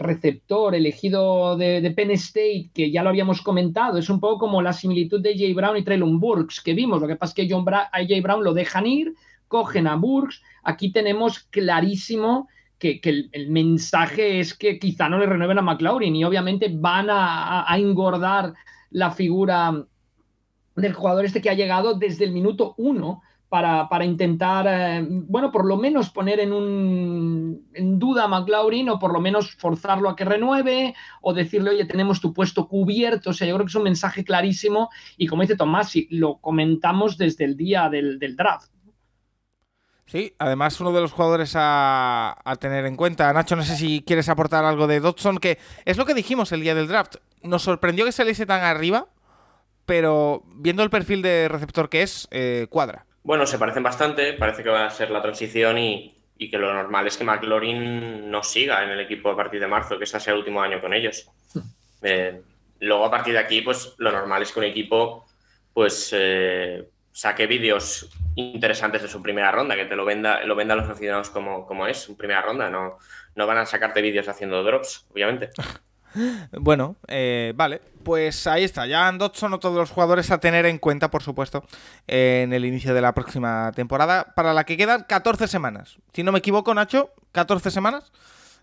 receptor 0.00 0.74
elegido 0.74 1.56
de, 1.56 1.92
Penn 1.96 2.10
State, 2.10 2.70
que 2.74 2.90
ya 2.90 3.02
lo 3.02 3.10
habíamos 3.10 3.40
comentado, 3.42 3.96
es 3.96 4.10
un 4.10 4.18
poco 4.18 4.40
como 4.40 4.60
la 4.60 4.72
similitud 4.72 5.20
de 5.20 5.38
Jay 5.38 5.54
Brown 5.54 5.76
y 5.76 5.84
Traylon 5.84 6.18
Burks 6.18 6.60
que 6.60 6.74
vimos. 6.74 7.00
Lo 7.00 7.06
que 7.06 7.16
pasa 7.16 7.30
es 7.30 7.34
que 7.36 7.54
John 7.54 7.64
a 7.68 7.88
Jay 7.92 8.20
Brown 8.20 8.42
lo 8.42 8.52
dejan 8.52 8.86
ir, 8.86 9.14
cogen 9.46 9.86
a 9.86 9.94
Burks. 9.94 10.42
Aquí 10.64 10.90
tenemos 10.90 11.38
clarísimo 11.38 12.48
que, 12.78 13.00
el, 13.04 13.50
mensaje 13.50 14.40
es 14.40 14.54
que 14.54 14.78
quizá 14.80 15.08
no 15.08 15.18
le 15.18 15.26
renueven 15.26 15.58
a 15.58 15.62
McLaurin 15.62 16.16
y 16.16 16.24
obviamente 16.24 16.68
van 16.72 17.06
a 17.10 17.72
engordar 17.76 18.52
la 18.90 19.12
figura 19.12 19.84
del 20.74 20.92
jugador 20.92 21.24
este 21.24 21.40
que 21.40 21.50
ha 21.50 21.54
llegado 21.54 21.94
desde 21.94 22.24
el 22.24 22.32
minuto 22.32 22.74
uno 22.78 23.22
para, 23.48 24.04
intentar, 24.04 24.66
eh, 24.68 25.06
bueno, 25.08 25.50
por 25.50 25.64
lo 25.64 25.76
menos 25.78 26.10
poner 26.10 26.40
en, 26.40 26.52
un, 26.52 27.68
en 27.72 27.98
duda 27.98 28.24
a 28.24 28.28
McLaurin 28.28 28.90
o 28.90 28.98
por 28.98 29.12
lo 29.12 29.20
menos 29.20 29.54
forzarlo 29.54 30.10
a 30.10 30.16
que 30.16 30.26
renueve 30.26 30.94
o 31.22 31.32
decirle, 31.32 31.70
oye, 31.70 31.86
tenemos 31.86 32.20
tu 32.20 32.34
puesto 32.34 32.68
cubierto. 32.68 33.30
O 33.30 33.32
sea, 33.32 33.48
yo 33.48 33.54
creo 33.54 33.64
que 33.64 33.70
es 33.70 33.74
un 33.74 33.84
mensaje 33.84 34.22
clarísimo 34.22 34.90
y 35.16 35.26
como 35.26 35.42
dice 35.42 35.56
Tomás, 35.56 35.94
lo 36.10 36.38
comentamos 36.38 37.16
desde 37.16 37.44
el 37.44 37.56
día 37.56 37.88
del, 37.88 38.18
draft. 38.36 38.70
Sí, 40.04 40.34
además 40.38 40.78
uno 40.80 40.92
de 40.92 41.00
los 41.00 41.12
jugadores 41.12 41.52
a, 41.54 42.36
a, 42.44 42.56
tener 42.56 42.84
en 42.84 42.96
cuenta. 42.96 43.32
Nacho, 43.32 43.56
no 43.56 43.62
sé 43.62 43.76
si 43.76 44.02
quieres 44.02 44.28
aportar 44.28 44.64
algo 44.64 44.86
de 44.86 45.00
Dodson, 45.00 45.38
que 45.38 45.58
es 45.86 45.96
lo 45.96 46.04
que 46.04 46.14
dijimos 46.14 46.52
el 46.52 46.60
día 46.60 46.74
del 46.74 46.88
draft. 46.88 47.16
Nos 47.42 47.62
sorprendió 47.62 48.04
que 48.04 48.12
saliese 48.12 48.46
tan 48.46 48.62
arriba, 48.62 49.08
pero 49.86 50.42
viendo 50.46 50.82
el 50.82 50.90
perfil 50.90 51.22
de 51.22 51.48
receptor 51.48 51.88
que 51.88 52.02
es, 52.02 52.28
eh, 52.30 52.66
cuadra. 52.68 53.06
Bueno, 53.28 53.44
se 53.44 53.58
parecen 53.58 53.82
bastante, 53.82 54.32
parece 54.32 54.62
que 54.62 54.70
va 54.70 54.86
a 54.86 54.90
ser 54.90 55.10
la 55.10 55.20
transición 55.20 55.76
y, 55.76 56.16
que 56.38 56.56
lo 56.56 56.72
normal 56.72 57.06
es 57.06 57.18
que 57.18 57.24
McLaurin 57.24 58.30
no 58.30 58.42
siga 58.42 58.82
en 58.82 58.88
el 58.88 59.00
equipo 59.00 59.28
a 59.28 59.36
partir 59.36 59.60
de 59.60 59.66
marzo, 59.66 59.98
que 59.98 60.04
este 60.04 60.18
sea 60.18 60.32
el 60.32 60.38
último 60.38 60.62
año 60.62 60.80
con 60.80 60.94
ellos. 60.94 61.30
Eh, 62.00 62.40
luego 62.78 63.04
a 63.04 63.10
partir 63.10 63.32
de 63.32 63.40
aquí, 63.40 63.60
pues 63.60 63.94
lo 63.98 64.12
normal 64.12 64.40
es 64.40 64.52
que 64.52 64.60
un 64.60 64.66
equipo 64.66 65.26
pues 65.74 66.10
eh, 66.16 66.88
saque 67.10 67.48
vídeos 67.48 68.08
interesantes 68.36 69.02
de 69.02 69.08
su 69.08 69.20
primera 69.20 69.50
ronda, 69.50 69.74
que 69.74 69.86
te 69.86 69.96
lo 69.96 70.04
venda, 70.04 70.44
lo 70.44 70.54
venda 70.54 70.74
a 70.74 70.76
los 70.76 70.88
aficionados 70.88 71.28
como, 71.28 71.66
como 71.66 71.88
es, 71.88 71.98
su 71.98 72.16
primera 72.16 72.40
ronda. 72.40 72.70
No, 72.70 72.98
no 73.34 73.46
van 73.48 73.58
a 73.58 73.66
sacarte 73.66 74.00
vídeos 74.00 74.28
haciendo 74.28 74.62
drops, 74.62 75.06
obviamente. 75.10 75.50
Bueno, 76.52 76.96
eh, 77.06 77.52
vale, 77.54 77.80
pues 78.02 78.46
ahí 78.46 78.64
está. 78.64 78.86
Ya 78.86 79.10
Dodson, 79.12 79.58
todos 79.60 79.76
los 79.76 79.90
jugadores 79.90 80.30
a 80.30 80.38
tener 80.38 80.66
en 80.66 80.78
cuenta, 80.78 81.10
por 81.10 81.22
supuesto, 81.22 81.64
en 82.06 82.52
el 82.52 82.64
inicio 82.64 82.94
de 82.94 83.00
la 83.00 83.14
próxima 83.14 83.72
temporada, 83.74 84.32
para 84.34 84.54
la 84.54 84.64
que 84.64 84.76
quedan 84.76 85.04
14 85.04 85.48
semanas. 85.48 85.98
Si 86.12 86.22
no 86.22 86.32
me 86.32 86.38
equivoco, 86.38 86.72
Nacho, 86.74 87.10
14 87.32 87.70
semanas 87.70 88.12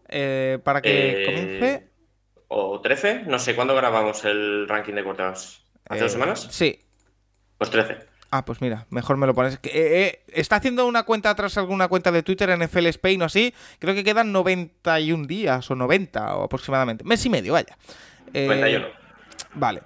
eh, 0.09 0.59
para 0.63 0.81
que 0.81 1.23
eh, 1.23 1.25
comience. 1.25 1.89
O 2.47 2.79
13, 2.79 3.23
no 3.27 3.39
sé, 3.39 3.55
¿cuándo 3.55 3.75
grabamos 3.75 4.23
el 4.25 4.67
ranking 4.67 4.93
de 4.93 5.03
cortados? 5.03 5.65
¿Hace 5.87 6.01
dos 6.01 6.11
semanas? 6.11 6.47
Sí. 6.51 6.79
Pues 7.57 7.69
13. 7.69 8.14
Ah, 8.35 8.43
pues 8.43 8.59
mira, 8.59 8.85
mejor 8.89 9.15
me 9.15 9.27
lo 9.27 9.33
pones. 9.33 9.53
Eh, 9.63 9.69
eh, 9.73 10.23
está 10.27 10.57
haciendo 10.57 10.85
una 10.85 11.03
cuenta 11.03 11.29
atrás, 11.29 11.57
alguna 11.57 11.87
cuenta 11.87 12.11
de 12.11 12.21
Twitter 12.21 12.49
en 12.49 12.61
FL 12.63 12.87
Spain 12.87 13.21
o 13.21 13.25
así. 13.25 13.53
Creo 13.79 13.95
que 13.95 14.03
quedan 14.03 14.33
91 14.33 15.25
días 15.25 15.71
o 15.71 15.75
90 15.75 16.35
o 16.35 16.43
aproximadamente. 16.43 17.05
Mes 17.05 17.25
y 17.25 17.29
medio, 17.29 17.53
vaya. 17.53 17.77
91. 18.33 18.87
Eh, 18.87 18.93
vale. 19.53 19.83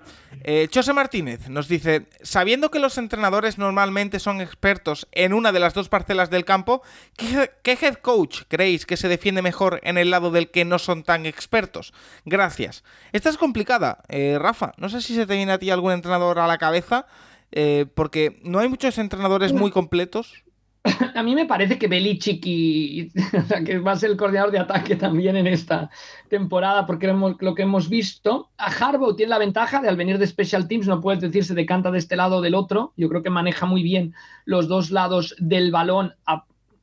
José 0.73 0.93
Martínez 0.93 1.47
nos 1.47 1.67
dice, 1.67 2.07
sabiendo 2.23 2.71
que 2.71 2.79
los 2.79 2.97
entrenadores 2.97 3.59
normalmente 3.59 4.19
son 4.19 4.41
expertos 4.41 5.07
en 5.11 5.33
una 5.33 5.51
de 5.51 5.59
las 5.59 5.75
dos 5.75 5.89
parcelas 5.89 6.31
del 6.31 6.45
campo, 6.45 6.81
¿qué, 7.17 7.51
head 7.63 7.95
coach 7.95 8.43
creéis 8.47 8.87
que 8.87 8.97
se 8.97 9.07
defiende 9.07 9.43
mejor 9.43 9.79
en 9.83 9.99
el 9.99 10.09
lado 10.09 10.31
del 10.31 10.49
que 10.49 10.65
no 10.65 10.79
son 10.79 11.03
tan 11.03 11.27
expertos? 11.27 11.93
Gracias. 12.25 12.83
Esta 13.11 13.29
es 13.29 13.37
complicada, 13.37 14.01
Rafa. 14.39 14.71
No 14.77 14.89
sé 14.89 15.01
si 15.01 15.13
se 15.13 15.27
te 15.27 15.35
viene 15.35 15.51
a 15.51 15.59
ti 15.59 15.69
algún 15.69 15.91
entrenador 15.91 16.39
a 16.39 16.47
la 16.47 16.57
cabeza 16.57 17.05
eh, 17.51 17.85
porque 17.93 18.39
no 18.43 18.59
hay 18.59 18.69
muchos 18.69 18.97
entrenadores 18.97 19.53
muy 19.53 19.71
completos. 19.71 20.43
A 21.15 21.23
mí 21.23 21.35
me 21.35 21.45
parece 21.45 21.77
que 21.77 21.87
Belichick 21.87 22.41
y, 22.45 23.11
que 23.65 23.79
va 23.79 23.93
a 23.93 23.95
ser 23.97 24.11
el 24.11 24.17
coordinador 24.17 24.51
de 24.51 24.59
ataque 24.59 24.95
también 24.95 25.35
en 25.35 25.47
esta 25.47 25.89
temporada, 26.29 26.85
porque 26.85 27.07
lo 27.07 27.55
que 27.55 27.63
hemos 27.63 27.89
visto, 27.89 28.49
a 28.57 28.67
Harbaugh 28.67 29.15
tiene 29.15 29.31
la 29.31 29.37
ventaja 29.37 29.81
de 29.81 29.89
al 29.89 29.97
venir 29.97 30.17
de 30.17 30.27
Special 30.27 30.67
Teams 30.67 30.87
no 30.87 31.01
puedes 31.01 31.21
decir 31.21 31.43
se 31.43 31.53
decanta 31.53 31.91
de 31.91 31.99
este 31.99 32.15
lado 32.15 32.37
o 32.37 32.41
del 32.41 32.55
otro. 32.55 32.93
Yo 32.95 33.09
creo 33.09 33.23
que 33.23 33.29
maneja 33.29 33.65
muy 33.65 33.83
bien 33.83 34.13
los 34.45 34.67
dos 34.67 34.91
lados 34.91 35.35
del 35.39 35.71
balón, 35.71 36.13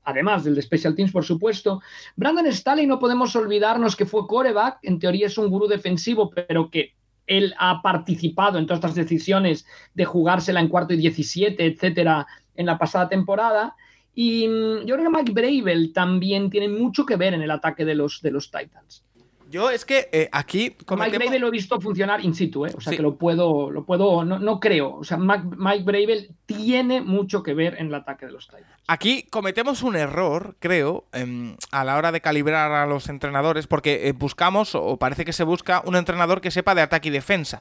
además 0.04 0.44
del 0.44 0.54
de 0.54 0.62
Special 0.62 0.94
Teams, 0.94 1.12
por 1.12 1.24
supuesto. 1.24 1.80
Brandon 2.16 2.52
Staley 2.52 2.86
no 2.86 2.98
podemos 2.98 3.34
olvidarnos 3.34 3.96
que 3.96 4.06
fue 4.06 4.26
coreback, 4.26 4.78
en 4.82 4.98
teoría 4.98 5.26
es 5.26 5.38
un 5.38 5.48
gurú 5.48 5.68
defensivo, 5.68 6.30
pero 6.30 6.70
que 6.70 6.94
él 7.26 7.54
ha 7.58 7.82
participado 7.82 8.58
en 8.58 8.66
todas 8.66 8.78
estas 8.78 8.94
decisiones 8.94 9.66
de 9.94 10.04
jugársela 10.04 10.60
en 10.60 10.68
cuarto 10.68 10.94
y 10.94 10.98
17, 10.98 11.64
etcétera, 11.64 12.26
en 12.54 12.66
la 12.66 12.78
pasada 12.78 13.08
temporada. 13.08 13.76
Y 14.14 14.48
mm, 14.48 14.86
yo 14.86 14.96
creo 14.96 15.10
que 15.10 15.32
Mike 15.32 15.92
también 15.94 16.50
tiene 16.50 16.68
mucho 16.68 17.06
que 17.06 17.16
ver 17.16 17.34
en 17.34 17.42
el 17.42 17.50
ataque 17.50 17.84
de 17.84 17.94
los, 17.94 18.20
de 18.22 18.30
los 18.30 18.50
Titans. 18.50 19.05
Yo 19.48 19.70
es 19.70 19.84
que 19.84 20.08
eh, 20.12 20.28
aquí. 20.32 20.76
Mike 20.90 21.18
Bravel 21.18 21.40
lo 21.40 21.48
he 21.48 21.50
visto 21.50 21.80
funcionar 21.80 22.24
in 22.24 22.34
situ, 22.34 22.66
¿eh? 22.66 22.72
o 22.76 22.80
sea 22.80 22.96
que 22.96 23.02
lo 23.02 23.16
puedo, 23.16 23.70
lo 23.70 23.84
puedo, 23.84 24.24
no, 24.24 24.60
creo. 24.60 24.96
O 24.96 25.04
sea, 25.04 25.18
Mike, 25.18 25.84
Bravel 25.84 26.30
tiene 26.46 27.00
mucho 27.00 27.42
que 27.42 27.54
ver 27.54 27.76
en 27.78 27.88
el 27.88 27.94
ataque 27.94 28.26
de 28.26 28.32
los 28.32 28.46
Titans. 28.46 28.66
Aquí 28.88 29.24
cometemos 29.30 29.82
un 29.82 29.94
error, 29.96 30.56
creo, 30.58 31.06
em, 31.12 31.56
a 31.70 31.84
la 31.84 31.96
hora 31.96 32.12
de 32.12 32.20
calibrar 32.20 32.72
a 32.72 32.86
los 32.86 33.08
entrenadores, 33.08 33.66
porque 33.66 34.08
eh, 34.08 34.12
buscamos, 34.12 34.74
o 34.74 34.96
parece 34.96 35.24
que 35.24 35.32
se 35.32 35.44
busca, 35.44 35.82
un 35.84 35.96
entrenador 35.96 36.40
que 36.40 36.50
sepa 36.50 36.74
de 36.74 36.82
ataque 36.82 37.08
y 37.08 37.12
defensa. 37.12 37.60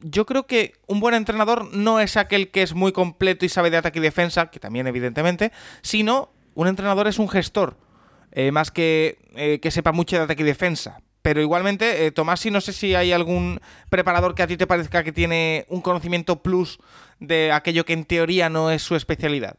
Yo 0.00 0.26
creo 0.26 0.46
que 0.46 0.74
un 0.86 1.00
buen 1.00 1.14
entrenador 1.14 1.74
no 1.74 2.00
es 2.00 2.18
aquel 2.18 2.50
que 2.50 2.62
es 2.62 2.74
muy 2.74 2.92
completo 2.92 3.46
y 3.46 3.48
sabe 3.48 3.70
de 3.70 3.78
ataque 3.78 3.98
y 3.98 4.02
defensa, 4.02 4.50
que 4.50 4.60
también 4.60 4.86
evidentemente, 4.86 5.52
sino 5.80 6.30
un 6.54 6.68
entrenador 6.68 7.08
es 7.08 7.18
un 7.18 7.28
gestor. 7.28 7.78
más 8.52 8.72
que 8.72 9.60
que 9.62 9.70
sepa 9.70 9.92
mucho 9.92 10.16
de 10.16 10.22
ataque 10.22 10.42
y 10.42 10.46
defensa. 10.46 10.98
Pero 11.24 11.40
igualmente, 11.40 12.04
eh, 12.04 12.12
Tomás, 12.12 12.40
si 12.40 12.50
no 12.50 12.60
sé 12.60 12.74
si 12.74 12.94
hay 12.94 13.10
algún 13.10 13.58
preparador 13.88 14.34
que 14.34 14.42
a 14.42 14.46
ti 14.46 14.58
te 14.58 14.66
parezca 14.66 15.02
que 15.02 15.10
tiene 15.10 15.64
un 15.70 15.80
conocimiento 15.80 16.42
plus 16.42 16.78
de 17.18 17.50
aquello 17.50 17.86
que 17.86 17.94
en 17.94 18.04
teoría 18.04 18.50
no 18.50 18.70
es 18.70 18.82
su 18.82 18.94
especialidad. 18.94 19.56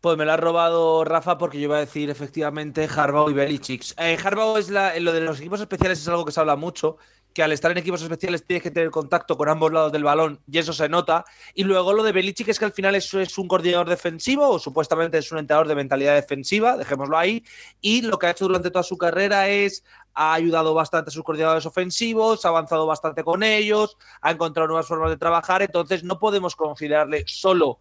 Pues 0.00 0.16
me 0.16 0.24
lo 0.24 0.32
ha 0.32 0.38
robado 0.38 1.04
Rafa 1.04 1.36
porque 1.36 1.58
yo 1.58 1.64
iba 1.64 1.76
a 1.76 1.80
decir 1.80 2.08
efectivamente 2.08 2.88
Harbaugh 2.96 3.28
y 3.28 3.34
Belichick. 3.34 3.92
Eh, 3.98 4.16
Harbaugh 4.24 4.56
es 4.56 4.70
la, 4.70 4.98
lo 5.00 5.12
de 5.12 5.20
los 5.20 5.38
equipos 5.38 5.60
especiales 5.60 6.00
es 6.00 6.08
algo 6.08 6.24
que 6.24 6.32
se 6.32 6.40
habla 6.40 6.56
mucho 6.56 6.96
que 7.32 7.42
al 7.42 7.52
estar 7.52 7.70
en 7.70 7.78
equipos 7.78 8.02
especiales 8.02 8.44
tienes 8.44 8.62
que 8.62 8.70
tener 8.70 8.90
contacto 8.90 9.36
con 9.36 9.48
ambos 9.48 9.72
lados 9.72 9.92
del 9.92 10.04
balón 10.04 10.40
y 10.50 10.58
eso 10.58 10.72
se 10.72 10.88
nota. 10.88 11.24
Y 11.54 11.64
luego 11.64 11.92
lo 11.92 12.02
de 12.02 12.12
Belichick 12.12 12.48
es 12.48 12.58
que 12.58 12.64
al 12.64 12.72
final 12.72 12.94
eso 12.94 13.20
es 13.20 13.36
un 13.38 13.48
coordinador 13.48 13.88
defensivo 13.88 14.48
o 14.48 14.58
supuestamente 14.58 15.18
es 15.18 15.30
un 15.30 15.38
entrenador 15.38 15.68
de 15.68 15.74
mentalidad 15.74 16.14
defensiva, 16.14 16.76
dejémoslo 16.76 17.16
ahí. 17.16 17.44
Y 17.80 18.02
lo 18.02 18.18
que 18.18 18.26
ha 18.26 18.30
hecho 18.30 18.46
durante 18.46 18.70
toda 18.70 18.82
su 18.82 18.98
carrera 18.98 19.48
es 19.48 19.84
ha 20.14 20.34
ayudado 20.34 20.74
bastante 20.74 21.10
a 21.10 21.12
sus 21.12 21.22
coordinadores 21.22 21.66
ofensivos, 21.66 22.44
ha 22.44 22.48
avanzado 22.48 22.86
bastante 22.86 23.24
con 23.24 23.42
ellos, 23.42 23.96
ha 24.20 24.30
encontrado 24.30 24.68
nuevas 24.68 24.86
formas 24.86 25.10
de 25.10 25.16
trabajar. 25.16 25.62
Entonces 25.62 26.04
no 26.04 26.18
podemos 26.18 26.56
considerarle 26.56 27.24
solo 27.26 27.80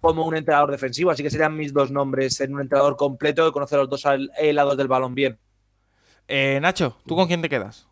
como 0.00 0.26
un 0.26 0.36
entrenador 0.36 0.70
defensivo. 0.70 1.10
Así 1.10 1.22
que 1.22 1.30
serían 1.30 1.56
mis 1.56 1.72
dos 1.72 1.90
nombres 1.90 2.40
en 2.40 2.54
un 2.54 2.60
entrenador 2.60 2.96
completo 2.96 3.44
de 3.44 3.52
conocer 3.52 3.78
los 3.78 3.88
dos 3.88 4.04
lados 4.52 4.76
del 4.76 4.88
balón 4.88 5.14
bien. 5.14 5.38
Eh, 6.28 6.58
Nacho, 6.60 6.96
¿tú 7.06 7.16
con 7.16 7.26
quién 7.26 7.42
te 7.42 7.48
quedas? 7.48 7.88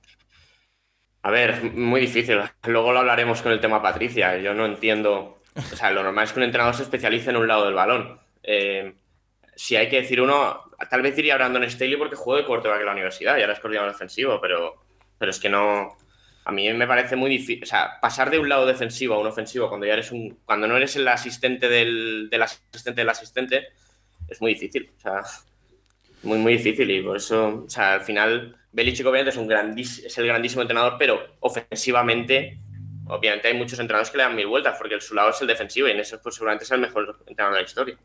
A 1.22 1.30
ver, 1.30 1.72
muy 1.72 2.00
difícil. 2.00 2.38
Luego 2.64 2.92
lo 2.92 3.00
hablaremos 3.00 3.42
con 3.42 3.52
el 3.52 3.60
tema 3.60 3.82
Patricia. 3.82 4.36
Yo 4.38 4.54
no 4.54 4.66
entiendo. 4.66 5.40
O 5.56 5.76
sea, 5.76 5.90
lo 5.90 6.02
normal 6.02 6.24
es 6.24 6.32
que 6.32 6.40
un 6.40 6.44
entrenador 6.44 6.74
se 6.74 6.82
especialice 6.82 7.30
en 7.30 7.36
un 7.36 7.48
lado 7.48 7.64
del 7.64 7.74
balón. 7.74 8.20
Eh, 8.42 8.94
si 9.54 9.76
hay 9.76 9.88
que 9.88 10.00
decir 10.00 10.20
uno, 10.20 10.69
tal 10.88 11.02
vez 11.02 11.16
iría 11.18 11.34
a 11.34 11.36
Brandon 11.36 11.68
Staley 11.68 11.96
porque 11.96 12.16
juego 12.16 12.40
de 12.40 12.46
quarterback 12.46 12.80
en 12.80 12.86
la 12.86 12.92
universidad 12.92 13.36
y 13.36 13.40
ahora 13.40 13.52
es 13.52 13.60
coordinador 13.60 13.92
defensivo, 13.92 14.40
pero, 14.40 14.82
pero 15.18 15.30
es 15.30 15.38
que 15.38 15.48
no. 15.48 15.96
A 16.44 16.52
mí 16.52 16.72
me 16.72 16.86
parece 16.86 17.16
muy 17.16 17.30
difícil. 17.30 17.62
O 17.62 17.66
sea, 17.66 18.00
pasar 18.00 18.30
de 18.30 18.38
un 18.38 18.48
lado 18.48 18.66
defensivo 18.66 19.14
a 19.14 19.18
un 19.18 19.26
ofensivo 19.26 19.68
cuando 19.68 19.86
ya 19.86 19.92
eres 19.92 20.10
un. 20.10 20.38
Cuando 20.44 20.66
no 20.66 20.76
eres 20.76 20.96
el 20.96 21.06
asistente 21.08 21.68
del, 21.68 22.28
del 22.30 22.42
asistente 22.42 23.00
del 23.00 23.08
asistente, 23.08 23.68
es 24.28 24.40
muy 24.40 24.54
difícil. 24.54 24.90
O 24.96 25.00
sea, 25.00 25.22
muy, 26.22 26.38
muy 26.38 26.54
difícil. 26.54 26.90
Y 26.90 27.02
por 27.02 27.16
eso, 27.16 27.64
o 27.66 27.70
sea, 27.70 27.94
al 27.94 28.00
final, 28.02 28.56
Belichick 28.72 29.06
obviamente 29.06 29.30
es, 29.30 29.36
un 29.36 29.50
es 29.78 30.18
el 30.18 30.26
grandísimo 30.26 30.62
entrenador, 30.62 30.96
pero 30.98 31.36
ofensivamente 31.40 32.58
obviamente 33.10 33.48
hay 33.48 33.54
muchos 33.54 33.78
entrenadores 33.78 34.10
que 34.10 34.18
le 34.18 34.22
dan 34.22 34.36
mil 34.36 34.46
vueltas 34.46 34.76
porque 34.78 35.00
su 35.00 35.14
lado 35.14 35.30
es 35.30 35.40
el 35.40 35.48
defensivo 35.48 35.88
y 35.88 35.90
en 35.90 36.00
eso 36.00 36.20
pues, 36.22 36.36
seguramente 36.36 36.64
es 36.64 36.70
el 36.70 36.80
mejor 36.80 37.18
entrenador 37.26 37.54
de 37.54 37.62
la 37.62 37.66
historia. 37.66 37.98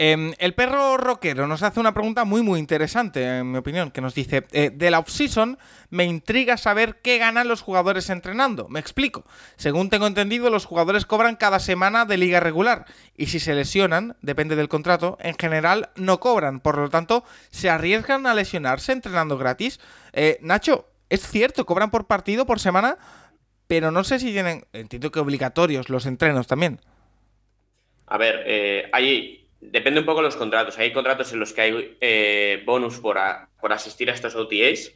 Em, 0.00 0.32
el 0.38 0.54
perro 0.54 0.96
rockero 0.96 1.48
nos 1.48 1.64
hace 1.64 1.80
una 1.80 1.92
pregunta 1.92 2.24
muy 2.24 2.40
muy 2.40 2.60
interesante, 2.60 3.38
en 3.38 3.50
mi 3.50 3.58
opinión, 3.58 3.90
que 3.90 4.00
nos 4.00 4.14
dice, 4.14 4.46
eh, 4.52 4.70
de 4.72 4.92
la 4.92 5.00
off-season 5.00 5.58
me 5.90 6.04
intriga 6.04 6.56
saber 6.56 7.00
qué 7.02 7.18
ganan 7.18 7.48
los 7.48 7.62
jugadores 7.62 8.08
entrenando. 8.08 8.68
Me 8.68 8.78
explico. 8.78 9.24
Según 9.56 9.90
tengo 9.90 10.06
entendido, 10.06 10.50
los 10.50 10.66
jugadores 10.66 11.04
cobran 11.04 11.34
cada 11.34 11.58
semana 11.58 12.04
de 12.04 12.16
liga 12.16 12.38
regular 12.38 12.84
y 13.16 13.26
si 13.26 13.40
se 13.40 13.56
lesionan, 13.56 14.14
depende 14.22 14.54
del 14.54 14.68
contrato, 14.68 15.18
en 15.20 15.34
general 15.36 15.90
no 15.96 16.20
cobran. 16.20 16.60
Por 16.60 16.78
lo 16.78 16.90
tanto, 16.90 17.24
se 17.50 17.68
arriesgan 17.68 18.28
a 18.28 18.34
lesionarse 18.34 18.92
entrenando 18.92 19.36
gratis. 19.36 19.80
Eh, 20.12 20.38
Nacho, 20.42 20.86
¿es 21.08 21.28
cierto? 21.28 21.66
¿Cobran 21.66 21.90
por 21.90 22.06
partido, 22.06 22.46
por 22.46 22.60
semana? 22.60 22.98
Pero 23.66 23.90
no 23.90 24.04
sé 24.04 24.20
si 24.20 24.30
tienen, 24.30 24.64
entiendo 24.72 25.10
que 25.10 25.18
obligatorios 25.18 25.88
los 25.88 26.06
entrenos 26.06 26.46
también. 26.46 26.78
A 28.06 28.16
ver, 28.16 28.44
eh, 28.46 28.88
depende 29.60 30.00
un 30.00 30.06
poco 30.06 30.20
de 30.20 30.26
los 30.26 30.36
contratos. 30.36 30.78
Hay 30.78 30.92
contratos 30.92 31.32
en 31.32 31.40
los 31.40 31.52
que 31.52 31.60
hay 31.60 31.96
eh, 32.00 32.62
bonus 32.64 32.98
por, 32.98 33.18
por, 33.60 33.72
asistir 33.72 34.10
a 34.10 34.14
estos 34.14 34.34
OTAs. 34.34 34.92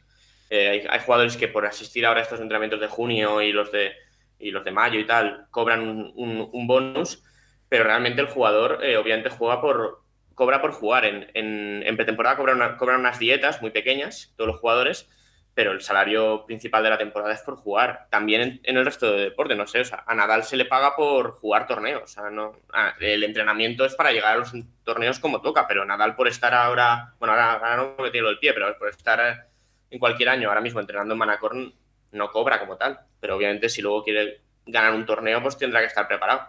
Eh, 0.50 0.86
hay, 0.88 1.00
jugadores 1.00 1.36
que 1.36 1.48
por 1.48 1.66
asistir 1.66 2.04
ahora 2.06 2.20
a 2.20 2.22
estos 2.22 2.40
entrenamientos 2.40 2.80
de 2.80 2.86
junio 2.86 3.40
y 3.40 3.52
los 3.52 3.72
de, 3.72 3.92
y 4.38 4.50
los 4.50 4.64
de 4.64 4.70
mayo 4.70 5.00
y 5.00 5.06
tal, 5.06 5.46
cobran 5.50 6.12
un, 6.14 6.66
bonus, 6.66 7.22
pero 7.68 7.84
realmente 7.84 8.20
el 8.20 8.26
jugador 8.26 8.80
eh, 8.82 8.96
obviamente 8.96 9.30
juega 9.30 9.60
por, 9.60 10.02
cobra 10.34 10.60
por 10.60 10.72
jugar. 10.72 11.04
En, 11.06 11.26
en, 11.34 11.96
pretemporada 11.96 12.36
cobran, 12.36 12.76
cobran 12.76 13.00
unas 13.00 13.18
dietas 13.18 13.62
muy 13.62 13.70
pequeñas, 13.70 14.32
todos 14.36 14.48
los 14.48 14.60
jugadores, 14.60 15.08
pero 15.54 15.72
el 15.72 15.82
salario 15.82 16.46
principal 16.46 16.82
de 16.82 16.90
la 16.90 16.98
temporada 16.98 17.32
es 17.32 17.40
por 17.42 17.56
jugar. 17.56 18.06
También 18.10 18.60
en, 18.62 18.76
el 18.76 18.84
resto 18.84 19.12
de 19.12 19.24
deporte, 19.24 19.54
no 19.54 19.66
sé, 19.66 19.80
o 19.80 19.84
sea, 19.84 20.02
a 20.06 20.14
Nadal 20.14 20.44
se 20.44 20.56
le 20.56 20.64
paga 20.64 20.96
por 20.96 21.32
jugar 21.32 21.66
torneos, 21.66 22.02
o 22.02 22.06
sea, 22.06 22.30
no, 22.30 22.56
el 23.00 23.22
entrenamiento 23.22 23.84
es 23.84 23.94
para 23.94 24.12
llegar 24.12 24.34
a 24.34 24.38
los 24.38 24.52
torneos 24.84 25.18
como 25.18 25.42
toca, 25.42 25.66
pero 25.66 25.84
Nadal 25.84 26.16
por 26.16 26.28
estar 26.28 26.54
ahora, 26.54 27.14
bueno, 27.18 27.34
ahora, 27.34 27.76
no 27.76 27.96
porque 27.96 28.12
tiene 28.12 28.28
el 28.28 28.38
pie, 28.38 28.54
pero 28.54 28.76
por 28.78 28.88
estar 28.88 29.48
en 29.90 29.98
cualquier 29.98 30.30
año 30.30 30.48
ahora 30.48 30.62
mismo 30.62 30.80
entrenando 30.80 31.12
en 31.12 31.18
Manacorn 31.18 31.74
no 32.12 32.30
cobra 32.30 32.58
como 32.58 32.76
tal, 32.76 33.00
pero 33.20 33.36
obviamente 33.36 33.68
si 33.68 33.82
luego 33.82 34.04
quiere 34.04 34.40
ganar 34.66 34.94
un 34.94 35.04
torneo, 35.04 35.42
pues 35.42 35.58
tendrá 35.58 35.80
que 35.80 35.86
estar 35.86 36.08
preparado. 36.08 36.46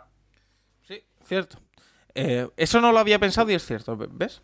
Sí, 0.83 1.03
cierto. 1.23 1.57
Eh, 2.15 2.47
eso 2.57 2.79
no 2.79 2.91
lo 2.91 2.99
había 2.99 3.19
pensado 3.19 3.49
y 3.49 3.55
es 3.55 3.65
cierto, 3.65 3.97
¿ves? 3.97 4.41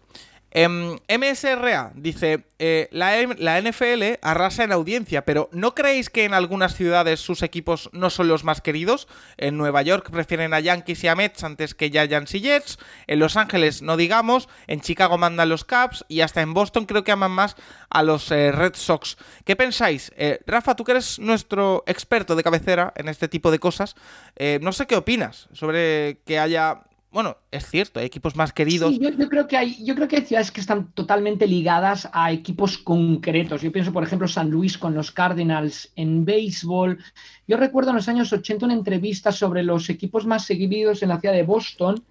MSRA 0.52 1.92
em, 1.94 2.02
dice, 2.02 2.46
eh, 2.58 2.90
la, 2.92 3.62
NFL 3.62 4.18
arrasa 4.22 4.64
en 4.64 4.72
audiencia, 4.72 5.24
pero 5.24 5.48
¿no 5.52 5.76
creéis 5.76 6.10
que 6.10 6.26
en 6.26 6.34
algunas 6.34 6.76
ciudades 6.76 7.20
sus 7.20 7.44
equipos 7.44 7.90
no 7.94 8.10
son 8.10 8.28
los 8.28 8.44
más 8.44 8.60
queridos? 8.60 9.08
En 9.38 9.58
Nueva 9.58 9.84
York 9.84 10.10
prefieren 10.12 10.54
a 10.54 10.60
Yankees 10.60 11.04
y 11.04 11.08
a 11.08 11.16
Mets 11.16 11.44
antes 11.44 11.76
que 11.76 11.92
Giants 11.92 12.34
y 12.34 12.42
Jets, 12.42 12.80
en 13.06 13.20
Los 13.20 13.38
Ángeles 13.38 13.84
no 13.84 13.96
digamos, 13.96 14.50
en 14.66 14.82
Chicago 14.82 15.18
mandan 15.18 15.50
los 15.50 15.66
Cubs 15.66 16.04
y 16.08 16.22
hasta 16.22 16.42
en 16.42 16.54
Boston 16.54 16.86
creo 16.86 17.04
que 17.04 17.12
aman 17.12 17.32
más 17.32 17.56
a 17.90 18.02
los 18.02 18.32
eh, 18.32 18.52
Red 18.52 18.74
Sox. 18.76 19.18
¿Qué 19.46 19.56
pensáis? 19.56 20.12
Eh, 20.18 20.40
Rafa, 20.48 20.76
tú 20.76 20.84
que 20.84 20.94
eres 20.94 21.20
nuestro 21.20 21.84
experto 21.86 22.36
de 22.36 22.44
cabecera 22.44 22.92
en 22.96 23.08
este 23.08 23.28
tipo 23.28 23.52
de 23.52 23.60
cosas, 23.60 23.96
no 24.62 24.72
sé 24.72 24.88
qué 24.88 24.96
opinas 24.96 25.50
sobre 25.54 26.22
que 26.26 26.40
haya 26.40 26.84
bueno, 27.12 27.38
es 27.50 27.66
cierto, 27.68 28.00
hay 28.00 28.06
equipos 28.06 28.36
más 28.36 28.54
queridos. 28.54 28.98
Yo, 29.00 29.30
creo 29.30 29.48
que 29.48 29.58
hay, 29.58 29.84
yo 29.84 29.96
creo 29.96 30.08
que 30.08 30.22
ciudades 30.22 30.52
que 30.52 30.62
están 30.62 30.92
totalmente 30.92 31.48
ligadas 31.48 32.08
a 32.14 32.32
equipos 32.32 32.78
concretos. 32.78 33.64
Yo 33.64 33.72
pienso, 33.72 33.92
por 33.92 34.04
ejemplo, 34.04 34.28
San 34.28 34.52
Luis 34.52 34.78
con 34.78 34.94
los 34.94 35.12
Cardinals 35.12 35.92
en 35.96 36.24
béisbol. 36.24 37.00
Yo 37.48 37.58
recuerdo 37.58 37.90
en 37.90 37.96
los 37.96 38.08
años 38.08 38.32
80 38.32 38.66
una 38.66 38.76
entrevista 38.76 39.32
sobre 39.32 39.64
los 39.64 39.90
equipos 39.90 40.28
más 40.28 40.46
seguidos 40.46 41.02
en 41.02 41.10
la 41.10 41.20
ciudad 41.20 41.34
de 41.34 41.44
Boston. 41.44 42.04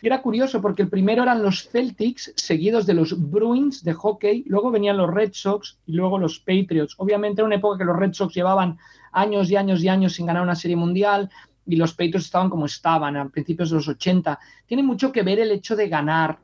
Era 0.00 0.22
curioso 0.22 0.62
porque 0.62 0.82
el 0.82 0.88
primero 0.88 1.24
eran 1.24 1.42
los 1.42 1.68
Celtics, 1.68 2.32
seguidos 2.36 2.86
de 2.86 2.94
los 2.94 3.30
Bruins 3.30 3.82
de 3.82 3.94
hockey, 3.94 4.44
luego 4.46 4.70
venían 4.70 4.98
los 4.98 5.12
Red 5.12 5.30
Sox 5.32 5.78
y 5.86 5.92
luego 5.92 6.18
los 6.18 6.38
Patriots. 6.38 6.94
Obviamente 6.98 7.40
era 7.40 7.46
una 7.46 7.56
época 7.56 7.78
que 7.78 7.84
los 7.84 7.96
Red 7.96 8.12
Sox 8.12 8.32
llevaban 8.32 8.78
años 9.10 9.50
y 9.50 9.56
años 9.56 9.82
y 9.82 9.88
años 9.88 10.12
sin 10.14 10.26
ganar 10.26 10.42
una 10.42 10.54
serie 10.54 10.76
mundial 10.76 11.30
y 11.66 11.76
los 11.76 11.92
Patriots 11.92 12.26
estaban 12.26 12.48
como 12.48 12.66
estaban 12.66 13.16
a 13.16 13.28
principios 13.28 13.70
de 13.70 13.76
los 13.76 13.88
80. 13.88 14.38
Tiene 14.66 14.82
mucho 14.82 15.10
que 15.12 15.22
ver 15.22 15.40
el 15.40 15.50
hecho 15.50 15.74
de 15.76 15.88
ganar. 15.88 16.38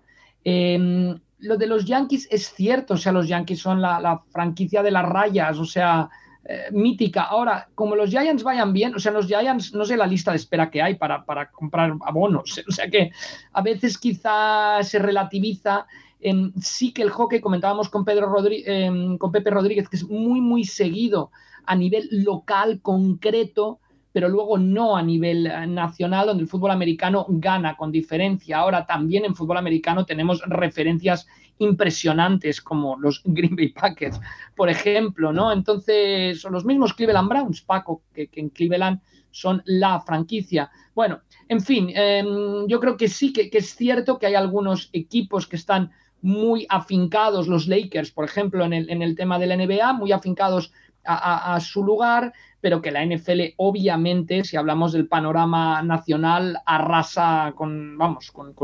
Em, 0.45 1.19
lo 1.39 1.57
de 1.57 1.67
los 1.67 1.85
Yankees 1.85 2.29
es 2.31 2.53
cierto, 2.53 2.95
o 2.95 2.97
sea, 2.97 3.13
los 3.13 3.29
Yankees 3.29 3.61
son 3.61 3.81
la, 3.81 4.23
franquicia 4.31 4.83
de 4.83 4.91
las 4.91 5.05
rayas, 5.05 5.59
o 5.59 5.65
sea, 5.65 6.09
eh, 6.45 6.67
mítica. 6.73 7.23
Ahora, 7.23 7.69
como 7.75 7.95
los 7.95 8.11
Giants 8.11 8.43
vayan 8.43 8.73
bien, 8.73 8.95
o 8.95 8.99
sea, 8.99 9.13
los 9.13 9.27
Giants, 9.27 9.75
no 9.75 9.85
sé 9.85 9.97
la 9.97 10.07
lista 10.07 10.33
de 10.33 10.39
espera 10.39 10.71
que 10.71 10.83
hay 10.83 10.95
para, 10.95 11.25
para 11.25 11.51
comprar 11.51 11.95
abonos, 12.05 12.63
o 12.69 12.73
sea 12.73 12.89
que 12.89 13.13
a 13.53 13.63
veces 13.63 13.99
quizá 13.99 14.83
se 14.83 14.99
relativiza. 14.99 15.87
en 16.21 16.53
sí 16.61 16.93
que 16.93 17.03
el 17.03 17.11
hockey, 17.11 17.41
comentábamos 17.41 17.89
con, 17.89 18.05
Pedro 18.05 18.33
em, 18.47 19.19
con 19.19 19.33
Pepe 19.33 19.51
Rodríguez, 19.51 19.89
que 19.89 19.97
es 19.97 20.09
muy, 20.09 20.41
muy 20.41 20.65
seguido 20.65 21.31
a 21.65 21.75
nivel 21.75 22.09
local, 22.11 22.81
concreto, 22.81 23.81
pero 24.13 24.29
luego 24.29 24.59
no 24.59 24.97
a 24.97 25.03
nivel 25.03 25.47
eh, 25.47 25.67
nacional, 25.67 26.27
donde 26.27 26.43
el 26.43 26.49
fútbol 26.49 26.71
americano 26.71 27.27
gana 27.29 27.77
con 27.77 27.91
diferencia. 27.91 28.59
Ahora 28.59 28.87
también 28.87 29.25
en 29.25 29.35
fútbol 29.35 29.57
americano 29.57 30.05
tenemos 30.05 30.43
referencias 30.47 31.27
impresionantes 31.59 32.61
como 32.61 32.97
los 32.99 33.23
Green 33.25 33.57
Bay 33.57 33.69
Packers, 33.69 34.21
por 34.55 34.69
ejemplo, 34.69 35.33
¿no? 35.33 35.53
Entonces, 35.53 36.41
son 36.41 36.53
los 36.53 36.65
mismos 36.65 36.95
Cleveland 36.95 37.29
Browns, 37.29 37.63
Paco, 37.63 38.03
que, 38.13 38.29
en 38.35 38.51
Cleveland 38.51 39.01
son 39.31 39.63
la 39.65 40.01
franquicia. 40.01 40.71
Bueno, 40.95 41.21
en 41.49 41.63
fin, 41.63 41.91
em, 41.95 42.67
yo 42.69 42.79
creo 42.81 42.99
que 42.99 43.09
sí, 43.09 43.33
que, 43.33 43.49
es 43.51 43.75
cierto 43.75 44.19
que 44.19 44.27
hay 44.27 44.35
algunos 44.35 44.91
equipos 44.93 45.47
que 45.47 45.57
están 45.57 45.91
muy 46.21 46.67
afincados, 46.69 47.49
los 47.49 47.67
Lakers, 47.67 48.13
por 48.13 48.27
ejemplo, 48.27 48.65
en 48.65 48.75
el, 48.75 48.91
en 48.91 49.03
el 49.03 49.17
tema 49.17 49.39
de 49.39 49.47
la 49.47 49.57
NBA, 49.57 49.95
muy 49.95 50.13
afincados 50.13 50.73
a, 51.05 51.59
su 51.61 51.83
lugar, 51.83 52.33
pero 52.63 52.81
que 52.81 52.93
la 52.93 53.05
NFL 53.05 53.55
obviamente, 53.57 54.45
si 54.45 54.57
hablamos 54.57 54.93
del 54.93 55.09
panorama 55.09 55.83
nacional, 55.83 56.59
arrasa 56.65 57.53
con, 57.57 57.99
vamos, 57.99 58.31
con, 58.31 58.55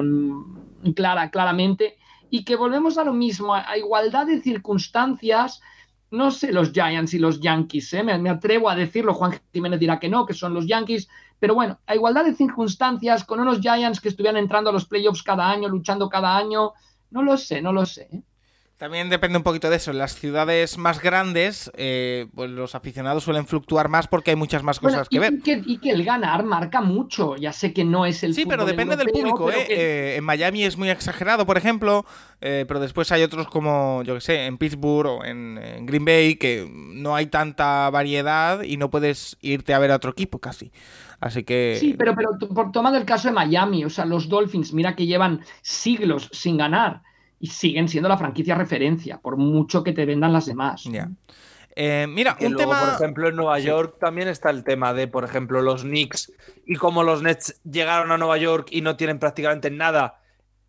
clara, 0.95 1.31
claramente, 1.31 1.97
y 2.31 2.45
que 2.45 2.55
volvemos 2.55 2.97
a 2.97 3.05
lo 3.05 3.13
mismo, 3.13 3.55
a, 3.55 3.77
igualdad 3.77 4.27
de 4.27 4.41
circunstancias, 4.41 5.61
no 6.13 6.31
sé 6.31 6.53
los 6.53 6.71
Giants 6.71 7.13
y 7.13 7.19
los 7.19 7.41
Yankees, 7.41 7.93
¿eh? 7.93 8.05
me, 8.05 8.31
atrevo 8.31 8.71
a 8.71 8.77
decirlo, 8.77 9.15
Juan 9.15 9.41
Jiménez 9.53 9.81
dirá 9.81 9.99
que 9.99 10.09
no, 10.09 10.25
que 10.25 10.33
son 10.33 10.55
los 10.55 10.69
Yankees, 10.69 11.09
pero 11.41 11.57
bueno, 11.57 11.81
a 11.85 11.97
igualdad 11.97 12.25
de 12.25 12.35
circunstancias, 12.35 13.25
con 13.25 13.41
unos 13.41 13.61
Giants 13.61 14.01
que 14.01 14.11
estuvieran 14.11 14.37
entrando 14.37 14.71
a 14.71 14.73
los 14.73 14.87
playoffs 14.87 15.25
cada 15.25 15.51
año, 15.51 15.69
luchando 15.69 16.09
cada 16.09 16.37
año, 16.37 16.73
no 17.11 17.25
lo 17.25 17.37
sé, 17.37 17.61
no 17.61 17.73
lo 17.73 17.85
sé. 17.85 18.09
¿eh? 18.13 18.23
También 18.79 19.11
depende 19.11 19.39
un 19.39 19.43
poquito 19.43 19.69
de 19.71 19.77
eso. 19.77 19.91
En 19.91 19.99
las 19.99 20.15
ciudades 20.15 20.79
más 20.79 21.03
grandes, 21.03 21.69
eh, 21.77 22.29
pues 22.33 22.49
los 22.49 22.77
aficionados 22.77 23.25
suelen 23.25 23.45
fluctuar 23.45 23.89
más 23.89 24.07
porque 24.07 24.31
hay 24.31 24.37
muchas 24.37 24.63
más 24.63 24.79
cosas 24.79 25.09
que 25.09 25.19
ver. 25.19 25.35
Y 25.45 25.79
que, 25.79 25.91
el 25.91 26.05
ganar 26.05 26.45
marca 26.45 26.81
mucho. 26.81 27.35
Ya 27.35 27.53
sé 27.53 27.73
que 27.73 27.85
no 27.85 28.07
es 28.07 28.23
el. 28.23 28.35
Sí, 28.35 28.47
pero 28.47 28.65
depende 28.65 28.95
del 28.95 29.09
público. 29.09 29.51
¿eh? 29.51 29.67
¿eh? 29.69 30.17
en 30.19 30.23
Miami 30.23 30.63
es 30.63 30.79
muy 30.79 30.91
exagerado, 30.91 31.45
por 31.45 31.59
ejemplo. 31.59 32.07
Eh, 32.41 32.67
pero 32.69 32.79
después 32.79 33.11
hay 33.11 33.25
otros 33.25 33.49
como, 33.49 34.05
yo 34.05 34.15
que 34.15 34.21
sé, 34.21 34.47
en 34.47 34.59
Pittsburgh 34.59 35.09
o 35.09 35.25
en, 35.25 35.59
Green 35.85 36.05
Bay 36.05 36.37
que 36.37 36.71
no 36.73 37.17
hay 37.17 37.27
tanta 37.27 37.91
variedad 37.91 38.63
y 38.63 38.77
no 38.77 38.91
puedes 38.91 39.39
irte 39.41 39.75
a 39.75 39.81
ver 39.81 39.91
a 39.91 39.97
otro 39.97 40.13
equipo 40.13 40.39
casi. 40.39 40.71
Así 41.19 41.43
que. 41.43 41.79
Sí, 41.81 41.97
pero, 41.99 42.15
pero 42.15 42.31
por 42.55 42.71
tomando 42.71 42.97
el 42.97 43.05
caso 43.05 43.27
de 43.27 43.35
Miami, 43.35 43.85
o 43.85 43.91
sea, 43.91 44.05
los 44.05 44.29
Dolphins, 44.29 44.73
mira 44.73 44.95
que 44.95 45.07
llevan 45.07 45.41
siglos 45.63 46.31
sin 46.33 46.57
ganar 46.57 47.03
y 47.41 47.49
siguen 47.49 47.89
siendo 47.89 48.09
la 48.09 48.19
franquicia 48.19 48.55
referencia, 48.55 49.19
por 49.19 49.37
mucho 49.37 49.83
que 49.85 49.93
te 49.93 50.05
vendan 50.05 50.33
las 50.33 50.47
demás. 50.47 50.85
Eh, 51.77 52.07
mira, 52.09 52.37
un 52.41 52.57
tema... 52.57 52.81
Por 52.81 52.95
ejemplo, 52.95 53.29
en 53.29 53.37
Nueva 53.37 53.59
York 53.61 53.97
también 54.01 54.27
está 54.27 54.51
el 54.51 54.65
tema 54.65 54.93
de, 54.95 55.07
por 55.07 55.25
ejemplo, 55.25 55.63
los 55.63 55.83
Knicks 55.83 56.33
y 56.67 56.75
cómo 56.75 57.05
los 57.05 57.23
Nets 57.23 57.61
llegaron 57.63 58.11
a 58.11 58.19
Nueva 58.19 58.37
York 58.39 58.69
y 58.73 58.81
no 58.81 58.97
tienen 58.97 59.19
prácticamente 59.19 59.71
nada 59.71 60.21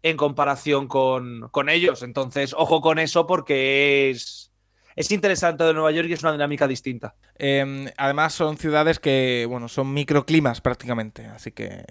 en 0.03 0.17
comparación 0.17 0.87
con, 0.87 1.49
con 1.49 1.69
ellos. 1.69 2.03
Entonces, 2.03 2.53
ojo 2.55 2.81
con 2.81 2.99
eso 2.99 3.25
porque 3.25 4.11
es, 4.11 4.51
es 4.95 5.11
interesante 5.11 5.63
de 5.63 5.73
Nueva 5.73 5.91
York 5.91 6.07
y 6.09 6.13
es 6.13 6.21
una 6.21 6.33
dinámica 6.33 6.67
distinta. 6.67 7.15
Em, 7.40 7.90
además, 7.98 8.34
son 8.34 8.57
ciudades 8.57 8.99
que, 8.99 9.45
bueno, 9.49 9.68
son 9.68 9.94
microclimas 9.94 10.61
prácticamente, 10.61 11.26
así 11.26 11.52
que 11.52 11.86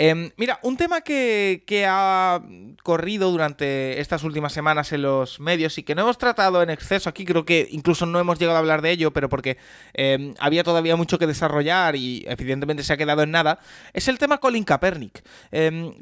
Em, 0.00 0.30
mira, 0.36 0.60
un 0.62 0.76
tema 0.76 1.00
que, 1.00 1.64
ha 1.88 2.40
corrido 2.82 3.30
durante 3.30 4.00
estas 4.00 4.22
últimas 4.22 4.52
semanas 4.52 4.92
en 4.92 5.02
los 5.02 5.40
medios 5.40 5.76
y 5.78 5.82
que 5.82 5.94
no 5.94 6.02
hemos 6.02 6.18
tratado 6.18 6.62
en 6.62 6.70
exceso 6.70 7.08
aquí, 7.08 7.24
creo 7.24 7.44
que 7.44 7.66
incluso 7.70 8.06
no 8.06 8.20
hemos 8.20 8.38
llegado 8.38 8.56
a 8.56 8.60
hablar 8.60 8.82
de 8.82 8.90
ello, 8.92 9.12
pero 9.12 9.28
porque 9.28 9.56
em, 9.94 10.34
había 10.38 10.62
todavía 10.62 10.96
mucho 10.96 11.18
que 11.18 11.26
desarrollar 11.26 11.96
y 11.96 12.24
evidentemente 12.28 12.84
se 12.84 12.92
ha 12.92 12.96
quedado 12.96 13.22
en 13.22 13.30
nada, 13.30 13.58
es 13.92 14.08
el 14.08 14.18
tema 14.18 14.38
Colin 14.38 14.64
Kaepernick. 14.64 15.24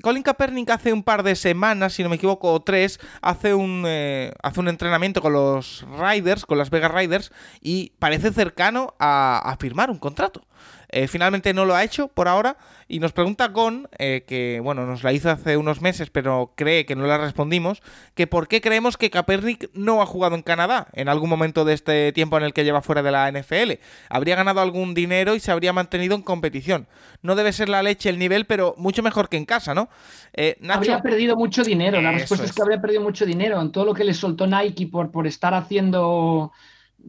Colin 0.02 0.22
Kaepernick 0.22 0.70
hace 0.70 0.92
un 0.92 1.02
par 1.02 1.22
de 1.22 1.34
semanas, 1.34 1.94
si 1.94 2.02
no 2.02 2.08
me 2.08 2.16
equivoco, 2.16 2.52
o 2.52 2.60
tres, 2.60 3.00
hace 3.22 3.54
un, 3.54 3.84
eh, 3.86 4.32
hace 4.42 4.60
un 4.60 4.68
entrenamiento 4.68 5.22
con 5.22 5.32
los 5.32 5.86
Riders, 5.98 6.44
con 6.44 6.58
las 6.58 6.70
Vegas 6.70 6.92
Riders, 6.92 7.32
y 7.62 7.92
parece 7.98 8.32
cercano 8.32 8.65
a 8.98 9.56
firmar 9.60 9.90
un 9.90 9.98
contrato. 9.98 10.42
Eh, 10.88 11.08
finalmente 11.08 11.52
no 11.52 11.64
lo 11.64 11.74
ha 11.74 11.82
hecho 11.82 12.08
por 12.08 12.28
ahora 12.28 12.56
y 12.88 13.00
nos 13.00 13.12
pregunta 13.12 13.48
Gon, 13.48 13.88
eh, 13.98 14.24
que 14.26 14.60
bueno, 14.62 14.86
nos 14.86 15.02
la 15.02 15.12
hizo 15.12 15.30
hace 15.30 15.56
unos 15.56 15.82
meses, 15.82 16.10
pero 16.10 16.52
cree 16.54 16.86
que 16.86 16.94
no 16.94 17.06
la 17.06 17.18
respondimos, 17.18 17.82
que 18.14 18.26
por 18.28 18.46
qué 18.46 18.60
creemos 18.60 18.96
que 18.96 19.10
Kaepernick 19.10 19.70
no 19.74 20.00
ha 20.00 20.06
jugado 20.06 20.36
en 20.36 20.42
Canadá 20.42 20.86
en 20.92 21.08
algún 21.08 21.28
momento 21.28 21.64
de 21.64 21.74
este 21.74 22.12
tiempo 22.12 22.36
en 22.36 22.44
el 22.44 22.52
que 22.52 22.64
lleva 22.64 22.82
fuera 22.82 23.02
de 23.02 23.10
la 23.10 23.30
NFL. 23.30 23.72
Habría 24.08 24.36
ganado 24.36 24.60
algún 24.60 24.94
dinero 24.94 25.34
y 25.34 25.40
se 25.40 25.50
habría 25.50 25.72
mantenido 25.72 26.14
en 26.14 26.22
competición. 26.22 26.86
No 27.20 27.34
debe 27.34 27.52
ser 27.52 27.68
la 27.68 27.82
leche 27.82 28.08
el 28.08 28.18
nivel, 28.18 28.44
pero 28.46 28.74
mucho 28.78 29.02
mejor 29.02 29.28
que 29.28 29.36
en 29.36 29.44
casa, 29.44 29.74
¿no? 29.74 29.88
Eh, 30.34 30.56
habría 30.68 31.00
perdido 31.00 31.34
mucho 31.36 31.64
dinero. 31.64 32.00
La 32.00 32.12
respuesta 32.12 32.44
es. 32.44 32.50
es 32.50 32.56
que 32.56 32.62
habría 32.62 32.80
perdido 32.80 33.02
mucho 33.02 33.26
dinero 33.26 33.60
en 33.60 33.72
todo 33.72 33.84
lo 33.84 33.94
que 33.94 34.04
le 34.04 34.14
soltó 34.14 34.46
Nike 34.46 34.86
por, 34.86 35.10
por 35.10 35.26
estar 35.26 35.52
haciendo 35.54 36.52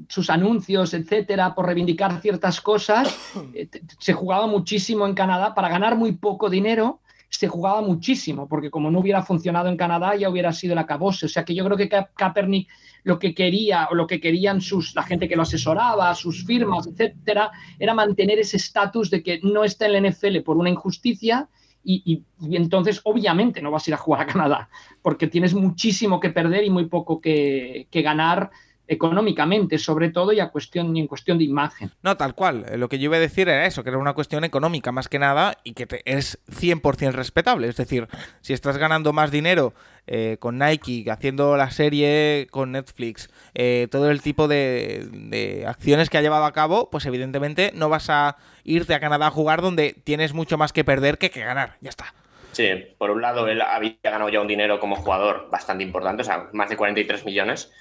sus 0.08 0.30
anuncios, 0.30 0.94
etcétera, 0.94 1.56
por 1.56 1.66
reivindicar 1.66 2.22
ciertas 2.22 2.62
cosas, 2.62 3.18
eh, 3.54 3.70
se 4.00 4.14
jugaba 4.14 4.48
muchísimo 4.48 5.06
en 5.06 5.14
Canadá 5.14 5.54
para 5.54 5.70
ganar 5.70 5.96
muy 5.96 6.14
poco 6.14 6.50
dinero. 6.50 7.02
Se 7.30 7.50
jugaba 7.50 7.82
muchísimo, 7.82 8.48
porque 8.48 8.72
como 8.72 8.90
no 8.90 9.00
hubiera 9.00 9.22
funcionado 9.22 9.68
en 9.68 9.76
Canadá, 9.76 10.16
ya 10.16 10.30
hubiera 10.30 10.54
sido 10.54 10.72
el 10.74 10.80
acabose. 10.80 11.26
O 11.26 11.30
sea 11.30 11.44
que 11.44 11.54
yo 11.54 11.66
creo 11.66 11.76
que 11.76 11.90
Kaepernick 11.90 12.70
lo 13.04 13.20
que 13.20 13.34
quería, 13.34 13.88
o 13.92 13.96
lo 13.96 14.08
que 14.08 14.20
querían 14.20 14.62
sus, 14.62 14.96
la 14.96 15.04
gente 15.04 15.28
que 15.28 15.36
lo 15.36 15.44
asesoraba, 15.44 16.14
sus 16.16 16.46
firmas, 16.46 16.88
etcétera, 16.88 17.52
era 17.80 17.94
mantener 17.94 18.40
ese 18.40 18.58
estatus 18.58 19.10
de 19.10 19.24
que 19.24 19.40
no 19.44 19.64
está 19.64 19.86
en 19.86 19.94
la 19.94 20.10
NFL 20.10 20.40
por 20.40 20.58
una 20.58 20.70
injusticia 20.70 21.48
y, 21.84 22.24
entonces 22.52 23.00
obviamente 23.06 23.62
no 23.62 23.72
vas 23.72 23.88
a 23.88 23.92
ir 23.92 23.94
a 23.94 23.98
jugar 23.98 24.22
a 24.22 24.28
Canadá, 24.28 24.70
porque 25.02 25.28
tienes 25.28 25.54
muchísimo 25.54 26.20
que 26.20 26.32
perder 26.32 26.66
y 26.66 26.70
muy 26.70 26.88
poco 26.88 27.22
que, 27.22 27.88
que 27.90 28.02
ganar 28.02 28.52
económicamente, 28.88 29.78
sobre 29.78 30.10
todo, 30.10 30.32
y, 30.32 30.40
a 30.40 30.50
cuestión, 30.50 30.96
en 30.96 31.08
cuestión 31.08 31.38
de 31.38 31.44
imagen. 31.44 31.92
No, 32.02 32.18
tal 32.18 32.36
cual. 32.36 32.66
Eh, 32.70 32.78
lo 32.78 32.90
que 32.90 33.00
yo 33.00 33.06
iba 33.06 33.18
a 33.18 33.20
decir 33.20 33.50
era 33.50 33.66
eso, 33.66 33.84
que 33.84 33.90
era 33.90 33.98
una 33.98 34.14
cuestión 34.14 34.44
económica 34.44 34.92
más 34.92 35.10
que 35.10 35.20
nada 35.20 35.58
y 35.64 35.74
que 35.74 35.88
es 36.06 36.40
100% 36.50 37.12
respetable. 37.12 37.68
Es 37.68 37.78
decir, 37.78 38.08
si 38.42 38.54
estás 38.54 38.78
ganando 38.78 39.14
más 39.14 39.32
dinero 39.32 39.74
eh, 40.08 40.38
con 40.40 40.58
Nike, 40.58 41.06
haciendo 41.12 41.58
la 41.58 41.70
serie 41.72 42.48
con 42.50 42.72
Netflix, 42.72 43.30
eh, 43.54 43.88
todo 43.92 44.10
el 44.10 44.22
tipo 44.22 44.48
de, 44.48 45.66
acciones 45.68 46.10
que 46.10 46.18
ha 46.18 46.22
llevado 46.22 46.46
a 46.46 46.54
cabo, 46.54 46.90
pues 46.90 47.06
evidentemente 47.06 47.72
no 47.76 47.90
vas 47.90 48.10
a 48.10 48.38
irte 48.64 48.94
a 48.94 49.00
Canadá 49.00 49.28
a 49.28 49.32
jugar 49.32 49.62
donde 49.62 49.96
tienes 50.04 50.34
mucho 50.34 50.58
más 50.58 50.74
que 50.74 50.84
perder 50.84 51.18
que 51.18 51.30
que 51.30 51.42
ganar. 51.42 51.76
Ya 51.82 51.90
está. 51.90 52.14
Sí, 52.54 52.70
por 52.98 53.12
un 53.12 53.22
lado 53.22 53.48
él 53.48 53.62
había 53.62 53.98
ganado 54.02 54.30
ya 54.30 54.42
un 54.42 54.48
dinero 54.48 54.80
como 54.80 54.96
jugador 54.96 55.48
bastante 55.52 55.84
importante, 55.84 56.24
o 56.24 56.26
sea, 56.26 56.50
más 56.54 56.70
de 56.70 56.78
43 56.78 57.24
millones 57.26 57.72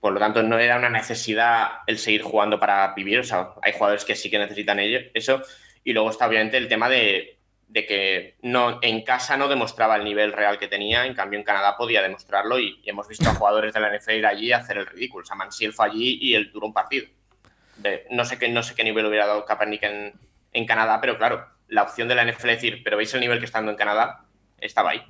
por 0.00 0.14
lo 0.14 0.18
tanto, 0.18 0.42
no 0.42 0.58
era 0.58 0.78
una 0.78 0.88
necesidad 0.88 1.82
el 1.86 1.98
seguir 1.98 2.22
jugando 2.22 2.58
para 2.58 2.94
vivir. 2.94 3.20
O 3.20 3.24
sea, 3.24 3.50
hay 3.62 3.72
jugadores 3.72 4.04
que 4.04 4.16
sí 4.16 4.30
que 4.30 4.38
necesitan 4.38 4.80
ello, 4.80 5.00
eso. 5.12 5.42
Y 5.84 5.92
luego 5.92 6.10
está 6.10 6.26
obviamente 6.26 6.56
el 6.56 6.68
tema 6.68 6.88
de, 6.88 7.38
que 7.72 8.36
no, 8.42 8.78
en 8.80 9.02
casa 9.02 9.36
no 9.36 9.46
demostraba 9.46 9.96
el 9.96 10.04
nivel 10.04 10.32
real 10.32 10.58
que 10.58 10.68
tenía, 10.68 11.04
en 11.04 11.14
cambio 11.14 11.38
en 11.38 11.44
Canadá 11.44 11.76
podía 11.76 12.02
demostrarlo 12.02 12.58
y, 12.58 12.80
hemos 12.84 13.08
visto 13.08 13.28
a 13.28 13.34
jugadores 13.34 13.74
de 13.74 13.80
la 13.80 13.94
NFL 13.94 14.12
ir 14.12 14.26
allí 14.26 14.52
hacer 14.52 14.78
el 14.78 14.86
ridículo. 14.86 15.22
O 15.22 15.26
sea, 15.26 15.36
Mansiel 15.36 15.72
fue 15.72 15.86
allí 15.86 16.18
y 16.20 16.34
él 16.34 16.50
duró 16.50 16.66
un 16.66 16.72
partido. 16.72 17.06
no, 18.10 18.24
sé 18.24 18.38
qué, 18.38 18.48
no 18.48 18.62
sé 18.62 18.74
qué 18.74 18.84
nivel 18.84 19.06
hubiera 19.06 19.26
dado 19.26 19.44
Kaepernick 19.44 19.82
en, 19.82 20.14
en 20.52 20.66
Canadá, 20.66 20.98
pero 21.00 21.18
claro, 21.18 21.46
la 21.68 21.82
opción 21.82 22.08
de 22.08 22.14
la 22.14 22.24
NFL 22.24 22.48
es 22.50 22.56
decir, 22.56 22.80
pero 22.82 22.96
veis 22.96 23.12
el 23.12 23.20
nivel 23.20 23.38
que 23.38 23.44
está 23.44 23.58
dando 23.58 23.72
en 23.72 23.78
Canadá, 23.78 24.24
estaba 24.60 24.90
ahí. 24.90 25.02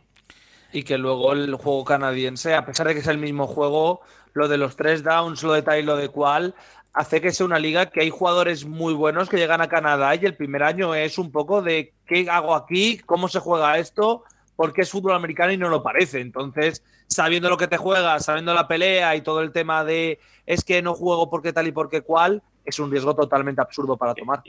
Y 0.73 0.85
que 0.85 0.99
luego 0.99 1.33
el 1.33 1.55
juego 1.57 1.85
canadiense, 1.85 2.55
a 2.55 2.65
pesar 2.65 2.87
de 2.87 2.95
que 2.95 3.01
es 3.01 3.07
el 3.09 3.19
mismo 3.19 3.47
juego, 3.47 4.03
lo 4.35 4.49
de 4.49 4.59
los 4.59 4.77
tres 4.77 5.03
downs, 5.03 5.43
lo 5.43 5.53
de 5.53 5.63
tal 5.63 5.79
y 5.79 5.83
lo 5.83 5.97
de 5.97 6.09
cual, 6.09 6.55
hace 6.93 7.21
que 7.21 7.33
sea 7.33 7.47
una 7.47 7.59
liga 7.59 7.87
que 7.87 8.01
hay 8.01 8.11
jugadores 8.11 8.65
muy 8.65 8.95
buenos 8.95 9.29
que 9.29 9.37
llegan 9.37 9.61
a 9.61 9.69
Canadá 9.69 10.15
y 10.15 10.25
el 10.25 10.37
primer 10.37 10.63
año 10.63 10.95
es 10.95 11.19
un 11.19 11.31
poco 11.31 11.63
de 11.63 11.95
qué 12.07 12.29
hago 12.29 12.55
aquí, 12.55 12.99
cómo 13.07 13.29
se 13.29 13.39
juega 13.39 13.79
esto, 13.79 14.25
porque 14.57 14.83
es 14.83 14.91
fútbol 14.91 15.15
americano 15.15 15.53
y 15.53 15.57
no 15.57 15.69
lo 15.69 15.83
parece. 15.83 16.21
Entonces, 16.21 16.83
sabiendo 17.07 17.49
lo 17.49 17.57
que 17.57 17.69
te 17.69 17.77
juegas, 17.77 18.25
sabiendo 18.25 18.55
la 18.55 18.69
pelea 18.69 19.17
y 19.17 19.23
todo 19.23 19.41
el 19.41 19.53
tema 19.53 19.85
de 19.85 20.19
es 20.47 20.65
que 20.65 20.83
no 20.83 20.95
juego 20.95 21.31
porque 21.31 21.53
tal 21.53 21.67
y 21.69 21.73
porque 21.73 22.03
cual, 22.03 22.43
es 22.65 22.79
un 22.79 22.91
riesgo 22.91 23.15
totalmente 23.15 23.61
absurdo 23.61 23.97
para 23.97 24.15
tomar. 24.15 24.43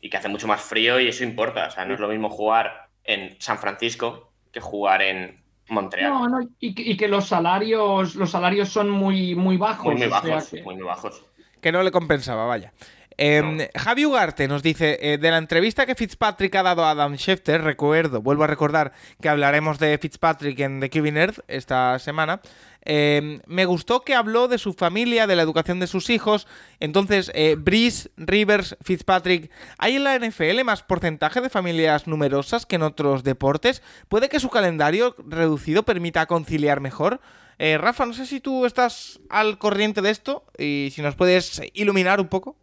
Y, 0.00 0.08
que 0.08 0.16
hace 0.16 0.28
mucho 0.28 0.46
más 0.46 0.60
frío 0.60 1.00
y 1.00 1.08
eso 1.08 1.24
importa. 1.24 1.66
O 1.66 1.70
sea, 1.70 1.84
no 1.84 1.94
es 1.94 2.00
lo 2.00 2.08
mismo 2.08 2.30
jugar 2.30 2.88
en 3.04 3.36
San 3.40 3.58
Francisco 3.58 4.30
que 4.52 4.60
jugar 4.60 5.02
en, 5.02 5.42
Montreal. 5.68 6.10
No, 6.10 6.28
no, 6.28 6.48
y, 6.60 6.96
que, 6.96 7.08
los 7.08 7.28
salarios, 7.28 8.14
los 8.14 8.30
salarios 8.30 8.68
son 8.68 8.90
muy, 8.90 9.34
muy 9.34 9.56
bajos. 9.56 9.94
Muy, 9.94 10.06
bajos, 10.06 10.52
muy, 10.64 10.82
bajos. 10.82 11.22
Que 11.60 11.72
no 11.72 11.82
le 11.82 11.90
compensaba, 11.90 12.46
vaya. 12.46 12.72
Eh, 13.20 13.68
Javi 13.74 14.06
Ugarte 14.06 14.46
nos 14.46 14.62
dice, 14.62 14.96
eh, 15.02 15.18
de 15.18 15.30
la 15.30 15.38
entrevista 15.38 15.86
que 15.86 15.96
Fitzpatrick 15.96 16.54
ha 16.54 16.62
dado 16.62 16.84
a 16.84 16.92
Adam 16.92 17.16
Schefter, 17.16 17.62
recuerdo, 17.62 18.22
vuelvo 18.22 18.44
a 18.44 18.46
recordar 18.46 18.92
que 19.20 19.28
hablaremos 19.28 19.80
de 19.80 19.98
Fitzpatrick 19.98 20.60
en 20.60 20.78
The 20.78 20.88
Cubing 20.88 21.16
Earth 21.16 21.40
esta 21.48 21.98
semana, 21.98 22.40
eh, 22.84 23.40
me 23.46 23.64
gustó 23.64 24.02
que 24.02 24.14
habló 24.14 24.48
de 24.48 24.58
su 24.58 24.72
familia, 24.72 25.26
de 25.26 25.36
la 25.36 25.42
educación 25.42 25.80
de 25.80 25.86
sus 25.86 26.10
hijos. 26.10 26.46
Entonces, 26.80 27.30
eh, 27.34 27.56
Brice, 27.58 28.10
Rivers, 28.16 28.76
Fitzpatrick, 28.82 29.50
¿hay 29.78 29.96
en 29.96 30.04
la 30.04 30.18
NFL 30.18 30.62
más 30.64 30.82
porcentaje 30.82 31.40
de 31.40 31.50
familias 31.50 32.06
numerosas 32.06 32.66
que 32.66 32.76
en 32.76 32.82
otros 32.82 33.24
deportes? 33.24 33.82
¿Puede 34.08 34.28
que 34.28 34.40
su 34.40 34.50
calendario 34.50 35.16
reducido 35.26 35.82
permita 35.84 36.26
conciliar 36.26 36.80
mejor? 36.80 37.20
Rafa, 37.60 38.06
no 38.06 38.14
sé 38.14 38.24
si 38.24 38.38
tú 38.38 38.66
estás 38.66 39.18
al 39.28 39.58
corriente 39.58 40.00
de 40.00 40.10
esto 40.10 40.44
y 40.56 40.92
si 40.94 41.02
nos 41.02 41.16
puedes 41.16 41.60
iluminar 41.74 42.20
un 42.20 42.28
poco. 42.28 42.56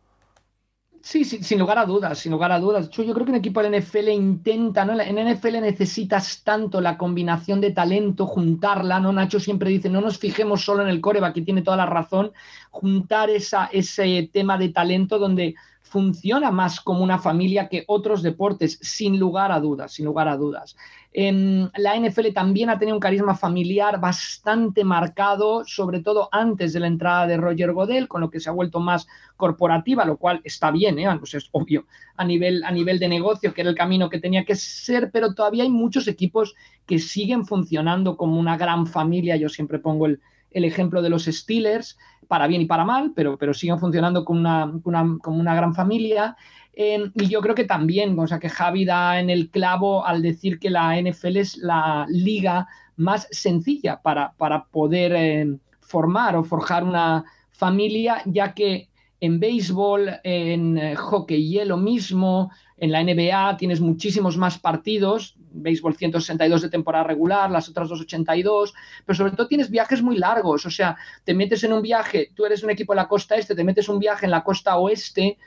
Sí, 1.05 1.23
sin 1.23 1.59
lugar 1.59 1.77
a 1.77 1.85
dudas, 1.85 2.17
sin 2.17 2.31
lugar 2.31 2.51
a 2.51 2.59
dudas. 2.59 2.89
Yo, 2.89 3.03
creo 3.13 3.25
que 3.27 3.31
un 3.31 3.37
equipo 3.37 3.61
de 3.61 3.79
NFL 3.79 4.09
intenta, 4.09 4.85
¿no? 4.85 4.99
En 4.99 5.19
NFL 5.19 5.61
necesitas 5.61 6.41
tanto 6.43 6.81
la 6.81 6.97
combinación 6.97 7.61
de 7.61 7.69
talento, 7.69 8.25
juntarla, 8.25 8.99
¿no? 8.99 9.13
Nacho 9.13 9.39
siempre 9.39 9.69
dice, 9.69 9.87
no 9.87 10.01
nos 10.01 10.17
fijemos 10.17 10.65
solo 10.65 10.81
en 10.81 10.89
el 10.89 11.01
coreback, 11.01 11.35
que 11.35 11.43
tiene 11.43 11.61
toda 11.61 11.77
la 11.77 11.85
razón, 11.85 12.31
juntar 12.71 13.29
esa, 13.29 13.67
ese 13.67 14.31
tema 14.33 14.57
de 14.57 14.69
talento 14.69 15.19
donde 15.19 15.53
funciona 15.83 16.49
más 16.49 16.81
como 16.81 17.03
una 17.03 17.19
familia 17.19 17.69
que 17.69 17.83
otros 17.85 18.23
deportes, 18.23 18.79
sin 18.81 19.19
lugar 19.19 19.51
a 19.51 19.59
dudas, 19.59 19.93
sin 19.93 20.05
lugar 20.05 20.27
a 20.27 20.37
dudas. 20.37 20.75
En 21.17 21.71
la 21.77 21.97
NFL 21.97 22.33
también 22.33 22.69
ha 22.69 22.77
tenido 22.77 22.93
un 22.93 22.99
carisma 22.99 23.35
familiar 23.35 24.01
bastante 24.01 24.83
marcado, 24.83 25.63
sobre 25.63 26.01
todo 26.01 26.27
antes 26.29 26.73
de 26.73 26.81
la 26.81 26.87
entrada 26.87 27.25
de 27.25 27.37
Roger 27.37 27.71
Godel, 27.71 28.09
con 28.09 28.19
lo 28.19 28.29
que 28.29 28.41
se 28.41 28.49
ha 28.49 28.51
vuelto 28.51 28.81
más 28.81 29.07
corporativa, 29.37 30.03
lo 30.03 30.17
cual 30.17 30.41
está 30.43 30.71
bien, 30.71 30.99
¿eh? 30.99 31.07
pues 31.17 31.33
es 31.35 31.47
obvio, 31.53 31.85
a 32.17 32.25
nivel, 32.25 32.65
a 32.65 32.71
nivel 32.71 32.99
de 32.99 33.07
negocio, 33.07 33.53
que 33.53 33.61
era 33.61 33.69
el 33.69 33.77
camino 33.77 34.09
que 34.09 34.19
tenía 34.19 34.43
que 34.43 34.55
ser, 34.55 35.09
pero 35.09 35.33
todavía 35.33 35.63
hay 35.63 35.69
muchos 35.69 36.09
equipos 36.09 36.53
que 36.85 36.99
siguen 36.99 37.45
funcionando 37.45 38.17
como 38.17 38.37
una 38.37 38.57
gran 38.57 38.85
familia. 38.85 39.37
Yo 39.37 39.47
siempre 39.47 39.79
pongo 39.79 40.07
el, 40.07 40.19
el 40.55 40.63
ejemplo 40.63 41.01
de 41.01 41.09
los 41.09 41.25
Steelers, 41.25 41.97
para 42.27 42.47
bien 42.47 42.61
y 42.61 42.65
para 42.65 42.85
mal, 42.85 43.11
pero, 43.15 43.37
pero 43.37 43.53
siguen 43.53 43.77
funcionando 43.77 44.23
como 44.25 44.39
una, 44.39 45.19
como 45.21 45.39
una 45.39 45.53
gran 45.53 45.75
familia. 45.75 46.35
Y 46.73 47.27
yo 47.27 47.41
creo 47.41 47.55
que 47.55 47.65
también, 47.65 48.17
o 48.17 48.25
sea, 48.25 48.39
que 48.39 48.49
Javi 48.49 48.85
da 48.85 49.19
en 49.19 49.29
el 49.29 49.49
clavo 49.49 50.05
al 50.05 50.21
decir 50.21 50.57
que 50.57 50.69
la 50.69 50.99
NFL 50.99 51.37
es 51.37 51.57
la 51.57 52.05
liga 52.09 52.67
más 52.95 53.27
sencilla 53.31 54.01
para, 54.01 54.33
para 54.37 54.65
poder 54.65 55.13
em, 55.13 55.59
formar 55.81 56.35
o 56.37 56.43
forjar 56.43 56.83
una 56.83 57.25
familia, 57.51 58.21
ya 58.25 58.53
que 58.53 58.89
en 59.19 59.39
béisbol, 59.39 60.19
en 60.23 60.77
eh, 60.77 60.95
hockey 60.95 61.49
hielo 61.49 61.77
mismo, 61.77 62.51
en 62.77 62.91
la 62.91 63.03
NBA 63.03 63.57
tienes 63.57 63.79
muchísimos 63.79 64.37
más 64.37 64.59
partidos, 64.59 65.35
béisbol 65.51 65.95
162 65.95 66.61
de 66.61 66.69
temporada 66.69 67.05
regular, 67.05 67.49
las 67.49 67.69
otras 67.69 67.89
282, 67.89 68.73
pero 69.05 69.15
sobre 69.15 69.31
todo 69.31 69.47
tienes 69.47 69.69
viajes 69.69 70.01
muy 70.01 70.17
largos, 70.17 70.65
o 70.65 70.69
sea, 70.69 70.97
te 71.23 71.33
metes 71.33 71.63
en 71.63 71.73
un 71.73 71.81
viaje, 71.81 72.31
tú 72.35 72.45
eres 72.45 72.63
un 72.63 72.69
equipo 72.69 72.93
en 72.93 72.97
la 72.97 73.07
costa 73.07 73.35
este, 73.35 73.55
te 73.55 73.63
metes 73.63 73.87
un 73.87 73.99
viaje 73.99 74.25
en 74.25 74.31
la 74.31 74.43
costa 74.43 74.77
oeste, 74.77 75.37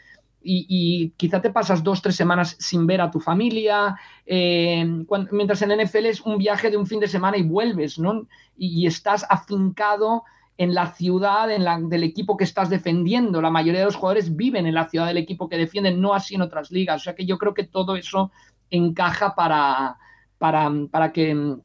y, 0.41 1.13
quizá 1.17 1.43
te 1.43 1.51
pasas 1.51 1.83
dos, 1.83 2.01
tres 2.01 2.17
semanas 2.17 2.57
sin 2.59 2.87
ver 2.87 3.01
a 3.01 3.11
tu 3.11 3.21
familia, 3.21 3.97
eh, 4.25 4.87
mientras 5.31 5.63
en 5.63 5.77
NFL 5.77 6.07
es 6.07 6.21
un 6.21 6.39
viaje 6.39 6.71
de 6.71 6.77
un 6.77 6.87
fin 6.87 7.01
de 7.01 7.09
semana 7.09 7.37
y 7.37 7.43
vuelves, 7.43 7.99
¿no? 7.99 8.27
Y, 8.57 8.87
estás 8.87 9.27
afincado 9.29 10.25
en 10.59 10.75
la 10.75 10.93
ciudad 10.93 11.51
en 11.51 11.65
la, 11.65 11.81
del 11.81 12.03
equipo 12.03 12.37
que 12.37 12.45
estás 12.45 12.69
defendiendo. 12.69 13.41
La 13.41 13.51
mayoría 13.51 13.81
de 13.81 13.87
los 13.87 13.97
jugadores 13.97 14.37
viven 14.37 14.67
en 14.67 14.75
la 14.75 14.89
ciudad 14.89 15.07
del 15.07 15.17
equipo 15.17 15.49
que 15.49 15.57
defienden, 15.57 16.01
no 16.01 16.15
así 16.15 16.35
en 16.35 16.43
otras 16.43 16.73
ligas. 16.73 17.01
O 17.01 17.05
sea 17.05 17.15
que 17.15 17.25
yo 17.25 17.39
creo 17.39 17.55
que 17.55 17.65
todo 17.65 17.95
eso 17.97 18.33
encaja 18.69 19.35
para, 19.35 19.97
para, 20.37 20.71
para 20.91 21.13
que 21.13 21.57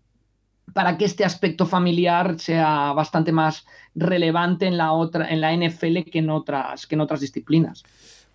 para 0.73 0.97
que 0.97 1.05
este 1.05 1.25
aspecto 1.25 1.65
familiar 1.65 2.39
sea 2.39 2.93
bastante 2.93 3.31
más 3.31 3.65
relevante 3.95 4.65
en 4.65 4.77
la 4.77 4.93
otra 4.93 5.29
en 5.29 5.41
la 5.41 5.53
NFL 5.53 6.09
que 6.09 6.19
en 6.19 6.29
otras 6.29 6.87
que 6.87 6.95
en 6.95 7.01
otras 7.01 7.19
disciplinas. 7.19 7.83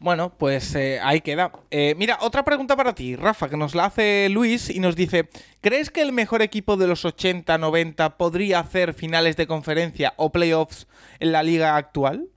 Bueno, 0.00 0.32
pues 0.36 0.74
eh, 0.76 1.00
ahí 1.02 1.20
queda. 1.20 1.50
Eh, 1.70 1.94
mira, 1.98 2.18
otra 2.20 2.44
pregunta 2.44 2.76
para 2.76 2.94
ti, 2.94 3.16
Rafa, 3.16 3.48
que 3.48 3.56
nos 3.56 3.74
la 3.74 3.86
hace 3.86 4.28
Luis 4.28 4.70
y 4.70 4.78
nos 4.78 4.94
dice, 4.94 5.28
¿crees 5.60 5.90
que 5.90 6.02
el 6.02 6.12
mejor 6.12 6.40
equipo 6.40 6.76
de 6.76 6.86
los 6.86 7.04
80-90 7.04 8.16
podría 8.16 8.60
hacer 8.60 8.94
finales 8.94 9.36
de 9.36 9.48
conferencia 9.48 10.14
o 10.16 10.30
playoffs 10.30 10.86
en 11.18 11.32
la 11.32 11.42
liga 11.42 11.76
actual? 11.76 12.28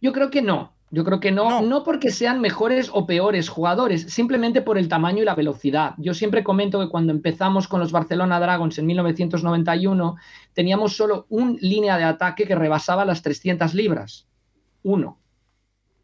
Yo 0.00 0.12
creo 0.12 0.30
que 0.30 0.42
no. 0.42 0.72
Yo 0.90 1.04
creo 1.04 1.20
que 1.20 1.30
no, 1.30 1.60
no, 1.60 1.84
porque 1.84 2.10
sean 2.10 2.40
mejores 2.40 2.90
o 2.94 3.06
peores 3.06 3.50
jugadores, 3.50 4.10
simplemente 4.10 4.62
por 4.62 4.78
el 4.78 4.88
tamaño 4.88 5.20
y 5.20 5.26
la 5.26 5.34
velocidad. 5.34 5.92
Yo 5.98 6.14
siempre 6.14 6.42
comento 6.42 6.80
que 6.80 6.88
cuando 6.88 7.12
empezamos 7.12 7.68
con 7.68 7.78
los 7.78 7.92
Barcelona 7.92 8.40
Dragons 8.40 8.78
en 8.78 8.86
1991, 8.86 10.16
teníamos 10.54 10.96
solo 10.96 11.26
un 11.28 11.58
línea 11.60 11.98
de 11.98 12.04
ataque 12.04 12.46
que 12.46 12.54
rebasaba 12.54 13.04
las 13.04 13.20
300 13.20 13.74
libras. 13.74 14.26
Uno. 14.82 15.17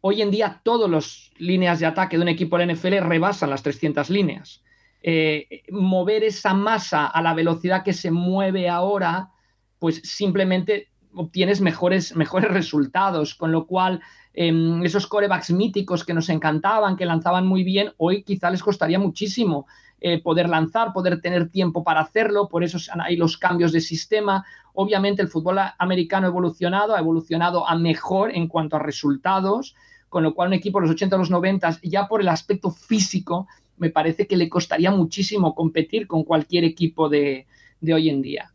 Hoy 0.07 0.21
en 0.21 0.29
día 0.29 0.61
todas 0.61 0.87
las 0.87 1.31
líneas 1.39 1.79
de 1.79 1.87
ataque 1.87 2.15
de 2.15 2.21
un 2.21 2.29
equipo 2.29 2.59
de 2.59 2.67
NFL 2.67 2.99
rebasan 3.07 3.49
las 3.49 3.63
300 3.63 4.11
líneas. 4.11 4.61
Eh, 5.01 5.63
mover 5.71 6.23
esa 6.23 6.53
masa 6.53 7.07
a 7.07 7.23
la 7.23 7.33
velocidad 7.33 7.83
que 7.83 7.91
se 7.91 8.11
mueve 8.11 8.69
ahora, 8.69 9.31
pues 9.79 10.03
simplemente 10.03 10.89
obtienes 11.11 11.59
mejores, 11.59 12.15
mejores 12.15 12.51
resultados, 12.51 13.33
con 13.33 13.51
lo 13.51 13.65
cual 13.65 13.99
Em, 14.37 14.83
esos 14.83 15.07
corebacks 15.07 15.51
míticos 15.51 16.03
que 16.03 16.13
nos 16.13 16.27
encantaban, 16.27 16.97
que 16.97 17.05
lanzaban 17.05 17.47
muy 17.47 17.63
bien, 17.63 17.93
hoy 17.97 18.21
quizá 18.23 18.49
les 18.49 18.61
costaría 18.61 18.99
muchísimo 18.99 19.65
eh, 20.01 20.21
poder 20.21 20.49
lanzar, 20.49 20.91
poder 20.91 21.21
tener 21.21 21.49
tiempo 21.49 21.85
para 21.85 22.01
hacerlo, 22.01 22.49
por 22.49 22.61
eso 22.61 22.77
hay 23.01 23.15
los 23.15 23.37
cambios 23.37 23.71
de 23.71 23.79
sistema. 23.79 24.45
Obviamente 24.73 25.21
el 25.21 25.29
fútbol 25.29 25.59
americano 25.77 26.27
ha 26.27 26.29
evolucionado, 26.29 26.95
ha 26.95 26.99
evolucionado 26.99 27.67
a 27.67 27.77
mejor 27.77 28.35
en 28.35 28.49
cuanto 28.49 28.75
a 28.75 28.79
resultados, 28.79 29.73
con 30.15 30.23
lo 30.23 30.33
cual 30.33 30.47
un 30.47 30.53
equipo 30.53 30.79
de 30.79 30.83
los 30.83 30.95
80 30.95 31.17
a 31.17 31.19
los 31.19 31.29
90, 31.29 31.79
ya 31.83 32.07
por 32.07 32.21
el 32.21 32.29
aspecto 32.29 32.71
físico, 32.71 33.49
me 33.75 33.89
parece 33.89 34.27
que 34.27 34.37
le 34.37 34.47
costaría 34.47 34.89
muchísimo 34.89 35.53
competir 35.53 36.07
con 36.07 36.23
cualquier 36.23 36.63
equipo 36.63 37.09
de 37.09 37.45
hoy 37.81 38.07
en 38.07 38.21
día. 38.21 38.49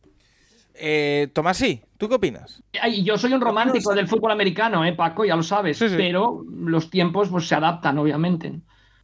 Eh, 0.82 1.28
Tomás, 1.34 1.58
sí, 1.58 1.82
¿tú 1.98 2.08
qué 2.08 2.14
opinas? 2.14 2.62
yo 3.02 3.18
soy 3.18 3.34
un 3.34 3.42
romántico 3.42 3.94
del 3.94 4.08
fútbol 4.08 4.30
americano, 4.30 4.82
¿eh, 4.86 4.94
Paco? 4.94 5.26
Ya 5.26 5.36
lo 5.36 5.42
sabes, 5.42 5.78
pero 5.78 6.42
los 6.50 6.88
tiempos 6.88 7.28
pues, 7.28 7.46
se 7.46 7.54
adaptan, 7.54 7.98
obviamente. 7.98 8.60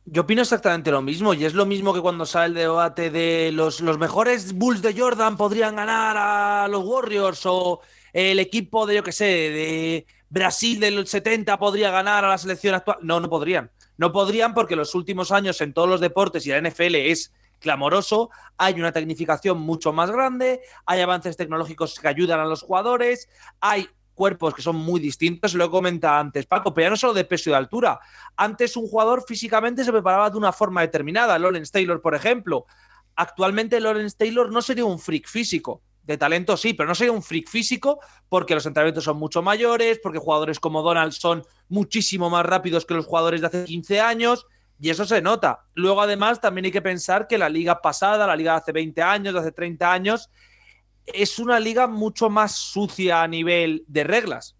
Yo 0.06 0.22
opino 0.22 0.40
exactamente 0.40 0.90
lo 0.90 1.02
mismo, 1.02 1.34
y 1.34 1.44
es 1.44 1.52
lo 1.52 1.66
mismo 1.66 1.92
que 1.92 2.00
cuando 2.00 2.24
sale 2.24 2.46
el 2.46 2.54
debate 2.54 3.10
de 3.10 3.52
los, 3.52 3.82
los 3.82 3.98
mejores 3.98 4.54
Bulls 4.54 4.80
de 4.80 4.98
Jordan 4.98 5.36
podrían 5.36 5.76
ganar 5.76 6.16
a 6.16 6.66
los 6.68 6.82
Warriors 6.82 7.44
o 7.44 7.82
el 8.14 8.38
equipo 8.38 8.86
de, 8.86 8.94
yo 8.94 9.02
qué 9.02 9.12
sé, 9.12 9.26
de 9.26 10.06
Brasil 10.28 10.80
del 10.80 11.06
70 11.06 11.58
podría 11.58 11.90
ganar 11.90 12.24
a 12.24 12.28
la 12.28 12.38
selección 12.38 12.74
actual. 12.74 12.98
No, 13.02 13.20
no 13.20 13.28
podrían. 13.28 13.70
No 13.96 14.12
podrían 14.12 14.54
porque 14.54 14.76
los 14.76 14.94
últimos 14.94 15.32
años 15.32 15.60
en 15.60 15.72
todos 15.72 15.88
los 15.88 16.00
deportes 16.00 16.46
y 16.46 16.50
la 16.50 16.60
NFL 16.60 16.96
es 16.96 17.32
clamoroso, 17.58 18.30
hay 18.58 18.74
una 18.74 18.92
tecnificación 18.92 19.58
mucho 19.58 19.92
más 19.92 20.10
grande, 20.10 20.60
hay 20.84 21.00
avances 21.00 21.36
tecnológicos 21.36 21.98
que 21.98 22.08
ayudan 22.08 22.40
a 22.40 22.44
los 22.44 22.62
jugadores, 22.62 23.28
hay 23.60 23.88
cuerpos 24.14 24.54
que 24.54 24.62
son 24.62 24.76
muy 24.76 25.00
distintos, 25.00 25.54
lo 25.54 25.66
he 25.66 25.70
comentado 25.70 26.16
antes, 26.18 26.46
Paco, 26.46 26.72
pero 26.72 26.86
ya 26.86 26.90
no 26.90 26.96
solo 26.96 27.14
de 27.14 27.24
peso 27.24 27.50
y 27.50 27.52
de 27.52 27.58
altura. 27.58 28.00
Antes 28.36 28.76
un 28.76 28.88
jugador 28.88 29.24
físicamente 29.26 29.84
se 29.84 29.92
preparaba 29.92 30.30
de 30.30 30.38
una 30.38 30.52
forma 30.52 30.80
determinada, 30.80 31.38
Lawrence 31.38 31.70
Taylor, 31.70 32.00
por 32.00 32.14
ejemplo. 32.14 32.66
Actualmente 33.14 33.80
Lawrence 33.80 34.16
Taylor 34.16 34.50
no 34.50 34.62
sería 34.62 34.84
un 34.84 34.98
freak 34.98 35.28
físico, 35.28 35.82
de 36.06 36.16
talento 36.16 36.56
sí, 36.56 36.72
pero 36.72 36.88
no 36.88 36.94
sería 36.94 37.12
un 37.12 37.22
freak 37.22 37.48
físico 37.48 37.98
porque 38.28 38.54
los 38.54 38.64
entrenamientos 38.64 39.04
son 39.04 39.18
mucho 39.18 39.42
mayores, 39.42 39.98
porque 40.02 40.18
jugadores 40.18 40.60
como 40.60 40.82
Donald 40.82 41.12
son 41.12 41.44
muchísimo 41.68 42.30
más 42.30 42.46
rápidos 42.46 42.86
que 42.86 42.94
los 42.94 43.06
jugadores 43.06 43.40
de 43.40 43.48
hace 43.48 43.64
15 43.64 44.00
años. 44.00 44.46
Y 44.78 44.90
eso 44.90 45.04
se 45.04 45.22
nota. 45.22 45.64
Luego, 45.74 46.02
además, 46.02 46.40
también 46.40 46.66
hay 46.66 46.70
que 46.70 46.82
pensar 46.82 47.26
que 47.26 47.38
la 47.38 47.48
liga 47.48 47.80
pasada, 47.80 48.26
la 48.26 48.36
liga 48.36 48.52
de 48.52 48.58
hace 48.58 48.72
20 48.72 49.02
años, 49.02 49.34
de 49.34 49.40
hace 49.40 49.52
30 49.52 49.92
años, 49.92 50.30
es 51.06 51.38
una 51.38 51.58
liga 51.58 51.86
mucho 51.86 52.28
más 52.28 52.52
sucia 52.52 53.22
a 53.22 53.28
nivel 53.28 53.84
de 53.88 54.04
reglas. 54.04 54.56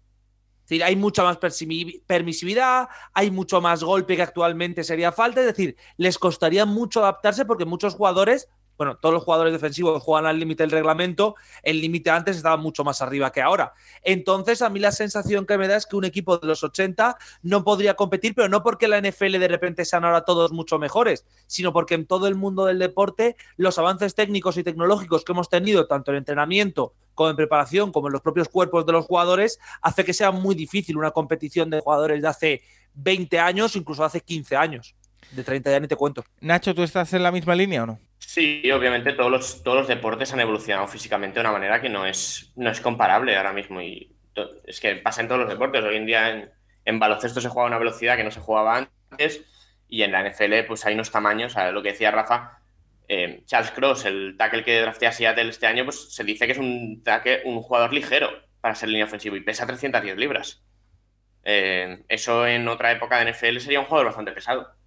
Es 0.63 0.69
decir, 0.69 0.83
hay 0.83 0.95
mucha 0.95 1.23
más 1.23 1.37
permisividad, 1.37 2.89
hay 3.13 3.31
mucho 3.31 3.61
más 3.61 3.83
golpe 3.83 4.15
que 4.17 4.23
actualmente 4.23 4.83
sería 4.83 5.11
falta. 5.13 5.39
Es 5.41 5.47
decir, 5.47 5.77
les 5.95 6.17
costaría 6.17 6.65
mucho 6.65 6.99
adaptarse 6.99 7.45
porque 7.45 7.63
muchos 7.63 7.93
jugadores 7.93 8.49
bueno, 8.77 8.97
todos 8.97 9.13
los 9.13 9.23
jugadores 9.23 9.53
defensivos 9.53 10.01
juegan 10.03 10.25
al 10.25 10.39
límite 10.39 10.63
del 10.63 10.71
reglamento, 10.71 11.35
el 11.63 11.81
límite 11.81 12.09
antes 12.09 12.37
estaba 12.37 12.57
mucho 12.57 12.83
más 12.83 13.01
arriba 13.01 13.31
que 13.31 13.41
ahora. 13.41 13.73
Entonces, 14.03 14.61
a 14.61 14.69
mí 14.69 14.79
la 14.79 14.91
sensación 14.91 15.45
que 15.45 15.57
me 15.57 15.67
da 15.67 15.75
es 15.75 15.85
que 15.85 15.95
un 15.95 16.05
equipo 16.05 16.37
de 16.37 16.47
los 16.47 16.63
80 16.63 17.17
no 17.41 17.63
podría 17.63 17.95
competir, 17.95 18.35
pero 18.35 18.49
no 18.49 18.63
porque 18.63 18.87
la 18.87 19.01
NFL 19.01 19.39
de 19.39 19.47
repente 19.47 19.85
sean 19.85 20.05
ahora 20.05 20.25
todos 20.25 20.51
mucho 20.51 20.79
mejores, 20.79 21.25
sino 21.47 21.73
porque 21.73 21.95
en 21.95 22.05
todo 22.05 22.27
el 22.27 22.35
mundo 22.35 22.65
del 22.65 22.79
deporte 22.79 23.35
los 23.55 23.77
avances 23.79 24.15
técnicos 24.15 24.57
y 24.57 24.63
tecnológicos 24.63 25.23
que 25.23 25.31
hemos 25.31 25.49
tenido, 25.49 25.87
tanto 25.87 26.11
en 26.11 26.17
entrenamiento 26.17 26.93
como 27.15 27.31
en 27.31 27.35
preparación, 27.35 27.91
como 27.91 28.07
en 28.07 28.13
los 28.13 28.21
propios 28.21 28.47
cuerpos 28.47 28.85
de 28.85 28.91
los 28.91 29.05
jugadores, 29.05 29.59
hace 29.81 30.05
que 30.05 30.13
sea 30.13 30.29
muy 30.29 30.53
difícil 30.53 30.97
una 30.97 31.09
competición 31.09 31.71
de 31.71 31.79
jugadores 31.79 32.21
de 32.21 32.27
hace 32.27 32.61
20 32.93 33.39
años, 33.39 33.75
incluso 33.75 34.03
hace 34.03 34.21
15 34.21 34.55
años. 34.55 34.95
De 35.31 35.43
30 35.43 35.71
ya 35.71 35.79
ni 35.79 35.87
te 35.87 35.95
cuento. 35.95 36.23
Nacho, 36.41 36.73
¿tú 36.75 36.83
estás 36.83 37.11
en 37.13 37.23
la 37.23 37.31
misma 37.31 37.55
línea 37.55 37.83
o 37.83 37.85
no? 37.87 37.99
Sí, 38.19 38.69
obviamente 38.71 39.13
todos 39.13 39.31
los, 39.31 39.63
todos 39.63 39.77
los 39.77 39.87
deportes 39.87 40.33
han 40.33 40.39
evolucionado 40.39 40.87
físicamente 40.87 41.35
de 41.35 41.41
una 41.41 41.51
manera 41.51 41.81
que 41.81 41.89
no 41.89 42.05
es, 42.05 42.51
no 42.55 42.69
es 42.69 42.81
comparable 42.81 43.35
ahora 43.37 43.53
mismo. 43.53 43.81
Y 43.81 44.15
es 44.65 44.79
que 44.79 44.95
pasa 44.95 45.21
en 45.21 45.27
todos 45.27 45.41
los 45.41 45.49
deportes. 45.49 45.83
Hoy 45.83 45.97
en 45.97 46.05
día 46.05 46.51
en, 46.85 46.99
baloncesto 46.99 47.41
se 47.41 47.49
juega 47.49 47.65
a 47.65 47.67
una 47.67 47.77
velocidad 47.77 48.17
que 48.17 48.23
no 48.23 48.31
se 48.31 48.39
jugaba 48.39 48.89
antes 49.09 49.43
y 49.89 50.03
en 50.03 50.11
la 50.11 50.27
NFL 50.27 50.65
pues 50.67 50.85
hay 50.85 50.93
unos 50.93 51.11
tamaños, 51.11 51.55
lo 51.71 51.81
que 51.81 51.91
decía 51.91 52.11
Rafa, 52.11 52.59
eh, 53.07 53.43
Charles 53.45 53.71
Cross, 53.71 54.05
el 54.05 54.35
tackle 54.37 54.63
que 54.63 54.81
draftea 54.81 55.11
Seattle 55.11 55.49
este 55.49 55.67
año, 55.67 55.85
pues 55.85 56.13
se 56.13 56.23
dice 56.23 56.45
que 56.45 56.51
es 56.51 56.57
un, 56.57 57.03
tackle, 57.03 57.41
un 57.45 57.61
jugador 57.61 57.93
ligero 57.93 58.29
para 58.59 58.75
ser 58.75 58.89
línea 58.89 59.05
ofensivo 59.05 59.35
y 59.37 59.41
pesa 59.41 59.65
310 59.65 60.17
libras. 60.17 60.63
Eh, 61.43 62.03
eso 62.09 62.45
en 62.45 62.67
otra 62.67 62.91
época 62.91 63.19
de 63.23 63.31
NFL 63.31 63.59
sería 63.59 63.79
un 63.79 63.85
jugador 63.85 64.07
bastante 64.07 64.33
pesado 64.33 64.77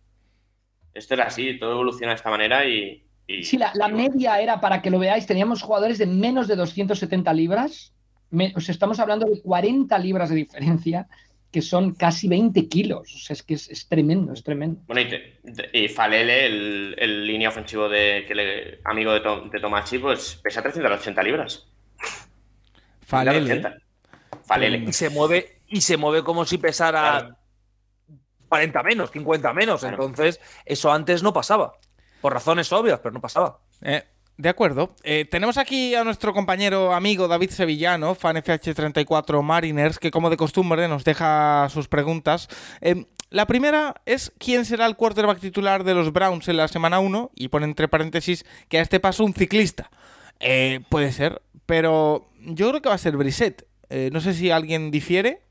esto 0.95 1.15
es 1.15 1.21
así, 1.21 1.59
todo 1.59 1.73
evoluciona 1.73 2.13
de 2.13 2.17
esta 2.17 2.31
manera 2.31 2.65
y... 2.65 3.07
sí, 3.43 3.59
la, 3.59 3.89
media 3.89 4.41
era, 4.41 4.61
para 4.61 4.83
que 4.83 4.91
lo 4.91 4.99
veáis, 4.99 5.27
teníamos 5.27 5.63
jugadores 5.63 5.99
de 5.99 6.07
menos 6.07 6.49
de 6.49 6.57
270 6.57 7.33
libras, 7.35 7.93
o 8.33 8.61
sea, 8.61 8.73
estamos 8.73 9.01
hablando 9.01 9.27
de 9.27 9.41
40 9.43 9.99
libras 9.99 10.29
de 10.31 10.37
diferencia, 10.37 11.09
que 11.51 11.63
son 11.63 11.95
casi 11.95 12.29
20 12.29 12.69
kilos, 12.69 13.13
o 13.15 13.19
sea, 13.19 13.35
es 13.35 13.43
que 13.43 13.55
es, 13.55 13.89
tremendo, 13.89 14.33
es 14.33 14.43
tremendo. 14.45 14.81
Bueno, 14.87 15.11
y, 15.73 15.89
Falele, 15.89 16.47
el, 16.47 17.27
línea 17.27 17.49
ofensivo 17.49 17.89
de 17.89 18.25
que 18.27 18.35
le, 18.35 18.81
amigo 18.85 19.13
de, 19.13 19.21
de 19.21 19.61
Tomachi, 19.61 19.99
pues 19.99 20.39
pesa 20.43 20.63
380 20.63 21.23
libras. 21.23 21.67
Falele. 23.01 23.63
Falele. 24.45 24.85
Y 24.87 24.93
se 24.93 25.11
mueve, 25.11 25.61
y 25.67 25.81
se 25.81 25.97
mueve 25.97 26.23
como 26.23 26.45
si 26.45 26.59
pesara... 26.59 27.37
40 28.51 28.83
menos, 28.83 29.11
50 29.13 29.53
menos. 29.55 29.85
Entonces, 29.85 30.41
eso 30.67 30.93
antes 30.93 31.23
no 31.23 31.33
pasaba. 31.33 31.73
Por 32.21 32.33
razones 32.33 32.73
obvias, 32.73 33.01
pero 33.01 33.13
no 33.13 33.21
pasaba. 33.21 33.61
Eh, 33.83 34.05
de 34.37 34.49
acuerdo. 34.49 34.95
Eh, 35.03 35.27
tenemos 35.31 35.59
aquí 35.59 35.95
a 35.95 36.05
nuestro 36.05 36.33
compañero 36.33 36.95
amigo 36.95 37.29
David 37.29 37.51
Sevillano, 37.51 38.15
fan 38.15 38.37
FH34 38.37 39.43
Mariners, 39.43 39.99
que 39.99 40.11
como 40.11 40.31
de 40.31 40.37
costumbre 40.37 40.89
nos 40.89 41.05
deja 41.05 41.69
sus 41.71 41.89
preguntas. 41.89 42.49
Eh, 42.81 43.07
la 43.31 43.47
primera 43.47 43.95
es 44.07 44.33
quién 44.39 44.65
será 44.65 44.87
el 44.87 44.97
quarterback 44.97 45.41
titular 45.41 45.85
de 45.85 45.95
los 45.95 46.13
Browns 46.13 46.49
en 46.49 46.57
la 46.57 46.69
semana 46.69 47.01
1 47.01 47.31
y 47.35 47.49
pone 47.49 47.67
entre 47.67 47.89
paréntesis 47.89 48.45
que 48.69 48.79
a 48.79 48.83
este 48.83 48.99
paso 48.99 49.25
un 49.25 49.35
ciclista. 49.35 49.91
puede 50.89 51.13
ser, 51.13 51.43
pero 51.67 52.29
yo 52.41 52.71
creo 52.71 52.83
que 52.83 52.89
va 52.89 52.95
a 52.95 52.99
ser 52.99 53.17
Brissett. 53.17 53.67
no 54.11 54.21
sé 54.21 54.35
si 54.35 54.51
alguien 54.51 54.91
difiere. 54.91 55.43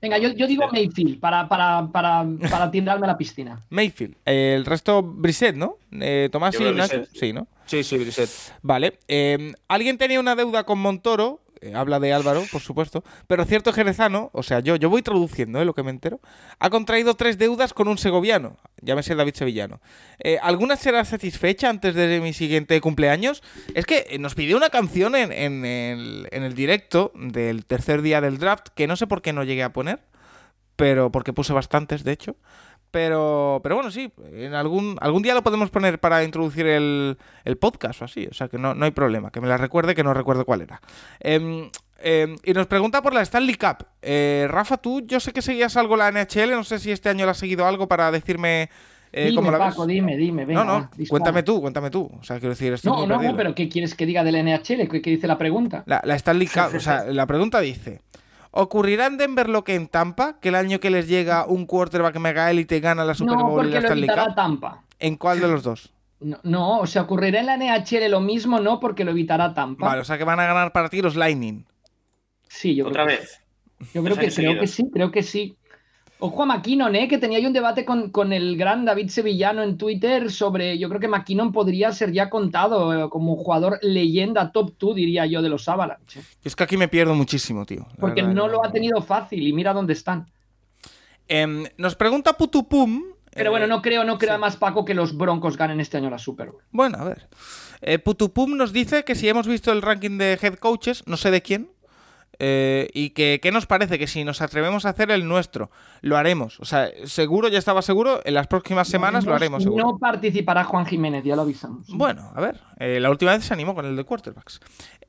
Venga, 0.00 0.16
yo, 0.18 0.30
digo 0.46 0.66
Mayfield 0.72 1.20
para, 1.20 1.48
para, 1.48 1.88
para, 1.92 2.24
para 2.50 2.64
a 2.92 3.06
la 3.06 3.18
piscina. 3.18 3.60
Mayfield. 3.68 4.16
el 4.24 4.64
resto, 4.64 5.02
Brisset, 5.02 5.54
¿no? 5.54 5.76
Eh, 5.92 6.28
Tomás 6.32 6.58
y 6.58 6.64
Nacho. 6.64 7.04
Sí, 7.12 7.32
¿no? 7.32 7.46
Sí, 7.66 7.84
sí, 7.84 7.98
Brisset. 7.98 8.30
Vale. 8.62 8.98
Eh, 9.08 9.52
Alguien 9.68 9.98
tenía 9.98 10.18
una 10.18 10.34
deuda 10.34 10.64
con 10.64 10.78
Montoro 10.78 11.40
eh, 11.60 11.74
habla 11.74 12.00
de 12.00 12.12
Álvaro, 12.12 12.42
por 12.50 12.60
supuesto, 12.62 13.04
pero 13.26 13.44
cierto 13.44 13.72
jerezano, 13.72 14.30
o 14.32 14.42
sea, 14.42 14.60
yo, 14.60 14.76
yo 14.76 14.88
voy 14.88 15.02
traduciendo 15.02 15.60
¿eh? 15.60 15.64
lo 15.64 15.74
que 15.74 15.82
me 15.82 15.90
entero, 15.90 16.20
ha 16.58 16.70
contraído 16.70 17.14
tres 17.14 17.36
deudas 17.36 17.74
con 17.74 17.88
un 17.88 17.98
segoviano, 17.98 18.56
llámese 18.80 19.14
David 19.14 19.34
Sevillano. 19.34 19.80
Eh, 20.20 20.38
¿Alguna 20.42 20.76
será 20.76 21.04
satisfecha 21.04 21.68
antes 21.68 21.94
de 21.94 22.20
mi 22.20 22.32
siguiente 22.32 22.80
cumpleaños? 22.80 23.42
Es 23.74 23.84
que 23.84 24.16
nos 24.18 24.34
pidió 24.34 24.56
una 24.56 24.70
canción 24.70 25.14
en, 25.14 25.32
en, 25.32 25.64
el, 25.64 26.28
en 26.30 26.42
el 26.44 26.54
directo 26.54 27.12
del 27.14 27.66
tercer 27.66 28.02
día 28.02 28.20
del 28.20 28.38
draft, 28.38 28.68
que 28.74 28.86
no 28.86 28.96
sé 28.96 29.06
por 29.06 29.20
qué 29.20 29.32
no 29.32 29.44
llegué 29.44 29.62
a 29.62 29.72
poner, 29.72 30.00
pero 30.76 31.12
porque 31.12 31.34
puse 31.34 31.52
bastantes, 31.52 32.04
de 32.04 32.12
hecho 32.12 32.36
Pero, 32.90 33.60
pero 33.62 33.76
bueno, 33.76 33.90
sí, 33.90 34.12
en 34.32 34.54
algún, 34.54 34.96
algún 35.00 35.22
día 35.22 35.34
lo 35.34 35.42
podemos 35.42 35.70
poner 35.70 36.00
para 36.00 36.24
introducir 36.24 36.66
el, 36.66 37.16
el 37.44 37.56
podcast 37.56 38.02
o 38.02 38.04
así. 38.06 38.26
O 38.28 38.34
sea 38.34 38.48
que 38.48 38.58
no, 38.58 38.74
no 38.74 38.84
hay 38.84 38.90
problema. 38.90 39.30
Que 39.30 39.40
me 39.40 39.46
la 39.48 39.56
recuerde, 39.56 39.94
que 39.94 40.02
no 40.02 40.12
recuerdo 40.12 40.44
cuál 40.44 40.62
era. 40.62 40.80
Em, 41.20 41.70
em, 42.00 42.36
y 42.44 42.52
nos 42.52 42.66
pregunta 42.66 43.00
por 43.00 43.14
la 43.14 43.22
Stanley 43.22 43.54
Cup. 43.54 43.86
Eh, 44.02 44.46
Rafa, 44.50 44.76
tú, 44.78 45.02
yo 45.06 45.20
sé 45.20 45.32
que 45.32 45.40
seguías 45.42 45.76
algo 45.76 45.96
la 45.96 46.10
NHL. 46.10 46.50
No 46.50 46.64
sé 46.64 46.78
si 46.80 46.90
este 46.90 47.08
año 47.08 47.24
la 47.26 47.30
has 47.32 47.38
seguido 47.38 47.64
algo 47.66 47.86
para 47.86 48.10
decirme. 48.10 48.70
Eh, 49.12 49.26
dime, 49.26 49.36
cómo 49.36 49.50
la 49.50 49.58
Paco, 49.58 49.86
ves. 49.86 49.94
dime, 49.94 50.16
dime. 50.16 50.44
Venga, 50.44 50.64
no, 50.64 50.78
no, 50.80 50.90
dispara. 50.96 51.08
cuéntame 51.10 51.42
tú, 51.44 51.60
cuéntame 51.60 51.90
tú. 51.90 52.10
O 52.20 52.22
sea, 52.24 52.38
quiero 52.38 52.50
decir, 52.54 52.72
estoy 52.72 52.90
No, 52.90 52.98
muy 52.98 53.06
no, 53.08 53.14
perdido. 53.14 53.32
no, 53.32 53.36
pero 53.36 53.54
¿qué 53.54 53.68
quieres 53.68 53.94
que 53.94 54.06
diga 54.06 54.22
del 54.24 54.36
NHL? 54.44 54.88
¿Qué, 54.88 55.00
qué 55.02 55.10
dice 55.10 55.26
la 55.28 55.36
pregunta? 55.38 55.82
La, 55.86 56.00
la 56.04 56.14
Stanley 56.16 56.46
Cup, 56.52 56.74
o 56.76 56.80
sea, 56.80 57.04
la 57.04 57.26
pregunta 57.26 57.60
dice: 57.60 58.00
¿Ocurrirá 58.52 59.06
en 59.06 59.16
Denver 59.16 59.48
lo 59.48 59.62
que 59.64 59.74
en 59.74 59.86
Tampa? 59.86 60.40
Que 60.40 60.48
el 60.48 60.56
año 60.56 60.80
que 60.80 60.90
les 60.90 61.06
llega 61.08 61.46
un 61.46 61.66
quarterback 61.66 62.18
mega 62.18 62.50
élite 62.50 62.80
gana 62.80 63.04
la 63.04 63.14
Super 63.14 63.36
No, 63.36 63.48
Bowl 63.48 63.52
y 63.52 63.70
porque 63.70 63.74
la 63.74 63.80
lo 63.80 63.86
Stanley 63.86 64.04
evitará 64.04 64.26
Cup? 64.26 64.34
Tampa. 64.34 64.84
¿En 64.98 65.16
cuál 65.16 65.40
de 65.40 65.48
los 65.48 65.62
dos? 65.62 65.92
No, 66.20 66.38
no, 66.42 66.80
o 66.80 66.86
sea, 66.86 67.02
ocurrirá 67.02 67.40
en 67.40 67.46
la 67.46 67.56
NHL 67.56 68.10
lo 68.10 68.20
mismo, 68.20 68.60
no, 68.60 68.80
porque 68.80 69.04
lo 69.04 69.12
evitará 69.12 69.54
Tampa. 69.54 69.86
Vale, 69.86 70.02
o 70.02 70.04
sea 70.04 70.18
que 70.18 70.24
van 70.24 70.40
a 70.40 70.46
ganar 70.46 70.72
para 70.72 70.88
ti 70.88 71.00
los 71.00 71.16
Lightning. 71.16 71.64
Sí, 72.48 72.74
yo 72.74 72.88
Otra 72.88 73.04
creo 73.04 73.16
que 73.16 73.22
vez. 73.22 73.40
Yo 73.94 74.04
creo 74.04 74.16
que, 74.16 74.30
creo 74.30 74.60
que 74.60 74.66
sí, 74.66 74.90
creo 74.92 75.10
que 75.10 75.22
sí. 75.22 75.56
Ojo 76.22 76.42
a 76.42 76.46
McKinnon, 76.46 76.94
¿eh? 76.96 77.08
que 77.08 77.16
tenía 77.16 77.38
yo 77.38 77.48
un 77.48 77.54
debate 77.54 77.84
con, 77.84 78.10
con 78.10 78.32
el 78.32 78.56
gran 78.58 78.84
David 78.84 79.08
Sevillano 79.08 79.62
en 79.62 79.78
Twitter 79.78 80.30
sobre, 80.30 80.78
yo 80.78 80.88
creo 80.88 81.00
que 81.00 81.08
McKinnon 81.08 81.50
podría 81.50 81.92
ser 81.92 82.12
ya 82.12 82.28
contado 82.28 83.06
eh, 83.06 83.08
como 83.08 83.36
jugador 83.36 83.78
leyenda 83.80 84.52
top 84.52 84.74
2, 84.78 84.96
diría 84.96 85.24
yo, 85.24 85.40
de 85.40 85.48
los 85.48 85.66
Avalanche. 85.68 86.20
Es 86.44 86.54
que 86.54 86.64
aquí 86.64 86.76
me 86.76 86.88
pierdo 86.88 87.14
muchísimo, 87.14 87.64
tío. 87.64 87.86
Porque 87.98 88.20
verdad, 88.20 88.34
no 88.34 88.48
lo 88.48 88.64
ha 88.64 88.70
tenido 88.70 89.00
fácil 89.00 89.46
y 89.46 89.52
mira 89.54 89.72
dónde 89.72 89.94
están. 89.94 90.26
Em, 91.26 91.64
nos 91.78 91.94
pregunta 91.94 92.34
Putupum. 92.34 93.02
Pero 93.32 93.46
eh, 93.46 93.50
bueno, 93.50 93.66
no 93.66 93.80
creo, 93.80 94.04
no 94.04 94.18
creo 94.18 94.28
sí. 94.28 94.32
además, 94.32 94.56
Paco, 94.56 94.84
que 94.84 94.92
los 94.92 95.16
Broncos 95.16 95.56
ganen 95.56 95.80
este 95.80 95.96
año 95.96 96.10
la 96.10 96.18
Super 96.18 96.50
Bowl. 96.50 96.62
Bueno, 96.70 96.98
a 96.98 97.04
ver. 97.04 97.28
Eh, 97.80 97.98
Putupum 97.98 98.56
nos 98.56 98.72
dice 98.72 99.04
que 99.04 99.14
si 99.14 99.28
hemos 99.28 99.46
visto 99.46 99.72
el 99.72 99.80
ranking 99.80 100.18
de 100.18 100.38
head 100.42 100.56
coaches, 100.56 101.02
no 101.06 101.16
sé 101.16 101.30
de 101.30 101.40
quién, 101.40 101.70
eh, 102.42 102.88
y 102.94 103.10
que 103.10 103.38
qué 103.42 103.52
nos 103.52 103.66
parece 103.66 103.98
que 103.98 104.06
si 104.06 104.24
nos 104.24 104.40
atrevemos 104.40 104.86
a 104.86 104.90
hacer 104.90 105.10
el 105.10 105.28
nuestro, 105.28 105.70
lo 106.00 106.16
haremos. 106.16 106.58
O 106.60 106.64
sea, 106.64 106.88
seguro, 107.04 107.48
ya 107.48 107.58
estaba 107.58 107.82
seguro, 107.82 108.20
en 108.24 108.34
las 108.34 108.46
próximas 108.46 108.88
semanas 108.88 109.26
lo 109.26 109.34
haremos, 109.34 109.62
seguro. 109.62 109.84
No 109.84 109.98
participará 109.98 110.64
Juan 110.64 110.86
Jiménez, 110.86 111.22
ya 111.22 111.36
lo 111.36 111.42
avisamos. 111.42 111.86
Bueno, 111.88 112.32
a 112.34 112.40
ver, 112.40 112.58
eh, 112.78 112.98
la 112.98 113.10
última 113.10 113.32
vez 113.32 113.44
se 113.44 113.52
animó 113.52 113.74
con 113.74 113.84
el 113.84 113.94
de 113.94 114.04
quarterbacks. 114.04 114.60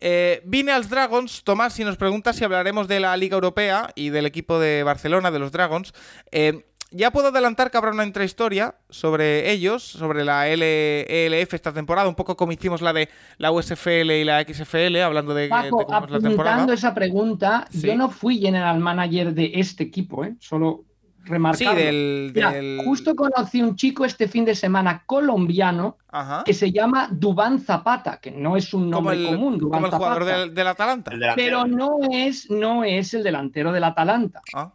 Eh, 0.02 0.42
vine 0.46 0.74
als 0.74 0.90
Dragons, 0.90 1.44
Tomás, 1.44 1.80
y 1.80 1.86
nos 1.86 1.96
pregunta 1.96 2.34
si 2.34 2.44
hablaremos 2.44 2.88
de 2.88 3.00
la 3.00 3.16
Liga 3.16 3.36
Europea 3.36 3.92
y 3.96 4.10
del 4.10 4.26
equipo 4.26 4.60
de 4.60 4.84
Barcelona, 4.84 5.32
de 5.32 5.40
los 5.40 5.52
Dragons. 5.52 5.94
Eh, 6.32 6.66
ya 6.92 7.10
puedo 7.12 7.30
adelantar 7.30 7.72
que 7.72 7.78
habrá 7.78 7.92
una 7.92 8.04
intrahistoria 8.06 8.76
sobre 8.90 9.52
ellos, 9.52 9.84
sobre 9.84 10.24
la 10.24 10.48
L 10.50 10.64
ELF 11.08 11.54
esta 11.54 11.74
temporada, 11.74 12.08
un 12.08 12.16
poco 12.16 12.36
como 12.38 12.52
hicimos 12.52 12.82
la 12.82 12.94
de 12.94 13.10
la 13.38 13.52
USFL 13.52 14.12
y 14.12 14.24
la 14.24 14.44
XFL, 14.44 14.98
hablando 15.02 15.34
de, 15.34 15.44
de 15.44 15.50
Paco, 15.50 15.86
cómo 15.86 16.06
es 16.06 16.12
la 16.12 16.20
temporada. 16.20 16.56
apuntando 16.56 16.74
esa 16.74 16.94
pregunta, 16.94 17.66
Sí. 17.72 17.88
yo 17.88 17.96
no 17.96 18.10
fui 18.10 18.38
general 18.40 18.80
manager 18.80 19.34
de 19.34 19.52
este 19.56 19.84
equipo, 19.84 20.24
¿eh? 20.26 20.36
solo 20.40 20.84
Sí, 21.54 21.66
del... 21.66 22.32
Mira, 22.34 22.52
del- 22.52 22.82
justo 22.84 23.16
conocí 23.16 23.62
un 23.62 23.76
chico 23.76 24.06
este 24.06 24.28
fin 24.28 24.44
de 24.44 24.56
semana 24.56 25.04
colombiano 25.06 25.98
Ajá. 26.12 26.44
que 26.44 26.52
se 26.52 26.72
llama 26.72 27.10
Dubán 27.12 27.60
Zapata, 27.60 28.20
que 28.20 28.32
no 28.32 28.58
es 28.58 28.74
un 28.74 28.90
Como 28.92 29.12
nombre 29.12 29.18
el, 29.18 29.26
común, 29.28 29.60
Dubán 29.60 29.82
como 29.84 29.86
el 29.86 29.94
jugador 30.00 30.26
del, 30.26 30.54
del 30.56 30.68
Atalanta. 30.68 31.12
Pero 31.36 31.68
no 31.68 32.00
es, 32.12 32.50
no 32.50 32.84
es 32.84 33.14
el 33.14 33.22
delantero 33.22 33.72
del 33.72 33.84
Atalanta. 33.84 34.42
Ah. 34.56 34.72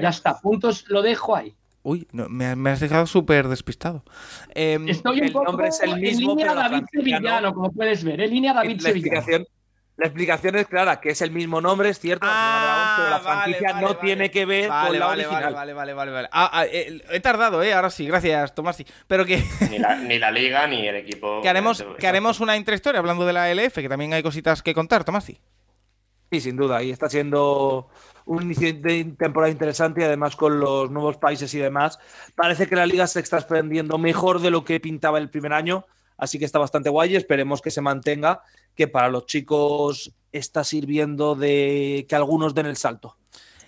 Ya 0.00 0.08
está, 0.08 0.38
puntos, 0.40 0.84
lo 0.88 1.02
dejo 1.02 1.34
ahí. 1.36 1.54
Uy, 1.82 2.06
no, 2.12 2.28
me, 2.28 2.54
me 2.56 2.70
has 2.70 2.80
dejado 2.80 3.06
súper 3.06 3.48
despistado. 3.48 4.04
Em, 4.54 4.86
Estoy 4.88 5.20
un 5.20 5.24
el 5.26 5.32
poco 5.32 5.46
nombre 5.46 5.68
es 5.68 5.80
el 5.80 5.92
en 5.92 6.00
mismo, 6.00 6.30
línea 6.30 6.48
pero 6.48 6.60
David. 6.60 6.84
Sevillano, 6.92 7.54
como 7.54 7.72
puedes 7.72 8.04
ver, 8.04 8.20
en 8.20 8.30
línea 8.30 8.52
David 8.52 8.76
la 8.76 8.82
Sevillano. 8.90 9.16
explicación, 9.18 9.46
la 9.96 10.06
explicación 10.06 10.56
es 10.56 10.66
clara, 10.66 11.00
que 11.00 11.08
es 11.10 11.22
el 11.22 11.30
mismo 11.30 11.60
nombre, 11.62 11.88
es 11.88 11.98
cierto, 11.98 12.26
Ah, 12.30 12.96
pero 12.98 13.10
la 13.10 13.18
vale, 13.18 13.24
franquicia 13.54 13.68
vale, 13.72 13.80
no 13.80 13.88
vale. 13.94 14.00
tiene 14.02 14.30
que 14.30 14.44
ver 14.44 14.68
Vale, 14.68 14.88
con 14.90 14.98
la 14.98 15.06
vale, 15.06 15.26
original. 15.26 15.54
Vale, 15.54 15.72
vale, 15.72 15.94
vale, 15.94 16.10
vale. 16.12 16.28
Ah, 16.32 16.50
ah, 16.52 16.66
eh, 16.66 17.02
he 17.10 17.20
tardado, 17.20 17.62
¿eh? 17.62 17.72
Ahora 17.72 17.88
sí, 17.88 18.06
gracias, 18.06 18.54
Tomasi. 18.54 18.84
Pero 19.06 19.24
que, 19.24 19.42
Ni, 19.70 19.78
la, 19.78 19.96
ni 19.96 20.18
la 20.18 20.30
liga 20.30 20.66
ni 20.66 20.86
el 20.86 20.96
equipo. 20.96 21.40
que 21.42 21.48
haremos, 21.48 21.82
que 21.98 22.06
haremos 22.06 22.40
una 22.40 22.58
intrahistoria 22.58 22.98
hablando 22.98 23.24
de 23.24 23.32
la 23.32 23.50
LF, 23.54 23.74
que 23.76 23.88
también 23.88 24.12
hay 24.12 24.22
cositas 24.22 24.62
que 24.62 24.74
contar, 24.74 25.02
Tomasi. 25.04 25.38
Sí, 26.30 26.40
sin 26.40 26.56
duda, 26.56 26.80
y 26.82 26.90
está 26.92 27.08
siendo 27.08 27.88
un 28.30 28.44
inicio 28.44 28.72
de 28.72 29.04
temporada 29.18 29.50
interesante 29.50 30.02
y 30.02 30.04
además 30.04 30.36
con 30.36 30.60
los 30.60 30.88
nuevos 30.88 31.16
países 31.16 31.52
y 31.52 31.58
demás. 31.58 31.98
Parece 32.36 32.68
que 32.68 32.76
la 32.76 32.86
liga 32.86 33.08
se 33.08 33.18
está 33.18 33.38
expandiendo 33.38 33.98
mejor 33.98 34.40
de 34.40 34.52
lo 34.52 34.64
que 34.64 34.78
pintaba 34.78 35.18
el 35.18 35.30
primer 35.30 35.52
año, 35.52 35.84
así 36.16 36.38
que 36.38 36.44
está 36.44 36.60
bastante 36.60 36.90
guay 36.90 37.12
y 37.12 37.16
esperemos 37.16 37.60
que 37.60 37.72
se 37.72 37.80
mantenga, 37.80 38.42
que 38.76 38.86
para 38.86 39.08
los 39.08 39.26
chicos 39.26 40.12
está 40.30 40.62
sirviendo 40.62 41.34
de 41.34 42.06
que 42.08 42.14
algunos 42.14 42.54
den 42.54 42.66
el 42.66 42.76
salto. 42.76 43.16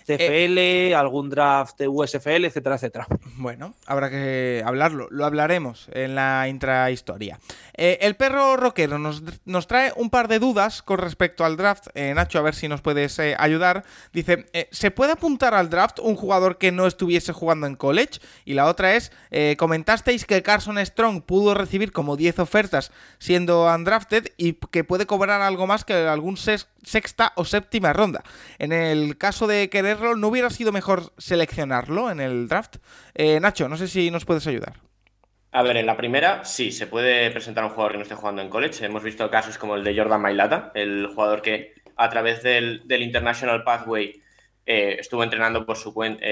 CFL, 0.05 0.93
algún 0.95 1.29
draft 1.29 1.77
de 1.77 1.87
USFL, 1.87 2.45
etcétera, 2.45 2.75
etcétera. 2.75 3.07
Bueno, 3.37 3.73
habrá 3.87 4.09
que 4.09 4.61
hablarlo, 4.65 5.07
lo 5.09 5.25
hablaremos 5.25 5.87
en 5.91 6.13
la 6.15 6.47
intrahistoria. 6.47 7.39
Eh, 7.75 7.97
el 8.01 8.15
perro 8.15 8.55
rockero 8.57 8.99
nos, 8.99 9.23
nos 9.45 9.65
trae 9.67 9.91
un 9.95 10.09
par 10.11 10.27
de 10.27 10.37
dudas 10.39 10.81
con 10.83 10.99
respecto 10.99 11.43
al 11.43 11.57
draft. 11.57 11.87
Eh, 11.95 12.13
Nacho, 12.13 12.37
a 12.39 12.43
ver 12.43 12.53
si 12.55 12.67
nos 12.67 12.81
puedes 12.81 13.17
eh, 13.19 13.35
ayudar. 13.39 13.83
Dice, 14.13 14.45
eh, 14.53 14.67
¿se 14.71 14.91
puede 14.91 15.13
apuntar 15.13 15.55
al 15.55 15.69
draft 15.69 15.99
un 15.99 16.15
jugador 16.15 16.57
que 16.57 16.71
no 16.71 16.85
estuviese 16.85 17.33
jugando 17.33 17.65
en 17.67 17.75
college? 17.75 18.19
Y 18.45 18.53
la 18.53 18.67
otra 18.67 18.95
es, 18.95 19.11
eh, 19.31 19.55
comentasteis 19.57 20.25
que 20.25 20.43
Carson 20.43 20.77
Strong 20.85 21.23
pudo 21.23 21.53
recibir 21.55 21.91
como 21.91 22.15
10 22.15 22.39
ofertas 22.39 22.91
siendo 23.17 23.65
undrafted 23.73 24.27
y 24.37 24.53
que 24.53 24.83
puede 24.83 25.05
cobrar 25.07 25.41
algo 25.41 25.65
más 25.67 25.83
que 25.85 25.93
algún 25.95 26.37
sex- 26.37 26.67
sexta 26.83 27.33
o 27.35 27.45
séptima 27.45 27.93
ronda. 27.93 28.23
En 28.59 28.71
el 28.73 29.17
caso 29.17 29.47
de 29.47 29.69
¿no 29.99 30.27
hubiera 30.27 30.49
sido 30.49 30.71
mejor 30.71 31.13
seleccionarlo 31.17 32.09
en 32.11 32.19
el 32.19 32.47
draft? 32.47 32.77
Eh, 33.13 33.39
Nacho, 33.39 33.67
no 33.69 33.77
sé 33.77 33.87
si 33.87 34.11
nos 34.11 34.25
puedes 34.25 34.45
ayudar. 34.47 34.73
A 35.51 35.61
ver, 35.61 35.77
en 35.77 35.85
la 35.85 35.95
primera, 35.97 36.43
sí, 36.45 36.71
se 36.71 36.87
puede 36.87 37.29
presentar 37.31 37.63
un 37.63 37.69
jugador 37.69 37.91
que 37.91 37.97
no 37.99 38.03
esté 38.03 38.15
jugando 38.15 38.41
en 38.41 38.49
college. 38.49 38.83
Hemos 38.85 39.03
visto 39.03 39.29
casos 39.29 39.57
como 39.57 39.75
el 39.75 39.83
de 39.83 39.95
Jordan 39.95 40.21
Mailata, 40.21 40.71
el 40.73 41.07
jugador 41.13 41.41
que 41.43 41.73
a 41.95 42.09
través 42.09 42.41
del, 42.41 42.81
del 42.87 43.03
International 43.03 43.63
Pathway 43.63 44.19
eh, 44.65 44.95
estuvo 44.99 45.23
entrenando 45.23 45.65
por 45.65 45.77
su 45.77 45.93
cuenta 45.93 46.23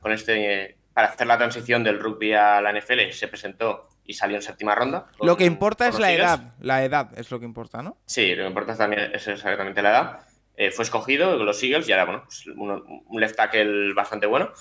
con 0.00 0.12
este 0.12 0.62
eh, 0.64 0.76
para 0.92 1.08
hacer 1.08 1.26
la 1.26 1.36
transición 1.36 1.82
del 1.82 1.98
rugby 1.98 2.32
a 2.34 2.60
la 2.60 2.72
NFL, 2.72 3.10
se 3.10 3.26
presentó 3.26 3.88
y 4.04 4.12
salió 4.14 4.36
en 4.36 4.42
séptima 4.42 4.76
ronda. 4.76 5.06
con- 5.18 5.26
Lo 5.26 5.36
que 5.36 5.44
importa 5.46 5.88
es 5.88 5.98
la 5.98 6.12
edad. 6.12 6.54
La 6.60 6.84
edad 6.84 7.10
es 7.18 7.32
lo 7.32 7.40
que 7.40 7.46
importa, 7.46 7.82
¿no? 7.82 7.96
Sí, 8.06 8.36
lo 8.36 8.44
que 8.44 8.48
importa 8.48 8.76
también 8.76 9.10
es 9.12 9.26
exactamente 9.26 9.82
la 9.82 9.90
edad. 9.90 10.20
Eh, 10.56 10.70
fue 10.70 10.84
escogido 10.84 11.36
con 11.36 11.46
los 11.46 11.62
Eagles 11.62 11.88
y 11.88 11.92
ahora, 11.92 12.04
bueno, 12.04 12.22
pues 12.24 12.46
un, 12.46 13.02
un 13.06 13.20
left 13.20 13.36
tackle 13.36 13.92
bastante 13.94 14.26
bueno. 14.26 14.52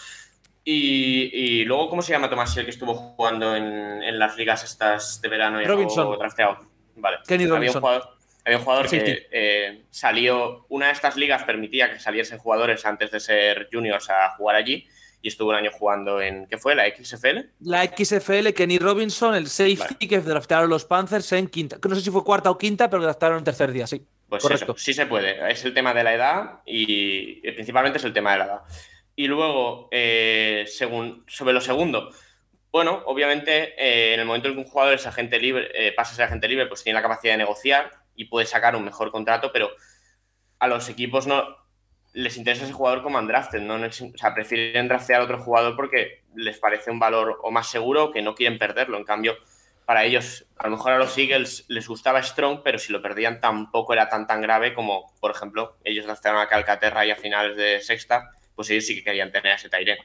Y, 0.66 1.30
y 1.34 1.66
luego, 1.66 1.90
¿cómo 1.90 2.02
se 2.02 2.14
llama 2.14 2.30
Tomás, 2.30 2.56
el 2.58 2.66
que 2.66 2.72
estuvo 2.72 2.96
jugando 2.96 3.56
en, 3.56 4.02
en 4.02 4.18
las 4.18 4.38
ligas 4.38 4.64
estas 4.64 5.20
de 5.22 5.28
verano 5.30 5.62
y 5.62 5.66
Robinson. 5.66 6.18
drafteado? 6.18 6.60
Vale. 6.96 7.18
Kenny 7.28 7.44
Había 7.44 7.56
Robinson. 7.56 7.78
un 7.78 7.82
jugador, 7.82 8.10
había 8.46 8.58
un 8.60 8.64
jugador 8.64 8.90
que 8.90 9.28
eh, 9.32 9.84
salió, 9.90 10.66
una 10.70 10.88
de 10.88 10.94
estas 10.94 11.18
ligas 11.18 11.44
permitía 11.44 11.92
que 11.92 12.00
saliesen 12.00 12.38
jugadores 12.38 12.86
antes 12.86 13.12
de 13.12 13.20
ser 13.20 13.68
juniors 13.72 14.10
a 14.10 14.36
jugar 14.38 14.56
allí 14.56 14.88
y 15.22 15.28
estuvo 15.30 15.50
un 15.50 15.56
año 15.56 15.72
jugando 15.72 16.22
en, 16.22 16.48
¿qué 16.48 16.58
fue? 16.58 16.76
¿La 16.76 16.84
XFL? 16.86 17.40
La 17.62 17.86
XFL, 17.86 18.50
Kenny 18.54 18.78
Robinson, 18.78 19.36
el 19.36 19.48
safety 19.48 19.78
Vale. 19.78 20.08
que 20.08 20.20
draftaron 20.20 20.70
los 20.70 20.86
Panthers 20.86 21.32
en 21.34 21.48
quinta. 21.48 21.78
que 21.82 21.88
No 21.90 21.96
sé 21.96 22.02
si 22.02 22.10
fue 22.12 22.24
cuarta 22.24 22.50
o 22.52 22.58
quinta, 22.58 22.90
pero 22.90 23.04
draftaron 23.04 23.38
en 23.40 23.44
tercer 23.44 23.72
día, 23.72 23.88
sí. 23.88 24.06
Pues 24.34 24.44
Correcto. 24.44 24.72
eso, 24.72 24.78
sí 24.84 24.94
se 24.96 25.06
puede. 25.06 25.52
Es 25.52 25.64
el 25.64 25.74
tema 25.76 25.94
de 25.94 26.04
la 26.04 26.14
edad 26.14 26.62
y 26.66 27.40
principalmente 27.52 28.00
es 28.00 28.04
el 28.04 28.14
tema 28.14 28.32
de 28.34 28.40
la 28.40 28.46
edad. 28.46 28.62
Y 29.16 29.28
luego, 29.28 29.90
eh, 29.92 30.66
según, 30.68 31.24
sobre 31.28 31.54
lo 31.54 31.62
segundo, 31.62 32.10
bueno, 32.72 33.04
obviamente 33.06 33.76
eh, 33.78 34.16
en 34.16 34.20
el 34.22 34.26
momento 34.26 34.48
en 34.48 34.56
que 34.56 34.62
un 34.62 34.66
jugador 34.68 34.96
es 34.96 35.06
agente 35.06 35.38
libre, 35.40 35.70
eh, 35.76 35.92
pasa 35.92 36.14
a 36.14 36.16
ser 36.16 36.26
agente 36.26 36.48
libre, 36.48 36.66
pues 36.66 36.84
tiene 36.84 36.96
la 36.98 37.04
capacidad 37.04 37.34
de 37.34 37.38
negociar 37.38 37.92
y 38.16 38.26
puede 38.26 38.48
sacar 38.48 38.76
un 38.76 38.84
mejor 38.86 39.12
contrato, 39.12 39.52
pero 39.54 39.70
a 40.58 40.68
los 40.68 40.90
equipos 40.90 41.28
no 41.28 41.46
les 42.14 42.36
interesa 42.38 42.64
ese 42.64 42.74
jugador 42.74 43.04
como 43.04 43.20
undrafted, 43.20 43.62
¿no? 43.62 43.78
No 43.78 43.86
es- 43.86 44.02
o 44.02 44.12
sea, 44.18 44.34
prefieren 44.34 44.88
draftear 44.88 45.22
a 45.22 45.24
otro 45.26 45.38
jugador 45.44 45.76
porque 45.76 46.24
les 46.36 46.58
parece 46.58 46.90
un 46.90 47.00
valor 47.00 47.40
o 47.44 47.52
más 47.52 47.68
seguro 47.70 48.12
que 48.12 48.24
no 48.24 48.34
quieren 48.34 48.58
perderlo. 48.58 48.98
En 48.98 49.04
cambio, 49.04 49.36
para 49.86 50.04
ellos, 50.04 50.46
a 50.58 50.66
lo 50.68 50.78
mejor 50.78 50.94
a 50.94 50.98
los 50.98 51.18
Eagles 51.18 51.66
les 51.68 51.88
gustaba 51.88 52.22
Strong, 52.24 52.62
pero 52.64 52.80
si 52.80 52.92
lo 52.92 53.02
perdían 53.02 53.40
tampoco 53.42 53.94
era 53.94 54.10
tan 54.10 54.28
tan 54.28 54.42
grave 54.42 54.74
como, 54.74 55.14
por 55.20 55.32
ejemplo, 55.32 55.78
ellos 55.84 56.06
draftearon 56.06 56.42
a 56.42 56.48
Calcaterra 56.48 57.06
y 57.06 57.12
a 57.12 57.16
finales 57.16 57.58
de 57.58 57.82
sexta, 57.82 58.32
pues 58.56 58.70
ellos 58.70 58.86
sí 58.86 58.96
que 58.96 59.04
querían 59.04 59.32
tener 59.32 59.54
a 59.54 59.56
ese 59.56 59.70
Tyren. 59.70 59.98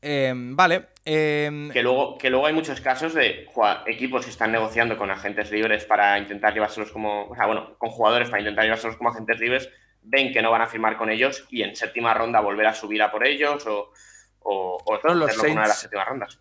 Eh, 0.00 0.32
vale. 0.34 0.90
eh, 1.04 1.70
Que 1.72 1.82
luego, 1.82 2.16
que 2.18 2.30
luego 2.30 2.46
hay 2.46 2.52
muchos 2.52 2.80
casos 2.80 3.14
de 3.14 3.48
equipos 3.86 4.24
que 4.24 4.30
están 4.30 4.52
negociando 4.52 4.96
con 4.96 5.10
agentes 5.10 5.50
libres 5.50 5.84
para 5.84 6.16
intentar 6.18 6.54
llevárselos 6.54 6.92
como, 6.92 7.28
o 7.28 7.34
sea, 7.34 7.46
bueno, 7.46 7.76
con 7.78 7.90
jugadores 7.90 8.28
para 8.30 8.40
intentar 8.40 8.64
llevárselos 8.64 8.96
como 8.96 9.10
agentes 9.10 9.40
libres, 9.40 9.68
ven 10.02 10.32
que 10.32 10.40
no 10.40 10.52
van 10.52 10.62
a 10.62 10.68
firmar 10.68 10.96
con 10.96 11.10
ellos 11.10 11.46
y 11.50 11.62
en 11.62 11.74
séptima 11.74 12.14
ronda 12.14 12.40
volver 12.40 12.66
a 12.66 12.74
subir 12.74 13.02
a 13.02 13.10
por 13.10 13.26
ellos 13.26 13.66
o, 13.66 13.92
o, 14.40 14.78
o 14.84 15.14
los 15.14 15.36
con 15.36 15.50
una 15.50 15.62
de 15.62 15.68
las 15.68 15.78
Saints- 15.78 15.80
séptimas 15.80 16.08
rondas. 16.08 16.40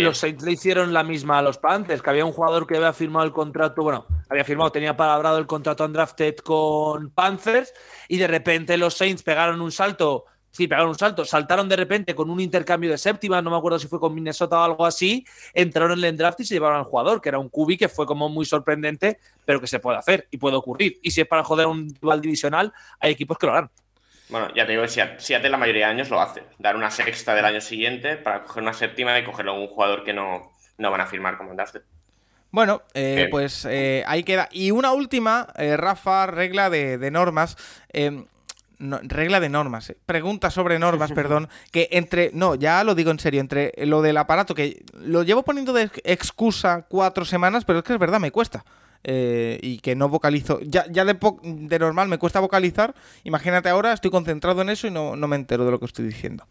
Los 0.00 0.18
Saints 0.18 0.44
le 0.44 0.52
hicieron 0.52 0.92
la 0.92 1.02
misma 1.02 1.38
a 1.38 1.42
los 1.42 1.58
Panthers, 1.58 2.02
que 2.02 2.10
había 2.10 2.24
un 2.24 2.32
jugador 2.32 2.66
que 2.66 2.76
había 2.76 2.92
firmado 2.92 3.26
el 3.26 3.32
contrato, 3.32 3.82
bueno, 3.82 4.06
había 4.28 4.44
firmado, 4.44 4.72
tenía 4.72 4.96
palabrado 4.96 5.38
el 5.38 5.46
contrato 5.46 5.84
undrafted 5.84 6.36
con 6.36 7.10
Panthers 7.10 7.72
y 8.08 8.18
de 8.18 8.26
repente 8.26 8.76
los 8.76 8.94
Saints 8.94 9.22
pegaron 9.22 9.60
un 9.60 9.72
salto, 9.72 10.24
sí, 10.50 10.68
pegaron 10.68 10.90
un 10.90 10.98
salto, 10.98 11.24
saltaron 11.24 11.68
de 11.68 11.76
repente 11.76 12.14
con 12.14 12.30
un 12.30 12.40
intercambio 12.40 12.90
de 12.90 12.98
séptimas, 12.98 13.42
no 13.42 13.50
me 13.50 13.56
acuerdo 13.56 13.78
si 13.78 13.88
fue 13.88 14.00
con 14.00 14.14
Minnesota 14.14 14.60
o 14.60 14.62
algo 14.62 14.86
así, 14.86 15.24
entraron 15.54 15.98
en 15.98 16.04
el 16.04 16.16
draft 16.16 16.40
y 16.40 16.44
se 16.44 16.54
llevaron 16.54 16.78
al 16.78 16.84
jugador, 16.84 17.20
que 17.20 17.28
era 17.28 17.38
un 17.38 17.48
QB 17.48 17.78
que 17.78 17.88
fue 17.88 18.06
como 18.06 18.28
muy 18.28 18.44
sorprendente, 18.44 19.18
pero 19.44 19.60
que 19.60 19.66
se 19.66 19.80
puede 19.80 19.98
hacer 19.98 20.28
y 20.30 20.38
puede 20.38 20.56
ocurrir. 20.56 20.98
Y 21.02 21.10
si 21.10 21.22
es 21.22 21.26
para 21.26 21.44
joder 21.44 21.66
un 21.66 21.94
rival 22.00 22.20
divisional, 22.20 22.72
hay 23.00 23.12
equipos 23.12 23.38
que 23.38 23.46
lo 23.46 23.52
harán. 23.52 23.70
Bueno, 24.32 24.48
ya 24.54 24.64
te 24.64 24.72
digo 24.72 24.82
que 24.82 24.88
Seattle 24.88 25.50
la 25.50 25.58
mayoría 25.58 25.86
de 25.86 25.92
años 25.92 26.08
lo 26.08 26.20
hace. 26.20 26.42
Dar 26.58 26.74
una 26.74 26.90
sexta 26.90 27.34
del 27.34 27.44
año 27.44 27.60
siguiente 27.60 28.16
para 28.16 28.42
coger 28.44 28.62
una 28.62 28.72
séptima 28.72 29.16
y 29.18 29.24
cogerlo 29.24 29.52
a 29.52 29.54
un 29.60 29.68
jugador 29.68 30.04
que 30.04 30.14
no, 30.14 30.50
no 30.78 30.90
van 30.90 31.02
a 31.02 31.06
firmar 31.06 31.36
como 31.36 31.52
drafted. 31.54 31.82
Bueno, 32.50 32.80
eh, 32.94 33.28
pues 33.30 33.66
eh, 33.66 34.04
ahí 34.06 34.24
queda. 34.24 34.48
Y 34.50 34.70
una 34.70 34.92
última, 34.92 35.48
eh, 35.56 35.76
Rafa, 35.76 36.26
regla 36.26 36.70
de, 36.70 36.96
de 36.98 37.10
normas. 37.10 37.56
eh, 37.92 38.24
no, 38.78 38.98
regla 39.02 39.38
de 39.38 39.48
normas. 39.48 39.90
eh, 39.90 39.96
Pregunta 40.06 40.50
sobre 40.50 40.78
normas, 40.78 41.12
perdón. 41.14 41.48
Que 41.70 41.88
entre. 41.92 42.30
No, 42.32 42.54
ya 42.54 42.84
lo 42.84 42.94
digo 42.94 43.10
en 43.10 43.18
serio. 43.18 43.40
Entre 43.40 43.72
lo 43.84 44.02
del 44.02 44.16
aparato, 44.16 44.54
que 44.54 44.82
lo 44.94 45.22
llevo 45.22 45.42
poniendo 45.42 45.72
de 45.72 45.90
excusa 46.04 46.86
cuatro 46.88 47.24
semanas, 47.24 47.64
pero 47.64 47.80
es 47.80 47.84
que 47.84 47.92
es 47.92 47.98
verdad, 47.98 48.18
me 48.18 48.30
cuesta. 48.30 48.64
Eh, 49.04 49.58
y 49.62 49.78
que 49.78 49.96
no 49.96 50.08
vocalizo. 50.08 50.60
Ya, 50.60 50.86
ya 50.90 51.04
de, 51.04 51.78
normal 51.78 52.08
me 52.08 52.18
cuesta 52.18 52.40
vocalizar. 52.40 52.94
Imagínate 53.24 53.68
ahora, 53.68 53.92
estoy 53.92 54.10
concentrado 54.10 54.62
en 54.62 54.70
eso 54.70 54.86
y 54.86 54.90
no, 54.90 55.16
no 55.16 55.28
me 55.28 55.36
entero 55.36 55.64
de 55.64 55.70
lo 55.70 55.80
que 55.80 55.86
estoy 55.86 56.04
diciendo. 56.04 56.46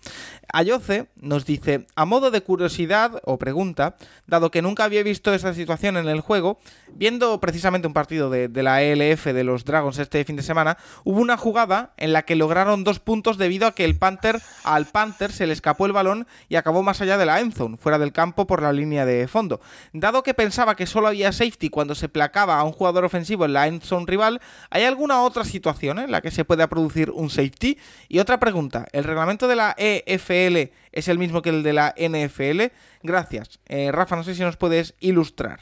Ayoce 0.51 1.07
nos 1.15 1.45
dice, 1.45 1.87
a 1.95 2.05
modo 2.05 2.31
de 2.31 2.41
curiosidad 2.41 3.21
o 3.23 3.37
pregunta, 3.37 3.95
dado 4.27 4.51
que 4.51 4.61
nunca 4.61 4.83
había 4.83 5.03
visto 5.03 5.33
esta 5.33 5.53
situación 5.53 5.97
en 5.97 6.09
el 6.09 6.21
juego, 6.21 6.59
viendo 6.93 7.39
precisamente 7.39 7.87
un 7.87 7.93
partido 7.93 8.29
de, 8.29 8.47
de 8.47 8.63
la 8.63 8.81
ELF 8.81 9.27
de 9.27 9.43
los 9.43 9.63
Dragons 9.63 9.97
este 9.97 10.23
fin 10.25 10.35
de 10.35 10.43
semana, 10.43 10.77
hubo 11.03 11.21
una 11.21 11.37
jugada 11.37 11.93
en 11.97 12.11
la 12.11 12.23
que 12.23 12.35
lograron 12.35 12.83
dos 12.83 12.99
puntos 12.99 13.37
debido 13.37 13.67
a 13.67 13.73
que 13.73 13.85
el 13.85 13.97
Panther, 13.97 14.41
al 14.63 14.87
Panther 14.87 15.31
se 15.31 15.47
le 15.47 15.53
escapó 15.53 15.85
el 15.85 15.93
balón 15.93 16.27
y 16.49 16.55
acabó 16.55 16.83
más 16.83 17.01
allá 17.01 17.17
de 17.17 17.25
la 17.25 17.39
endzone, 17.39 17.77
fuera 17.77 17.97
del 17.97 18.11
campo 18.11 18.45
por 18.45 18.61
la 18.61 18.73
línea 18.73 19.05
de 19.05 19.27
fondo. 19.27 19.61
Dado 19.93 20.23
que 20.23 20.33
pensaba 20.33 20.75
que 20.75 20.85
solo 20.85 21.07
había 21.07 21.31
safety 21.31 21.69
cuando 21.69 21.95
se 21.95 22.09
placaba 22.09 22.40
a 22.49 22.63
un 22.63 22.71
jugador 22.71 23.05
ofensivo 23.05 23.45
en 23.45 23.53
la 23.53 23.67
endzone 23.67 24.05
rival, 24.07 24.41
¿hay 24.69 24.83
alguna 24.83 25.21
otra 25.23 25.43
situación 25.45 25.99
en 25.99 26.11
la 26.11 26.21
que 26.21 26.31
se 26.31 26.45
pueda 26.45 26.67
producir 26.67 27.11
un 27.11 27.29
safety? 27.29 27.77
Y 28.09 28.19
otra 28.19 28.39
pregunta, 28.39 28.87
¿el 28.91 29.03
reglamento 29.03 29.47
de 29.47 29.55
la 29.55 29.75
EFL 29.77 30.71
es 30.91 31.07
el 31.07 31.17
mismo 31.19 31.41
que 31.41 31.49
el 31.49 31.63
de 31.63 31.73
la 31.73 31.93
NFL? 31.97 32.71
Gracias. 33.03 33.59
Eh, 33.67 33.91
Rafa, 33.91 34.15
no 34.15 34.23
sé 34.23 34.35
si 34.35 34.41
nos 34.41 34.57
puedes 34.57 34.95
ilustrar. 34.99 35.59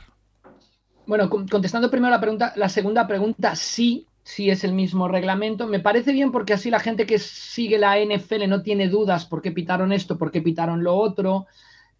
Bueno, 1.05 1.29
con- 1.29 1.47
contestando 1.47 1.89
primero 1.89 2.11
la 2.11 2.21
pregunta, 2.21 2.53
la 2.55 2.69
segunda 2.69 3.07
pregunta, 3.07 3.55
sí, 3.55 4.05
sí 4.23 4.49
es 4.51 4.63
el 4.63 4.73
mismo 4.73 5.07
reglamento. 5.07 5.65
Me 5.67 5.79
parece 5.79 6.11
bien 6.11 6.31
porque 6.31 6.53
así 6.53 6.69
la 6.69 6.79
gente 6.79 7.05
que 7.07 7.17
sigue 7.17 7.79
la 7.79 7.97
NFL 7.99 8.47
no 8.47 8.61
tiene 8.61 8.87
dudas 8.89 9.25
por 9.25 9.41
qué 9.41 9.51
pitaron 9.51 9.91
esto, 9.91 10.17
por 10.17 10.31
qué 10.31 10.41
pitaron 10.41 10.83
lo 10.83 10.95
otro. 10.95 11.47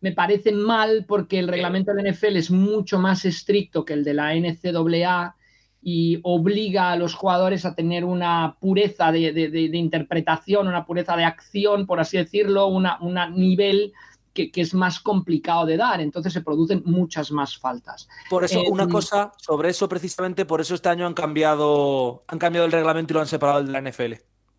Me 0.02 0.12
parece 0.14 0.52
mal 0.52 1.06
porque 1.08 1.40
el 1.40 1.48
reglamento 1.48 1.94
de 1.94 2.02
la 2.04 2.10
NFL 2.12 2.38
es 2.38 2.52
mucho 2.52 3.00
más 3.00 3.26
estricto 3.26 3.84
que 3.84 3.94
el 3.94 4.04
de 4.04 4.14
la 4.14 4.34
NCAA 4.34 5.36
y 5.82 6.20
obliga 6.24 6.92
a 6.92 6.96
los 6.96 7.14
jugadores 7.14 7.66
a 7.66 7.74
tener 7.76 8.04
una 8.06 8.56
pureza 8.60 9.12
de, 9.12 9.32
de- 9.34 9.50
de- 9.50 9.70
de 9.70 9.78
interpretación, 9.78 10.68
una 10.68 10.86
pureza 10.86 11.16
de 11.16 11.24
acción, 11.26 11.86
por 11.86 12.00
así 12.00 12.18
decirlo, 12.18 12.68
una, 12.68 12.98
una 13.02 13.30
nivel 13.30 13.94
que, 14.34 14.52
que 14.52 14.62
es 14.62 14.74
más 14.74 15.00
complicado 15.00 15.66
de 15.66 15.78
dar. 15.78 16.02
Entonces 16.02 16.32
se 16.34 16.42
producen 16.42 16.82
muchas 16.86 17.32
más 17.32 17.58
faltas. 17.58 18.08
Por 18.30 18.44
eso, 18.44 18.60
Eh, 18.60 18.66
una 18.70 18.86
mm. 18.86 18.90
cosa 18.92 19.32
sobre 19.38 19.70
eso 19.70 19.88
precisamente, 19.90 20.46
por 20.46 20.62
eso 20.62 20.76
este 20.76 20.90
año 20.90 21.06
han 21.08 21.14
cambiado, 21.14 22.24
han 22.28 22.40
cambiado 22.40 22.66
el 22.66 22.72
reglamento 22.72 23.14
y 23.14 23.16
lo 23.16 23.22
han 23.22 23.28
separado 23.28 23.60
del 23.60 23.68
de 23.68 23.74
la 23.74 23.82
NFL. 23.90 24.14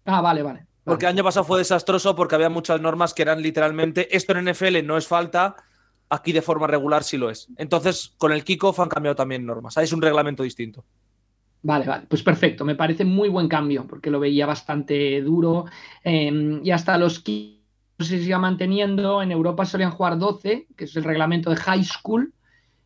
Ah, 0.07 0.21
vale, 0.21 0.43
vale. 0.43 0.67
Porque 0.91 1.07
el 1.07 1.13
año 1.13 1.25
pasado 1.25 1.45
fue 1.45 1.59
desastroso 1.59 2.17
porque 2.17 2.35
había 2.35 2.51
muchas 2.51 2.81
normas 2.81 3.15
que 3.15 3.23
eran 3.23 3.41
literalmente 3.41 4.15
esto 4.17 4.37
en 4.37 4.51
NFL 4.51 4.85
no 4.85 4.97
es 4.97 5.07
falta, 5.07 5.57
aquí 6.09 6.33
de 6.33 6.43
forma 6.43 6.67
regular 6.67 7.05
sí 7.05 7.17
lo 7.17 7.31
es. 7.31 7.49
Entonces, 7.57 8.15
con 8.19 8.33
el 8.33 8.43
kickoff 8.43 8.81
han 8.81 8.89
cambiado 8.89 9.15
también 9.15 9.47
normas. 9.47 9.77
Es 9.77 9.93
un 9.93 10.03
reglamento 10.03 10.43
distinto. 10.43 10.85
Vale, 11.63 11.87
vale, 11.87 12.07
pues 12.09 12.23
perfecto, 12.23 12.65
me 12.65 12.75
parece 12.75 13.05
muy 13.05 13.29
buen 13.29 13.47
cambio 13.47 13.87
porque 13.87 14.11
lo 14.11 14.19
veía 14.19 14.47
bastante 14.47 15.21
duro 15.21 15.67
eh, 16.03 16.61
y 16.65 16.71
hasta 16.71 16.97
los 16.97 17.21
15 17.21 17.61
se 18.01 18.19
siga 18.23 18.39
manteniendo. 18.39 19.23
En 19.23 19.31
Europa 19.31 19.65
solían 19.65 19.91
jugar 19.91 20.19
12, 20.19 20.67
que 20.77 20.85
es 20.85 20.97
el 20.97 21.05
reglamento 21.05 21.51
de 21.51 21.57
high 21.57 21.85
school, 21.85 22.33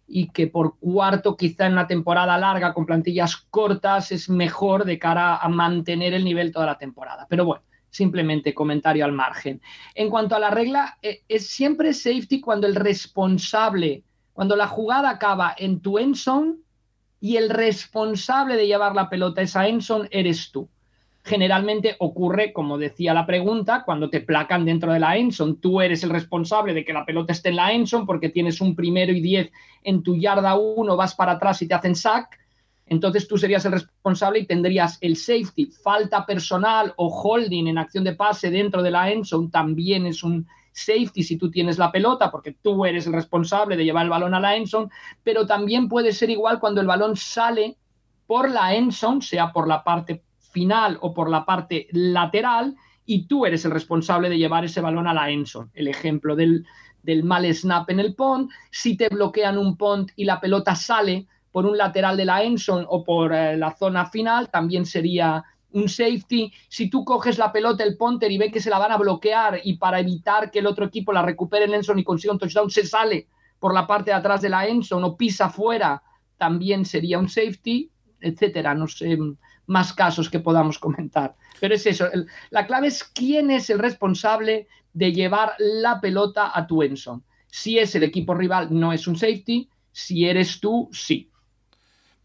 y 0.06 0.28
que 0.28 0.48
por 0.48 0.78
cuarto, 0.78 1.36
quizá 1.36 1.66
en 1.66 1.72
una 1.72 1.86
temporada 1.86 2.36
larga 2.36 2.74
con 2.74 2.85
plantillas 2.85 3.36
cortas, 3.36 4.12
es 4.12 4.28
mejor 4.28 4.85
de 4.85 4.98
cara 4.98 5.36
a 5.36 5.48
mantener 5.48 6.12
el 6.12 6.24
nivel 6.24 6.52
toda 6.52 6.66
la 6.66 6.78
temporada. 6.78 7.26
Pero 7.28 7.44
bueno, 7.44 7.62
simplemente 7.95 8.53
comentario 8.53 9.05
al 9.05 9.12
margen. 9.12 9.61
En 9.95 10.11
cuanto 10.11 10.35
a 10.35 10.41
la 10.41 10.51
regla, 10.51 10.99
eh, 11.01 11.23
es 11.29 11.47
siempre 11.47 11.95
safety 11.95 12.41
cuando 12.41 12.66
el 12.66 12.75
responsable, 12.75 14.03
cuando 14.33 14.57
la 14.57 14.66
jugada 14.66 15.11
acaba 15.11 15.55
en 15.57 15.81
tu 15.81 15.99
end 15.99 16.16
zone 16.16 16.55
y 17.21 17.37
el 17.37 17.51
responsable 17.51 18.57
de 18.57 18.66
llevar 18.66 18.95
la 18.95 19.09
pelota 19.09 19.41
a 19.41 19.45
esa 19.45 19.66
endzone 19.66 20.09
eres 20.11 20.51
tú. 20.51 20.69
Generalmente 21.23 21.97
ocurre, 22.01 22.53
como 22.53 22.77
decía 22.77 23.15
la 23.15 23.25
pregunta, 23.25 23.83
cuando 23.87 24.11
te 24.11 24.21
placan 24.21 24.66
dentro 24.66 24.93
de 24.93 25.01
la 25.01 25.16
endzone. 25.16 25.55
Tú 25.59 25.81
eres 25.81 26.05
el 26.05 26.11
responsable 26.11 26.75
de 26.75 26.85
que 26.85 26.93
la 26.93 27.07
pelota 27.07 27.33
esté 27.33 27.49
en 27.49 27.57
la 27.57 27.73
endzone 27.73 28.05
porque 28.05 28.29
tienes 28.29 28.61
un 28.61 28.77
primero 28.77 29.11
y 29.12 29.23
diez 29.23 29.51
en 29.85 30.03
tu 30.03 30.16
yarda 30.16 30.55
uno, 30.57 30.97
vas 30.97 31.15
para 31.15 31.33
atrás 31.33 31.62
y 31.62 31.69
te 31.69 31.75
hacen 31.75 31.95
sack. 31.95 32.39
Entonces 32.86 33.27
tú 33.27 33.39
serías 33.39 33.65
el 33.65 33.73
responsable 33.73 34.40
y 34.40 34.47
tendrías 34.47 34.98
el 35.01 35.16
safety, 35.16 35.66
falta 35.66 36.27
personal 36.27 36.93
o 36.97 37.09
holding 37.09 37.66
en 37.66 37.78
acción 37.78 38.05
de 38.05 38.15
pase 38.15 38.51
dentro 38.51 38.82
de 38.82 38.90
la 38.90 39.11
endzone 39.11 39.48
también 39.51 40.06
es 40.06 40.23
un 40.23 40.47
safety 40.73 41.23
si 41.23 41.39
tú 41.39 41.51
tienes 41.51 41.78
la 41.78 41.90
pelota, 41.90 42.31
porque 42.31 42.56
tú 42.61 42.85
eres 42.85 43.06
el 43.06 43.12
responsable 43.12 43.77
de 43.77 43.85
llevar 43.85 44.05
el 44.05 44.11
balón 44.11 44.35
a 44.35 44.40
la 44.40 44.56
endzone, 44.56 44.90
pero 45.23 45.47
también 45.47 45.89
puede 45.89 46.12
ser 46.12 46.31
igual 46.31 46.59
cuando 46.59 46.81
el 46.81 46.86
balón 46.86 47.16
sale 47.16 47.77
por 48.27 48.51
la 48.51 48.74
endzone, 48.74 49.23
sea 49.23 49.52
por 49.52 49.69
la 49.69 49.82
parte 49.82 50.23
final 50.39 50.98
o 51.01 51.15
por 51.15 51.31
la 51.31 51.44
parte 51.47 51.89
lateral, 51.93 52.74
y 53.06 53.27
tú 53.27 53.47
eres 53.47 53.65
el 53.65 53.70
responsable 53.70 54.28
de 54.28 54.39
llevar 54.39 54.65
ese 54.65 54.81
balón 54.81 55.06
a 55.06 55.15
la 55.15 55.31
endzone. 55.31 55.70
El 55.74 55.89
ejemplo 55.89 56.35
del, 56.36 56.66
del 57.02 57.23
mal 57.23 57.44
snap 57.55 57.89
en 57.90 58.01
el 58.01 58.15
punt, 58.15 58.51
si 58.70 58.97
te 58.97 59.09
bloquean 59.09 59.59
un 59.59 59.77
punt 59.77 60.11
y 60.16 60.24
la 60.24 60.40
pelota 60.40 60.74
sale 60.74 61.28
por 61.55 61.66
un 61.66 61.78
lateral 61.78 62.16
de 62.16 62.24
la 62.24 62.43
endzone 62.43 62.85
o 62.89 63.05
por 63.05 63.32
eh, 63.32 63.56
la 63.56 63.70
zona 63.76 64.06
final, 64.06 64.51
también 64.51 64.85
sería 64.85 65.44
un 65.70 65.89
safety. 65.89 66.52
Si 66.68 66.90
tú 66.90 67.05
coges 67.05 67.39
la 67.39 67.52
pelota, 67.52 67.85
el 67.85 67.97
punter, 67.97 68.32
y 68.32 68.39
ve 68.39 68.51
que 68.51 68.59
se 68.59 68.70
la 68.70 68.81
van 68.81 68.90
a 68.90 68.97
bloquear 68.97 69.60
y 69.62 69.74
para 69.74 70.01
evitar 70.01 70.51
que 70.51 70.59
el 70.59 70.66
otro 70.66 70.86
equipo 70.86 71.12
la 71.12 71.22
recupere 71.22 71.66
en 71.66 71.74
endzone 71.74 72.01
y 72.01 72.05
consiga 72.05 72.32
un 72.32 72.40
touchdown, 72.40 72.70
se 72.70 72.85
sale 72.85 73.28
por 73.60 73.72
la 73.72 73.86
parte 73.86 74.10
de 74.10 74.16
atrás 74.16 74.43
de 74.43 74.48
la 74.48 74.66
endzone 74.66 75.06
o 75.06 75.16
pisa 75.16 75.48
fuera, 75.48 76.02
también 76.36 76.85
sería 76.85 77.20
un 77.20 77.28
safety, 77.28 77.89
etcétera. 78.20 78.74
No 78.74 78.89
sé 78.89 79.16
más 79.66 79.93
casos 79.93 80.28
que 80.28 80.40
podamos 80.40 80.81
comentar. 80.81 81.36
Pero 81.60 81.76
es 81.76 81.86
eso, 81.86 82.09
la 82.51 82.66
clave 82.66 82.89
es 82.89 83.05
quién 83.05 83.52
es 83.52 83.70
el 83.70 83.78
responsable 83.78 84.66
de 84.93 85.12
llevar 85.12 85.52
la 85.60 86.01
pelota 86.01 86.51
a 86.52 86.66
tu 86.66 86.82
endzone. 86.82 87.22
Si 87.47 87.78
es 87.78 87.94
el 87.94 88.02
equipo 88.02 88.35
rival, 88.35 88.70
no 88.72 88.93
es 88.93 89.06
un 89.06 89.14
safety. 89.14 89.70
Si 89.93 90.24
eres 90.24 90.59
tú, 90.59 90.90
sí. 90.93 91.31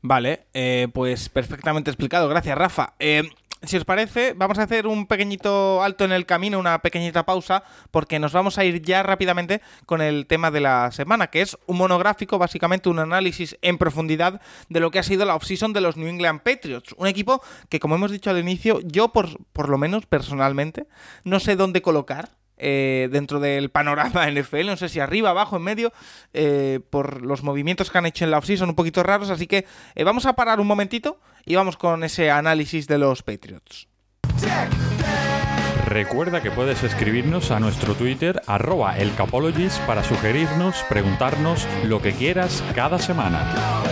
Vale, 0.01 0.47
eh, 0.53 0.87
pues 0.93 1.29
perfectamente 1.29 1.91
explicado. 1.91 2.29
Gracias, 2.29 2.57
Rafa. 2.57 2.93
Eh, 2.99 3.23
si 3.61 3.75
os 3.75 3.83
parece, 3.83 4.33
vamos 4.33 4.57
a 4.57 4.63
hacer 4.63 4.87
un 4.87 5.05
pequeñito 5.05 5.83
alto 5.83 6.05
en 6.05 6.13
el 6.13 6.25
camino, 6.25 6.59
una 6.59 6.79
pequeñita 6.79 7.25
pausa, 7.25 7.63
porque 7.91 8.17
nos 8.17 8.31
vamos 8.31 8.57
a 8.57 8.63
ir 8.63 8.81
ya 8.81 9.03
rápidamente 9.03 9.61
con 9.85 10.01
el 10.01 10.27
tema 10.27 10.49
de 10.49 10.61
la 10.61 10.91
semana, 10.93 11.27
que 11.27 11.41
es 11.41 11.57
un 11.65 11.77
monográfico, 11.77 12.37
básicamente 12.37 12.87
un 12.87 12.99
análisis 12.99 13.57
en 13.61 13.77
profundidad 13.77 14.39
de 14.69 14.79
lo 14.79 14.91
que 14.91 14.99
ha 14.99 15.03
sido 15.03 15.25
la 15.25 15.35
offseason 15.35 15.73
de 15.73 15.81
los 15.81 15.97
New 15.97 16.07
England 16.07 16.39
Patriots. 16.41 16.95
Un 16.97 17.07
equipo 17.07 17.41
que, 17.67 17.81
como 17.81 17.95
hemos 17.95 18.11
dicho 18.11 18.29
al 18.29 18.39
inicio, 18.39 18.79
yo 18.85 19.09
por, 19.09 19.27
por 19.51 19.67
lo 19.67 19.77
menos 19.77 20.05
personalmente, 20.05 20.87
no 21.25 21.41
sé 21.41 21.57
dónde 21.57 21.81
colocar 21.81 22.38
eh, 22.59 23.09
dentro 23.11 23.39
del 23.39 23.69
panorama 23.69 24.29
NFL, 24.31 24.67
no 24.67 24.77
sé 24.77 24.89
si 24.89 24.99
arriba, 24.99 25.29
abajo, 25.29 25.57
en 25.57 25.63
medio, 25.63 25.93
eh, 26.33 26.79
por 26.89 27.23
los 27.23 27.43
movimientos 27.43 27.89
que 27.89 27.97
han 27.97 28.05
hecho 28.05 28.25
en 28.25 28.31
la 28.31 28.37
offseason 28.37 28.69
un 28.69 28.75
poquito 28.75 29.01
raros, 29.03 29.29
así 29.29 29.47
que 29.47 29.65
eh, 29.95 30.03
vamos 30.03 30.25
a 30.25 30.33
parar 30.33 30.59
un 30.59 30.67
momentito 30.67 31.19
y 31.45 31.55
vamos 31.55 31.77
con 31.77 32.03
ese 32.03 32.29
análisis 32.29 32.87
de 32.87 32.97
los 32.97 33.23
Patriots. 33.23 33.87
Recuerda 35.85 36.43
que 36.43 36.51
puedes 36.51 36.83
escribirnos 36.83 37.49
a 37.49 37.59
nuestro 37.59 37.95
Twitter 37.95 38.41
arroba 38.45 38.95
para 39.87 40.03
sugerirnos, 40.03 40.83
preguntarnos 40.87 41.67
lo 41.85 41.99
que 41.99 42.11
quieras 42.13 42.63
cada 42.75 42.99
semana. 42.99 43.88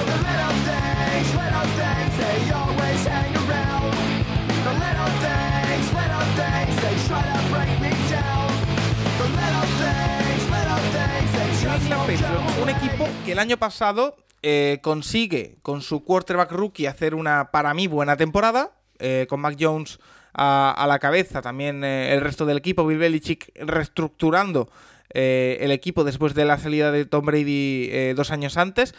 Un 12.61 12.69
equipo 12.69 13.07
que 13.26 13.31
el 13.31 13.39
año 13.39 13.55
pasado 13.57 14.18
eh, 14.41 14.80
consigue 14.81 15.57
con 15.61 15.81
su 15.81 16.03
quarterback 16.03 16.51
rookie 16.51 16.85
hacer 16.85 17.15
una, 17.15 17.49
para 17.51 17.73
mí, 17.73 17.88
buena 17.88 18.18
temporada, 18.18 18.72
eh, 18.99 19.26
con 19.30 19.39
Mac 19.39 19.55
Jones 19.57 19.99
a, 20.34 20.85
la 20.88 20.99
cabeza, 20.99 21.41
también 21.41 21.84
eh, 21.84 22.14
el 22.14 22.22
resto 22.22 22.45
del 22.45 22.57
equipo, 22.57 22.85
Bill 22.85 22.97
Belichick 22.97 23.51
reestructurando 23.55 24.69
el 25.09 25.72
equipo 25.72 26.03
después 26.03 26.34
de 26.34 26.45
la 26.45 26.59
salida 26.59 26.91
de 26.91 27.05
Tom 27.05 27.26
Brady 27.26 28.14
dos 28.14 28.30
años 28.30 28.57
antes. 28.57 28.93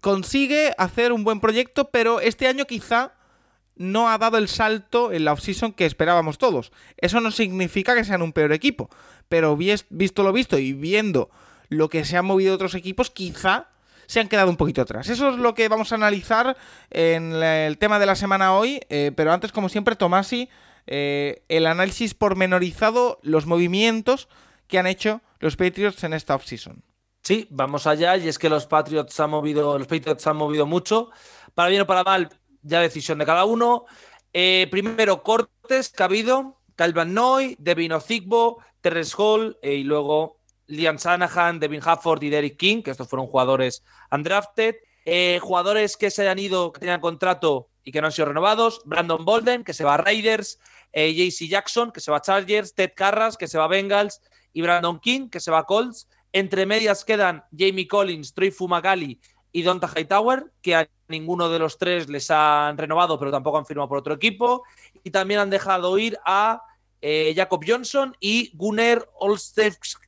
consigue 0.00 0.72
hacer 0.78 1.12
un 1.12 1.22
buen 1.22 1.40
proyecto, 1.40 1.90
pero 1.90 2.20
este 2.20 2.48
año 2.48 2.64
quizá 2.64 3.12
no 3.76 4.08
ha 4.08 4.18
dado 4.18 4.38
el 4.38 4.48
salto 4.48 5.12
en 5.12 5.24
la 5.24 5.32
offseason 5.32 5.72
que 5.72 5.86
esperábamos 5.86 6.38
todos. 6.38 6.72
Eso 6.96 7.20
no 7.20 7.30
significa 7.30 7.94
que 7.94 8.04
sean 8.04 8.22
un 8.22 8.32
peor 8.32 8.52
equipo, 8.52 8.88
pero 9.28 9.56
visto 9.56 10.22
lo 10.22 10.32
visto 10.32 10.58
y 10.58 10.72
viendo 10.72 11.30
lo 11.72 11.88
que 11.88 12.04
se 12.04 12.16
han 12.16 12.26
movido 12.26 12.54
otros 12.54 12.74
equipos, 12.74 13.10
quizá 13.10 13.68
se 14.06 14.20
han 14.20 14.28
quedado 14.28 14.50
un 14.50 14.56
poquito 14.56 14.82
atrás. 14.82 15.08
Eso 15.08 15.30
es 15.30 15.36
lo 15.36 15.54
que 15.54 15.68
vamos 15.68 15.92
a 15.92 15.94
analizar 15.94 16.56
en 16.90 17.32
el 17.32 17.78
tema 17.78 17.98
de 17.98 18.06
la 18.06 18.14
semana 18.14 18.54
hoy, 18.54 18.80
eh, 18.90 19.12
pero 19.16 19.32
antes, 19.32 19.52
como 19.52 19.68
siempre, 19.68 19.96
Tomasi, 19.96 20.50
eh, 20.86 21.42
el 21.48 21.66
análisis 21.66 22.14
pormenorizado, 22.14 23.18
los 23.22 23.46
movimientos 23.46 24.28
que 24.66 24.78
han 24.78 24.86
hecho 24.86 25.22
los 25.40 25.56
Patriots 25.56 26.04
en 26.04 26.12
esta 26.12 26.34
offseason. 26.34 26.82
Sí, 27.22 27.46
vamos 27.50 27.86
allá, 27.86 28.16
y 28.16 28.28
es 28.28 28.38
que 28.38 28.50
los 28.50 28.66
Patriots 28.66 29.18
han 29.20 29.30
movido, 29.30 29.78
los 29.78 29.86
Patriots 29.86 30.26
han 30.26 30.36
movido 30.36 30.66
mucho, 30.66 31.10
para 31.54 31.68
bien 31.68 31.82
o 31.82 31.86
para 31.86 32.04
mal, 32.04 32.28
ya 32.62 32.80
decisión 32.80 33.18
de 33.18 33.26
cada 33.26 33.44
uno. 33.44 33.86
Eh, 34.32 34.68
primero, 34.70 35.22
cortes 35.22 35.92
habido, 35.98 36.58
Calvin 36.74 37.14
Noy, 37.14 37.56
Devin 37.58 37.92
Ozigbo, 37.92 38.58
Terrence 38.80 39.14
Hall 39.16 39.56
y 39.62 39.84
luego 39.84 40.41
Liam 40.66 40.98
Sanahan, 40.98 41.60
Devin 41.60 41.80
Hafford 41.84 42.22
y 42.22 42.30
Derek 42.30 42.56
King, 42.56 42.82
que 42.82 42.90
estos 42.90 43.08
fueron 43.08 43.26
jugadores 43.26 43.84
undrafted. 44.10 44.76
Eh, 45.04 45.40
jugadores 45.42 45.96
que 45.96 46.10
se 46.10 46.22
hayan 46.22 46.38
ido, 46.38 46.72
que 46.72 46.80
tenían 46.80 47.00
contrato 47.00 47.68
y 47.84 47.90
que 47.90 48.00
no 48.00 48.06
han 48.06 48.12
sido 48.12 48.28
renovados. 48.28 48.82
Brandon 48.84 49.24
Bolden, 49.24 49.64
que 49.64 49.74
se 49.74 49.84
va 49.84 49.94
a 49.94 49.96
Raiders. 49.96 50.58
Eh, 50.92 51.12
JC 51.14 51.48
Jackson, 51.48 51.90
que 51.90 52.00
se 52.00 52.10
va 52.10 52.18
a 52.18 52.22
Chargers. 52.22 52.74
Ted 52.74 52.92
Carras, 52.94 53.36
que 53.36 53.48
se 53.48 53.58
va 53.58 53.64
a 53.64 53.68
Bengals. 53.68 54.20
Y 54.52 54.62
Brandon 54.62 55.00
King, 55.00 55.28
que 55.28 55.40
se 55.40 55.50
va 55.50 55.58
a 55.58 55.64
Colts. 55.64 56.08
Entre 56.32 56.66
medias 56.66 57.04
quedan 57.04 57.44
Jamie 57.56 57.86
Collins, 57.86 58.32
Troy 58.32 58.50
Fumagalli 58.50 59.20
y 59.50 59.62
Donta 59.62 59.90
Hightower, 59.94 60.50
que 60.62 60.74
a 60.74 60.88
ninguno 61.08 61.50
de 61.50 61.58
los 61.58 61.76
tres 61.76 62.08
les 62.08 62.30
han 62.30 62.78
renovado, 62.78 63.18
pero 63.18 63.30
tampoco 63.30 63.58
han 63.58 63.66
firmado 63.66 63.88
por 63.88 63.98
otro 63.98 64.14
equipo. 64.14 64.62
Y 65.02 65.10
también 65.10 65.40
han 65.40 65.50
dejado 65.50 65.98
ir 65.98 66.18
a 66.24 66.62
eh, 67.02 67.34
Jacob 67.36 67.62
Johnson 67.66 68.16
y 68.18 68.50
Gunnar 68.54 69.06
Olszewski 69.18 70.06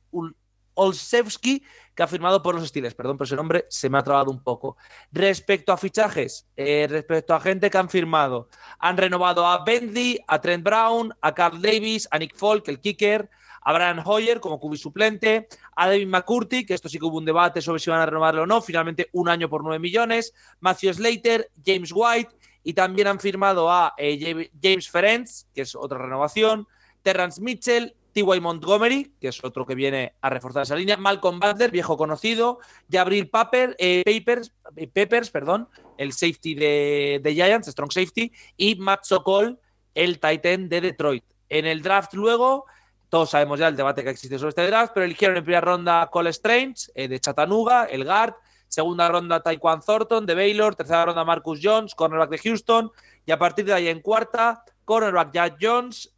Olszewski, 0.75 1.63
que 1.93 2.03
ha 2.03 2.07
firmado 2.07 2.41
por 2.41 2.55
los 2.55 2.67
Steelers. 2.67 2.95
Perdón, 2.95 3.17
pero 3.17 3.25
ese 3.25 3.35
nombre 3.35 3.65
se 3.69 3.89
me 3.89 3.97
ha 3.97 4.03
trabado 4.03 4.31
un 4.31 4.43
poco. 4.43 4.77
Respecto 5.11 5.71
a 5.71 5.77
fichajes, 5.77 6.47
eh, 6.55 6.87
respecto 6.89 7.33
a 7.33 7.39
gente 7.39 7.69
que 7.69 7.77
han 7.77 7.89
firmado, 7.89 8.49
han 8.79 8.97
renovado 8.97 9.45
a 9.45 9.63
Bentley, 9.63 10.19
a 10.27 10.39
Trent 10.39 10.63
Brown, 10.63 11.13
a 11.21 11.33
Carl 11.33 11.61
Davis, 11.61 12.07
a 12.11 12.19
Nick 12.19 12.35
Folk, 12.35 12.67
el 12.67 12.79
kicker, 12.79 13.29
a 13.65 13.73
Brian 13.73 14.01
Hoyer 14.05 14.39
como 14.39 14.59
cubi 14.59 14.77
suplente, 14.77 15.47
a 15.75 15.87
David 15.87 16.07
McCurty, 16.07 16.65
que 16.65 16.75
esto 16.75 16.87
sí 16.87 16.99
que 16.99 17.05
hubo 17.05 17.17
un 17.17 17.25
debate 17.25 17.61
sobre 17.61 17.79
si 17.79 17.89
van 17.89 17.99
a 17.99 18.05
renovarlo 18.05 18.43
o 18.43 18.45
no, 18.45 18.61
finalmente 18.61 19.09
un 19.13 19.27
año 19.27 19.49
por 19.49 19.63
9 19.63 19.79
millones, 19.79 20.33
Matthew 20.59 20.93
Slater, 20.93 21.49
James 21.65 21.91
White, 21.93 22.29
y 22.63 22.73
también 22.73 23.07
han 23.07 23.19
firmado 23.19 23.71
a 23.71 23.93
eh, 23.97 24.49
James 24.61 24.89
Ferenc, 24.89 25.27
que 25.53 25.61
es 25.61 25.75
otra 25.75 25.97
renovación, 25.97 26.67
Terrence 27.01 27.41
Mitchell, 27.41 27.95
T.Y. 28.15 28.39
Montgomery, 28.39 29.13
que 29.19 29.27
es 29.27 29.43
otro 29.43 29.65
que 29.65 29.75
viene 29.75 30.13
a 30.21 30.29
reforzar 30.29 30.63
esa 30.63 30.77
línea, 30.77 30.95
Malcolm 30.95 31.37
Butler, 31.37 31.69
viejo 31.69 31.97
conocido, 31.97 32.59
Gabriel 32.87 33.29
Paper, 33.29 33.75
eh, 33.77 34.03
Papers, 34.05 34.53
eh, 34.77 34.87
Peppers, 34.87 35.29
perdón, 35.29 35.67
el 35.97 36.13
safety 36.13 36.55
de, 36.55 37.31
Giants, 37.33 37.67
strong 37.67 37.91
safety, 37.91 38.31
y 38.55 38.75
Matt 38.75 39.03
Sokol, 39.03 39.59
el 39.93 40.21
Titan 40.21 40.69
de 40.69 40.79
Detroit. 40.79 41.25
En 41.49 41.65
el 41.65 41.81
draft 41.81 42.13
luego, 42.13 42.63
todos 43.09 43.31
sabemos 43.31 43.59
ya 43.59 43.67
el 43.67 43.75
debate 43.75 44.01
que 44.01 44.11
existe 44.11 44.39
sobre 44.39 44.49
este 44.49 44.65
draft, 44.65 44.93
pero 44.93 45.05
eligieron 45.05 45.35
en 45.35 45.43
primera 45.43 45.59
ronda 45.59 46.07
Cole 46.09 46.29
Strange, 46.29 46.89
eh, 46.95 47.09
de 47.09 47.19
Chattanooga, 47.19 47.83
el 47.83 48.05
guard, 48.05 48.35
segunda 48.69 49.09
ronda 49.09 49.41
Taekwon 49.41 49.81
Thornton, 49.81 50.25
de 50.25 50.35
Baylor, 50.35 50.73
tercera 50.73 51.03
ronda 51.03 51.25
Marcus 51.25 51.59
Jones, 51.61 51.93
cornerback 51.93 52.29
de 52.29 52.37
Houston, 52.37 52.91
y 53.25 53.33
a 53.33 53.37
partir 53.37 53.65
de 53.65 53.73
ahí 53.73 53.89
en 53.89 53.99
cuarta, 53.99 54.63
cornerback 54.85 55.33
Jack 55.33 55.57
Jones, 55.59 56.15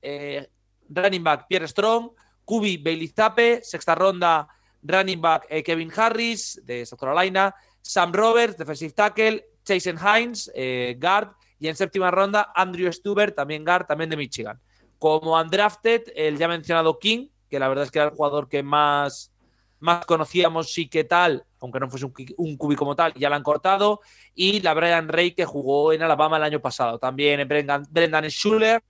running 0.89 1.23
back 1.23 1.47
Pierre 1.47 1.67
Strong, 1.67 2.11
Kubi 2.45 2.77
Bailey 2.77 3.07
Zappe, 3.07 3.61
sexta 3.63 3.95
ronda 3.95 4.47
running 4.83 5.21
back 5.21 5.45
eh, 5.49 5.63
Kevin 5.63 5.91
Harris 5.95 6.61
de 6.63 6.85
South 6.85 6.99
Carolina, 6.99 7.53
Sam 7.81 8.13
Roberts, 8.13 8.57
defensive 8.57 8.93
tackle, 8.93 9.45
Jason 9.65 9.97
Hines, 9.97 10.51
eh, 10.55 10.97
guard, 10.99 11.31
y 11.59 11.67
en 11.67 11.75
séptima 11.75 12.11
ronda 12.11 12.51
Andrew 12.55 12.91
Stuber, 12.91 13.31
también 13.31 13.65
guard, 13.65 13.85
también 13.85 14.09
de 14.09 14.17
Michigan. 14.17 14.59
Como 14.97 15.39
undrafted, 15.39 16.03
el 16.15 16.37
ya 16.37 16.47
mencionado 16.47 16.99
King, 16.99 17.27
que 17.49 17.59
la 17.59 17.67
verdad 17.67 17.85
es 17.85 17.91
que 17.91 17.99
era 17.99 18.09
el 18.09 18.15
jugador 18.15 18.47
que 18.47 18.63
más, 18.63 19.31
más 19.79 20.05
conocíamos, 20.05 20.71
sí 20.71 20.87
que 20.87 21.03
tal, 21.03 21.45
aunque 21.59 21.79
no 21.79 21.89
fuese 21.89 22.05
un, 22.37 22.57
cubi 22.57 22.75
como 22.75 22.95
tal, 22.95 23.13
ya 23.13 23.29
lo 23.29 23.35
han 23.35 23.43
cortado, 23.43 24.01
y 24.35 24.61
la 24.61 24.73
Brian 24.73 25.07
Ray, 25.07 25.31
que 25.31 25.45
jugó 25.45 25.93
en 25.93 26.03
Alabama 26.03 26.37
el 26.37 26.43
año 26.43 26.61
pasado. 26.61 26.99
También 26.99 27.47
Brendan, 27.47 27.85
Brendan 27.89 28.25
Schuller, 28.29 28.81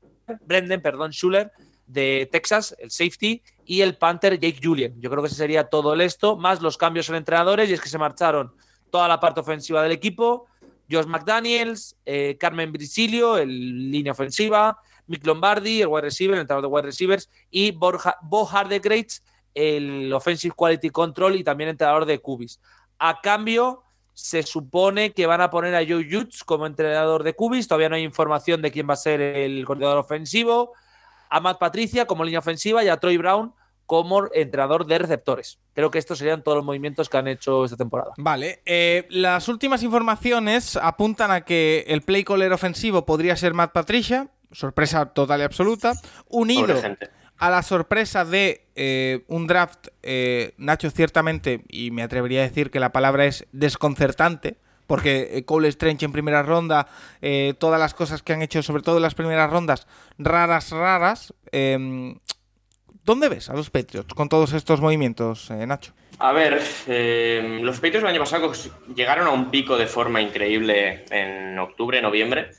Brendan, 0.45 0.81
perdón, 0.81 1.11
Schuller, 1.11 1.51
de 1.87 2.27
Texas, 2.31 2.75
el 2.79 2.91
safety, 2.91 3.41
y 3.65 3.81
el 3.81 3.97
Panther 3.97 4.39
Jake 4.39 4.59
Julian. 4.61 4.93
Yo 4.99 5.09
creo 5.09 5.23
que 5.23 5.27
ese 5.27 5.37
sería 5.37 5.65
todo 5.65 5.93
el 5.93 6.01
esto, 6.01 6.37
más 6.37 6.61
los 6.61 6.77
cambios 6.77 7.09
en 7.09 7.15
entrenadores, 7.15 7.69
y 7.69 7.73
es 7.73 7.81
que 7.81 7.89
se 7.89 7.97
marcharon 7.97 8.53
toda 8.91 9.07
la 9.07 9.19
parte 9.19 9.39
ofensiva 9.39 9.81
del 9.81 9.91
equipo. 9.91 10.47
Josh 10.89 11.05
McDaniels, 11.05 11.97
eh, 12.05 12.37
Carmen 12.39 12.71
Brisilio, 12.71 13.37
el 13.37 13.91
línea 13.91 14.13
ofensiva, 14.13 14.79
Mick 15.07 15.25
Lombardi, 15.25 15.81
el 15.81 15.87
wide 15.87 16.03
receiver, 16.03 16.35
el 16.35 16.41
entrenador 16.41 16.69
de 16.69 16.73
wide 16.73 16.85
receivers, 16.85 17.29
y 17.49 17.71
Bo 17.71 18.45
Hardegreitz, 18.45 19.21
el 19.53 20.13
offensive 20.13 20.53
quality 20.55 20.89
control 20.89 21.35
y 21.35 21.43
también 21.43 21.69
entrenador 21.69 22.05
de 22.05 22.19
Cubis. 22.19 22.61
A 22.99 23.19
cambio, 23.21 23.83
se 24.13 24.43
supone 24.43 25.11
que 25.11 25.25
van 25.25 25.41
a 25.41 25.49
poner 25.49 25.75
a 25.75 25.85
Joe 25.85 26.07
Jutz 26.09 26.43
como 26.43 26.65
entrenador 26.65 27.23
de 27.23 27.33
Cubis. 27.33 27.67
Todavía 27.67 27.89
no 27.89 27.95
hay 27.95 28.03
información 28.03 28.61
de 28.61 28.71
quién 28.71 28.87
va 28.89 28.93
a 28.93 28.97
ser 28.97 29.19
el 29.19 29.65
coordinador 29.65 29.97
ofensivo 29.97 30.73
a 31.29 31.39
Matt 31.39 31.59
Patricia 31.59 32.05
como 32.05 32.23
línea 32.23 32.39
ofensiva 32.39 32.83
y 32.83 32.89
a 32.89 32.97
Troy 32.97 33.17
Brown 33.17 33.53
como 33.85 34.27
entrenador 34.33 34.85
de 34.85 34.99
receptores. 34.99 35.59
Creo 35.73 35.89
que 35.89 35.97
estos 35.97 36.19
serían 36.19 36.43
todos 36.43 36.57
los 36.57 36.65
movimientos 36.65 37.07
que 37.09 37.17
han 37.17 37.27
hecho 37.27 37.63
esta 37.63 37.77
temporada. 37.77 38.11
Vale, 38.17 38.61
eh, 38.65 39.07
las 39.09 39.47
últimas 39.47 39.81
informaciones 39.81 40.75
apuntan 40.75 41.31
a 41.31 41.41
que 41.41 41.85
el 41.87 42.01
play 42.01 42.23
caller 42.23 42.51
ofensivo 42.51 43.05
podría 43.05 43.35
ser 43.37 43.53
Matt 43.53 43.71
Patricia, 43.71 44.27
sorpresa 44.51 45.05
total 45.07 45.39
y 45.39 45.43
absoluta, 45.43 45.93
unido 46.27 46.75
a 47.37 47.49
la 47.49 47.61
sorpresa 47.63 48.25
de 48.25 48.67
eh, 48.75 49.23
un 49.27 49.47
draft, 49.47 49.87
eh, 50.03 50.53
Nacho, 50.57 50.89
ciertamente, 50.89 51.63
y 51.69 51.91
me 51.91 52.03
atrevería 52.03 52.41
a 52.41 52.47
decir 52.47 52.71
que 52.71 52.79
la 52.79 52.91
palabra 52.91 53.25
es 53.25 53.45
desconcertante, 53.51 54.57
porque 54.87 55.29
eh, 55.33 55.45
Cole 55.45 55.67
Strange 55.67 56.05
en 56.05 56.11
primera 56.11 56.41
ronda, 56.41 56.87
eh, 57.21 57.53
todas 57.59 57.79
las 57.79 57.93
cosas 57.93 58.23
que 58.23 58.33
han 58.33 58.41
hecho, 58.41 58.63
sobre 58.63 58.81
todo 58.81 58.97
en 58.97 59.03
las 59.03 59.13
primeras 59.13 59.51
rondas, 59.51 59.87
raras, 60.17 60.71
raras. 60.71 61.33
Em, 61.51 62.17
¿Dónde 63.03 63.29
ves 63.29 63.49
a 63.49 63.53
los 63.53 63.69
Patriots 63.69 64.13
con 64.13 64.27
todos 64.27 64.51
estos 64.53 64.81
movimientos, 64.81 65.49
eh, 65.51 65.65
Nacho? 65.65 65.93
A 66.19 66.31
ver, 66.31 66.61
em, 66.87 67.61
los 67.61 67.75
Patriots 67.75 68.03
el 68.03 68.09
año 68.09 68.19
pasado 68.19 68.51
llegaron 68.95 69.27
a 69.27 69.31
un 69.31 69.51
pico 69.51 69.77
de 69.77 69.87
forma 69.87 70.21
increíble 70.21 71.05
en 71.11 71.57
octubre, 71.59 72.01
noviembre. 72.01 72.51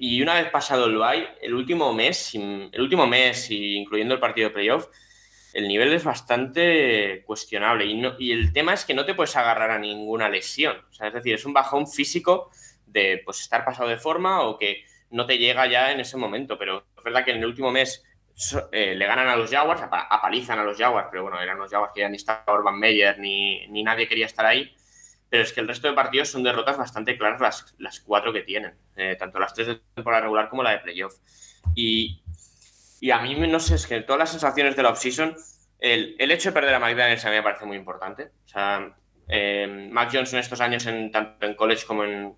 y 0.00 0.22
una 0.22 0.34
vez 0.34 0.50
pasado 0.50 0.86
el 0.86 0.96
bye, 0.96 1.28
el 1.42 1.52
último 1.54 1.92
mes, 1.92 2.34
el 2.34 2.80
último 2.80 3.06
mes, 3.06 3.50
incluyendo 3.50 4.14
el 4.14 4.20
partido 4.20 4.48
de 4.48 4.54
playoff, 4.54 4.86
el 5.58 5.66
nivel 5.66 5.92
es 5.92 6.04
bastante 6.04 7.24
cuestionable. 7.26 7.84
Y, 7.84 8.00
y, 8.18 8.32
el 8.32 8.52
tema 8.52 8.74
es 8.74 8.84
que 8.84 8.94
no 8.94 9.04
te 9.04 9.14
puedes 9.14 9.34
agarrar 9.34 9.72
a 9.72 9.78
ninguna 9.78 10.28
lesión. 10.28 10.76
es 11.00 11.12
decir, 11.12 11.34
es 11.34 11.44
un 11.44 11.52
bajón 11.52 11.88
físico 11.88 12.50
de 12.86 13.20
pues, 13.24 13.40
estar 13.40 13.64
pasado 13.64 13.88
de 13.88 13.98
forma 13.98 14.42
o 14.42 14.56
que 14.56 14.84
no 15.10 15.26
te 15.26 15.36
llega 15.36 15.66
ya 15.66 15.90
en 15.90 15.98
ese 15.98 16.16
momento. 16.16 16.56
Pero 16.58 16.84
es 16.96 17.02
verdad 17.02 17.24
que 17.24 17.32
en 17.32 17.38
el 17.38 17.46
último 17.46 17.72
mes 17.72 18.04
eh, 18.70 18.94
le 18.94 19.06
ganan 19.06 19.26
a 19.26 19.34
los 19.34 19.50
Jaguars, 19.50 19.82
apalizan 19.82 20.60
a 20.60 20.64
los 20.64 20.78
Jaguars, 20.78 21.08
pero 21.10 21.24
bueno, 21.24 21.40
eran 21.40 21.58
los 21.58 21.72
Jaguars 21.72 21.92
que 21.92 22.02
ya 22.02 22.08
ni 22.08 22.16
estaba 22.16 22.44
Urban 22.54 22.78
Meyer 22.78 23.18
ni, 23.18 23.66
ni, 23.66 23.82
nadie 23.82 24.06
quería 24.06 24.26
estar 24.26 24.46
ahí. 24.46 24.72
Pero 25.28 25.42
es 25.42 25.52
que 25.52 25.60
el 25.60 25.66
resto 25.66 25.88
de 25.88 25.94
partidos 25.94 26.28
son 26.28 26.44
derrotas 26.44 26.78
bastante 26.78 27.18
claras 27.18 27.40
las, 27.40 27.74
las 27.78 27.98
cuatro 27.98 28.32
que 28.32 28.42
tienen, 28.42 28.74
eh, 28.94 29.16
tanto 29.18 29.40
las 29.40 29.52
tres 29.54 29.66
de 29.66 29.80
temporada 29.94 30.22
regular 30.22 30.48
como 30.48 30.62
la 30.62 30.70
de 30.70 30.78
playoff. 30.78 31.14
Y, 31.74 32.22
y 33.00 33.10
a 33.10 33.18
mí, 33.20 33.34
no 33.34 33.60
sé, 33.60 33.74
es 33.74 33.86
que 33.86 34.00
todas 34.02 34.18
las 34.18 34.30
sensaciones 34.30 34.76
de 34.76 34.82
la 34.82 34.90
offseason, 34.90 35.36
el, 35.78 36.16
el 36.18 36.30
hecho 36.30 36.50
de 36.50 36.54
perder 36.54 36.74
a 36.74 36.80
McDaniels 36.80 37.24
a 37.24 37.30
mí 37.30 37.36
me 37.36 37.42
parece 37.42 37.64
muy 37.64 37.76
importante. 37.76 38.30
O 38.44 38.48
sea, 38.48 38.94
eh, 39.28 39.88
Mac 39.90 40.10
Johnson 40.12 40.38
estos 40.38 40.60
años, 40.60 40.86
en, 40.86 41.10
tanto 41.12 41.46
en 41.46 41.54
college 41.54 41.86
como 41.86 42.04
en, 42.04 42.34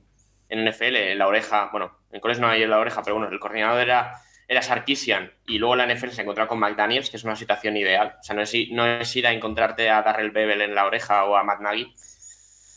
en 0.49 0.69
NFL, 0.69 0.97
en 0.97 1.19
la 1.19 1.29
oreja, 1.29 1.69
bueno, 1.73 1.99
en 2.11 2.21
college 2.21 2.41
no 2.41 2.49
hay 2.49 2.63
en 2.63 2.71
la 2.71 2.79
oreja, 2.79 3.03
pero 3.03 3.17
bueno, 3.17 3.33
el 3.33 3.39
coordinador 3.39 3.81
era, 3.81 4.21
era 4.49 4.63
Sarkisian 4.63 5.33
y 5.47 5.59
luego 5.59 5.77
la 5.77 5.87
NFL 5.87 6.09
se 6.09 6.23
encontró 6.23 6.47
con 6.49 6.59
McDaniels, 6.59 7.11
que 7.11 7.17
es 7.17 7.25
una 7.25 7.37
situación 7.37 7.77
ideal. 7.77 8.17
O 8.21 8.23
sea, 8.23 8.35
no 8.35 8.43
es, 8.43 8.55
no 8.73 8.87
es 8.87 9.17
ir 9.17 9.27
a 9.27 9.33
encontrarte 9.33 9.89
a 9.89 10.03
Darrell 10.03 10.33
Bevel 10.33 10.61
en 10.63 10.75
la 10.75 10.87
oreja 10.87 11.25
o 11.25 11.37
a 11.37 11.45
Matt 11.45 11.61
Nagy. 11.61 11.95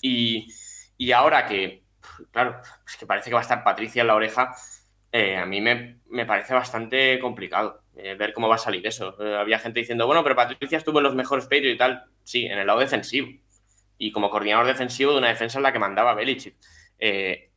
Y, 0.02 0.48
y 0.98 1.12
ahora 1.12 1.46
que, 1.46 1.84
claro, 2.32 2.62
es 2.88 2.98
que 2.98 3.06
parece 3.06 3.30
que 3.30 3.34
va 3.34 3.40
a 3.40 3.44
estar 3.44 3.64
Patricia 3.64 4.02
en 4.02 4.08
la 4.08 4.16
oreja, 4.16 4.56
eh, 5.12 5.38
a 5.38 5.46
mí 5.46 5.62
me, 5.62 6.00
me, 6.10 6.26
parece 6.26 6.54
bastante 6.54 7.20
complicado 7.20 7.83
eh, 7.96 8.16
ver 8.16 8.34
cómo 8.34 8.48
va 8.48 8.56
a 8.56 8.60
salir 8.60 8.86
eso. 8.86 9.16
Eh, 9.24 9.36
había 9.36 9.60
gente 9.60 9.80
diciendo, 9.80 10.06
bueno, 10.06 10.24
pero 10.24 10.36
Patricia 10.36 10.78
estuvo 10.78 11.00
en 11.00 11.04
los 11.04 11.16
mejores 11.16 11.46
Patriots 11.46 11.76
y 11.76 11.78
tal. 11.78 12.06
Sí, 12.24 12.46
en 12.46 12.60
el 12.60 12.68
lado 12.68 12.80
defensivo. 12.80 13.30
Y 13.98 14.12
como 14.12 14.30
coordinador 14.30 14.68
defensivo 14.68 15.12
de 15.12 15.20
una 15.20 15.30
defensa 15.30 15.60
en 15.60 15.64
la 15.64 15.72
que 15.72 15.80
mandaba 15.80 16.14
Belichick. 16.14 16.56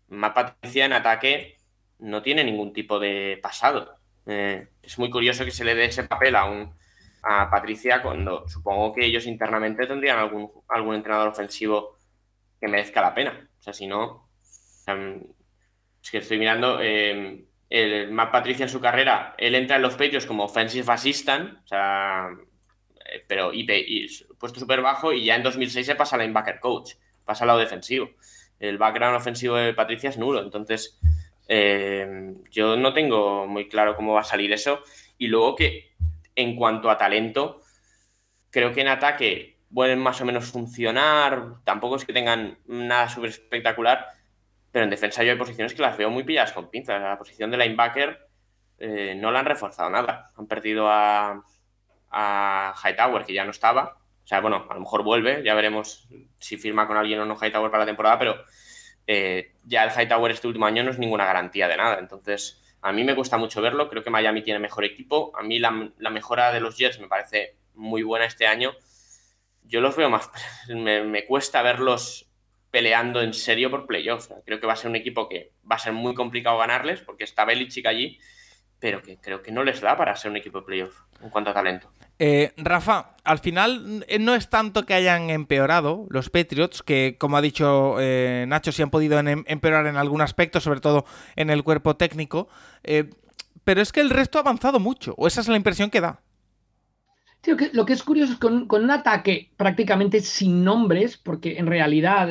Matt 0.09 0.35
Patricia 0.35 0.85
en 0.85 0.93
ataque 0.93 1.57
no 1.99 2.23
tiene 2.23 2.45
ningún 2.45 2.73
tipo 2.73 2.99
de 2.99 3.39
pasado. 3.43 3.97
Eh, 4.27 4.69
es 4.83 4.99
muy 4.99 5.11
curioso 5.11 5.45
que 5.45 5.51
se 5.51 5.65
le 5.65 5.75
dé 5.75 5.87
ese 5.87 6.05
papel 6.05 6.37
a, 6.37 6.45
un, 6.45 6.75
a 7.23 7.51
Patricia 7.51 8.03
cuando 8.03 8.49
supongo 8.49 8.93
que 8.93 9.05
ellos 9.05 9.27
internamente 9.27 9.87
tendrían 9.87 10.19
algún, 10.19 10.51
algún 10.69 10.95
entrenador 10.95 11.29
ofensivo 11.29 11.99
que 12.61 12.69
merezca 12.69 13.01
la 13.01 13.15
pena. 13.15 13.49
O 13.59 13.63
sea, 13.63 13.73
si 13.73 13.87
no, 13.87 14.29
es 14.87 16.11
que 16.11 16.19
estoy 16.19 16.39
mirando, 16.39 16.81
eh, 16.83 17.45
el 17.69 18.11
Matt 18.13 18.33
Patricia 18.33 18.65
en 18.65 18.69
su 18.69 18.81
carrera, 18.81 19.35
él 19.39 19.55
entra 19.55 19.77
en 19.77 19.83
los 19.83 19.95
Patriots 19.95 20.27
como 20.27 20.45
offensive 20.45 20.91
assistant, 20.93 21.59
o 21.65 21.67
sea, 21.67 22.29
eh, 23.05 23.25
pero 23.27 23.53
y, 23.53 23.67
puesto 24.39 24.61
súper 24.61 24.83
bajo 24.83 25.13
y 25.13 25.25
ya 25.25 25.37
en 25.37 25.43
2006 25.43 25.87
se 25.87 25.95
pasa 25.95 26.17
a 26.17 26.19
linebacker 26.19 26.61
coach, 26.61 26.95
pasa 27.25 27.45
al 27.45 27.49
lado 27.49 27.61
defensivo. 27.61 28.11
El 28.59 28.79
background 28.79 29.17
ofensivo 29.17 29.57
de 29.57 29.75
Patricia 29.75 30.11
es 30.11 30.19
nulo, 30.19 30.41
entonces 30.41 30.99
eh, 31.49 32.35
yo 32.51 32.77
no 32.77 32.93
tengo 32.93 33.47
muy 33.47 33.69
claro 33.69 33.97
cómo 33.97 34.15
va 34.15 34.21
a 34.21 34.25
salir 34.25 34.53
eso. 34.53 34.81
Y 35.19 35.29
luego 35.29 35.57
que 35.57 35.95
en 36.35 36.57
cuanto 36.57 36.91
a 36.91 36.99
talento, 36.99 37.63
creo 38.51 38.73
que 38.73 38.83
en 38.83 38.89
ataque 38.89 39.59
pueden 39.73 39.99
más 39.99 40.21
o 40.21 40.25
menos 40.25 40.47
funcionar. 40.47 41.57
Tampoco 41.65 41.97
es 41.97 42.05
que 42.05 42.13
tengan 42.13 42.59
nada 42.67 43.09
súper 43.09 43.31
espectacular. 43.31 44.07
Pero 44.77 44.85
en 44.85 44.91
defensa 44.91 45.25
yo 45.25 45.33
hay 45.33 45.39
posiciones 45.39 45.73
que 45.73 45.81
las 45.81 45.97
veo 45.97 46.11
muy 46.11 46.23
pilladas 46.23 46.53
con 46.53 46.69
pinzas. 46.69 47.01
La 47.01 47.17
posición 47.17 47.51
de 47.51 47.57
linebacker 47.57 48.29
eh, 48.77 49.15
no 49.17 49.31
la 49.31 49.39
han 49.39 49.47
reforzado 49.47 49.89
nada. 49.89 50.33
Han 50.37 50.47
perdido 50.47 50.91
a, 50.91 51.43
a 52.11 52.75
Hightower, 52.85 53.25
que 53.25 53.33
ya 53.33 53.47
no 53.47 53.53
estaba. 53.53 53.97
O 54.23 54.27
sea, 54.27 54.43
bueno, 54.43 54.67
a 54.69 54.75
lo 54.75 54.81
mejor 54.81 55.03
vuelve. 55.03 55.43
Ya 55.43 55.55
veremos 55.55 56.07
si 56.39 56.59
firma 56.59 56.87
con 56.87 56.99
alguien 56.99 57.21
o 57.21 57.25
no 57.25 57.37
Hightower 57.37 57.71
para 57.71 57.85
la 57.85 57.87
temporada. 57.87 58.19
Pero 58.19 58.37
eh, 59.07 59.55
ya 59.65 59.83
el 59.83 59.99
Hightower 59.99 60.31
este 60.31 60.47
último 60.47 60.67
año 60.67 60.85
no 60.85 60.91
es 60.91 60.99
ninguna 60.99 61.25
garantía 61.25 61.69
de 61.69 61.79
nada. 61.79 61.99
Entonces, 61.99 62.63
a 62.83 62.93
mí 62.93 63.03
me 63.03 63.15
cuesta 63.15 63.39
mucho 63.39 63.63
verlo. 63.63 63.89
Creo 63.89 64.05
que 64.05 64.11
Miami 64.11 64.43
tiene 64.43 64.61
mejor 64.61 64.85
equipo. 64.85 65.33
A 65.39 65.43
mí 65.43 65.59
la, 65.59 65.71
mejora 66.11 66.53
de 66.53 66.61
los 66.61 66.77
Jets 66.77 67.01
me 67.01 67.09
parece 67.09 67.57
muy 67.73 68.03
buena 68.03 68.27
este 68.27 68.47
año. 68.47 68.75
Yo 69.63 69.81
los 69.81 69.97
veo 69.97 70.11
más. 70.11 70.31
Me, 70.69 71.25
cuesta 71.25 71.63
verlos 71.63 72.26
peleando 72.77 73.23
en 73.23 73.33
serio 73.33 73.71
por 73.71 73.87
playoffs. 73.87 74.29
Creo 74.45 74.61
que 74.61 74.67
va 74.67 74.75
a 74.75 74.77
ser 74.77 74.91
un 74.91 74.97
equipo 74.97 75.31
que 75.31 75.53
va 75.63 75.77
a 75.77 75.79
ser 75.79 75.95
muy 75.95 76.15
complicado 76.15 76.59
ganarles 76.59 77.01
porque 77.01 77.25
está 77.25 77.47
Belichick 77.47 77.87
allí, 77.87 78.19
pero 78.79 79.01
que 79.01 79.17
creo 79.17 79.41
que 79.41 79.51
no 79.51 79.65
les 79.65 79.81
da 79.81 79.97
para 79.97 80.15
ser 80.15 80.31
un 80.31 80.37
equipo 80.37 80.61
de 80.61 80.67
playoffs 80.67 80.99
en 81.23 81.31
cuanto 81.31 81.53
a 81.53 81.55
talento. 81.55 81.91
Eh, 82.19 82.53
Rafa, 82.59 83.17
al 83.25 83.39
final 83.39 84.05
eh, 84.09 84.19
no 84.19 84.35
es 84.35 84.51
tanto 84.51 84.85
que 84.85 84.93
hayan 84.93 85.31
empeorado 85.31 86.05
los 86.11 86.29
Patriots, 86.29 86.83
que 86.83 87.17
como 87.19 87.39
ha 87.39 87.41
dicho 87.41 87.97
eh, 87.99 88.45
Nacho, 88.47 88.73
sí 88.73 88.83
han 88.83 88.91
podido 88.91 89.19
empeorar 89.19 89.87
en 89.87 89.97
algún 89.97 90.21
aspecto, 90.21 90.61
sobre 90.61 90.81
todo 90.81 91.07
en 91.35 91.49
el 91.49 91.65
cuerpo 91.65 91.97
técnico, 91.97 92.51
pero 93.65 93.81
es 93.81 93.91
que 93.91 94.03
el 94.03 94.11
resto 94.11 94.37
ha 94.37 94.43
avanzado 94.43 94.81
mucho, 94.81 95.15
o 95.17 95.27
esa 95.27 95.41
es 95.41 95.49
la 95.49 95.57
impresión 95.57 95.89
que 95.89 96.03
da. 96.03 96.21
Lo 97.73 97.87
que 97.87 97.93
es 97.93 98.03
curioso 98.03 98.33
es 98.33 98.39
con, 98.39 98.67
con 98.67 98.85
un 98.85 98.91
ataque 98.91 99.51
prácticamente 99.57 100.21
sin 100.21 100.65
nombres, 100.65 101.17
porque 101.17 101.59
en 101.59 101.67
realidad 101.67 102.29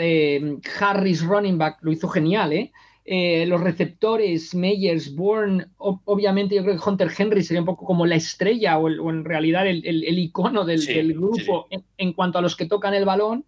Harris 0.79 1.23
running 1.23 1.57
back 1.57 1.77
lo 1.81 1.91
hizo 1.91 2.07
genial, 2.07 2.53
¿eh? 2.53 2.71
Eh, 3.07 3.45
los 3.45 3.61
receptores, 3.61 4.55
Meyers, 4.55 5.13
Bourne, 5.13 5.67
obviamente 5.77 6.55
yo 6.55 6.63
creo 6.63 6.75
que 6.75 6.89
Hunter 6.89 7.11
Henry 7.15 7.43
sería 7.43 7.61
un 7.61 7.67
poco 7.67 7.85
como 7.85 8.07
la 8.07 8.15
estrella 8.15 8.79
o, 8.79 8.89
en 8.89 9.23
realidad 9.23 9.67
el, 9.67 9.83
icono 10.17 10.65
del, 10.65 11.13
grupo 11.13 11.67
En, 11.99 12.13
cuanto 12.13 12.39
a 12.39 12.41
los 12.41 12.55
que 12.55 12.65
tocan 12.65 12.95
el 12.95 13.05
balón. 13.05 13.45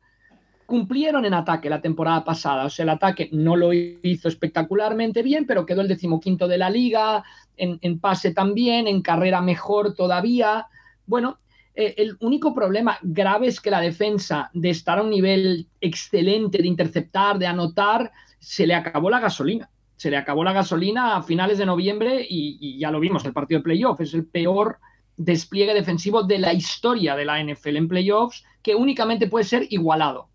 Cumplieron 0.67 1.25
en 1.25 1.33
ataque 1.33 1.71
la 1.71 1.81
temporada 1.81 2.23
pasada, 2.23 2.65
o 2.65 2.69
sea, 2.69 2.83
el 2.83 2.89
ataque 2.89 3.29
no 3.31 3.55
lo 3.55 3.71
hizo 3.73 4.27
espectacularmente 4.27 5.23
bien, 5.23 5.47
pero 5.47 5.65
quedó 5.65 5.81
el 5.81 5.87
decimoquinto 5.87 6.47
de 6.47 6.57
la 6.57 6.69
liga, 6.69 7.23
en, 7.55 7.99
pase 7.99 8.33
también, 8.33 8.85
en 8.85 9.01
carrera 9.01 9.41
mejor 9.41 9.95
todavía. 9.95 10.67
Bueno, 11.07 11.39
eh, 11.79 11.93
el 11.97 12.17
único 12.21 12.55
problema 12.55 12.97
grave 13.03 13.45
es 13.45 13.61
que 13.61 13.69
la 13.69 13.79
defensa, 13.79 14.49
de 14.51 14.71
estar 14.71 14.97
a 14.97 15.03
un 15.03 15.11
nivel 15.11 15.67
excelente, 15.79 16.57
de 16.57 16.67
interceptar, 16.67 17.37
de 17.37 17.45
anotar, 17.45 18.11
se 18.39 18.65
le 18.65 18.73
acabó 18.73 19.11
la 19.11 19.19
gasolina. 19.19 19.69
Se 19.95 20.09
le 20.09 20.17
acabó 20.17 20.43
la 20.43 20.53
gasolina 20.53 21.15
a 21.15 21.21
finales 21.21 21.59
de 21.59 21.67
noviembre 21.67 22.25
y, 22.27 22.79
ya 22.79 22.89
lo 22.89 22.99
vimos, 22.99 23.23
el 23.25 23.33
partido 23.33 23.59
de 23.59 23.63
playoff 23.63 24.01
es 24.01 24.15
el 24.15 24.25
peor 24.25 24.79
despliegue 25.17 25.73
defensivo 25.75 26.23
de 26.23 26.39
la 26.39 26.53
historia 26.53 27.15
de 27.15 27.25
la 27.25 27.43
NFL 27.43 27.77
en 27.77 27.87
playoffs, 27.87 28.43
que 28.63 28.73
únicamente 28.73 29.27
puede 29.27 29.45
ser 29.45 29.67
igualado, 29.69 30.29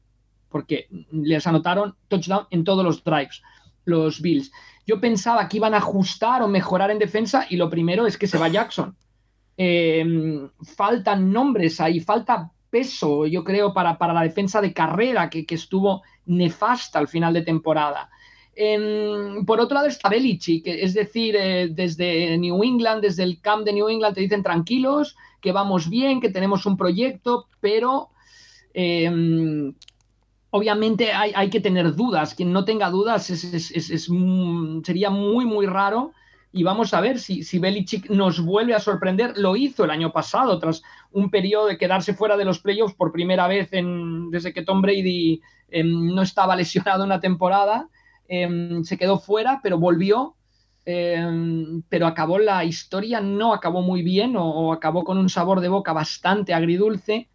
porque 0.48 0.88
les 1.10 1.46
anotaron 1.46 1.96
touchdown 2.06 2.46
en 2.50 2.62
todos 2.62 2.84
los 2.84 3.02
drives, 3.02 3.42
los 3.84 4.20
Bills. 4.20 4.52
Yo 4.86 5.00
pensaba 5.00 5.48
que 5.48 5.56
iban 5.56 5.74
a 5.74 5.78
ajustar 5.78 6.42
o 6.42 6.48
mejorar 6.48 6.92
en 6.92 6.98
defensa 6.98 7.46
y 7.48 7.56
lo 7.56 7.68
primero 7.68 8.06
es 8.06 8.16
que 8.16 8.28
se 8.28 8.38
va 8.38 8.48
Jackson. 8.48 8.96
Eh, 9.56 10.04
faltan 10.76 11.32
nombres 11.32 11.80
ahí, 11.80 12.00
falta 12.00 12.50
peso, 12.70 13.26
yo 13.26 13.44
creo, 13.44 13.74
para, 13.74 13.98
para 13.98 14.14
la 14.14 14.22
defensa 14.22 14.60
de 14.62 14.72
carrera 14.72 15.28
que, 15.28 15.44
estuvo 15.48 16.02
nefasta 16.24 16.98
al 16.98 17.06
final 17.06 17.34
de 17.34 17.42
temporada. 17.42 18.08
Em, 18.54 19.44
por 19.44 19.60
otro 19.60 19.74
lado 19.74 19.88
está 19.88 20.08
Belichick, 20.08 20.66
es 20.66 20.94
decir, 20.94 21.36
eh, 21.36 21.68
desde 21.70 22.36
New 22.38 22.62
England, 22.64 23.02
desde 23.02 23.24
el 23.24 23.40
camp 23.40 23.64
de 23.64 23.74
New 23.74 23.88
England 23.88 24.14
te 24.14 24.22
dicen 24.22 24.42
tranquilos, 24.42 25.16
que 25.40 25.52
vamos 25.52 25.90
bien, 25.90 26.20
que 26.20 26.30
tenemos 26.30 26.64
un 26.64 26.76
proyecto, 26.78 27.46
pero 27.60 28.08
em, 28.72 29.74
obviamente 30.50 31.12
hay, 31.12 31.50
que 31.50 31.60
tener 31.60 31.94
dudas. 31.94 32.34
Quien 32.34 32.52
no 32.52 32.64
tenga 32.64 32.88
dudas 32.88 33.26
sería 33.26 35.10
muy, 35.10 35.44
muy 35.44 35.66
raro 35.66 36.12
y 36.52 36.62
vamos 36.62 36.92
a 36.92 37.00
ver 37.00 37.18
si, 37.18 37.42
si 37.42 37.58
Belichick 37.58 38.10
nos 38.10 38.44
vuelve 38.44 38.74
a 38.74 38.78
sorprender. 38.78 39.38
Lo 39.38 39.56
hizo 39.56 39.84
el 39.84 39.90
año 39.90 40.12
pasado, 40.12 40.58
tras 40.58 40.82
un 41.10 41.30
periodo 41.30 41.66
de 41.66 41.78
quedarse 41.78 42.12
fuera 42.12 42.36
de 42.36 42.44
los 42.44 42.58
playoffs 42.58 42.94
por 42.94 43.10
primera 43.10 43.48
vez 43.48 43.70
desde 43.70 44.52
que 44.52 44.62
Tom 44.62 44.82
Brady 44.82 45.40
em, 45.70 46.14
no 46.14 46.20
estaba 46.20 46.54
lesionado 46.56 47.04
una 47.04 47.20
temporada. 47.20 47.88
Em, 48.28 48.84
se 48.84 48.98
quedó 48.98 49.18
fuera, 49.18 49.60
pero 49.62 49.78
volvió. 49.78 50.36
Em, 50.84 51.82
pero 51.88 52.06
acabó 52.06 52.38
la 52.38 52.64
historia, 52.64 53.20
no 53.20 53.54
acabó 53.54 53.82
muy 53.82 54.02
bien 54.02 54.34
o, 54.36 54.72
acabó 54.72 55.04
con 55.04 55.16
un 55.16 55.28
sabor 55.28 55.60
de 55.60 55.68
boca 55.68 55.92
bastante 55.92 56.54
agridulce 56.54 57.28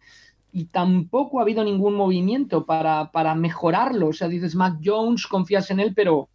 y 0.52 0.66
tampoco 0.66 1.38
ha 1.38 1.42
habido 1.42 1.64
ningún 1.64 1.94
movimiento 1.94 2.66
para, 2.66 3.10
para 3.10 3.34
mejorarlo. 3.34 4.08
O 4.08 4.12
sea, 4.12 4.28
dices, 4.28 4.54
Mac 4.54 4.78
Jones, 4.84 5.26
confías 5.26 5.70
en 5.70 5.80
él, 5.80 5.94
pero 5.94 6.28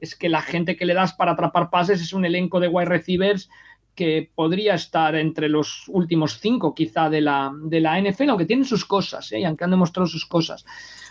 es 0.00 0.16
que 0.16 0.28
la 0.28 0.42
gente 0.42 0.76
que 0.76 0.86
le 0.86 0.94
das 0.94 1.12
para 1.12 1.32
atrapar 1.32 1.70
pases 1.70 2.00
es 2.00 2.12
un 2.12 2.24
elenco 2.24 2.60
de 2.60 2.68
wide 2.68 2.88
receivers 2.88 3.48
que 3.94 4.30
podría 4.34 4.74
estar 4.74 5.14
entre 5.14 5.48
los 5.48 5.84
últimos 5.88 6.38
cinco 6.40 6.74
quizá 6.74 7.10
de 7.10 7.20
la, 7.20 7.52
de 7.54 7.80
la 7.80 8.00
NFL, 8.00 8.30
aunque 8.30 8.46
tienen 8.46 8.64
sus 8.64 8.84
cosas, 8.84 9.30
¿eh? 9.32 9.44
aunque 9.44 9.64
han 9.64 9.70
demostrado 9.70 10.06
sus 10.06 10.24
cosas. 10.26 10.64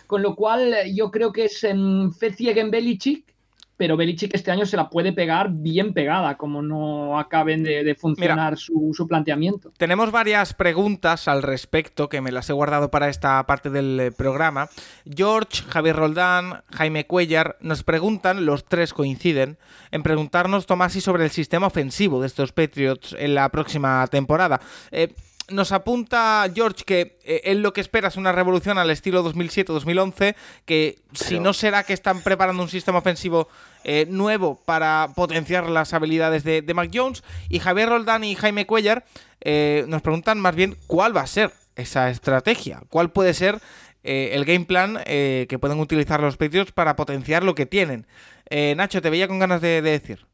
Con 0.07 0.23
lo 0.23 0.35
cual 0.35 0.73
yo 0.93 1.11
creo 1.11 1.31
que 1.31 1.45
es 1.45 1.63
en 1.63 2.11
en 2.19 2.71
Belichick 2.71 3.35
pero 3.79 3.95
Belichick 3.95 4.35
este 4.35 4.51
año 4.51 4.65
se 4.65 4.75
la 4.75 4.89
puede 4.89 5.13
pegar 5.13 5.51
bien 5.51 5.93
pegada, 5.93 6.35
como 6.35 6.61
no 6.61 7.17
acaben 7.17 7.63
de, 7.63 7.95
funcionar 7.95 8.57
su, 8.57 9.07
planteamiento. 9.07 9.71
Tenemos 9.77 10.11
varias 10.11 10.53
preguntas 10.53 11.29
al 11.29 11.41
respecto 11.41 12.09
que 12.09 12.19
me 12.19 12.33
las 12.33 12.49
he 12.49 12.53
guardado 12.53 12.91
para 12.91 13.07
esta 13.07 13.41
parte 13.45 13.69
del 13.69 13.97
eh, 13.97 14.11
programa. 14.11 14.67
George, 15.09 15.63
Javier 15.69 15.95
Roldán, 15.95 16.61
Jaime 16.73 17.07
Cuellar 17.07 17.55
nos 17.61 17.83
preguntan, 17.83 18.45
los 18.45 18.65
tres 18.65 18.93
coinciden, 18.93 19.57
en 19.91 20.03
preguntarnos, 20.03 20.65
Tomasi, 20.65 20.99
sobre 20.99 21.23
el 21.23 21.31
sistema 21.31 21.67
ofensivo 21.67 22.19
de 22.19 22.27
estos 22.27 22.51
Patriots 22.51 23.15
en 23.17 23.33
la 23.33 23.47
próxima 23.47 24.05
temporada. 24.07 24.59
Eh, 24.91 25.13
nos 25.51 25.71
apunta 25.71 26.45
George 26.53 26.83
que 26.85 27.17
eh, 27.23 27.41
él 27.45 27.61
lo 27.61 27.73
que 27.73 27.81
espera 27.81 28.07
es 28.07 28.17
una 28.17 28.31
revolución 28.31 28.77
al 28.77 28.89
estilo 28.89 29.23
2007-2011, 29.23 30.35
que 30.65 30.99
si 31.13 31.39
no 31.39 31.53
será 31.53 31.83
que 31.83 31.93
están 31.93 32.21
preparando 32.21 32.63
un 32.63 32.69
sistema 32.69 32.99
ofensivo 32.99 33.47
eh, 33.83 34.05
nuevo 34.09 34.61
para 34.65 35.09
potenciar 35.15 35.69
las 35.69 35.93
habilidades 35.93 36.43
de, 36.43 36.73
Mac 36.73 36.89
Jones. 36.93 37.23
Y 37.49 37.59
Javier 37.59 37.89
Roldán 37.89 38.23
y 38.23 38.35
Jaime 38.35 38.65
Cuellar 38.65 39.05
eh, 39.41 39.85
nos 39.87 40.01
preguntan 40.01 40.39
más 40.39 40.55
bien 40.55 40.77
cuál 40.87 41.15
va 41.15 41.21
a 41.21 41.27
ser 41.27 41.51
esa 41.75 42.09
estrategia, 42.09 42.81
cuál 42.89 43.11
puede 43.11 43.33
ser 43.33 43.59
el 44.01 44.45
game 44.45 44.65
plan 44.65 44.97
que 45.05 45.57
pueden 45.59 45.79
utilizar 45.79 46.21
los 46.21 46.37
Patriots 46.37 46.71
para 46.71 46.95
potenciar 46.95 47.43
lo 47.43 47.53
que 47.53 47.65
tienen. 47.65 48.07
Nacho, 48.49 49.01
te 49.01 49.09
veía 49.09 49.27
con 49.27 49.39
ganas 49.39 49.61
de 49.61 49.81
decir. 49.81 50.25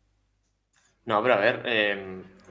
No, 1.03 1.21
pero 1.21 1.33
a 1.33 1.37
ver, 1.37 1.63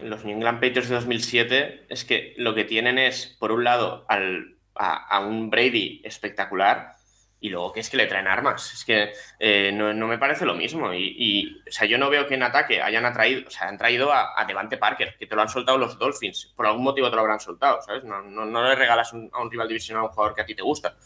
los 0.02 0.24
New 0.24 0.36
England 0.36 0.60
Patriots 0.60 0.88
de 0.88 0.94
2007 0.96 1.86
es 1.88 2.04
que 2.04 2.34
lo 2.36 2.54
que 2.54 2.64
tienen 2.64 2.98
es, 2.98 3.36
por 3.38 3.52
un 3.52 3.64
lado, 3.64 4.04
al, 4.08 4.56
a, 4.74 5.20
un 5.20 5.50
Brady 5.50 6.02
espectacular 6.04 6.94
y 7.40 7.50
luego 7.50 7.72
que 7.72 7.80
es 7.80 7.90
que 7.90 7.98
le 7.98 8.06
traen 8.06 8.26
armas. 8.26 8.72
Es 8.72 8.84
que 8.84 9.12
eh, 9.38 9.70
no, 9.72 9.92
me 10.06 10.18
parece 10.18 10.46
lo 10.46 10.54
mismo. 10.54 10.92
Y, 10.94 11.62
o 11.68 11.70
sea, 11.70 11.86
yo 11.86 11.98
no 11.98 12.08
veo 12.08 12.26
que 12.26 12.34
en 12.34 12.42
ataque 12.42 12.80
hayan 12.80 13.04
atraído, 13.04 13.46
o 13.46 13.50
sea, 13.50 13.68
han 13.68 13.76
traído 13.76 14.12
a, 14.12 14.44
Devante 14.46 14.78
Parker, 14.78 15.16
que 15.18 15.26
te 15.26 15.34
lo 15.34 15.42
han 15.42 15.48
soltado 15.48 15.76
los 15.76 15.98
Dolphins. 15.98 16.52
Por 16.56 16.66
algún 16.66 16.82
motivo 16.82 17.10
te 17.10 17.16
lo 17.16 17.20
habrán 17.20 17.40
soltado, 17.40 17.82
¿sabes? 17.82 18.02
No, 18.04 18.22
le 18.44 18.74
regalas 18.74 19.12
a 19.12 19.42
un 19.42 19.50
rival 19.50 19.68
divisional 19.68 20.04
a 20.04 20.06
un 20.06 20.12
jugador 20.12 20.34
que 20.34 20.42
a 20.42 20.46
ti 20.46 20.54
te 20.54 20.62
gusta. 20.62 20.96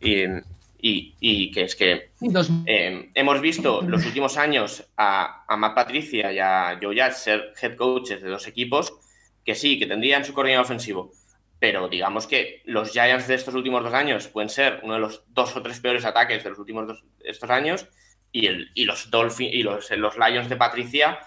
Y, 0.00 0.24
y, 0.78 1.50
que 1.50 1.62
es 1.62 1.74
que 1.74 2.10
eh, 2.66 3.10
hemos 3.14 3.40
visto 3.40 3.82
los 3.82 4.04
últimos 4.04 4.36
años 4.36 4.84
a, 4.96 5.44
a, 5.48 5.56
Matt 5.56 5.74
Patricia 5.74 6.32
y 6.32 6.38
a 6.38 6.78
Joe 6.80 6.94
Judge 6.94 7.16
ser 7.16 7.52
head 7.60 7.76
coaches 7.76 8.22
de 8.22 8.28
dos 8.28 8.46
equipos 8.46 8.94
que 9.44 9.54
sí, 9.54 9.78
que 9.78 9.86
tendrían 9.86 10.24
su 10.24 10.34
coordinador 10.34 10.66
ofensivo, 10.66 11.12
pero 11.58 11.88
digamos 11.88 12.26
que 12.26 12.62
los 12.64 12.90
Giants 12.90 13.28
de 13.28 13.34
estos 13.34 13.54
últimos 13.54 13.82
dos 13.82 13.94
años 13.94 14.28
pueden 14.28 14.48
ser 14.48 14.80
uno 14.82 14.94
de 14.94 15.00
los 15.00 15.24
dos 15.28 15.56
o 15.56 15.62
tres 15.62 15.80
peores 15.80 16.04
ataques 16.04 16.44
de 16.44 16.50
los 16.50 16.58
últimos 16.58 16.86
dos 16.86 17.04
estos 17.24 17.50
años 17.50 17.86
y, 18.32 18.46
el, 18.46 18.70
y 18.74 18.84
los 18.84 19.10
Dolphins 19.10 19.54
y 19.54 19.62
los, 19.62 19.90
los 19.90 20.16
Lions 20.16 20.48
de 20.48 20.56
Patricia 20.56 21.18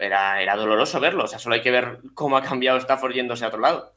era, 0.00 0.42
era 0.42 0.56
doloroso 0.56 1.00
verlo, 1.00 1.24
o 1.24 1.28
sea, 1.28 1.38
solo 1.38 1.54
hay 1.54 1.62
que 1.62 1.70
ver 1.70 2.00
cómo 2.14 2.36
ha 2.36 2.42
cambiado 2.42 2.78
Stafford 2.78 3.14
yéndose 3.14 3.44
a 3.44 3.48
otro 3.48 3.60
lado. 3.60 3.94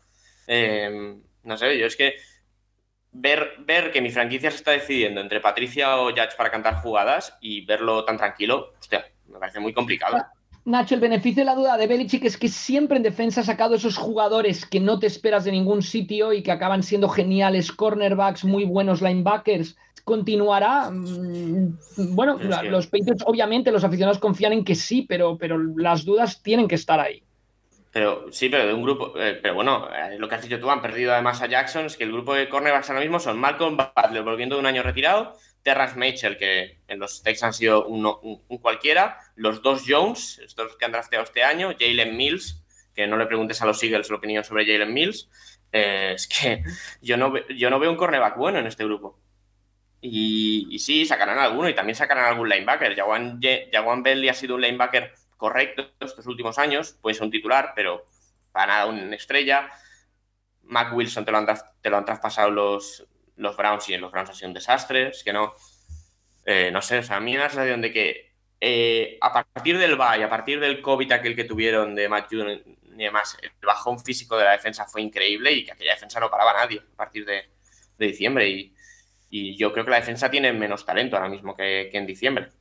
Eh, 0.47 1.17
no 1.43 1.57
sé, 1.57 1.77
yo 1.77 1.87
es 1.87 1.95
que 1.95 2.15
ver, 3.15 3.53
ver 3.59 3.91
que 3.91 4.01
mi 4.01 4.09
franquicia 4.09 4.51
se 4.51 4.57
está 4.57 4.71
decidiendo 4.71 5.21
entre 5.21 5.39
Patricia 5.39 5.97
o 5.97 6.09
Judge 6.09 6.35
para 6.37 6.51
cantar 6.51 6.75
jugadas 6.75 7.37
y 7.41 7.65
verlo 7.65 8.03
tan 8.05 8.17
tranquilo, 8.17 8.73
hostia, 8.79 9.05
me 9.27 9.39
parece 9.39 9.59
muy 9.59 9.73
complicado. 9.73 10.17
Nacho, 10.65 10.95
el 10.95 11.01
beneficio 11.01 11.41
de 11.41 11.45
la 11.45 11.55
duda 11.55 11.77
de 11.77 11.85
Belichick 11.85 12.25
es 12.25 12.37
que 12.37 12.47
siempre 12.47 12.97
en 12.97 13.03
defensa 13.03 13.41
ha 13.41 13.43
sacado 13.43 13.75
esos 13.75 13.97
jugadores 13.97 14.65
que 14.65 14.79
no 14.79 14.97
te 14.97 15.05
esperas 15.05 15.43
de 15.43 15.51
ningún 15.51 15.83
sitio 15.83 16.33
y 16.33 16.41
que 16.41 16.51
acaban 16.51 16.81
siendo 16.81 17.07
geniales 17.07 17.71
cornerbacks, 17.71 18.43
muy 18.43 18.65
buenos 18.65 19.01
linebackers. 19.01 19.77
Continuará. 20.03 20.89
Mm, 20.89 21.77
bueno, 22.15 22.39
los 22.39 22.87
Patriots, 22.87 23.23
obviamente, 23.27 23.71
los 23.71 23.83
aficionados 23.83 24.17
confían 24.17 24.53
en 24.53 24.65
que 24.65 24.73
sí, 24.73 25.03
pero, 25.07 25.37
pero 25.37 25.57
las 25.57 26.03
dudas 26.03 26.41
tienen 26.41 26.67
que 26.67 26.75
estar 26.75 26.99
ahí. 26.99 27.23
Pero 27.95 28.27
sí, 28.29 28.49
pero 28.49 28.67
de 28.67 28.73
un 28.73 28.83
grupo. 28.83 29.13
Eh, 29.17 29.39
pero 29.41 29.53
bueno, 29.53 29.87
eh, 29.89 30.17
lo 30.19 30.27
que 30.27 30.35
has 30.35 30.41
dicho 30.41 30.59
tú, 30.59 30.69
han 30.69 30.81
perdido 30.81 31.13
además 31.13 31.41
a 31.41 31.45
Jackson, 31.45 31.85
es 31.85 31.95
que 31.95 32.03
el 32.03 32.11
grupo 32.11 32.35
de 32.35 32.49
cornerbacks 32.49 32.89
ahora 32.89 32.99
mismo 32.99 33.21
son 33.21 33.39
Malcolm 33.39 33.77
Butler 33.77 34.21
volviendo 34.21 34.55
de 34.55 34.59
un 34.59 34.65
año 34.65 34.83
retirado, 34.83 35.37
Terrence 35.63 35.97
Mitchell, 35.97 36.37
que 36.37 36.81
en 36.89 36.99
los 36.99 37.23
Texans 37.23 37.43
han 37.43 37.53
sido 37.53 37.85
un, 37.85 38.03
cualquiera, 38.59 39.19
los 39.35 39.61
dos 39.61 39.83
Jones, 39.87 40.39
estos 40.39 40.75
que 40.75 40.83
han 40.83 40.91
drafteado 40.91 41.23
este 41.23 41.45
año, 41.45 41.73
Jalen 41.79 42.17
Mills, 42.17 42.65
que 42.93 43.07
no 43.07 43.15
le 43.15 43.27
preguntes 43.27 43.61
a 43.61 43.65
los 43.65 43.81
Eagles 43.81 44.09
la 44.09 44.17
opinión 44.17 44.43
sobre 44.43 44.65
Jalen 44.65 44.93
Mills. 44.93 45.29
Eh, 45.71 46.11
es 46.15 46.27
que 46.27 46.63
yo 47.01 47.15
no, 47.15 47.33
yo 47.47 47.69
no 47.69 47.79
veo 47.79 47.91
un 47.91 47.95
cornerback 47.95 48.35
bueno 48.35 48.59
en 48.59 48.67
este 48.67 48.83
grupo. 48.83 49.17
Y, 50.01 50.79
sí, 50.79 51.05
sacarán 51.05 51.39
alguno 51.39 51.69
y 51.69 51.73
también 51.73 51.95
sacarán 51.95 52.25
algún 52.25 52.49
linebacker. 52.49 52.93
Jawan, 52.93 53.39
Jawan 53.71 54.03
Belly 54.03 54.27
ha 54.27 54.33
sido 54.33 54.55
un 54.55 54.61
linebacker 54.61 55.13
correcto 55.37 55.91
estos 55.99 56.25
últimos 56.27 56.57
años, 56.57 56.97
puede 57.01 57.15
ser 57.15 57.23
un 57.23 57.31
titular, 57.31 57.73
pero 57.75 58.05
para 58.51 58.67
nada 58.67 58.85
una 58.85 59.15
estrella. 59.15 59.69
Mac 60.63 60.93
Wilson 60.95 61.25
te 61.25 61.31
lo 61.31 61.37
han, 61.37 61.47
te 61.81 61.89
lo 61.89 61.97
han 61.97 62.05
traspasado 62.05 62.49
los, 62.49 63.05
los 63.35 63.57
Browns 63.57 63.89
y 63.89 63.97
los 63.97 64.11
Browns 64.11 64.29
ha 64.29 64.33
sido 64.33 64.47
un 64.47 64.53
desastre. 64.53 65.09
Es 65.09 65.23
que 65.23 65.33
no, 65.33 65.53
eh, 66.45 66.69
no 66.71 66.81
sé, 66.81 66.99
o 66.99 67.03
sea, 67.03 67.17
a 67.17 67.19
mí 67.19 67.33
me 67.33 67.37
da 67.37 67.43
la 67.45 67.49
sensación 67.49 67.81
de 67.81 67.91
que 67.91 68.35
eh, 68.61 69.17
a 69.21 69.33
partir 69.33 69.77
del 69.77 69.95
bye, 69.95 70.23
a 70.23 70.29
partir 70.29 70.59
del 70.59 70.81
COVID 70.81 71.11
aquel 71.11 71.35
que 71.35 71.43
tuvieron 71.43 71.93
de 71.95 72.09
Matt 72.09 72.29
June 72.31 72.63
y 72.97 73.03
demás, 73.03 73.37
el 73.41 73.51
bajón 73.61 73.99
físico 73.99 74.37
de 74.37 74.45
la 74.45 74.51
defensa 74.51 74.85
fue 74.85 75.01
increíble 75.01 75.51
y 75.51 75.65
que 75.65 75.73
aquella 75.73 75.93
defensa 75.93 76.19
no 76.19 76.31
paraba 76.31 76.51
a 76.51 76.65
nadie 76.65 76.79
a 76.79 76.95
partir 76.95 77.25
de, 77.25 77.49
diciembre. 77.97 78.47
Y, 78.49 78.71
yo 79.57 79.73
creo 79.73 79.83
que 79.83 79.91
la 79.91 79.99
defensa 79.99 80.31
tiene 80.31 80.53
menos 80.53 80.85
talento 80.85 81.17
ahora 81.17 81.27
mismo 81.27 81.57
que 81.57 81.89
en 81.91 82.05
diciembre. 82.07 82.51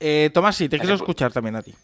Eh, 0.00 0.30
Tomás, 0.32 0.56
sí, 0.56 0.68
te 0.68 0.78
quiero 0.78 0.94
escuchar 0.94 1.32
también 1.32 1.56
a 1.56 1.62
ti. 1.62 1.74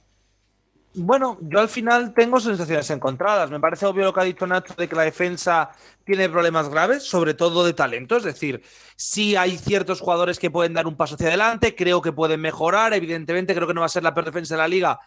Bueno, 0.98 1.36
yo 1.43 1.60
al 1.60 1.68
final 1.68 2.14
tengo 2.14 2.40
sensaciones 2.40 2.88
encontradas. 2.88 3.51
Me 3.51 3.60
parece 3.60 3.84
obvio 3.84 4.05
lo 4.05 4.14
que 4.14 4.20
ha 4.20 4.24
dicho 4.24 4.47
Nacho 4.47 4.72
de 4.78 4.88
que 4.88 4.97
la 4.97 5.02
defensa 5.02 5.70
tiene 6.06 6.26
problemas 6.30 6.70
graves, 6.70 7.02
sobre 7.02 7.34
todo 7.34 7.66
de 7.66 7.74
talento. 7.74 8.16
Es 8.16 8.22
decir, 8.22 8.62
sí 8.97 9.36
hay 9.36 9.59
ciertos 9.59 10.01
jugadores 10.01 10.38
que 10.38 10.51
pueden 10.51 10.72
dar 10.72 10.86
un 10.86 10.97
paso 10.97 11.16
hacia 11.16 11.28
adelante, 11.28 11.74
creo 11.76 12.01
que 12.01 12.12
pueden 12.12 12.40
mejorar. 12.40 12.94
Evidentemente, 12.94 13.55
creo 13.55 13.68
que 13.68 13.74
no 13.74 13.80
va 13.80 13.86
a 13.86 13.90
ser 13.90 14.05
la 14.05 14.14
peor 14.14 14.24
defensa 14.24 14.55
de 14.55 14.59
la 14.59 14.68
liga, 14.68 14.98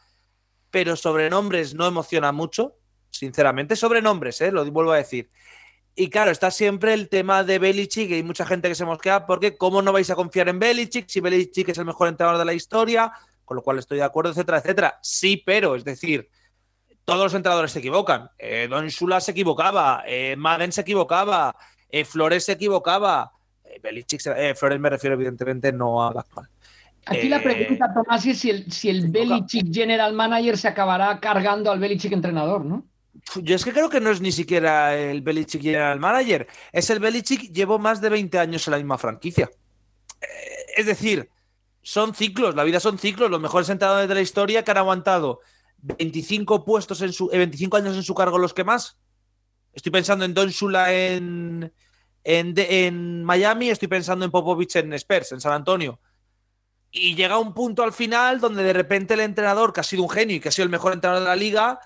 pero 0.70 0.96
sobre 0.96 1.28
nombres 1.28 1.74
no 1.74 1.88
emociona 1.88 2.32
mucho, 2.32 2.76
sinceramente. 3.10 3.76
Sobre 3.76 4.04
nombres, 4.04 4.42
¿eh? 4.42 4.52
lo 4.52 4.64
vuelvo 4.72 4.92
a 4.92 4.98
decir. 4.98 5.32
Y 6.00 6.10
claro, 6.10 6.32
está 6.32 6.50
siempre 6.50 6.94
el 6.94 7.10
tema 7.10 7.44
de 7.44 7.60
Belichick 7.60 8.10
y 8.10 8.14
hay 8.14 8.24
mucha 8.24 8.46
gente 8.46 8.70
que 8.70 8.76
se 8.76 8.86
mosquea 8.86 9.26
porque 9.26 9.58
¿cómo 9.58 9.82
no 9.82 9.92
vais 9.92 10.10
a 10.10 10.16
confiar 10.16 10.48
en 10.48 10.58
Belichick 10.58 11.10
si 11.10 11.20
Belichick 11.20 11.68
es 11.68 11.78
el 11.78 11.84
mejor 11.84 12.08
entrenador 12.08 12.40
de 12.40 12.46
la 12.46 12.54
historia? 12.54 13.12
Con 13.44 13.58
lo 13.58 13.64
cual 13.64 13.80
estoy 13.80 13.98
de 13.98 14.06
acuerdo, 14.06 14.32
etcétera, 14.32 14.60
etcétera. 14.60 15.00
Sí, 15.02 15.44
pero, 15.46 15.76
es 15.76 15.84
decir, 15.84 16.30
todos 17.04 17.22
los 17.22 17.34
entrenadores 17.34 17.74
se 17.74 17.80
equivocan. 17.80 18.30
Eh, 18.38 18.70
Don 18.70 18.88
Shula 18.88 19.20
se 19.20 19.32
equivocaba, 19.32 20.04
eh, 20.08 20.38
Madden 20.38 20.72
se 20.72 20.82
equivocaba, 20.82 21.54
eh, 21.90 22.06
Flores 22.06 22.46
se 22.46 22.54
equivocaba. 22.54 23.34
Belichick, 23.84 24.22
Flores 24.56 24.80
me 24.80 24.90
refiero 24.90 25.16
evidentemente 25.16 25.74
no 25.74 26.08
a 26.08 26.14
la 26.14 26.22
actual. 26.22 26.48
Aquí 27.08 27.28
la 27.28 27.44
pregunta, 27.44 27.94
Tomás, 27.94 28.26
es 28.26 28.40
si 28.40 28.52
el, 28.52 28.72
si 28.72 28.90
el 28.90 29.10
Belichick 29.10 29.74
General 29.74 30.14
Manager 30.14 30.58
se 30.58 30.70
acabará 30.70 31.20
cargando 31.20 31.70
al 31.70 31.80
Belichick 31.80 32.14
entrenador, 32.14 32.64
¿no? 32.64 32.86
Yo 33.36 33.56
es 33.56 33.64
que 33.64 33.74
creo 33.74 33.90
que 33.90 34.00
no 34.00 34.10
es 34.10 34.22
ni 34.22 34.32
siquiera 34.32 34.98
el 34.98 35.22
Belichick 35.22 35.64
el 35.66 36.00
Manager. 36.00 36.48
Es 36.72 36.90
el 36.90 37.00
Belichick, 37.00 37.52
llevo 37.52 37.80
más 37.80 38.02
de 38.02 38.10
20 38.10 38.40
años 38.40 38.68
en 38.68 38.72
la 38.72 38.78
misma 38.78 38.98
franquicia. 38.98 39.50
Eh, 40.22 40.28
es 40.78 40.86
decir, 40.86 41.30
son 41.82 42.14
ciclos, 42.14 42.56
la 42.56 42.64
vida 42.64 42.80
son 42.80 42.98
ciclos. 42.98 43.30
Los 43.30 43.42
mejores 43.42 43.70
entrenadores 43.70 44.08
de 44.08 44.16
la 44.16 44.22
historia 44.22 44.64
que 44.64 44.72
han 44.72 44.78
aguantado 44.78 45.42
25 45.82 46.66
puestos 46.66 47.02
en 47.02 47.14
su, 47.14 47.30
25 47.30 47.78
eh, 47.78 47.82
años 47.82 47.96
en 47.96 48.04
su 48.04 48.16
cargo, 48.16 48.38
los 48.38 48.54
que 48.54 48.64
más. 48.64 49.00
Estoy 49.74 49.92
pensando 49.92 50.26
en 50.26 50.34
Don 50.34 50.50
Shula 50.50 50.94
en, 50.94 51.72
en, 52.24 52.54
en 52.58 53.24
Miami, 53.24 53.70
estoy 53.70 53.88
pensando 53.88 54.26
en 54.26 54.32
Popovich 54.32 54.76
en 54.78 54.94
Spurs, 54.94 55.32
en 55.32 55.42
San 55.42 55.54
Antonio. 55.54 56.00
Y 56.92 57.16
llega 57.16 57.38
un 57.38 57.54
punto 57.54 57.84
al 57.84 57.94
final 57.94 58.40
donde 58.40 58.64
de 58.64 58.74
repente 58.74 59.14
el 59.14 59.20
entrenador, 59.20 59.74
que 59.74 59.82
ha 59.82 59.84
sido 59.84 60.04
un 60.04 60.10
genio 60.10 60.36
y 60.36 60.40
que 60.40 60.50
ha 60.50 60.52
sido 60.52 60.64
el 60.64 60.72
mejor 60.72 60.94
entrenador 60.94 61.24
de 61.24 61.30
la 61.30 61.36
liga, 61.36 61.80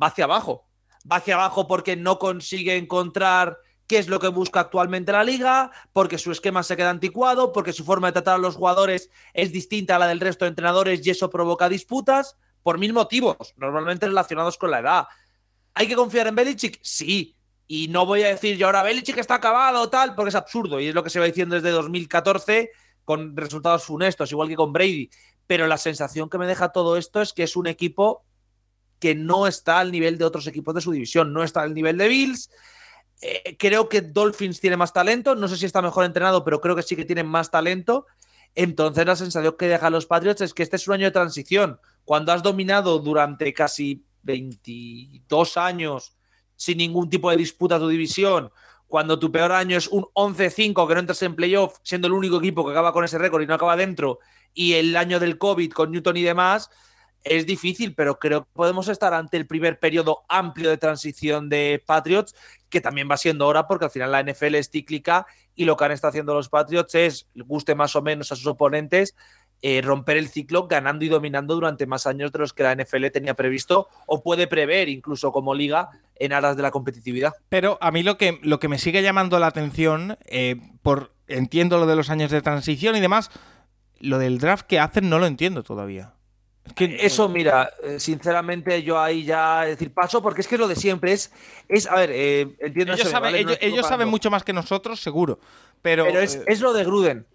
va 0.00 0.08
hacia 0.08 0.24
abajo. 0.24 0.66
Va 1.10 1.16
hacia 1.16 1.34
abajo 1.34 1.66
porque 1.66 1.96
no 1.96 2.18
consigue 2.18 2.76
encontrar 2.76 3.58
qué 3.86 3.98
es 3.98 4.08
lo 4.08 4.18
que 4.18 4.28
busca 4.28 4.60
actualmente 4.60 5.12
la 5.12 5.24
liga, 5.24 5.70
porque 5.92 6.18
su 6.18 6.32
esquema 6.32 6.62
se 6.62 6.76
queda 6.76 6.90
anticuado, 6.90 7.52
porque 7.52 7.72
su 7.72 7.84
forma 7.84 8.08
de 8.08 8.14
tratar 8.14 8.34
a 8.34 8.38
los 8.38 8.56
jugadores 8.56 9.10
es 9.32 9.52
distinta 9.52 9.96
a 9.96 9.98
la 9.98 10.08
del 10.08 10.20
resto 10.20 10.44
de 10.44 10.50
entrenadores 10.50 11.06
y 11.06 11.10
eso 11.10 11.30
provoca 11.30 11.68
disputas 11.68 12.36
por 12.62 12.78
mil 12.78 12.92
motivos, 12.92 13.54
normalmente 13.56 14.06
relacionados 14.06 14.58
con 14.58 14.70
la 14.72 14.80
edad. 14.80 15.06
¿Hay 15.74 15.86
que 15.86 15.94
confiar 15.94 16.26
en 16.26 16.34
Belichick? 16.34 16.80
Sí. 16.82 17.36
Y 17.68 17.88
no 17.88 18.06
voy 18.06 18.22
a 18.22 18.28
decir 18.28 18.56
yo 18.56 18.66
ahora 18.66 18.82
Belichick 18.82 19.18
está 19.18 19.36
acabado 19.36 19.88
tal, 19.88 20.14
porque 20.14 20.30
es 20.30 20.34
absurdo 20.34 20.80
y 20.80 20.88
es 20.88 20.94
lo 20.94 21.04
que 21.04 21.10
se 21.10 21.20
va 21.20 21.26
diciendo 21.26 21.54
desde 21.54 21.70
2014 21.70 22.70
con 23.04 23.36
resultados 23.36 23.84
funestos, 23.84 24.32
igual 24.32 24.48
que 24.48 24.56
con 24.56 24.72
Brady. 24.72 25.10
Pero 25.46 25.68
la 25.68 25.78
sensación 25.78 26.28
que 26.28 26.38
me 26.38 26.46
deja 26.46 26.70
todo 26.70 26.96
esto 26.96 27.22
es 27.22 27.32
que 27.32 27.44
es 27.44 27.54
un 27.54 27.68
equipo 27.68 28.24
que 28.98 29.14
no 29.14 29.46
está 29.46 29.78
al 29.78 29.92
nivel 29.92 30.18
de 30.18 30.24
otros 30.24 30.46
equipos 30.46 30.74
de 30.74 30.80
su 30.80 30.92
división, 30.92 31.32
no 31.32 31.42
está 31.42 31.62
al 31.62 31.74
nivel 31.74 31.96
de 31.98 32.08
Bills. 32.08 32.50
Eh, 33.20 33.56
creo 33.58 33.88
que 33.88 34.02
Dolphins 34.02 34.60
tiene 34.60 34.76
más 34.76 34.92
talento, 34.92 35.34
no 35.34 35.48
sé 35.48 35.56
si 35.56 35.66
está 35.66 35.82
mejor 35.82 36.04
entrenado, 36.04 36.44
pero 36.44 36.60
creo 36.60 36.76
que 36.76 36.82
sí 36.82 36.96
que 36.96 37.04
tienen 37.04 37.26
más 37.26 37.50
talento. 37.50 38.06
Entonces 38.54 39.06
la 39.06 39.16
sensación 39.16 39.54
que 39.58 39.68
dejan 39.68 39.92
los 39.92 40.06
Patriots 40.06 40.40
es 40.40 40.54
que 40.54 40.62
este 40.62 40.76
es 40.76 40.88
un 40.88 40.94
año 40.94 41.04
de 41.04 41.10
transición. 41.10 41.78
Cuando 42.04 42.32
has 42.32 42.42
dominado 42.42 42.98
durante 42.98 43.52
casi 43.52 44.04
22 44.22 45.56
años 45.56 46.16
sin 46.56 46.78
ningún 46.78 47.10
tipo 47.10 47.30
de 47.30 47.36
disputa 47.36 47.78
tu 47.78 47.88
división, 47.88 48.50
cuando 48.88 49.18
tu 49.18 49.30
peor 49.30 49.52
año 49.52 49.76
es 49.76 49.88
un 49.88 50.04
11-5 50.14 50.86
que 50.86 50.94
no 50.94 51.00
entras 51.00 51.22
en 51.22 51.34
playoff, 51.34 51.78
siendo 51.82 52.06
el 52.06 52.14
único 52.14 52.38
equipo 52.38 52.64
que 52.64 52.70
acaba 52.70 52.92
con 52.92 53.04
ese 53.04 53.18
récord 53.18 53.42
y 53.42 53.46
no 53.46 53.54
acaba 53.54 53.76
dentro, 53.76 54.20
y 54.54 54.74
el 54.74 54.96
año 54.96 55.20
del 55.20 55.38
COVID 55.38 55.72
con 55.72 55.90
Newton 55.90 56.16
y 56.16 56.22
demás, 56.22 56.70
es 57.26 57.46
difícil, 57.46 57.94
pero 57.94 58.18
creo 58.18 58.44
que 58.44 58.50
podemos 58.52 58.88
estar 58.88 59.12
ante 59.12 59.36
el 59.36 59.46
primer 59.46 59.78
periodo 59.78 60.22
amplio 60.28 60.70
de 60.70 60.78
transición 60.78 61.48
de 61.48 61.82
Patriots, 61.84 62.34
que 62.68 62.80
también 62.80 63.08
va 63.10 63.16
siendo 63.16 63.46
hora 63.46 63.66
porque 63.66 63.86
al 63.86 63.90
final 63.90 64.12
la 64.12 64.22
NFL 64.22 64.54
es 64.54 64.70
cíclica 64.70 65.26
y 65.54 65.64
lo 65.64 65.76
que 65.76 65.84
han 65.84 65.92
estado 65.92 66.10
haciendo 66.10 66.34
los 66.34 66.48
Patriots 66.48 66.94
es, 66.94 67.26
guste 67.34 67.74
más 67.74 67.96
o 67.96 68.02
menos 68.02 68.30
a 68.30 68.36
sus 68.36 68.46
oponentes, 68.46 69.16
eh, 69.62 69.80
romper 69.82 70.18
el 70.18 70.28
ciclo 70.28 70.68
ganando 70.68 71.04
y 71.04 71.08
dominando 71.08 71.54
durante 71.54 71.86
más 71.86 72.06
años 72.06 72.30
de 72.30 72.38
los 72.38 72.52
que 72.52 72.62
la 72.62 72.74
NFL 72.74 73.06
tenía 73.06 73.34
previsto 73.34 73.88
o 74.06 74.22
puede 74.22 74.46
prever 74.46 74.88
incluso 74.88 75.32
como 75.32 75.54
liga 75.54 75.88
en 76.14 76.32
aras 76.32 76.56
de 76.56 76.62
la 76.62 76.70
competitividad. 76.70 77.32
Pero 77.48 77.78
a 77.80 77.90
mí 77.90 78.02
lo 78.02 78.18
que, 78.18 78.38
lo 78.42 78.60
que 78.60 78.68
me 78.68 78.78
sigue 78.78 79.02
llamando 79.02 79.38
la 79.38 79.46
atención, 79.46 80.18
eh, 80.26 80.56
por 80.82 81.12
entiendo 81.26 81.78
lo 81.78 81.86
de 81.86 81.96
los 81.96 82.10
años 82.10 82.30
de 82.30 82.42
transición 82.42 82.96
y 82.96 83.00
demás, 83.00 83.30
lo 83.98 84.18
del 84.18 84.38
draft 84.38 84.66
que 84.66 84.78
hacen 84.78 85.08
no 85.08 85.18
lo 85.18 85.26
entiendo 85.26 85.62
todavía. 85.62 86.15
Eso, 86.76 87.28
mira, 87.28 87.70
eh, 87.82 88.00
sinceramente 88.00 88.82
yo 88.82 89.00
ahí 89.00 89.24
ya 89.24 89.62
decir 89.62 89.92
paso 89.92 90.22
porque 90.22 90.40
es 90.40 90.48
que 90.48 90.56
es 90.56 90.60
lo 90.60 90.68
de 90.68 90.76
siempre. 90.76 91.12
Es, 91.12 91.32
es 91.68 91.86
a 91.86 91.96
ver, 91.96 92.10
eh, 92.12 92.56
entiendo 92.58 92.94
Ellos, 92.94 93.58
ellos, 93.60 93.86
saben 93.86 94.08
mucho 94.08 94.30
más 94.30 94.44
que 94.44 94.52
nosotros, 94.52 95.00
seguro. 95.00 95.38
Pero, 95.82 96.04
pero 96.04 96.20
es, 96.20 96.40
es, 96.46 96.60
lo 96.60 96.72
de 96.72 96.84
Gruden. 96.84 97.26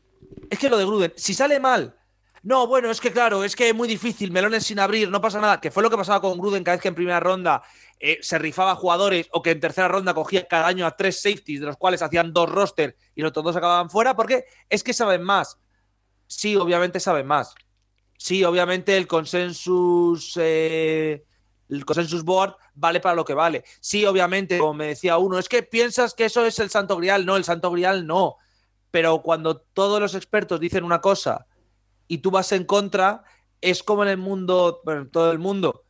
Es 0.49 0.60
que 0.60 0.70
lo 0.70 0.78
de 0.78 0.86
Gruden, 0.86 1.14
si 1.16 1.34
sale 1.34 1.60
mal, 1.60 1.95
no, 2.44 2.66
bueno, 2.66 2.90
es 2.90 2.99
que 2.99 3.12
claro, 3.12 3.44
es 3.44 3.56
que 3.56 3.70
es 3.70 3.76
muy 3.76 3.88
difícil, 3.88 4.32
melones 4.32 4.66
sin 4.66 4.80
abrir, 4.80 5.10
no 5.10 5.22
pasa 5.22 5.40
nada. 5.40 5.62
Que 5.62 5.70
fue 5.70 5.84
lo 5.84 5.90
que 5.91 5.98
pasaba 5.98 6.22
con 6.22 6.40
Gruden 6.40 6.64
cada 6.64 6.76
vez 6.76 6.82
que 6.82 6.88
en 6.88 6.95
primera 6.95 7.20
ronda 7.20 7.62
eh, 7.99 8.18
se 8.22 8.40
rifaba 8.40 8.76
jugadores 8.76 9.28
o 9.32 9.44
que 9.44 9.52
en 9.52 9.60
tercera 9.60 9.88
ronda 9.88 10.16
cogía 10.16 10.48
cada 10.48 10.66
año 10.66 10.88
a 10.88 10.95
tres 10.95 11.22
safeties, 11.22 11.60
de 11.60 11.68
los 11.68 11.78
cuales 11.78 12.02
hacían 12.02 12.34
dos 12.34 12.49
roster 12.49 12.98
y 13.14 13.22
los 13.22 13.32
dos 13.32 13.56
acababan 13.56 13.91
fuera, 13.91 14.16
porque 14.16 14.45
es 14.70 14.84
que 14.84 14.94
saben 14.94 15.22
más. 15.22 15.60
Sí, 16.26 16.56
obviamente 16.56 16.99
saben 16.99 17.28
más. 17.28 17.53
Sí, 18.22 18.43
obviamente 18.43 18.95
el 18.98 19.07
consensus. 19.07 20.38
Eh, 20.39 21.26
el 21.69 21.85
consensus 21.85 22.23
board 22.23 22.56
vale 22.76 22.99
para 22.99 23.15
lo 23.15 23.26
que 23.26 23.34
vale. 23.34 23.64
Sí, 23.80 24.06
obviamente, 24.06 24.60
como 24.60 24.76
me 24.76 24.88
decía 24.88 25.18
uno, 25.18 25.39
es 25.39 25.49
que 25.49 25.64
piensas 25.64 26.14
que 26.14 26.26
eso 26.26 26.45
es 26.45 26.60
el 26.60 26.69
santo 26.69 26.98
grial. 26.98 27.26
No, 27.26 27.35
el 27.35 27.43
santo 27.43 27.72
grial 27.72 28.06
no. 28.06 28.38
Pero 28.91 29.23
cuando 29.23 29.57
todos 29.57 29.99
los 29.99 30.14
expertos 30.14 30.60
dicen 30.60 30.84
una 30.84 31.02
cosa 31.02 31.48
y 32.07 32.19
tú 32.19 32.30
vas 32.30 32.52
en 32.52 32.65
contra, 32.65 33.23
es 33.60 33.81
como 33.81 34.03
en 34.03 34.10
el 34.10 34.18
mundo, 34.18 34.81
bueno, 34.85 35.02
en 35.02 35.10
todo 35.10 35.31
el 35.31 35.39
mundo. 35.39 35.85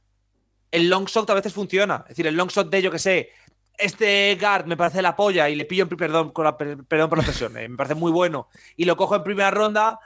El 0.71 0.89
long 0.89 1.07
shot 1.07 1.29
a 1.29 1.33
veces 1.33 1.51
funciona. 1.51 2.03
Es 2.03 2.09
decir, 2.15 2.27
el 2.27 2.37
long 2.37 2.49
shot 2.49 2.69
de, 2.69 2.81
yo 2.81 2.91
que 2.91 2.99
sé, 2.99 3.31
este 3.77 4.37
guard 4.39 4.67
me 4.67 4.77
parece 4.77 5.01
la 5.01 5.17
polla 5.17 5.49
y 5.49 5.55
le 5.55 5.65
pillo 5.65 5.83
en 5.83 5.89
perdón, 5.89 6.29
con 6.29 6.45
la, 6.45 6.57
perdón 6.57 7.09
por 7.09 7.17
la 7.17 7.25
presión, 7.25 7.57
eh, 7.57 7.67
me 7.67 7.75
parece 7.75 7.95
muy 7.95 8.11
bueno 8.11 8.47
y 8.77 8.85
lo 8.85 8.95
cojo 8.95 9.17
en 9.17 9.23
primera 9.23 9.51
ronda. 9.51 9.99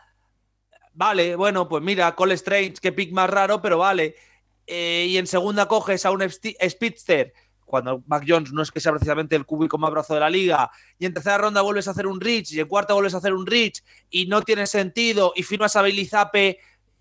Vale, 0.95 1.35
bueno, 1.35 1.67
pues 1.67 1.83
mira, 1.83 2.15
Cole 2.15 2.33
Strange, 2.35 2.75
qué 2.81 2.91
pick 2.91 3.11
más 3.11 3.29
raro, 3.29 3.61
pero 3.61 3.77
vale. 3.77 4.15
Eh, 4.65 5.05
y 5.09 5.17
en 5.17 5.27
segunda 5.27 5.67
coges 5.67 6.05
a 6.05 6.11
un 6.11 6.23
Speedster 6.27 7.33
cuando 7.65 8.03
Mac 8.07 8.23
Jones 8.27 8.53
no 8.53 8.61
es 8.61 8.71
que 8.71 8.79
sea 8.79 8.91
precisamente 8.91 9.35
el 9.35 9.45
cúbico 9.45 9.77
más 9.77 9.91
brazo 9.91 10.13
de 10.13 10.19
la 10.19 10.29
liga, 10.29 10.71
y 10.99 11.05
en 11.05 11.13
tercera 11.13 11.39
ronda 11.39 11.61
vuelves 11.61 11.87
a 11.87 11.91
hacer 11.91 12.07
un 12.07 12.21
reach, 12.21 12.53
y 12.53 12.59
en 12.59 12.67
cuarta 12.67 12.93
vuelves 12.93 13.15
a 13.15 13.17
hacer 13.17 13.33
un 13.33 13.45
reach, 13.45 13.81
y 14.09 14.27
no 14.27 14.43
tiene 14.43 14.67
sentido, 14.67 15.33
y 15.35 15.43
firmas 15.43 15.75
a 15.75 15.81
Bailey 15.81 16.05
Zappe, 16.05 16.59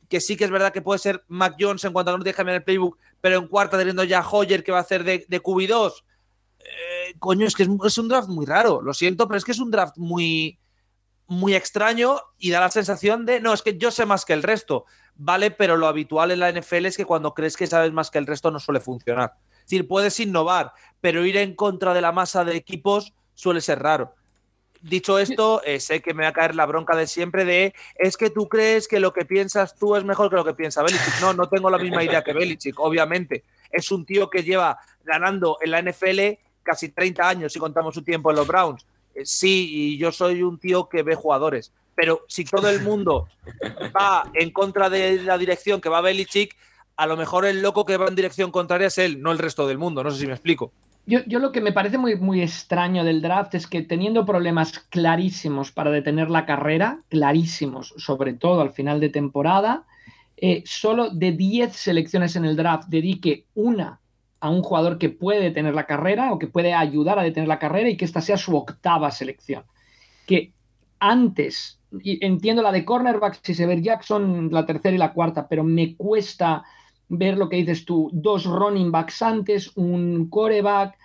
que 0.08 0.20
sí 0.20 0.36
que 0.36 0.44
es 0.44 0.50
verdad 0.50 0.72
que 0.72 0.82
puede 0.82 0.98
ser 0.98 1.22
Mac 1.28 1.56
Jones 1.60 1.84
en 1.84 1.92
cuanto 1.92 2.10
a 2.10 2.16
no 2.16 2.24
tienes 2.24 2.34
que 2.34 2.38
cambiar 2.38 2.56
el 2.56 2.64
playbook, 2.64 2.98
pero 3.20 3.38
en 3.38 3.46
cuarta 3.46 3.78
teniendo 3.78 4.04
ya 4.04 4.26
Hoyer 4.26 4.64
que 4.64 4.72
va 4.72 4.78
a 4.78 4.82
hacer 4.82 5.04
de, 5.04 5.24
de 5.28 5.42
QB2. 5.42 6.02
Eh, 6.60 7.14
coño, 7.18 7.46
es 7.46 7.54
que 7.54 7.62
es, 7.62 7.98
un 7.98 8.08
draft 8.08 8.28
muy 8.28 8.46
raro, 8.46 8.80
lo 8.80 8.94
siento, 8.94 9.28
pero 9.28 9.38
es 9.38 9.44
que 9.44 9.52
es 9.52 9.58
un 9.58 9.70
draft 9.70 9.98
muy, 9.98 10.58
muy 11.26 11.54
extraño 11.54 12.20
y 12.38 12.50
da 12.50 12.60
la 12.60 12.70
sensación 12.70 13.24
de, 13.26 13.40
no, 13.40 13.52
es 13.52 13.62
que 13.62 13.78
yo 13.78 13.90
sé 13.90 14.06
más 14.06 14.24
que 14.24 14.32
el 14.32 14.42
resto. 14.42 14.84
Vale, 15.16 15.50
pero 15.50 15.76
lo 15.76 15.86
habitual 15.86 16.30
en 16.30 16.40
la 16.40 16.50
NFL 16.50 16.86
es 16.86 16.96
que 16.96 17.04
cuando 17.04 17.34
crees 17.34 17.56
que 17.56 17.66
sabes 17.66 17.92
más 17.92 18.10
que 18.10 18.18
el 18.18 18.26
resto 18.26 18.50
no 18.50 18.58
suele 18.58 18.80
funcionar. 18.80 19.34
Es 19.58 19.70
decir, 19.70 19.88
puedes 19.88 20.18
innovar, 20.20 20.72
pero 21.00 21.24
ir 21.24 21.36
en 21.36 21.54
contra 21.54 21.94
de 21.94 22.00
la 22.00 22.12
masa 22.12 22.44
de 22.44 22.56
equipos 22.56 23.14
suele 23.34 23.60
ser 23.60 23.80
raro. 23.80 24.14
Dicho 24.82 25.18
esto, 25.18 25.62
eh, 25.64 25.80
sé 25.80 26.02
que 26.02 26.12
me 26.12 26.24
va 26.24 26.28
a 26.28 26.32
caer 26.34 26.54
la 26.54 26.66
bronca 26.66 26.94
de 26.94 27.06
siempre 27.06 27.46
de 27.46 27.74
es 27.94 28.18
que 28.18 28.28
tú 28.28 28.48
crees 28.50 28.86
que 28.86 29.00
lo 29.00 29.14
que 29.14 29.24
piensas 29.24 29.76
tú 29.76 29.96
es 29.96 30.04
mejor 30.04 30.28
que 30.28 30.36
lo 30.36 30.44
que 30.44 30.52
piensa 30.52 30.82
Belichick. 30.82 31.20
No, 31.22 31.32
no 31.32 31.48
tengo 31.48 31.70
la 31.70 31.78
misma 31.78 32.04
idea 32.04 32.22
que 32.22 32.34
Belichick, 32.34 32.78
obviamente. 32.78 33.44
Es 33.70 33.90
un 33.90 34.04
tío 34.04 34.28
que 34.28 34.42
lleva 34.42 34.78
ganando 35.02 35.56
en 35.62 35.70
la 35.70 35.80
NFL 35.80 36.38
casi 36.62 36.90
30 36.90 37.26
años 37.26 37.52
si 37.52 37.58
contamos 37.58 37.94
su 37.94 38.02
tiempo 38.02 38.30
en 38.30 38.36
los 38.36 38.46
Browns. 38.46 38.84
Eh, 39.14 39.22
sí, 39.24 39.68
y 39.70 39.98
yo 39.98 40.12
soy 40.12 40.42
un 40.42 40.58
tío 40.58 40.88
que 40.88 41.02
ve 41.02 41.14
jugadores. 41.14 41.72
Pero 41.94 42.24
si 42.28 42.44
todo 42.44 42.68
el 42.68 42.82
mundo 42.82 43.28
va 43.96 44.30
en 44.34 44.50
contra 44.50 44.90
de 44.90 45.22
la 45.22 45.38
dirección 45.38 45.80
que 45.80 45.88
va 45.88 46.00
Belichick, 46.00 46.56
a 46.96 47.06
lo 47.06 47.16
mejor 47.16 47.44
el 47.44 47.62
loco 47.62 47.84
que 47.84 47.96
va 47.96 48.06
en 48.06 48.14
dirección 48.14 48.50
contraria 48.50 48.88
es 48.88 48.98
él, 48.98 49.20
no 49.22 49.32
el 49.32 49.38
resto 49.38 49.66
del 49.66 49.78
mundo. 49.78 50.02
No 50.02 50.10
sé 50.10 50.20
si 50.20 50.26
me 50.26 50.32
explico. 50.32 50.72
Yo, 51.06 51.38
lo 51.38 51.52
que 51.52 51.60
me 51.60 51.72
parece 51.72 51.98
muy, 51.98 52.16
muy 52.16 52.40
extraño 52.40 53.04
del 53.04 53.20
draft 53.20 53.54
es 53.54 53.66
que 53.66 53.82
teniendo 53.82 54.24
problemas 54.24 54.78
clarísimos 54.88 55.70
para 55.70 55.90
detener 55.90 56.30
la 56.30 56.46
carrera, 56.46 57.02
clarísimos, 57.10 57.92
sobre 57.98 58.32
todo 58.32 58.62
al 58.62 58.72
final 58.72 59.00
de 59.00 59.10
temporada, 59.10 59.84
eh, 60.38 60.62
solo 60.64 61.10
de 61.10 61.32
10 61.32 61.76
selecciones 61.76 62.36
en 62.36 62.46
el 62.46 62.56
draft 62.56 62.88
dedique 62.88 63.44
una 63.54 64.00
a 64.44 64.50
un 64.50 64.62
jugador 64.62 64.98
que 64.98 65.08
puede 65.08 65.40
detener 65.40 65.74
la 65.74 65.86
carrera 65.86 66.30
o 66.30 66.38
que 66.38 66.48
puede 66.48 66.74
ayudar 66.74 67.18
a 67.18 67.22
detener 67.22 67.48
la 67.48 67.58
carrera 67.58 67.88
y 67.88 67.96
que 67.96 68.04
esta 68.04 68.20
sea 68.20 68.36
su 68.36 68.54
octava 68.54 69.10
selección. 69.10 69.64
Que 70.26 70.52
antes, 70.98 71.80
y 72.02 72.22
entiendo 72.22 72.60
la 72.60 72.70
de 72.70 72.84
cornerback, 72.84 73.40
si 73.42 73.54
se 73.54 73.64
ve 73.64 73.80
Jackson, 73.80 74.50
la 74.52 74.66
tercera 74.66 74.94
y 74.94 74.98
la 74.98 75.14
cuarta, 75.14 75.48
pero 75.48 75.64
me 75.64 75.96
cuesta 75.96 76.62
ver 77.08 77.38
lo 77.38 77.48
que 77.48 77.56
dices 77.56 77.86
tú, 77.86 78.10
dos 78.12 78.44
running 78.44 78.92
backs 78.92 79.22
antes, 79.22 79.74
un 79.78 80.28
coreback, 80.28 80.98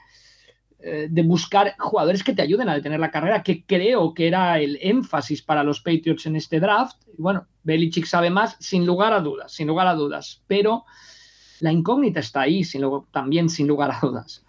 eh, 0.82 1.07
de 1.10 1.24
buscar 1.24 1.76
jugadores 1.80 2.26
que 2.26 2.34
te 2.34 2.41
ayuden 2.41 2.68
a 2.68 2.76
detener 2.76 2.99
la 2.99 3.10
carrera, 3.10 3.41
que 3.41 3.64
creo 3.64 4.14
que 4.14 4.28
era 4.28 4.60
el 4.60 4.78
énfasis 4.82 5.41
para 5.41 5.64
los 5.64 5.80
Patriots 5.80 6.26
en 6.26 6.36
este 6.36 6.60
draft. 6.60 6.98
Bueno, 7.18 7.48
Belichick 7.64 8.06
sabe 8.06 8.32
más, 8.32 8.57
sin 8.60 8.86
lugar 8.86 9.14
a 9.14 9.22
dudas, 9.22 9.53
sin 9.53 9.68
lugar 9.68 9.88
a 9.88 9.95
dudas, 9.95 10.44
pero 10.45 10.84
la 11.60 11.72
incógnita 11.72 12.19
está 12.19 12.41
ahí, 12.41 12.64
sin 12.64 12.84
también 13.11 13.49
sin 13.49 13.68
lugar 13.68 13.91
a 13.91 13.99
dudas. 13.99 14.44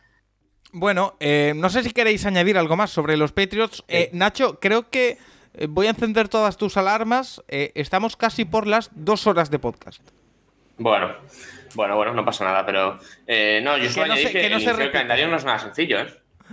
Bueno, 0.73 1.17
eh, 1.21 1.53
no 1.57 1.69
sé 1.69 1.83
si 1.83 1.91
queréis 1.91 2.25
añadir 2.27 2.57
algo 2.57 2.77
más 2.77 2.91
sobre 2.91 3.17
los 3.17 3.33
Patriots. 3.33 3.85
Eh, 3.89 4.11
Nacho, 4.13 4.61
creo 4.61 4.89
que 4.89 5.19
voy 5.69 5.89
a 5.89 5.91
encender 5.91 6.29
todas 6.29 6.57
tus 6.57 6.77
alarmas. 6.77 7.43
estamos 7.49 8.17
casi 8.17 8.45
por 8.45 8.67
las 8.67 8.91
dos 8.95 9.27
horas 9.27 9.51
de 9.51 9.59
podcast. 9.59 10.01
Bueno, 10.79 11.15
bueno, 11.75 11.97
bueno, 11.97 12.15
no 12.15 12.25
pasa 12.25 12.45
nada, 12.45 12.65
pero 12.65 12.99
eh, 13.27 13.61
no, 13.63 13.77
yo 13.77 13.91
solo 13.91 14.15
que, 14.15 14.31
que, 14.31 14.47
el, 14.47 14.91
calendario 14.91 15.29
no 15.29 15.37
es 15.37 15.45
nada 15.45 15.59
sencillo, 15.59 16.01
¿eh? 16.01 16.07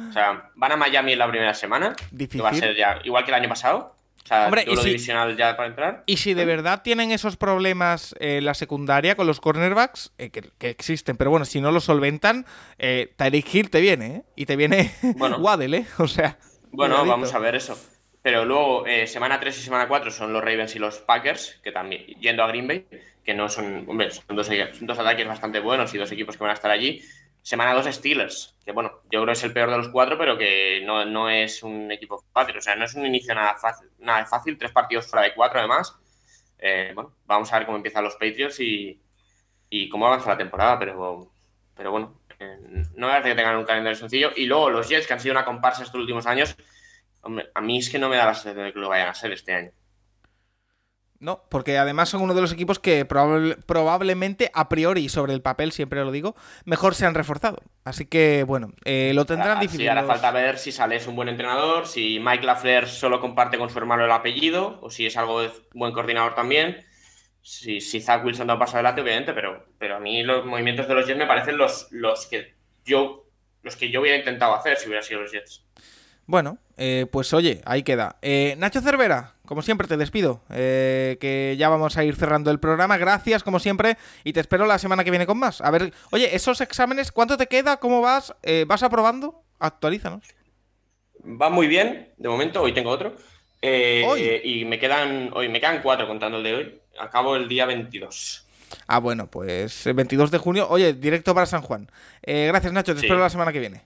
O 0.10 0.14
sea, 0.14 0.52
van 0.56 0.74
a 0.74 0.76
Miami 0.76 1.14
en 1.14 1.20
la 1.20 1.30
primera 1.30 1.54
semana, 1.54 1.96
Difícil. 2.12 2.40
que 2.40 2.44
va 2.44 2.50
a 2.50 2.54
ser 2.54 2.76
ya 2.76 3.00
igual 3.04 3.24
que 3.24 3.32
el 3.32 3.36
año 3.36 3.50
pasado. 3.50 3.96
O 4.28 4.30
sea, 4.30 4.45
Hombre, 4.48 4.66
y 4.68 4.76
divisional 4.76 5.38
ya 5.38 5.56
para 5.56 5.70
entrar. 5.70 6.04
Y 6.06 6.18
si 6.18 6.34
de 6.34 6.44
verdad 6.44 6.82
tienen 6.84 7.12
esos 7.12 7.38
problemas 7.38 8.14
en 8.20 8.44
la 8.44 8.56
secundaria 8.56 9.16
con 9.16 9.26
los 9.26 9.40
cornerbacks, 9.40 10.12
eh, 10.18 10.32
que, 10.32 10.70
existen, 10.70 11.16
pero 11.16 11.30
bueno, 11.30 11.45
si 11.45 11.62
no 11.62 11.72
lo 11.72 11.80
solventan, 11.80 12.45
eh, 12.78 13.14
Tyreek 13.16 13.56
Hill 13.56 13.70
te 13.70 13.80
viene, 13.80 14.08
¿eh? 14.08 14.24
Y 14.36 14.45
te 14.45 14.58
viene 14.58 14.91
bueno, 15.16 15.38
Waddle, 15.38 15.78
¿eh? 15.78 15.86
O 15.99 16.10
sea. 16.10 16.38
Bueno, 16.72 17.06
vamos 17.06 17.34
a 17.34 17.40
ver 17.40 17.56
eso. 17.56 17.80
Pero 18.22 18.44
luego, 18.44 18.86
eh, 18.86 19.08
semana 19.08 19.40
3 19.40 19.58
y 19.58 19.62
semana 19.62 19.88
4 19.88 20.12
son 20.12 20.34
los 20.34 20.44
Ravens 20.44 20.76
y 20.76 20.80
los 20.80 20.98
Packers, 20.98 21.62
que 21.64 21.72
también, 21.72 22.06
yendo 22.20 22.44
a 22.44 22.48
Green 22.48 22.68
Bay, 22.68 22.86
que 23.24 23.34
no 23.34 23.48
son, 23.48 23.86
hombre, 23.88 24.12
son 24.12 24.36
dos, 24.36 24.49
dos, 24.82 24.99
ataques 24.99 25.26
bastante 25.26 25.62
buenos 25.62 25.94
y 25.94 25.98
dos 25.98 26.12
equipos 26.12 26.36
que 26.36 26.44
van 26.44 26.52
a 26.52 26.56
estar 26.56 26.70
allí. 26.70 27.02
Semana 27.48 27.74
2 27.74 27.86
Steelers, 27.95 28.57
que 28.65 28.74
bueno, 28.74 29.03
yo 29.03 29.22
creo 29.22 29.28
que 29.28 29.32
es 29.32 29.44
el 29.45 29.53
peor 29.53 29.72
de 29.72 29.78
los 29.78 29.88
cuatro, 29.88 30.18
pero 30.18 30.38
que 30.38 30.82
no, 30.86 31.06
no 31.06 31.30
es 31.30 31.64
un 31.64 31.90
equipo 31.94 32.22
fácil. 32.34 32.57
O 32.57 32.61
sea, 32.61 32.76
no 32.76 32.84
es 32.84 32.94
un 32.94 33.06
inicio 33.06 33.34
nada 33.34 33.56
fácil, 33.56 33.88
nada 33.99 34.26
fácil 34.26 34.57
tres 34.57 34.74
partidos 34.74 35.07
fuera 35.07 35.26
de 35.26 35.34
cuatro 35.34 35.60
además. 35.60 35.95
Eh, 36.57 36.91
bueno, 36.94 37.15
vamos 37.26 37.53
a 37.53 37.57
ver 37.57 37.65
cómo 37.65 37.78
empiezan 37.78 38.03
los 38.03 38.15
Patriots 38.15 38.60
y, 38.60 39.02
y 39.69 39.88
cómo 39.88 40.07
avanza 40.07 40.32
la 40.32 40.38
temporada, 40.38 40.78
pero, 40.78 41.32
pero 41.74 41.91
bueno, 41.91 42.19
eh, 42.38 42.57
no 42.95 43.07
me 43.07 43.14
parece 43.14 43.30
que 43.30 43.36
tengan 43.36 43.56
un 43.56 43.64
calendario 43.64 43.98
sencillo. 43.98 44.32
Y 44.36 44.45
luego 44.45 44.69
los 44.69 44.90
Jets, 44.90 45.07
que 45.07 45.14
han 45.14 45.22
sido 45.22 45.32
una 45.32 45.45
comparsa 45.45 45.84
estos 45.84 46.02
últimos 46.02 46.28
años, 46.28 46.53
a 47.53 47.61
mí 47.61 47.78
es 47.78 47.90
que 47.90 47.98
no 47.98 48.10
me 48.10 48.18
da 48.18 48.26
la 48.26 48.34
sensación 48.34 48.65
de 48.65 48.74
que 48.74 48.80
lo 48.80 48.90
vayan 48.90 49.07
a 49.07 49.14
ser 49.14 49.32
este 49.32 49.53
año. 49.53 49.72
No, 51.19 51.44
porque 51.49 51.77
además 51.77 52.10
son 52.10 52.22
uno 52.22 52.35
de 52.35 52.41
los 52.41 52.52
equipos 52.52 52.80
que 52.80 53.06
probablemente 53.06 54.52
a 54.53 54.69
priori 54.69 55.10
sobre 55.10 55.34
el 55.34 55.41
papel, 55.41 55.72
siempre 55.72 56.03
lo 56.03 56.11
digo, 56.11 56.35
mejor 56.65 56.94
se 56.94 57.06
han 57.06 57.15
reforzado. 57.15 57.61
Así 57.84 58.06
que 58.06 58.44
bueno, 58.44 58.73
eh, 58.85 59.11
lo 59.15 59.26
tendrán 59.26 59.60
difícil. 59.60 59.81
Sí, 59.81 59.88
ahora 59.88 60.03
falta 60.03 60.31
ver 60.31 60.57
si 60.57 60.72
sale 60.72 60.95
es 60.98 61.07
un 61.07 61.15
buen 61.15 61.30
entrenador, 61.30 61.88
si 61.88 62.19
Mike 62.19 62.45
Lafleur 62.45 62.88
solo 62.88 63.19
comparte 63.19 63.57
con 63.57 63.69
su 63.69 63.77
hermano 63.80 64.06
el 64.06 64.11
apellido, 64.11 64.80
o 64.81 64.89
si 64.89 65.06
es 65.06 65.18
algo 65.18 65.41
de 65.41 65.52
buen 65.73 65.94
coordinador 65.94 66.35
también. 66.35 66.85
Si, 67.41 67.80
si 67.80 68.02
Zach 68.02 68.23
Wilson 68.26 68.45
da 68.45 68.53
un 68.53 68.60
paso 68.60 68.76
adelante, 68.76 69.02
obviamente, 69.02 69.34
pero, 69.34 69.65
pero 69.80 69.95
a 69.95 69.99
mí 69.99 70.22
los 70.22 70.45
movimientos 70.45 70.88
de 70.88 70.94
los 70.94 71.07
Jets 71.07 71.18
me 71.18 71.26
parecen 71.26 71.57
los, 71.57 71.88
los 71.91 72.27
que 72.27 72.56
yo 72.85 73.23
los 73.64 73.76
que 73.76 73.89
yo 73.89 74.02
hubiera 74.02 74.18
intentado 74.18 74.56
hacer 74.56 74.77
si 74.77 74.88
hubiera 74.88 75.03
sido 75.03 75.22
los 75.22 75.31
Jets. 75.31 75.65
Bueno, 76.26 76.57
eh, 76.76 77.06
pues 77.11 77.34
oye, 77.34 77.61
ahí 77.65 77.84
queda. 77.84 78.18
Eh, 78.22 78.56
Nacho 78.57 78.81
Cervera, 78.81 79.35
como 79.48 79.64
siempre 79.64 79.88
te 79.88 79.98
despido, 79.98 80.41
eh, 80.52 81.18
que 81.19 81.56
ya 81.57 81.69
vamos 81.69 81.98
a 81.98 82.03
ir 82.03 82.15
cerrando 82.15 82.52
el 82.52 82.60
programa. 82.60 82.98
Gracias, 82.98 83.44
como 83.44 83.60
siempre, 83.60 83.98
y 84.24 84.34
te 84.34 84.40
espero 84.40 84.68
la 84.68 84.78
semana 84.78 85.03
que 85.03 85.10
viene 85.10 85.26
con 85.26 85.40
más. 85.40 85.61
A 85.61 85.72
ver, 85.72 85.91
oye, 86.11 86.36
esos 86.36 86.61
exámenes, 86.61 87.11
¿cuánto 87.11 87.38
te 87.38 87.48
queda? 87.48 87.78
¿Cómo 87.78 88.02
vas? 88.02 88.36
¿Vas 88.68 88.84
aprobando? 88.84 89.41
Actualízanos. 89.57 90.24
Va 91.24 91.49
muy 91.49 91.68
bien, 91.68 92.14
de 92.18 92.30
momento, 92.30 92.61
hoy 92.61 92.74
tengo 92.74 92.91
otro. 92.91 93.15
¿Hoy? 93.64 94.41
Y 94.44 94.65
me 94.65 94.78
quedan, 94.78 95.32
hoy 95.34 95.49
me 95.49 95.60
quedan 95.60 95.82
cuatro 95.82 96.07
contando 96.07 96.38
el 96.38 96.44
de 96.44 96.53
hoy. 96.53 96.80
Acabo 96.99 97.36
el 97.36 97.48
día 97.48 97.65
22. 97.65 98.45
Ah, 98.86 98.99
bueno, 98.99 99.28
pues 99.28 99.88
el 99.88 99.94
22 99.94 100.30
de 100.30 100.38
junio. 100.38 100.68
Oye, 100.69 100.94
directo 100.94 101.34
para 101.34 101.48
San 101.48 101.61
Juan. 101.61 101.90
gracias, 102.22 102.72
Nacho, 102.72 102.94
te 102.94 103.02
espero 103.02 103.19
la 103.19 103.30
semana 103.30 103.52
que 103.52 103.60
viene. 103.60 103.82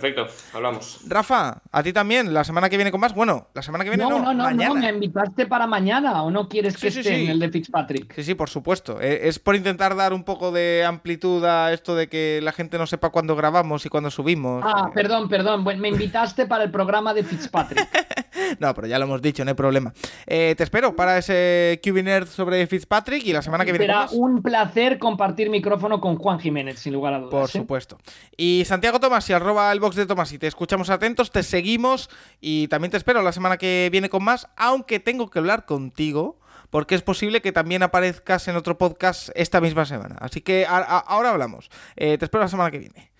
Perfecto, 0.00 0.26
hablamos. 0.52 1.00
Rafa, 1.06 1.62
a 1.72 1.82
ti 1.82 1.90
también, 1.90 2.34
la 2.34 2.44
semana 2.44 2.68
que 2.68 2.76
viene 2.76 2.90
con 2.90 3.00
más. 3.00 3.14
Bueno, 3.14 3.48
la 3.54 3.62
semana 3.62 3.82
que 3.82 3.88
viene 3.88 4.04
no, 4.04 4.10
no, 4.18 4.34
no, 4.34 4.44
mañana. 4.44 4.74
no, 4.74 4.80
me 4.80 4.90
invitaste 4.90 5.46
para 5.46 5.66
mañana 5.66 6.22
o 6.22 6.30
no 6.30 6.50
quieres 6.50 6.74
que 6.76 6.90
Sí, 6.90 6.98
esté 7.00 7.16
sí. 7.16 7.24
en 7.24 7.30
el 7.30 7.38
de 7.40 7.48
Fitzpatrick. 7.48 8.14
Sí, 8.14 8.22
sí, 8.22 8.34
por 8.34 8.50
supuesto. 8.50 9.00
Eh, 9.00 9.20
Es 9.26 9.38
por 9.38 9.56
intentar 9.56 9.96
dar 9.96 10.12
un 10.12 10.22
poco 10.22 10.52
de 10.52 10.84
amplitud 10.86 11.42
a 11.46 11.72
esto 11.72 11.94
de 11.96 12.08
que 12.10 12.40
la 12.42 12.52
gente 12.52 12.76
no 12.76 12.86
sepa 12.86 13.08
cuándo 13.08 13.36
grabamos 13.36 13.86
y 13.86 13.88
cuándo 13.88 14.10
subimos. 14.10 14.62
Ah, 14.66 14.90
perdón, 14.94 15.30
perdón. 15.30 15.64
Bueno, 15.64 15.80
me 15.80 15.88
invitaste 15.88 16.44
para 16.44 16.64
el 16.64 16.70
programa 16.70 17.14
de 17.14 17.24
Fitzpatrick. 17.24 17.88
No, 18.60 18.74
pero 18.74 18.86
ya 18.86 18.98
lo 18.98 19.06
hemos 19.06 19.22
dicho, 19.22 19.42
no 19.44 19.50
hay 19.50 19.54
problema. 19.54 19.92
Eh, 20.26 20.54
te 20.58 20.62
espero 20.62 20.94
para 20.94 21.16
ese 21.16 21.80
QB 21.82 22.02
Nerd 22.04 22.26
sobre 22.28 22.66
Fitzpatrick 22.66 23.24
y 23.24 23.32
la 23.32 23.40
semana 23.40 23.64
que 23.64 23.72
viene. 23.72 23.86
con 23.86 23.94
Será 23.94 24.04
más. 24.04 24.12
un 24.12 24.42
placer 24.42 24.98
compartir 24.98 25.48
micrófono 25.48 26.00
con 26.02 26.16
Juan 26.16 26.38
Jiménez, 26.38 26.78
sin 26.78 26.92
lugar 26.92 27.14
a 27.14 27.18
dudas. 27.18 27.30
Por 27.30 27.44
¿eh? 27.48 27.52
supuesto. 27.52 27.98
Y 28.36 28.62
Santiago 28.66 29.00
Tomás 29.00 29.28
y 29.30 29.32
arroba 29.32 29.72
el 29.72 29.80
de 29.94 30.06
Tomás 30.06 30.32
y 30.32 30.38
te 30.38 30.46
escuchamos 30.48 30.90
atentos, 30.90 31.30
te 31.30 31.42
seguimos 31.42 32.10
y 32.40 32.66
también 32.68 32.90
te 32.90 32.96
espero 32.96 33.22
la 33.22 33.32
semana 33.32 33.56
que 33.56 33.88
viene 33.92 34.08
con 34.08 34.24
más, 34.24 34.48
aunque 34.56 34.98
tengo 34.98 35.30
que 35.30 35.38
hablar 35.38 35.64
contigo 35.64 36.40
porque 36.70 36.96
es 36.96 37.02
posible 37.02 37.40
que 37.40 37.52
también 37.52 37.82
aparezcas 37.82 38.48
en 38.48 38.56
otro 38.56 38.76
podcast 38.76 39.28
esta 39.34 39.60
misma 39.60 39.86
semana. 39.86 40.16
Así 40.18 40.40
que 40.40 40.66
ahora 40.66 41.30
hablamos. 41.30 41.70
Eh, 41.94 42.18
te 42.18 42.24
espero 42.24 42.42
la 42.42 42.48
semana 42.48 42.70
que 42.70 42.78
viene. 42.78 43.12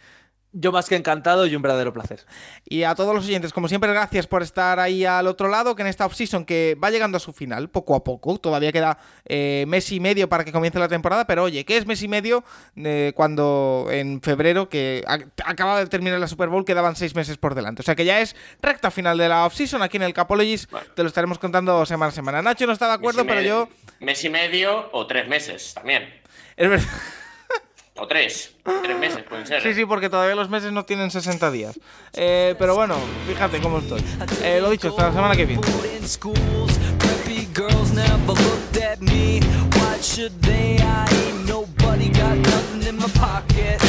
Yo 0.59 0.73
más 0.73 0.89
que 0.89 0.97
encantado 0.97 1.47
y 1.47 1.55
un 1.55 1.61
verdadero 1.61 1.93
placer. 1.93 2.25
Y 2.65 2.85
a 2.85 2.95
todos 2.95 3.15
los 3.15 3.27
oyentes, 3.27 3.53
como 3.53 3.69
siempre, 3.69 3.91
gracias 3.93 4.27
por 4.27 4.43
estar 4.43 4.81
ahí 4.81 5.05
al 5.05 5.27
otro 5.27 5.49
lado, 5.49 5.77
que 5.77 5.83
en 5.83 5.89
esta 5.89 6.07
offseason 6.07 6.47
que 6.47 6.79
va 6.83 6.91
llegando 6.91 7.19
a 7.19 7.21
su 7.21 7.35
final, 7.35 7.69
poco 7.69 7.95
a 7.95 8.03
poco, 8.03 8.39
todavía 8.39 8.73
queda 8.73 8.97
eh, 9.27 9.67
mes 9.69 9.93
y 9.93 10.01
medio 10.01 10.31
para 10.31 10.45
que 10.45 10.53
comience 10.53 10.79
la 10.79 10.89
temporada, 10.89 11.27
pero 11.27 11.43
oye, 11.43 11.67
¿qué 11.67 11.77
es 11.77 11.85
mes 11.87 12.03
y 12.03 12.09
medio 12.09 12.43
eh, 12.77 13.13
cuando 13.15 13.89
en 13.91 14.23
febrero, 14.23 14.71
que 14.71 15.05
ac- 15.07 15.29
acaba 15.45 15.79
de 15.79 15.87
terminar 15.89 16.19
la 16.19 16.27
Super 16.27 16.49
Bowl, 16.49 16.65
quedaban 16.65 16.97
seis 16.97 17.15
meses 17.15 17.37
por 17.37 17.55
delante? 17.55 17.83
O 17.83 17.85
sea 17.85 17.95
que 17.95 18.07
ya 18.07 18.21
es 18.23 18.35
recta 18.63 18.91
final 18.91 19.19
de 19.19 19.29
la 19.29 19.45
offseason 19.45 19.83
aquí 19.83 19.99
en 19.99 20.05
el 20.05 20.15
Capologist, 20.15 20.71
Bueno. 20.71 20.87
te 20.95 21.03
lo 21.03 21.09
estaremos 21.09 21.39
contando 21.39 21.85
semana 21.85 22.09
a 22.09 22.13
semana. 22.15 22.41
Nacho 22.41 22.67
no 22.67 22.73
está 22.73 22.87
de 22.87 22.95
acuerdo, 22.95 23.27
pero 23.27 23.43
yo... 23.43 23.69
Mes 24.01 24.25
y 24.25 24.31
medio 24.31 24.89
o 24.93 25.07
tres 25.07 25.29
meses 25.29 25.75
también. 25.75 26.05
Es 26.57 26.71
verdad. 26.71 26.87
O 27.99 28.07
tres. 28.07 28.53
Tres 28.83 28.99
meses 28.99 29.23
pueden 29.29 29.47
ser. 29.47 29.63
Sí, 29.63 29.75
sí, 29.75 29.85
porque 29.87 30.11
todavía 30.11 30.35
los 30.35 30.51
meses 30.51 30.71
no 30.73 30.85
tienen 30.85 31.11
60 31.11 31.51
días. 31.51 31.79
Eh, 32.13 32.55
pero 32.59 32.75
bueno, 32.75 32.97
fíjate 33.27 33.61
cómo 33.61 33.79
estoy. 33.79 34.03
Eh, 34.43 34.59
lo 34.61 34.71
dicho, 34.71 34.89
hasta 34.89 35.09
la 35.09 35.13
semana 35.13 35.35
que 35.37 35.47
viene. 35.47 35.63
in 35.99 36.07
schools. 36.07 36.79
Preppy 36.99 37.47
girls 37.55 37.93
never 37.93 38.35
looked 38.35 38.77
at 38.83 39.01
me. 39.01 39.41
Why 39.73 39.99
should 40.01 40.33
they? 40.43 40.77
I 40.79 41.07
ain't 41.11 41.47
nobody 41.49 42.09
got 42.11 42.37
nothing 42.37 42.83
in 42.89 42.97
my 42.97 43.09
pocket. 43.19 43.81